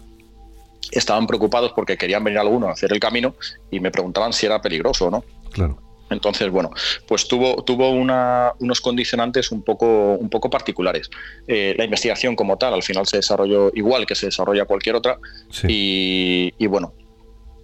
estaban 0.90 1.26
preocupados 1.26 1.72
porque 1.72 1.96
querían 1.96 2.24
venir 2.24 2.38
algunos 2.38 2.68
a 2.68 2.72
hacer 2.72 2.92
el 2.92 3.00
camino 3.00 3.34
y 3.70 3.80
me 3.80 3.90
preguntaban 3.90 4.32
si 4.32 4.46
era 4.46 4.60
peligroso 4.60 5.06
o 5.06 5.10
no. 5.10 5.24
Claro. 5.52 5.78
Entonces, 6.10 6.50
bueno, 6.50 6.70
pues 7.06 7.26
tuvo, 7.26 7.62
tuvo 7.64 7.90
unos 7.90 8.80
condicionantes 8.80 9.50
un 9.50 9.62
poco, 9.62 10.14
un 10.14 10.28
poco 10.28 10.50
particulares. 10.50 11.10
Eh, 11.46 11.74
la 11.76 11.84
investigación 11.84 12.36
como 12.36 12.58
tal 12.58 12.74
al 12.74 12.82
final 12.82 13.06
se 13.06 13.16
desarrolló 13.16 13.70
igual 13.74 14.06
que 14.06 14.14
se 14.14 14.26
desarrolla 14.26 14.66
cualquier 14.66 14.96
otra 14.96 15.18
y, 15.66 16.66
bueno, 16.66 16.92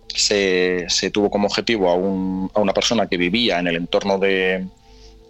se, 0.09 0.87
tuvo 1.13 1.31
como 1.31 1.47
objetivo 1.47 1.91
a, 1.91 1.93
a, 1.93 2.63
una 2.63 2.73
persona 2.73 3.07
que 3.07 3.19
vivía 3.19 3.59
en 3.59 3.67
el 3.67 3.77
entorno 3.77 4.19
de 4.19 4.67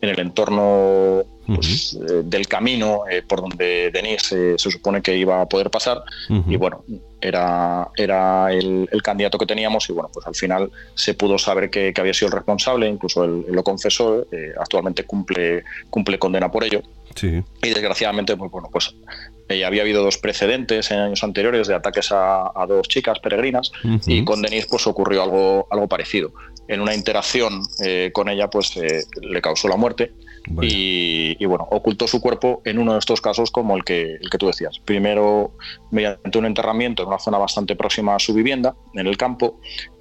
en 0.01 0.11
el 0.11 0.21
entorno 0.21 1.25
pues, 1.55 1.95
eh, 1.95 2.23
del 2.25 2.47
camino 2.47 3.03
eh, 3.11 3.23
por 3.23 3.41
donde 3.41 3.91
Denise 3.91 4.59
se 4.59 4.71
supone 4.71 5.03
que 5.03 5.17
iba 5.17 5.41
a 5.41 5.49
poder 5.49 5.71
pasar. 5.71 6.03
Y 6.47 6.57
bueno 6.57 6.85
era, 7.21 7.89
era 7.97 8.53
el, 8.53 8.89
candidato 9.03 9.39
que 9.39 9.47
teníamos 9.47 9.89
y 9.89 9.93
bueno, 9.93 10.11
pues 10.13 10.27
al 10.27 10.35
final 10.35 10.71
se 10.95 11.15
pudo 11.15 11.39
saber 11.39 11.71
que, 11.71 11.93
había 11.97 12.15
sido 12.15 12.29
el 12.29 12.35
responsable, 12.35 12.89
incluso 12.89 13.25
él, 13.25 13.45
lo 13.49 13.63
confesó, 13.63 14.27
eh, 14.33 14.53
actualmente 14.59 15.05
cumple, 15.05 15.65
cumple 15.91 16.19
condena 16.19 16.51
por 16.51 16.65
ello. 16.65 16.83
Y 17.21 17.69
desgraciadamente, 17.71 18.37
pues 18.37 18.51
bueno, 18.51 18.69
pues 18.71 18.95
eh, 19.49 19.65
había 19.65 19.83
habido 19.83 20.05
dos 20.05 20.19
precedentes 20.19 20.91
en 20.93 20.99
años 20.99 21.25
anteriores 21.25 21.67
de 21.67 21.75
ataques 21.75 22.11
a, 22.13 22.53
dos 22.69 22.87
chicas 22.87 23.19
peregrinas 23.19 23.73
y 24.07 24.25
con 24.25 24.43
Denise 24.43 24.69
pues 24.71 24.87
ocurrió 24.87 25.23
algo, 25.25 25.67
algo 25.71 25.89
parecido. 25.89 26.33
En 26.69 26.81
una 26.81 26.95
interacción 26.95 27.63
eh, 27.83 28.11
con 28.13 28.29
ella 28.29 28.49
pues 28.51 28.77
le 28.77 29.41
causó 29.41 29.69
la 29.69 29.77
muerte 29.77 30.13
y, 30.63 31.45
bueno, 31.45 31.67
ocultó 31.71 32.07
su 32.07 32.21
cuerpo 32.21 32.63
en 32.65 32.79
uno 32.79 32.93
de 32.93 32.99
estos 32.99 33.21
casos 33.21 33.51
como 33.51 33.77
el 33.77 33.85
que, 33.85 34.15
el 34.15 34.31
que 34.31 34.39
tú 34.39 34.47
decías. 34.47 34.79
Primero 34.79 35.53
mediante 35.91 36.39
un 36.39 36.47
enterramiento 36.47 37.03
en 37.03 37.09
una 37.09 37.19
zona 37.19 37.39
bastante 37.39 37.77
próxima 37.77 38.15
a 38.15 38.19
su 38.19 38.35
vivienda, 38.35 38.75
en 38.95 39.07
el 39.07 39.17
campo, 39.17 39.59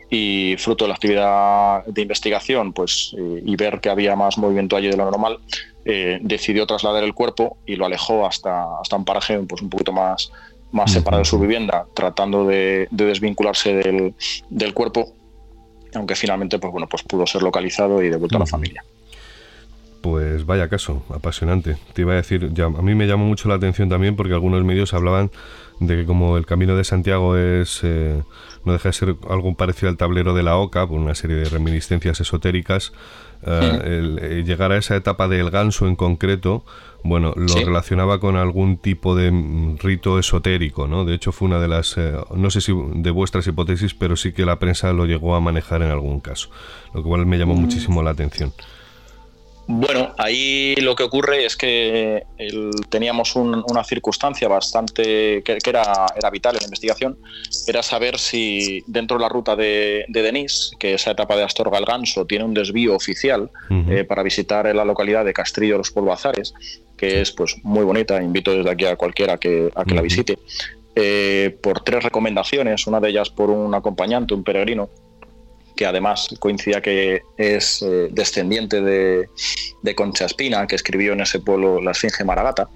y 0.10 0.56
fruto 0.58 0.86
de 0.86 0.90
la 0.90 0.96
actividad 0.96 1.86
de 1.86 2.02
investigación 2.02 2.72
pues, 2.72 3.14
eh, 3.18 3.42
y 3.46 3.56
ver 3.56 3.82
que 3.82 3.90
había 3.90 4.16
más 4.16 4.38
movimiento 4.38 4.76
allí 4.76 4.88
de 4.88 4.98
lo 4.98 5.06
normal, 5.06 5.40
eh, 5.86 6.20
decidió 6.22 6.66
trasladar 6.66 7.04
el 7.04 7.14
cuerpo 7.14 7.58
y 7.66 7.76
lo 7.76 7.86
alejó 7.86 8.26
hasta, 8.26 8.80
hasta 8.80 8.96
un 8.96 9.06
paraje 9.06 9.38
pues, 9.40 9.62
un 9.62 9.70
poquito 9.70 9.92
más, 9.92 10.32
más 10.72 10.92
separado 10.92 11.24
de 11.24 11.26
su 11.26 11.40
vivienda, 11.40 11.86
tratando 11.94 12.46
de, 12.46 12.88
desvincularse 12.92 13.74
del, 13.74 14.14
del, 14.50 14.74
cuerpo, 14.74 15.14
aunque 15.94 16.16
finalmente 16.16 16.58
pues, 16.60 16.72
bueno, 16.72 16.88
pues 16.88 17.04
pudo 17.04 17.28
ser 17.28 17.44
localizado 17.44 18.02
y 18.02 18.10
devuelto 18.10 18.38
a 18.38 18.40
la 18.40 18.46
familia. 18.46 18.84
Pues 20.10 20.46
vaya 20.46 20.70
caso, 20.70 21.04
apasionante. 21.14 21.76
Te 21.92 22.04
iba 22.04 22.14
a 22.14 22.16
decir, 22.16 22.54
ya, 22.54 22.68
a 22.68 22.82
mí 22.82 22.96
me 22.96 23.08
llamó 23.08 23.26
mucho 23.26 23.50
la 23.50 23.56
atención 23.56 23.90
también 23.90 24.16
porque 24.16 24.34
algunos 24.34 24.64
medios 24.64 24.94
hablaban 24.94 25.32
de 25.82 25.98
que 25.98 26.06
como 26.06 26.38
el 26.38 26.46
Camino 26.46 26.78
de 26.78 26.86
Santiago 26.86 27.36
es 27.36 27.82
eh, 27.84 28.24
no 28.64 28.72
deja 28.72 28.88
de 28.88 28.94
ser 28.94 29.16
algo 29.30 29.54
parecido 29.56 29.90
al 29.90 29.98
tablero 29.98 30.34
de 30.34 30.44
la 30.44 30.56
Oca, 30.56 30.88
por 30.88 30.98
una 30.98 31.14
serie 31.14 31.36
de 31.36 31.50
reminiscencias 31.50 32.22
esotéricas, 32.22 32.94
eh, 33.46 33.82
el, 33.84 34.20
eh, 34.22 34.44
llegar 34.46 34.72
a 34.72 34.78
esa 34.78 34.96
etapa 34.96 35.28
del 35.28 35.50
ganso 35.50 35.88
en 35.88 35.98
concreto, 35.98 36.64
bueno, 37.04 37.34
lo 37.36 37.54
relacionaba 37.54 38.22
con 38.22 38.38
algún 38.38 38.78
tipo 38.78 39.14
de 39.14 39.30
mm, 39.30 39.80
rito 39.80 40.20
esotérico, 40.20 40.88
¿no? 40.88 41.04
De 41.04 41.16
hecho 41.16 41.34
fue 41.34 41.50
una 41.50 41.60
de 41.60 41.68
las, 41.68 41.98
no 42.34 42.50
sé 42.50 42.62
si 42.62 42.74
de 42.94 43.12
vuestras 43.12 43.46
hipótesis, 43.46 43.94
pero 43.94 44.16
sí 44.16 44.32
que 44.32 44.46
la 44.46 44.58
prensa 44.58 44.94
lo 44.94 45.06
llegó 45.06 45.36
a 45.36 45.42
manejar 45.42 45.82
en 45.82 45.92
algún 45.92 46.22
caso, 46.22 46.48
lo 46.94 47.04
cual 47.04 47.26
me 47.26 47.38
llamó 47.38 47.56
mm. 47.56 47.60
muchísimo 47.60 48.02
la 48.02 48.12
atención. 48.12 48.54
Bueno, 49.70 50.14
ahí 50.18 50.76
lo 50.78 50.96
que 50.96 51.04
ocurre 51.04 51.46
es 51.46 51.58
que 51.58 52.24
teníamos 52.90 53.36
una 53.36 53.84
circunstancia 53.84 54.48
bastante 54.48 55.44
que, 55.44 55.58
era, 55.66 56.06
era, 56.16 56.30
vital 56.30 56.56
en 56.56 56.62
la 56.62 56.66
investigación, 56.66 57.18
era 57.68 57.84
saber 57.84 58.18
si 58.18 58.82
dentro 58.88 59.18
de 59.18 59.24
la 59.24 59.30
ruta 59.30 59.58
de, 59.58 60.06
de 60.08 60.22
Denis, 60.22 60.72
que 60.80 60.94
esa 60.94 61.12
etapa 61.12 61.36
de 61.36 61.44
Astorga 61.44 61.78
al 61.78 61.86
Ganso 61.86 62.26
tiene 62.26 62.46
un 62.46 62.54
desvío 62.54 62.96
oficial 62.96 63.52
eh, 63.90 64.06
para 64.06 64.24
visitar 64.24 64.74
la 64.74 64.86
localidad 64.86 65.26
de 65.26 65.34
Castrillo 65.34 65.74
de 65.74 65.80
los 65.80 65.92
Polvazares, 65.92 66.54
que 66.96 67.20
es 67.20 67.34
pues 67.34 67.58
muy 67.64 67.84
bonita, 67.84 68.24
invito 68.24 68.56
desde 68.56 68.72
aquí 68.72 68.86
a 68.86 68.96
cualquiera 68.96 69.38
que, 69.38 69.70
a 69.76 69.84
que 69.84 69.96
la 69.96 70.02
visite, 70.02 70.40
eh, 70.96 71.56
por 71.62 71.82
tres 71.82 72.04
recomendaciones, 72.04 72.88
una 72.88 73.02
de 73.02 73.10
ellas 73.10 73.30
por 73.30 73.50
un 73.50 73.76
acompañante, 73.76 74.34
un 74.34 74.44
peregrino, 74.44 74.90
que 75.78 75.86
además 75.86 76.28
coincidía 76.40 76.82
que 76.82 77.22
es 77.38 77.82
eh, 77.82 78.10
descendiente 78.12 78.82
de, 78.82 79.30
Concha 79.96 80.26
Espina, 80.26 80.68
que 80.68 80.76
escribió 80.76 81.14
en 81.14 81.22
ese 81.22 81.40
pueblo 81.40 81.80
La 81.82 81.92
Esfinge 81.92 82.26
Maragata, 82.26 82.68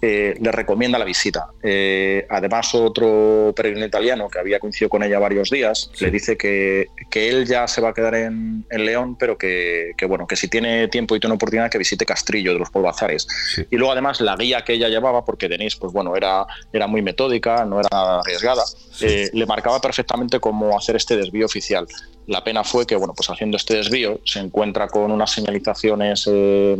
eh, 0.00 0.36
le 0.40 0.52
recomienda 0.52 0.96
la 0.96 1.04
visita. 1.04 1.48
Eh, 1.60 2.24
además, 2.30 2.72
otro 2.76 3.52
peregrino 3.56 3.84
italiano 3.84 4.28
que 4.28 4.38
había 4.38 4.60
coincidido 4.60 4.88
con 4.88 5.02
ella 5.02 5.18
varios 5.18 5.50
días 5.50 5.90
le 5.98 6.12
dice 6.12 6.36
que, 6.36 6.86
que, 7.10 7.28
él 7.28 7.46
ya 7.46 7.66
se 7.66 7.80
va 7.80 7.88
a 7.88 7.94
quedar 7.94 8.14
en, 8.14 8.64
León, 8.70 9.16
pero 9.16 9.36
que, 9.36 9.92
bueno, 10.06 10.28
que 10.28 10.36
si 10.36 10.46
tiene 10.46 10.86
tiempo 10.86 11.16
y 11.16 11.20
tiene 11.20 11.34
oportunidad 11.34 11.68
que 11.68 11.78
visite 11.78 12.06
Castrillo 12.06 12.52
de 12.52 12.60
los 12.60 12.70
Polvazares. 12.70 13.26
Y 13.70 13.76
luego, 13.76 13.90
además, 13.90 14.20
la 14.20 14.36
guía 14.36 14.62
que 14.62 14.74
ella 14.74 14.88
llevaba, 14.88 15.24
porque 15.24 15.48
Denise, 15.48 15.76
pues 15.80 15.92
bueno, 15.92 16.14
era, 16.14 16.46
era 16.72 16.86
muy 16.86 17.02
metódica, 17.02 17.64
no 17.64 17.80
era 17.80 18.20
arriesgada, 18.20 18.62
le 19.00 19.46
marcaba 19.46 19.80
perfectamente 19.80 20.38
cómo 20.38 20.78
hacer 20.78 20.94
este 20.94 21.16
desvío 21.16 21.46
oficial. 21.46 21.88
La 22.26 22.44
pena 22.44 22.62
fue 22.64 22.86
que, 22.86 22.96
bueno, 22.96 23.14
pues 23.14 23.28
haciendo 23.30 23.56
este 23.56 23.76
desvío 23.76 24.20
se 24.24 24.38
encuentra 24.38 24.88
con 24.88 25.10
unas 25.10 25.30
señalizaciones 25.30 26.28
eh, 26.30 26.76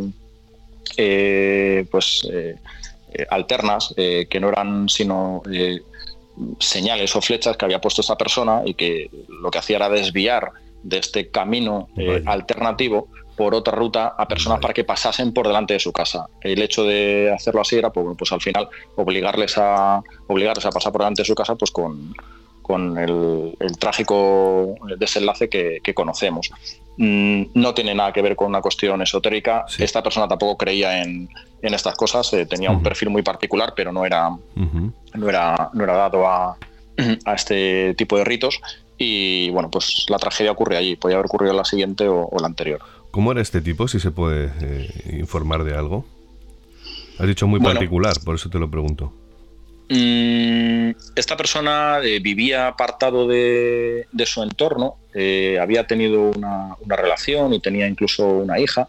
eh, 0.97 1.85
pues 1.91 2.27
eh, 2.31 2.55
alternas 3.29 3.93
que 3.95 4.39
no 4.39 4.49
eran 4.49 4.89
sino 4.89 5.43
señales 6.59 7.15
o 7.15 7.21
flechas 7.21 7.57
que 7.57 7.65
había 7.65 7.79
puesto 7.79 8.01
esta 8.01 8.17
persona 8.17 8.63
y 8.65 8.73
que 8.73 9.09
lo 9.27 9.51
que 9.51 9.59
hacía 9.59 9.75
era 9.75 9.89
desviar 9.89 10.51
de 10.81 10.97
este 10.97 11.29
camino 11.29 11.89
alternativo 12.25 13.07
por 13.37 13.53
otra 13.53 13.75
ruta 13.75 14.15
a 14.17 14.27
personas 14.27 14.59
para 14.59 14.73
que 14.73 14.83
pasasen 14.83 15.31
por 15.31 15.47
delante 15.47 15.73
de 15.73 15.79
su 15.79 15.91
casa. 15.91 16.27
El 16.41 16.61
hecho 16.61 16.83
de 16.85 17.31
hacerlo 17.33 17.61
así 17.61 17.75
era 17.75 17.91
pues, 17.91 18.15
pues 18.17 18.31
al 18.31 18.41
final 18.41 18.67
obligarles 18.95 19.57
a 19.57 20.01
obligarles 20.27 20.65
a 20.65 20.71
pasar 20.71 20.91
por 20.91 21.01
delante 21.01 21.21
de 21.21 21.27
su 21.27 21.35
casa 21.35 21.55
pues 21.55 21.69
con, 21.69 22.15
con 22.63 22.97
el, 22.97 23.55
trágico 23.77 24.75
desenlace 24.97 25.49
que, 25.49 25.93
conocemos. 25.93 26.51
Mm, 26.97 27.43
no 27.53 27.73
tiene 27.73 27.93
nada 27.93 28.11
que 28.11 28.21
ver 28.21 28.35
con 28.35 28.47
una 28.47 28.61
cuestión 28.61 29.01
esotérica. 29.03 29.65
Esta 29.77 30.01
persona 30.01 30.27
tampoco 30.27 30.57
creía 30.57 31.03
en, 31.03 31.29
estas 31.61 31.95
cosas, 31.95 32.33
eh, 32.33 32.47
tenía 32.47 32.71
un 32.71 32.81
perfil 32.81 33.09
muy 33.11 33.21
particular, 33.21 33.73
pero 33.75 33.91
no 33.91 34.05
era, 34.05 34.29
no 35.13 35.29
era, 35.29 35.69
no 35.73 35.83
era 35.83 35.93
dado 35.95 36.27
a, 36.27 36.57
este 37.35 37.93
tipo 37.95 38.17
de 38.17 38.23
ritos. 38.23 38.59
Y 38.97 39.49
bueno, 39.49 39.69
pues 39.69 40.05
la 40.07 40.17
tragedia 40.17 40.51
ocurre 40.51 40.77
allí. 40.77 40.95
Podría 40.95 41.17
haber 41.17 41.27
ocurrido 41.27 41.53
la 41.53 41.65
siguiente 41.65 42.07
o, 42.07 42.31
la 42.39 42.47
anterior. 42.47 42.79
¿Cómo 43.11 43.31
era 43.31 43.41
este 43.41 43.61
tipo, 43.61 43.87
si 43.87 43.99
se 43.99 44.09
puede 44.09 44.51
eh, 44.61 45.17
informar 45.19 45.63
de 45.63 45.75
algo? 45.75 46.05
Has 47.19 47.27
dicho 47.27 47.45
muy 47.45 47.59
particular, 47.59 48.15
por 48.23 48.35
eso 48.35 48.49
te 48.49 48.57
lo 48.57 48.71
pregunto. 48.71 49.13
Mm, 49.89 50.92
esta 51.15 51.37
persona 51.37 51.99
eh, 52.03 52.19
vivía 52.19 52.67
apartado 52.67 53.27
de, 53.27 54.07
su 54.25 54.41
entorno, 54.43 54.97
eh, 55.13 55.57
había 55.61 55.85
tenido 55.85 56.31
una, 56.31 56.75
relación 56.85 57.53
y 57.53 57.59
tenía 57.59 57.87
incluso 57.87 58.27
una 58.27 58.59
hija. 58.59 58.87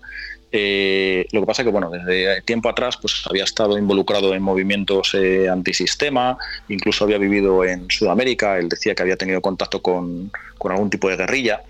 Eh, 0.56 1.26
lo 1.32 1.40
que 1.40 1.46
pasa 1.46 1.62
es 1.62 1.66
que, 1.66 1.72
bueno, 1.72 1.90
desde 1.90 2.40
tiempo 2.42 2.68
atrás 2.68 2.96
pues, 2.96 3.24
había 3.28 3.42
estado 3.42 3.76
involucrado 3.76 4.34
en 4.34 4.42
movimientos 4.42 5.16
antisistema, 5.50 6.38
incluso 6.68 7.04
había 7.04 7.18
vivido 7.18 7.64
en 7.64 7.90
Sudamérica, 7.90 8.58
él 8.58 8.68
decía 8.68 8.94
que 8.94 9.02
había 9.02 9.16
tenido 9.16 9.40
contacto 9.40 9.82
con, 9.82 10.30
algún 10.64 10.88
tipo 10.88 11.10
de 11.10 11.16
guerrilla, 11.16 11.62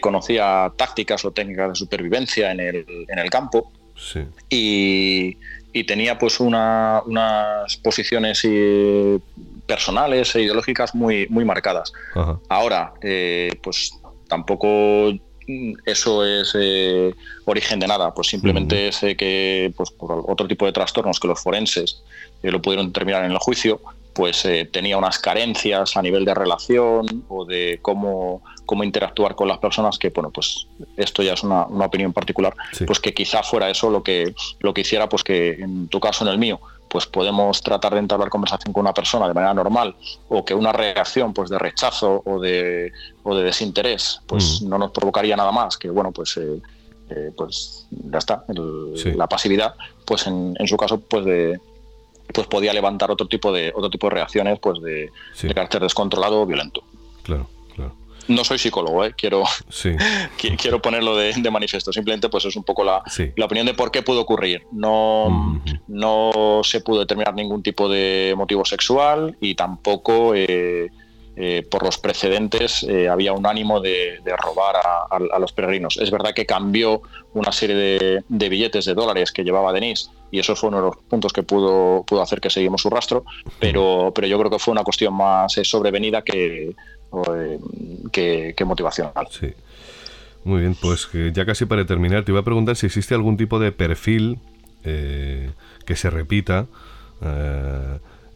conocía 0.00 0.72
tácticas 0.76 1.24
o 1.24 1.30
técnicas 1.30 1.68
de 1.68 1.74
supervivencia 1.76 2.50
en 2.50 2.60
el, 2.60 2.86
en 3.08 3.18
el 3.18 3.30
campo. 3.30 3.70
Y, 4.50 5.36
y 5.76 5.84
tenía 5.84 6.18
pues 6.18 6.40
unas 6.40 7.76
posiciones 7.82 8.40
eh, 8.44 9.18
personales 9.66 10.34
e 10.34 10.42
ideológicas 10.42 10.94
muy, 10.94 11.26
muy 11.28 11.44
marcadas. 11.44 11.92
Ahora, 12.48 12.94
eh, 13.02 13.50
pues 13.62 13.92
tampoco 14.28 15.12
eso 15.84 16.24
es 16.24 16.56
eh, 16.58 17.14
origen 17.44 17.78
de 17.78 17.86
nada, 17.86 18.12
pues 18.12 18.28
simplemente 18.28 18.88
es 18.88 18.98
que 19.16 19.72
pues, 19.76 19.90
por 19.90 20.24
otro 20.26 20.48
tipo 20.48 20.66
de 20.66 20.72
trastornos 20.72 21.20
que 21.20 21.28
los 21.28 21.40
forenses 21.40 22.02
lo 22.42 22.60
pudieron 22.60 22.88
determinar 22.88 23.24
en 23.24 23.32
el 23.32 23.38
juicio, 23.38 23.80
pues 24.16 24.46
eh, 24.46 24.68
tenía 24.72 24.96
unas 24.96 25.18
carencias 25.18 25.94
a 25.96 26.00
nivel 26.00 26.24
de 26.24 26.34
relación 26.34 27.24
o 27.28 27.44
de 27.44 27.78
cómo, 27.82 28.42
cómo 28.64 28.82
interactuar 28.82 29.34
con 29.34 29.46
las 29.46 29.58
personas 29.58 29.98
que, 29.98 30.08
bueno, 30.08 30.30
pues 30.30 30.66
esto 30.96 31.22
ya 31.22 31.34
es 31.34 31.42
una, 31.42 31.64
opinión 31.64 32.14
particular, 32.14 32.54
pues 32.86 32.98
que 32.98 33.12
quizá 33.12 33.42
fuera 33.42 33.68
eso 33.68 33.90
lo 33.90 34.02
que, 34.02 34.34
lo 34.60 34.72
que 34.72 34.80
hiciera, 34.80 35.06
pues 35.08 35.22
que 35.22 35.50
en 35.50 35.88
tu 35.88 36.00
caso, 36.00 36.24
en 36.24 36.32
el 36.32 36.38
mío, 36.38 36.58
pues 36.88 37.06
podemos 37.06 37.60
tratar 37.62 37.94
de 37.94 38.00
entablar 38.00 38.28
conversación 38.28 38.72
con 38.72 38.82
una 38.82 38.94
persona 38.94 39.28
de 39.28 39.34
manera 39.34 39.54
normal 39.54 39.94
o 40.28 40.44
que 40.44 40.54
una 40.54 40.72
reacción 40.72 41.32
pues 41.34 41.50
de 41.50 41.58
rechazo 41.58 42.22
o 42.24 42.40
de, 42.40 42.92
o 43.22 43.34
de 43.34 43.44
desinterés 43.44 44.20
pues 44.26 44.62
mm. 44.62 44.68
no 44.68 44.78
nos 44.78 44.90
provocaría 44.92 45.36
nada 45.36 45.52
más 45.52 45.76
que 45.76 45.90
bueno 45.90 46.12
pues 46.12 46.36
eh, 46.36 46.60
eh, 47.10 47.30
pues 47.36 47.86
ya 47.90 48.18
está 48.18 48.44
la 48.48 49.26
pasividad 49.28 49.74
pues 50.04 50.26
en, 50.26 50.54
en 50.58 50.66
su 50.68 50.76
caso 50.76 51.00
pues 51.00 51.24
de, 51.24 51.60
pues 52.32 52.46
podía 52.46 52.72
levantar 52.72 53.10
otro 53.10 53.26
tipo 53.26 53.52
de 53.52 53.72
otro 53.74 53.90
tipo 53.90 54.08
de 54.08 54.14
reacciones 54.14 54.58
pues 54.58 54.80
de, 54.80 55.10
carácter 55.54 55.82
descontrolado 55.82 56.42
o 56.42 56.46
violento. 56.46 56.82
Claro. 57.22 57.48
No 58.28 58.44
soy 58.44 58.58
psicólogo, 58.58 59.04
¿eh? 59.04 59.14
quiero, 59.16 59.44
quiero 60.58 60.82
ponerlo 60.82 61.16
de, 61.16 61.50
manifiesto. 61.50 61.92
Simplemente 61.92 62.28
pues 62.28 62.44
es 62.44 62.56
un 62.56 62.64
poco 62.64 62.84
la, 62.84 63.02
la, 63.36 63.44
opinión 63.46 63.66
de 63.66 63.74
por 63.74 63.90
qué 63.90 64.02
pudo 64.02 64.20
ocurrir. 64.22 64.62
No, 64.72 65.62
no 65.86 66.60
se 66.64 66.80
pudo 66.80 67.00
determinar 67.00 67.34
ningún 67.34 67.62
tipo 67.62 67.88
de 67.88 68.34
motivo 68.36 68.64
sexual 68.64 69.36
y 69.40 69.54
tampoco 69.54 70.34
eh, 70.34 70.90
eh, 71.38 71.66
por 71.70 71.84
los 71.84 71.98
precedentes 71.98 72.82
eh, 72.84 73.10
había 73.10 73.34
un 73.34 73.46
ánimo 73.46 73.78
de, 73.78 74.20
robar 74.42 74.76
a, 74.76 75.38
los 75.38 75.52
peregrinos. 75.52 75.98
Es 75.98 76.10
verdad 76.10 76.32
que 76.32 76.46
cambió 76.46 77.02
una 77.34 77.52
serie 77.52 78.24
de, 78.26 78.48
billetes 78.48 78.86
de 78.86 78.94
dólares 78.94 79.32
que 79.32 79.44
llevaba 79.44 79.74
Denise 79.74 80.08
y 80.30 80.38
eso 80.38 80.56
fue 80.56 80.70
uno 80.70 80.78
de 80.78 80.84
los 80.84 80.96
puntos 80.96 81.34
que 81.34 81.42
pudo, 81.42 82.04
pudo 82.06 82.22
hacer 82.22 82.40
que 82.40 82.48
seguimos 82.48 82.80
su 82.80 82.88
rastro, 82.88 83.24
pero, 83.60 84.12
pero 84.14 84.26
yo 84.26 84.38
creo 84.38 84.50
que 84.50 84.58
fue 84.58 84.72
una 84.72 84.82
cuestión 84.82 85.12
más 85.12 85.52
sobrevenida 85.62 86.22
que, 86.22 86.74
que, 88.12 88.54
motivacional. 88.64 89.26
Sí. 89.30 89.52
Muy 90.44 90.60
bien, 90.60 90.76
pues 90.80 91.08
ya 91.32 91.44
casi 91.44 91.66
para 91.66 91.84
terminar, 91.86 92.24
te 92.24 92.32
iba 92.32 92.40
a 92.40 92.44
preguntar 92.44 92.76
si 92.76 92.86
existe 92.86 93.14
algún 93.14 93.36
tipo 93.36 93.58
de 93.58 93.72
perfil 93.72 94.38
que 94.82 95.96
se 95.96 96.10
repita 96.10 96.66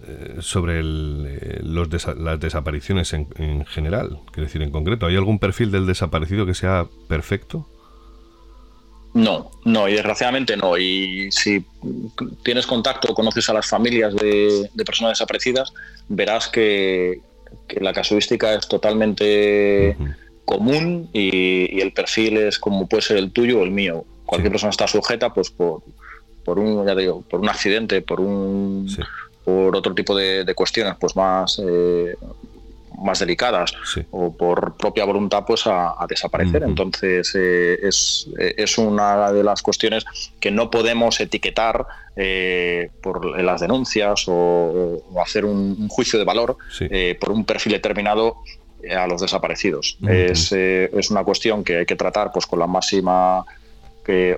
eh, 0.02 0.36
sobre 0.40 0.81
eh, 0.81 1.61
las 1.62 2.40
desapariciones 2.40 3.12
en, 3.12 3.66
general, 3.66 4.20
quiero 4.32 4.47
decir, 4.47 4.62
en 4.62 4.70
concreto. 4.70 5.05
¿Hay 5.05 5.15
algún 5.15 5.39
perfil 5.39 5.70
del 5.70 5.86
desaparecido 5.86 6.47
que 6.47 6.55
sea 6.55 6.86
perfecto? 7.07 7.69
No, 9.12 9.51
no, 9.66 9.89
y 9.89 9.93
desgraciadamente 9.93 10.57
no. 10.57 10.78
Y 10.78 11.31
si 11.31 11.66
tienes 12.43 12.66
contacto 12.66 13.12
o 13.12 13.15
conoces 13.15 13.51
a 13.51 13.52
las 13.52 13.66
familias 13.66 14.16
de, 14.16 14.70
personas 14.86 15.19
desaparecidas, 15.19 15.74
verás 16.09 16.48
que, 16.48 17.20
la 17.81 17.93
casuística 17.93 18.55
es 18.55 18.68
totalmente 18.68 19.97
común 20.44 21.09
y, 21.12 21.81
el 21.81 21.93
perfil 21.93 22.36
es 22.39 22.59
como 22.59 22.89
puede 22.89 23.02
ser 23.02 23.16
el 23.18 23.31
tuyo 23.31 23.60
o 23.60 23.64
el 23.64 23.70
mío. 23.70 24.05
Cualquier 24.27 24.52
persona 24.52 24.70
está 24.70 24.86
sujeta, 24.86 25.32
pues 25.32 25.51
por, 25.51 25.82
por 26.44 26.59
un, 26.59 26.86
ya 26.86 26.94
digo, 26.94 27.22
por 27.22 27.40
un 27.40 27.48
accidente, 27.48 28.02
por 28.02 28.20
un 28.20 28.89
por 29.44 29.74
otro 29.74 29.94
tipo 29.94 30.14
de, 30.14 30.52
cuestiones 30.55 30.94
pues 31.01 31.16
más, 31.16 31.60
eh, 31.64 32.14
más 33.01 33.18
delicadas 33.18 33.72
o 34.10 34.36
por 34.36 34.77
propia 34.77 35.05
voluntad 35.05 35.44
pues 35.47 35.66
a, 35.66 35.94
desaparecer. 36.09 36.62
Entonces 36.62 37.32
eh, 37.35 37.78
es, 37.82 38.28
es, 38.39 38.78
una 38.78 39.32
de 39.32 39.43
las 39.43 39.62
cuestiones 39.62 40.05
que 40.39 40.51
no 40.51 40.70
podemos 40.70 41.20
etiquetar 41.20 41.86
eh, 42.16 42.90
por 43.02 43.40
las 43.40 43.60
denuncias 43.60 44.24
o, 44.27 45.02
hacer 45.22 45.44
un, 45.44 45.89
juicio 45.89 46.18
de 46.18 46.24
valor 46.24 46.56
eh, 46.81 47.16
por 47.20 47.31
un 47.31 47.44
perfil 47.44 47.72
determinado 47.72 48.36
a 48.97 49.06
los 49.06 49.20
desaparecidos. 49.20 49.98
es, 50.09 50.52
es, 50.52 51.10
una 51.10 51.24
cuestión 51.24 51.64
que 51.64 51.78
hay 51.78 51.86
que 51.86 51.97
tratar 51.97 52.32
pues 52.32 52.47
con 52.47 52.59
la 52.59 52.66
máxima 52.66 53.44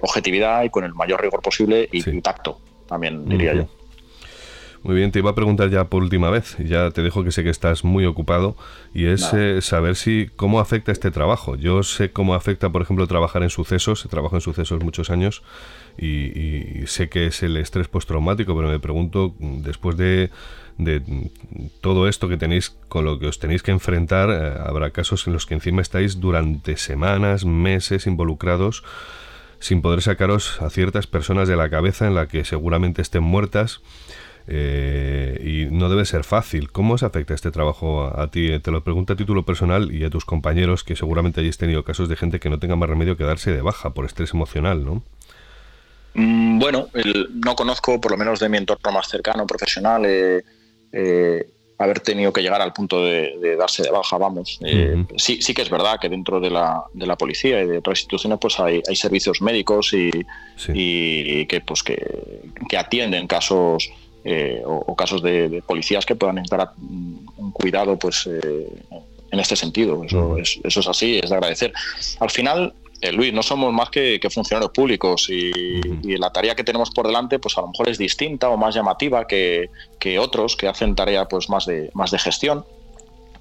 objetividad 0.03 0.65
y 0.65 0.71
con 0.71 0.85
el 0.85 0.93
mayor 0.93 1.23
rigor 1.23 1.41
posible 1.41 1.89
y, 1.91 2.21
tacto, 2.21 2.61
también 2.87 3.27
diría 3.27 3.55
yo. 3.55 3.67
Muy 4.85 4.97
bien, 4.97 5.13
te 5.13 5.21
iba 5.21 5.31
a 5.31 5.35
preguntar 5.37 5.71
ya 5.71 5.85
por 5.85 6.03
última 6.03 6.29
vez, 6.29 6.57
ya 6.59 6.91
te 6.91 7.03
dejo 7.03 7.23
que 7.23 7.31
sé 7.31 7.45
que 7.45 7.51
estás 7.51 7.85
muy 7.85 8.05
ocupado, 8.05 8.57
y 8.93 9.07
es 9.07 9.33
eh, 9.33 9.61
saber 9.63 9.95
si 9.95 10.29
cómo 10.35 10.59
afecta 10.59 10.91
este 10.91 11.13
trabajo. 11.13 11.55
Yo 11.55 11.85
sé 11.85 12.11
cómo 12.11 12.35
afecta, 12.35 12.71
por 12.71 12.83
ejemplo, 12.83 13.07
trabajar 13.07 13.45
en 13.45 13.51
sucesos, 13.51 14.05
trabajo 14.11 14.35
en 14.35 14.41
sucesos 14.41 14.83
muchos 14.83 15.11
años, 15.11 15.45
y, 15.97 16.85
sé 16.87 17.09
que 17.09 17.27
es 17.27 17.45
el 17.45 17.57
estrés 17.59 17.87
postraumático, 17.87 18.57
pero 18.57 18.69
me 18.69 18.81
pregunto, 18.81 19.37
después 19.39 19.97
de, 19.97 20.31
todo 21.81 22.09
esto 22.09 22.29
que 22.29 22.37
tenéis, 22.37 22.77
con 22.89 23.05
lo 23.05 23.21
que 23.21 23.29
os 23.29 23.39
tenéis 23.39 23.63
que 23.63 23.71
enfrentar, 23.71 24.31
eh, 24.31 24.59
habrá 24.67 24.91
casos 24.91 25.29
en 25.29 25.33
los 25.33 25.47
que 25.47 25.55
encima 25.55 25.81
estáis 25.81 26.19
durante 26.19 26.77
semanas, 26.77 27.45
meses 27.45 28.09
involucrados, 28.09 28.83
sin 29.61 29.81
poder 29.81 30.03
sacaros 30.03 30.61
a 30.61 30.71
ciertas 30.71 31.07
personas 31.07 31.47
de 31.47 31.55
la 31.55 31.71
cabeza 31.71 32.09
en 32.09 32.17
la 32.17 32.27
que 32.27 32.45
seguramente 32.45 33.01
estén 33.01 33.23
muertas 33.23 33.81
eh, 34.47 35.41
y 35.45 35.75
no 35.75 35.89
debe 35.89 36.05
ser 36.05 36.25
fácil. 36.25 36.71
¿Cómo 36.73 36.95
os 36.95 37.03
afecta 37.03 37.35
este 37.35 37.51
trabajo 37.51 38.05
a, 38.05 38.31
ti? 38.31 38.59
Te 38.61 38.71
lo 38.71 38.83
pregunto 38.83 39.13
a 39.13 39.17
título 39.17 39.45
personal 39.45 39.95
y 39.95 40.05
a 40.05 40.11
tus 40.11 40.25
compañeros, 40.25 40.85
que 40.85 40.97
seguramente 40.97 41.41
hayáis 41.41 41.59
tenido 41.59 41.85
casos 41.85 42.09
de 42.09 42.17
gente 42.17 42.41
que 42.41 42.51
no 42.51 42.59
tenga 42.59 42.77
más 42.77 42.89
remedio 42.89 43.17
que 43.17 43.25
darse 43.25 43.53
de 43.53 43.63
baja 43.63 43.91
por 43.95 44.05
estrés 44.05 44.35
emocional, 44.35 44.85
¿no? 44.85 45.03
Mm, 46.15 46.59
bueno, 46.59 46.89
no 47.45 47.55
conozco, 47.55 48.01
por 48.01 48.13
lo 48.13 48.19
menos 48.19 48.41
de 48.41 48.49
mi 48.49 48.59
entorno 48.59 48.93
más 48.93 49.09
cercano, 49.09 49.47
profesional, 49.47 50.05
eh, 50.05 50.43
eh, 50.93 51.47
haber 51.79 52.01
tenido 52.01 52.33
que 52.33 52.43
llegar 52.43 52.61
al 52.61 52.73
punto 52.73 53.03
de, 53.03 53.57
darse 53.59 53.83
de 53.83 53.91
baja, 53.91 54.19
vamos. 54.19 54.61
sí, 55.17 55.41
sí 55.41 55.55
que 55.55 55.63
es 55.63 55.71
verdad 55.71 55.99
que 56.01 56.09
dentro 56.09 56.39
de 56.39 56.51
la, 56.51 56.85
de 56.93 57.07
la 57.07 57.17
policía 57.17 57.63
y 57.63 57.67
de 57.67 57.79
otras 57.79 58.01
instituciones 58.01 58.39
pues 58.41 58.61
hay, 58.61 58.83
hay 58.87 58.95
servicios 58.95 59.41
médicos 59.41 59.93
y, 59.95 60.11
y 60.69 61.47
que, 61.47 61.61
pues, 61.61 61.83
que, 61.83 62.43
que 62.69 62.77
atienden 62.77 63.27
casos 63.27 63.91
eh, 64.25 64.63
o, 64.65 64.95
casos 64.95 65.23
de, 65.23 65.63
policías 65.67 66.07
que 66.07 66.15
puedan 66.15 66.37
necesitar 66.37 66.73
un 66.79 67.51
cuidado 67.53 67.99
pues 67.99 68.29
eh, 68.29 68.69
en 69.31 69.41
este 69.41 69.57
sentido. 69.57 70.05
Eso, 70.05 70.37
es, 70.37 70.61
eso 70.63 70.81
es 70.81 70.89
así, 70.89 71.21
es 71.23 71.31
de 71.31 71.37
agradecer. 71.37 71.73
Al 72.21 72.31
final, 72.31 72.75
eh, 73.01 73.11
Luis, 73.11 73.33
no 73.33 73.43
somos 73.43 73.73
más 73.73 73.91
que, 73.91 74.21
funcionarios 74.33 74.71
públicos 74.71 75.29
y, 75.29 75.81
la 76.17 76.31
tarea 76.31 76.55
que 76.55 76.63
tenemos 76.63 76.91
por 76.91 77.07
delante, 77.07 77.39
pues 77.39 77.59
a 77.59 77.63
lo 77.63 77.69
mejor 77.69 77.89
es 77.89 77.99
distinta 77.99 78.49
o 78.49 78.57
más 78.57 78.75
llamativa 78.75 79.27
que, 79.27 79.71
que 79.99 80.19
otros 80.19 80.57
que 80.57 80.69
hacen 80.69 80.95
tarea 80.95 81.27
pues 81.27 81.49
más 81.49 81.67
de, 81.67 81.91
más 81.95 82.13
de 82.13 82.19
gestión 82.19 82.65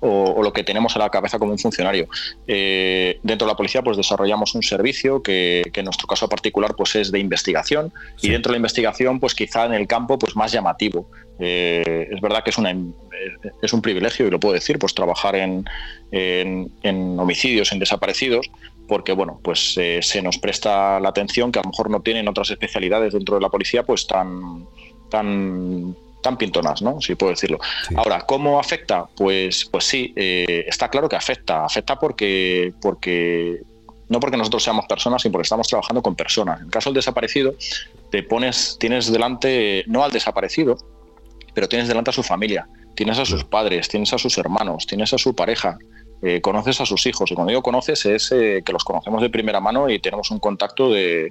o, 0.01 0.43
lo 0.43 0.51
que 0.51 0.63
tenemos 0.63 0.95
a 0.95 0.99
la 0.99 1.09
cabeza 1.09 1.39
como 1.39 1.51
un 1.51 1.59
funcionario. 1.59 2.07
Eh, 2.47 3.19
dentro 3.23 3.47
de 3.47 3.53
la 3.53 3.57
policía 3.57 3.81
pues 3.81 3.97
desarrollamos 3.97 4.55
un 4.55 4.63
servicio 4.63 5.21
que, 5.21 5.63
en 5.73 5.85
nuestro 5.85 6.07
caso 6.07 6.27
particular 6.27 6.75
pues 6.75 6.95
es 6.95 7.11
de 7.11 7.19
investigación 7.19 7.93
y 8.21 8.29
dentro 8.29 8.51
de 8.51 8.55
la 8.55 8.57
investigación 8.57 9.19
pues 9.19 9.33
quizá 9.35 9.65
en 9.65 9.73
el 9.73 9.87
campo 9.87 10.19
pues 10.19 10.35
más 10.35 10.51
llamativo. 10.51 11.07
Eh, 11.39 12.09
es 12.11 12.21
verdad 12.21 12.43
que 12.43 12.51
es, 12.51 12.57
una, 12.57 12.75
es 13.61 13.73
un 13.73 13.81
privilegio, 13.81 14.27
y 14.27 14.29
lo 14.29 14.39
puedo 14.39 14.53
decir, 14.53 14.77
pues 14.77 14.93
trabajar 14.93 15.35
en, 15.35 15.65
en, 16.11 17.19
homicidios, 17.19 17.71
en 17.71 17.79
desaparecidos, 17.79 18.51
porque 18.87 19.13
bueno, 19.13 19.39
pues 19.43 19.75
eh, 19.77 19.99
se 20.03 20.21
nos 20.21 20.37
presta 20.37 20.99
la 20.99 21.09
atención 21.09 21.51
que 21.51 21.59
a 21.59 21.63
lo 21.63 21.69
mejor 21.69 21.89
no 21.89 22.01
tienen 22.01 22.27
otras 22.27 22.51
especialidades 22.51 23.13
dentro 23.13 23.35
de 23.35 23.41
la 23.41 23.49
policía 23.49 23.83
pues 23.83 24.05
tan, 24.05 24.67
tan 25.09 25.95
tan 26.21 26.37
pintonas, 26.37 26.81
¿no? 26.81 27.01
Si 27.01 27.15
puedo 27.15 27.31
decirlo. 27.31 27.59
Ahora, 27.95 28.21
¿cómo 28.21 28.59
afecta? 28.59 29.05
Pues, 29.15 29.65
pues 29.65 29.85
sí, 29.85 30.13
eh, 30.15 30.65
está 30.67 30.89
claro 30.89 31.09
que 31.09 31.15
afecta. 31.15 31.65
Afecta 31.65 31.97
porque, 31.97 32.73
porque 32.81 33.61
no 34.09 34.19
porque 34.19 34.37
nosotros 34.37 34.63
seamos 34.63 34.85
personas, 34.87 35.21
sino 35.21 35.31
porque 35.31 35.43
estamos 35.43 35.67
trabajando 35.67 36.01
con 36.01 36.15
personas. 36.15 36.59
En 36.59 36.65
el 36.65 36.71
caso 36.71 36.89
del 36.89 36.95
desaparecido, 36.95 37.55
te 38.09 38.23
pones, 38.23 38.77
tienes 38.79 39.11
delante, 39.11 39.83
no 39.87 40.03
al 40.03 40.11
desaparecido, 40.11 40.77
pero 41.53 41.67
tienes 41.69 41.87
delante 41.87 42.09
a 42.09 42.13
su 42.13 42.23
familia, 42.23 42.67
tienes 42.95 43.19
a 43.19 43.25
sus 43.25 43.43
padres, 43.43 43.87
tienes 43.87 44.13
a 44.13 44.17
sus 44.17 44.37
hermanos, 44.37 44.85
tienes 44.85 45.13
a 45.13 45.17
su 45.17 45.33
pareja, 45.33 45.77
eh, 46.21 46.41
conoces 46.41 46.81
a 46.81 46.85
sus 46.85 47.05
hijos. 47.05 47.31
Y 47.31 47.35
cuando 47.35 47.51
digo 47.51 47.63
conoces 47.63 48.05
es 48.05 48.31
eh, 48.31 48.61
que 48.65 48.73
los 48.73 48.83
conocemos 48.83 49.21
de 49.21 49.29
primera 49.29 49.59
mano 49.59 49.89
y 49.89 49.99
tenemos 49.99 50.29
un 50.29 50.39
contacto 50.39 50.91
de, 50.91 51.29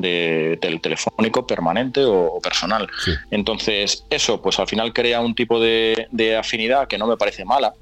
de, 0.00 0.58
del 0.60 0.80
telefónico 0.80 1.46
permanente 1.46 2.04
o, 2.04 2.40
personal. 2.42 2.88
Entonces, 3.30 4.04
eso, 4.10 4.40
pues 4.40 4.58
al 4.58 4.66
final 4.66 4.92
crea 4.92 5.20
un 5.20 5.34
tipo 5.34 5.60
de, 5.60 6.08
afinidad 6.38 6.88
que 6.88 6.98
no 6.98 7.06
me 7.06 7.16
parece 7.16 7.44
mala 7.44 7.74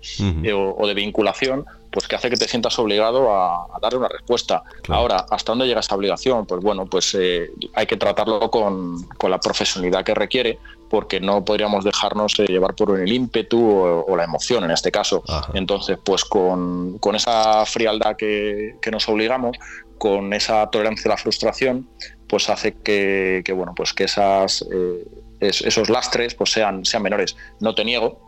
eh, 0.42 0.52
o, 0.52 0.86
de 0.86 0.94
vinculación, 0.94 1.64
pues 1.90 2.06
que 2.06 2.16
hace 2.16 2.30
que 2.30 2.36
te 2.36 2.48
sientas 2.48 2.78
obligado 2.78 3.34
a, 3.34 3.66
darle 3.80 3.98
una 3.98 4.08
respuesta. 4.08 4.62
Ahora, 4.88 5.26
¿hasta 5.30 5.52
dónde 5.52 5.66
llega 5.66 5.80
esa 5.80 5.94
obligación? 5.94 6.46
Pues 6.46 6.62
bueno, 6.62 6.86
pues 6.86 7.14
eh, 7.18 7.50
hay 7.74 7.86
que 7.86 7.96
tratarlo 7.96 8.50
con, 8.50 9.02
con, 9.16 9.30
la 9.30 9.38
profesionalidad 9.38 10.04
que 10.04 10.14
requiere, 10.14 10.58
porque 10.88 11.20
no 11.20 11.44
podríamos 11.44 11.84
dejarnos 11.84 12.38
eh, 12.38 12.46
llevar 12.46 12.74
por 12.74 12.98
el 12.98 13.12
ímpetu 13.12 13.60
o, 14.06 14.16
la 14.16 14.24
emoción 14.24 14.64
en 14.64 14.70
este 14.70 14.90
caso. 14.90 15.22
Entonces, 15.54 15.98
pues 16.02 16.24
con, 16.24 16.98
con 16.98 17.14
esa 17.14 17.64
frialdad 17.66 18.16
que, 18.16 18.76
que, 18.80 18.90
nos 18.90 19.08
obligamos, 19.08 19.56
con 19.98 20.32
esa 20.32 20.68
tolerancia 20.70 21.08
a 21.08 21.14
la 21.14 21.16
frustración, 21.16 21.88
pues 22.28 22.48
hace 22.48 22.74
que, 22.74 23.42
bueno, 23.54 23.74
pues 23.74 23.92
que 23.92 24.04
esas, 24.04 24.64
eh, 24.72 25.04
esos 25.40 25.88
lastres 25.90 26.34
pues 26.34 26.50
sean, 26.50 26.84
sean 26.84 27.02
menores. 27.02 27.36
No 27.60 27.74
te 27.74 27.84
niego 27.84 28.24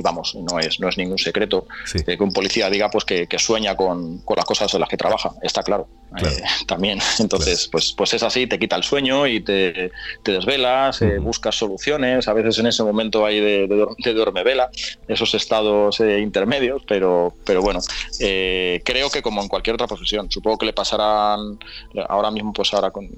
y 0.00 0.02
vamos, 0.02 0.34
no 0.34 0.58
es, 0.58 0.80
no 0.80 0.88
es 0.88 0.96
ningún 0.96 1.18
secreto 1.18 1.66
que 2.04 2.16
un 2.22 2.32
policía 2.32 2.70
diga 2.70 2.90
pues 2.90 3.04
que, 3.04 3.28
sueña 3.38 3.76
con, 3.76 4.22
las 4.34 4.44
cosas 4.44 4.72
en 4.74 4.80
las 4.80 4.88
que 4.88 4.96
trabaja, 4.96 5.32
está 5.42 5.62
claro, 5.62 5.88
eh, 6.16 6.42
también. 6.66 6.98
Entonces, 7.18 7.68
pues, 7.70 7.92
pues 7.92 8.14
es 8.14 8.22
así, 8.22 8.46
te 8.46 8.58
quita 8.58 8.76
el 8.76 8.82
sueño 8.82 9.26
y 9.26 9.40
te, 9.40 9.92
desvelas, 10.24 11.02
eh, 11.02 11.18
buscas 11.18 11.54
soluciones, 11.54 12.28
a 12.28 12.32
veces 12.32 12.58
en 12.58 12.66
ese 12.66 12.82
momento 12.82 13.26
hay 13.26 13.40
de, 13.40 13.66
de, 13.68 14.14
de 14.14 14.42
vela, 14.42 14.70
esos 15.06 15.34
estados 15.34 16.00
eh, 16.00 16.20
intermedios, 16.20 16.82
pero, 16.88 17.34
pero 17.44 17.60
bueno, 17.60 17.80
creo 18.18 19.10
que 19.10 19.22
como 19.22 19.42
en 19.42 19.48
cualquier 19.48 19.74
otra 19.74 19.86
profesión, 19.86 20.30
supongo 20.30 20.58
que 20.58 20.66
le 20.66 20.72
pasarán 20.72 21.58
ahora 22.08 22.30
mismo, 22.30 22.52
pues 22.52 22.72
ahora 22.72 22.90
con 22.90 23.10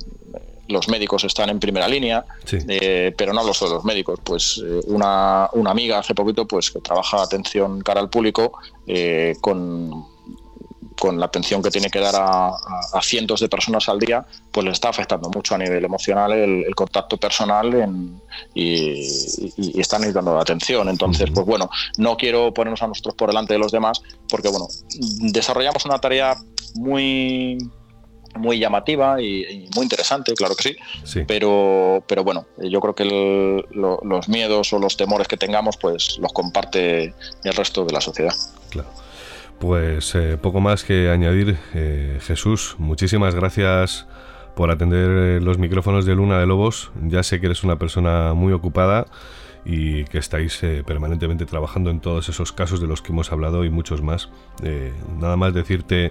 los 0.72 0.88
médicos 0.88 1.24
están 1.24 1.50
en 1.50 1.60
primera 1.60 1.86
línea, 1.86 2.24
eh, 2.50 3.14
pero 3.16 3.32
no 3.32 3.40
hablo 3.40 3.54
solo 3.54 3.70
de 3.70 3.76
los 3.76 3.84
médicos. 3.84 4.18
Pues 4.24 4.62
eh, 4.64 4.80
una, 4.86 5.48
una, 5.52 5.70
amiga 5.70 5.98
hace 5.98 6.14
poquito 6.14 6.46
pues 6.46 6.70
que 6.70 6.80
trabaja 6.80 7.22
atención 7.22 7.80
cara 7.80 8.00
al 8.00 8.10
público 8.10 8.52
eh, 8.86 9.36
con, 9.40 10.06
con 10.98 11.18
la 11.18 11.26
atención 11.26 11.62
que 11.62 11.70
tiene 11.70 11.90
que 11.90 11.98
dar 11.98 12.14
a, 12.16 13.00
cientos 13.02 13.40
de 13.40 13.48
personas 13.48 13.88
al 13.88 13.98
día, 13.98 14.24
pues 14.50 14.64
le 14.64 14.70
está 14.70 14.88
afectando 14.88 15.28
mucho 15.30 15.54
a 15.54 15.58
nivel 15.58 15.84
emocional 15.84 16.32
el, 16.32 16.74
contacto 16.74 17.16
personal 17.16 17.74
y, 18.54 19.06
están 19.80 20.02
necesitando 20.02 20.38
atención. 20.38 20.88
Entonces, 20.88 21.30
pues 21.34 21.46
bueno, 21.46 21.68
no 21.98 22.16
quiero 22.16 22.54
ponernos 22.54 22.82
a 22.82 22.86
nosotros 22.86 23.14
por 23.14 23.30
delante 23.30 23.54
de 23.54 23.58
los 23.58 23.72
demás, 23.72 24.02
porque 24.28 24.48
bueno, 24.48 24.66
desarrollamos 25.32 25.84
una 25.84 25.98
tarea 25.98 26.36
muy 26.74 27.58
muy 28.34 28.58
llamativa 28.58 29.20
y, 29.20 29.68
muy 29.74 29.84
interesante, 29.84 30.34
claro 30.34 30.54
que 30.54 30.76
sí, 31.04 31.20
Pero, 31.26 32.02
pero 32.06 32.24
bueno, 32.24 32.46
yo 32.58 32.80
creo 32.80 32.94
que 32.94 33.04
los 33.04 34.28
miedos 34.28 34.72
o 34.72 34.78
los 34.78 34.96
temores 34.96 35.28
que 35.28 35.36
tengamos, 35.36 35.76
pues 35.76 36.18
los 36.18 36.32
comparte 36.32 37.14
el 37.44 37.52
resto 37.52 37.84
de 37.84 37.92
la 37.92 38.00
sociedad. 38.00 38.34
Claro. 38.70 38.88
Pues 39.62 40.16
eh, 40.16 40.38
poco 40.42 40.60
más 40.60 40.82
que 40.82 41.08
añadir, 41.08 41.56
eh, 41.72 42.18
Jesús, 42.22 42.74
muchísimas 42.78 43.36
gracias 43.36 44.08
por 44.56 44.72
atender 44.72 45.08
eh, 45.08 45.40
los 45.40 45.56
micrófonos 45.56 46.04
de 46.04 46.16
Luna 46.16 46.40
de 46.40 46.46
Lobos. 46.46 46.90
Ya 47.06 47.22
sé 47.22 47.38
que 47.38 47.46
eres 47.46 47.62
una 47.62 47.78
persona 47.78 48.34
muy 48.34 48.52
ocupada 48.52 49.06
y 49.64 50.04
que 50.06 50.18
estáis 50.18 50.60
permanentemente 50.84 51.46
trabajando 51.46 51.90
en 51.90 52.00
todos 52.00 52.28
esos 52.28 52.50
casos 52.50 52.80
de 52.80 52.88
los 52.88 53.00
que 53.02 53.12
hemos 53.12 53.30
hablado 53.30 53.64
y 53.64 53.70
muchos 53.70 54.02
más. 54.02 54.28
nada 55.20 55.36
más 55.36 55.54
decirte 55.54 56.10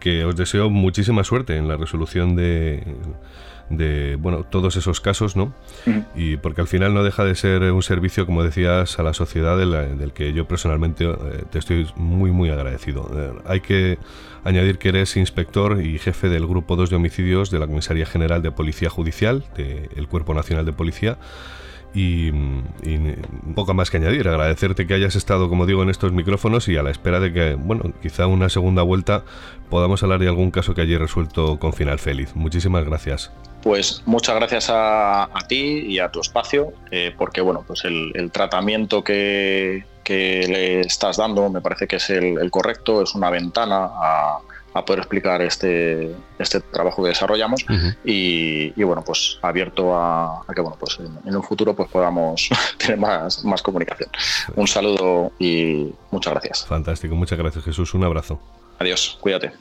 que 0.00 0.24
os 0.24 0.34
deseo 0.34 0.70
muchísima 0.70 1.22
suerte 1.22 1.56
en 1.56 1.68
la 1.68 1.76
resolución 1.76 2.34
de, 2.34 2.82
de 3.70 4.16
bueno, 4.16 4.42
todos 4.44 4.76
esos 4.76 5.00
casos, 5.00 5.36
¿no? 5.36 5.54
Y 6.14 6.36
porque 6.36 6.60
al 6.60 6.66
final 6.66 6.92
no 6.92 7.04
deja 7.04 7.24
de 7.24 7.34
ser 7.36 7.62
un 7.72 7.82
servicio, 7.82 8.26
como 8.26 8.42
decías, 8.42 8.98
a 8.98 9.02
la 9.02 9.14
sociedad 9.14 9.56
del, 9.56 10.12
que 10.12 10.32
yo 10.32 10.46
personalmente 10.46 11.04
eh, 11.04 11.44
te 11.50 11.58
estoy 11.60 11.88
muy, 11.94 12.32
muy 12.32 12.50
agradecido. 12.50 13.08
Eh, 13.14 13.32
hay 13.46 13.60
que 13.60 13.98
añadir 14.42 14.78
que 14.78 14.88
eres 14.88 15.16
inspector 15.16 15.80
y 15.80 15.98
jefe 15.98 16.28
del 16.28 16.46
Grupo 16.46 16.74
2 16.74 16.90
de 16.90 16.96
Homicidios 16.96 17.50
de 17.50 17.60
la 17.60 17.66
Comisaría 17.66 18.06
General 18.06 18.42
de 18.42 18.50
Policía 18.50 18.90
Judicial, 18.90 19.44
del 19.56 20.08
Cuerpo 20.08 20.34
Nacional 20.34 20.66
de 20.66 20.72
Policía, 20.72 21.18
Y, 21.92 22.30
un 22.30 23.52
poco 23.54 23.74
más 23.74 23.90
que 23.90 23.96
añadir, 23.96 24.28
agradecerte 24.28 24.86
que 24.86 24.94
hayas 24.94 25.16
estado, 25.16 25.48
como 25.48 25.66
digo, 25.66 25.82
en 25.82 25.90
estos 25.90 26.12
micrófonos 26.12 26.68
y 26.68 26.76
a 26.76 26.82
la 26.82 26.90
espera 26.90 27.18
de 27.18 27.32
que, 27.32 27.54
bueno, 27.54 27.92
quizá 28.00 28.26
una 28.26 28.48
segunda 28.48 28.82
vuelta 28.82 29.24
podamos 29.68 30.02
hablar 30.02 30.20
de 30.20 30.28
algún 30.28 30.50
caso 30.50 30.74
que 30.74 30.82
haya 30.82 30.98
resuelto 30.98 31.58
con 31.58 31.72
final 31.72 31.98
feliz. 31.98 32.34
Muchísimas 32.34 32.84
gracias. 32.84 33.32
Pues 33.62 34.02
muchas 34.06 34.36
gracias 34.36 34.68
a, 34.70 35.28
ti 35.48 35.84
y 35.86 35.98
a 35.98 36.10
tu 36.10 36.20
espacio, 36.20 36.72
eh, 36.90 37.14
porque 37.16 37.40
bueno, 37.40 37.64
pues 37.66 37.84
el, 37.84 38.30
tratamiento 38.32 39.04
que, 39.04 39.84
le 40.08 40.80
estás 40.80 41.18
dando 41.18 41.50
me 41.50 41.60
parece 41.60 41.86
que 41.86 41.96
es 41.96 42.10
el 42.10 42.50
correcto, 42.50 43.00
es 43.02 43.14
una 43.14 43.30
ventana 43.30 43.90
a, 43.92 44.40
a 44.74 44.84
poder 44.84 45.00
explicar 45.00 45.42
este, 45.42 46.14
este 46.38 46.60
trabajo 46.60 47.02
que 47.02 47.08
desarrollamos 47.10 47.64
y, 48.04 48.82
bueno 48.82 49.02
pues 49.04 49.38
abierto 49.42 49.94
a, 49.94 50.44
que 50.54 50.60
bueno 50.60 50.76
pues 50.78 50.98
en, 50.98 51.36
un 51.36 51.42
futuro 51.42 51.74
pues 51.74 51.88
podamos 51.88 52.48
tener 52.78 52.98
más, 52.98 53.44
más 53.44 53.62
comunicación. 53.62 54.10
Un 54.56 54.68
saludo 54.68 55.32
y 55.38 55.92
muchas 56.10 56.32
gracias. 56.34 56.66
Fantástico, 56.66 57.14
muchas 57.14 57.38
gracias 57.38 57.64
Jesús, 57.64 57.94
un 57.94 58.04
abrazo. 58.04 58.40
Adiós, 58.78 59.18
cuídate. 59.20 59.52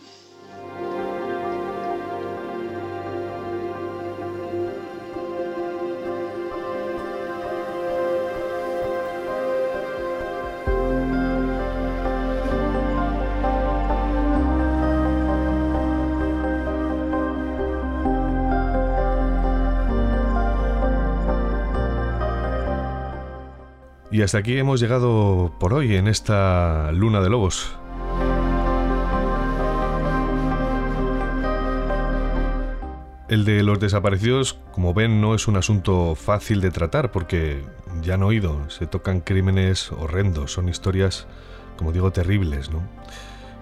Y 24.19 24.21
hasta 24.21 24.39
aquí 24.39 24.57
hemos 24.57 24.81
llegado 24.81 25.53
por 25.61 25.73
hoy 25.73 25.95
en 25.95 26.09
esta 26.09 26.91
luna 26.91 27.21
de 27.21 27.29
lobos. 27.29 27.71
El 33.29 33.45
de 33.45 33.63
los 33.63 33.79
desaparecidos, 33.79 34.59
como 34.73 34.93
ven, 34.93 35.21
no 35.21 35.35
es 35.35 35.47
un 35.47 35.55
asunto 35.55 36.15
fácil 36.15 36.59
de 36.59 36.69
tratar 36.69 37.11
porque 37.13 37.63
ya 38.01 38.15
han 38.15 38.23
oído, 38.23 38.69
se 38.69 38.87
tocan 38.87 39.21
crímenes 39.21 39.89
horrendos, 39.93 40.51
son 40.51 40.67
historias, 40.67 41.25
como 41.77 41.93
digo, 41.93 42.11
terribles, 42.11 42.69
¿no? 42.71 42.81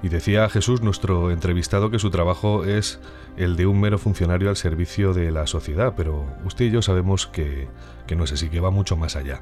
Y 0.02 0.10
decía 0.10 0.50
Jesús, 0.50 0.82
nuestro 0.82 1.30
entrevistado, 1.30 1.92
que 1.92 2.00
su 2.00 2.10
trabajo 2.10 2.66
es 2.66 3.00
el 3.38 3.58
de 3.58 3.68
un 3.68 3.80
mero 3.80 4.00
funcionario 4.00 4.50
al 4.50 4.58
servicio 4.58 5.14
de 5.14 5.30
la 5.30 5.46
sociedad, 5.46 5.94
pero 5.96 6.26
usted 6.46 6.66
y 6.66 6.72
yo 6.72 6.82
sabemos 6.82 7.28
que, 7.28 7.68
que 8.08 8.16
no 8.16 8.24
es 8.24 8.32
así, 8.32 8.50
que 8.50 8.60
va 8.60 8.72
mucho 8.72 8.98
más 8.98 9.16
allá. 9.16 9.40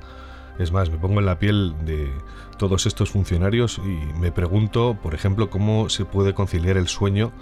Es 0.59 0.71
más, 0.71 0.89
me 0.89 0.97
pongo 0.97 1.19
en 1.19 1.25
la 1.25 1.37
piel 1.37 1.75
de 1.85 2.11
todos 2.57 2.85
estos 2.85 3.09
funcionarios 3.09 3.79
y 3.79 4.19
me 4.19 4.31
pregunto, 4.31 4.97
por 5.01 5.13
ejemplo, 5.13 5.49
cómo 5.49 5.89
se 5.89 6.05
puede 6.05 6.33
conciliar 6.33 6.77
el 6.77 6.87
sueño, 6.87 7.33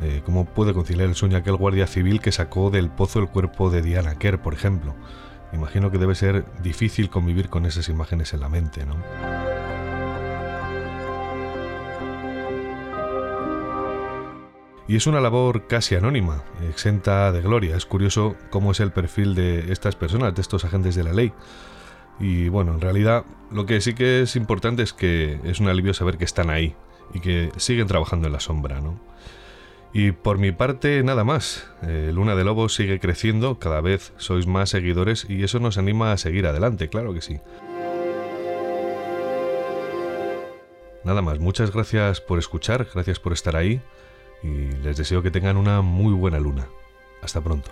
eh, 0.00 0.22
cómo 0.24 0.44
puede 0.44 0.72
conciliar 0.72 1.08
el 1.08 1.14
sueño 1.14 1.36
aquel 1.36 1.56
guardia 1.56 1.86
civil 1.86 2.20
que 2.20 2.30
sacó 2.30 2.70
del 2.70 2.88
pozo 2.88 3.18
el 3.18 3.28
cuerpo 3.28 3.70
de 3.70 3.82
Diana 3.82 4.16
Kerr, 4.16 4.40
por 4.40 4.54
ejemplo. 4.54 4.94
Imagino 5.52 5.90
que 5.90 5.98
debe 5.98 6.14
ser 6.14 6.44
difícil 6.62 7.10
convivir 7.10 7.48
con 7.48 7.66
esas 7.66 7.88
imágenes 7.88 8.32
en 8.32 8.40
la 8.40 8.48
mente, 8.48 8.86
¿no? 8.86 8.96
Y 14.88 14.96
es 14.96 15.06
una 15.06 15.20
labor 15.20 15.66
casi 15.68 15.94
anónima, 15.94 16.42
exenta 16.68 17.32
de 17.32 17.40
gloria. 17.40 17.76
Es 17.76 17.86
curioso 17.86 18.36
cómo 18.50 18.72
es 18.72 18.80
el 18.80 18.92
perfil 18.92 19.34
de 19.34 19.72
estas 19.72 19.96
personas, 19.96 20.34
de 20.34 20.42
estos 20.42 20.64
agentes 20.64 20.94
de 20.94 21.04
la 21.04 21.12
ley. 21.12 21.32
Y 22.20 22.48
bueno, 22.48 22.74
en 22.74 22.80
realidad 22.80 23.24
lo 23.50 23.66
que 23.66 23.80
sí 23.80 23.94
que 23.94 24.22
es 24.22 24.36
importante 24.36 24.82
es 24.82 24.92
que 24.92 25.38
es 25.44 25.60
un 25.60 25.68
alivio 25.68 25.94
saber 25.94 26.18
que 26.18 26.24
están 26.24 26.50
ahí 26.50 26.74
y 27.12 27.20
que 27.20 27.50
siguen 27.56 27.86
trabajando 27.86 28.26
en 28.26 28.32
la 28.32 28.40
sombra, 28.40 28.80
¿no? 28.80 28.98
Y 29.94 30.12
por 30.12 30.38
mi 30.38 30.52
parte, 30.52 31.02
nada 31.02 31.22
más. 31.22 31.68
Eh, 31.82 32.10
Luna 32.14 32.34
de 32.34 32.44
Lobos 32.44 32.74
sigue 32.74 32.98
creciendo, 32.98 33.58
cada 33.58 33.80
vez 33.80 34.12
sois 34.16 34.46
más 34.46 34.70
seguidores 34.70 35.26
y 35.28 35.42
eso 35.42 35.58
nos 35.58 35.76
anima 35.76 36.12
a 36.12 36.16
seguir 36.16 36.46
adelante, 36.46 36.88
claro 36.88 37.12
que 37.12 37.20
sí. 37.20 37.40
Nada 41.04 41.20
más, 41.20 41.40
muchas 41.40 41.72
gracias 41.72 42.20
por 42.20 42.38
escuchar, 42.38 42.86
gracias 42.94 43.18
por 43.18 43.32
estar 43.32 43.56
ahí 43.56 43.82
y 44.42 44.70
les 44.82 44.96
deseo 44.96 45.22
que 45.22 45.30
tengan 45.30 45.56
una 45.56 45.82
muy 45.82 46.14
buena 46.14 46.38
luna. 46.38 46.68
Hasta 47.22 47.40
pronto. 47.40 47.70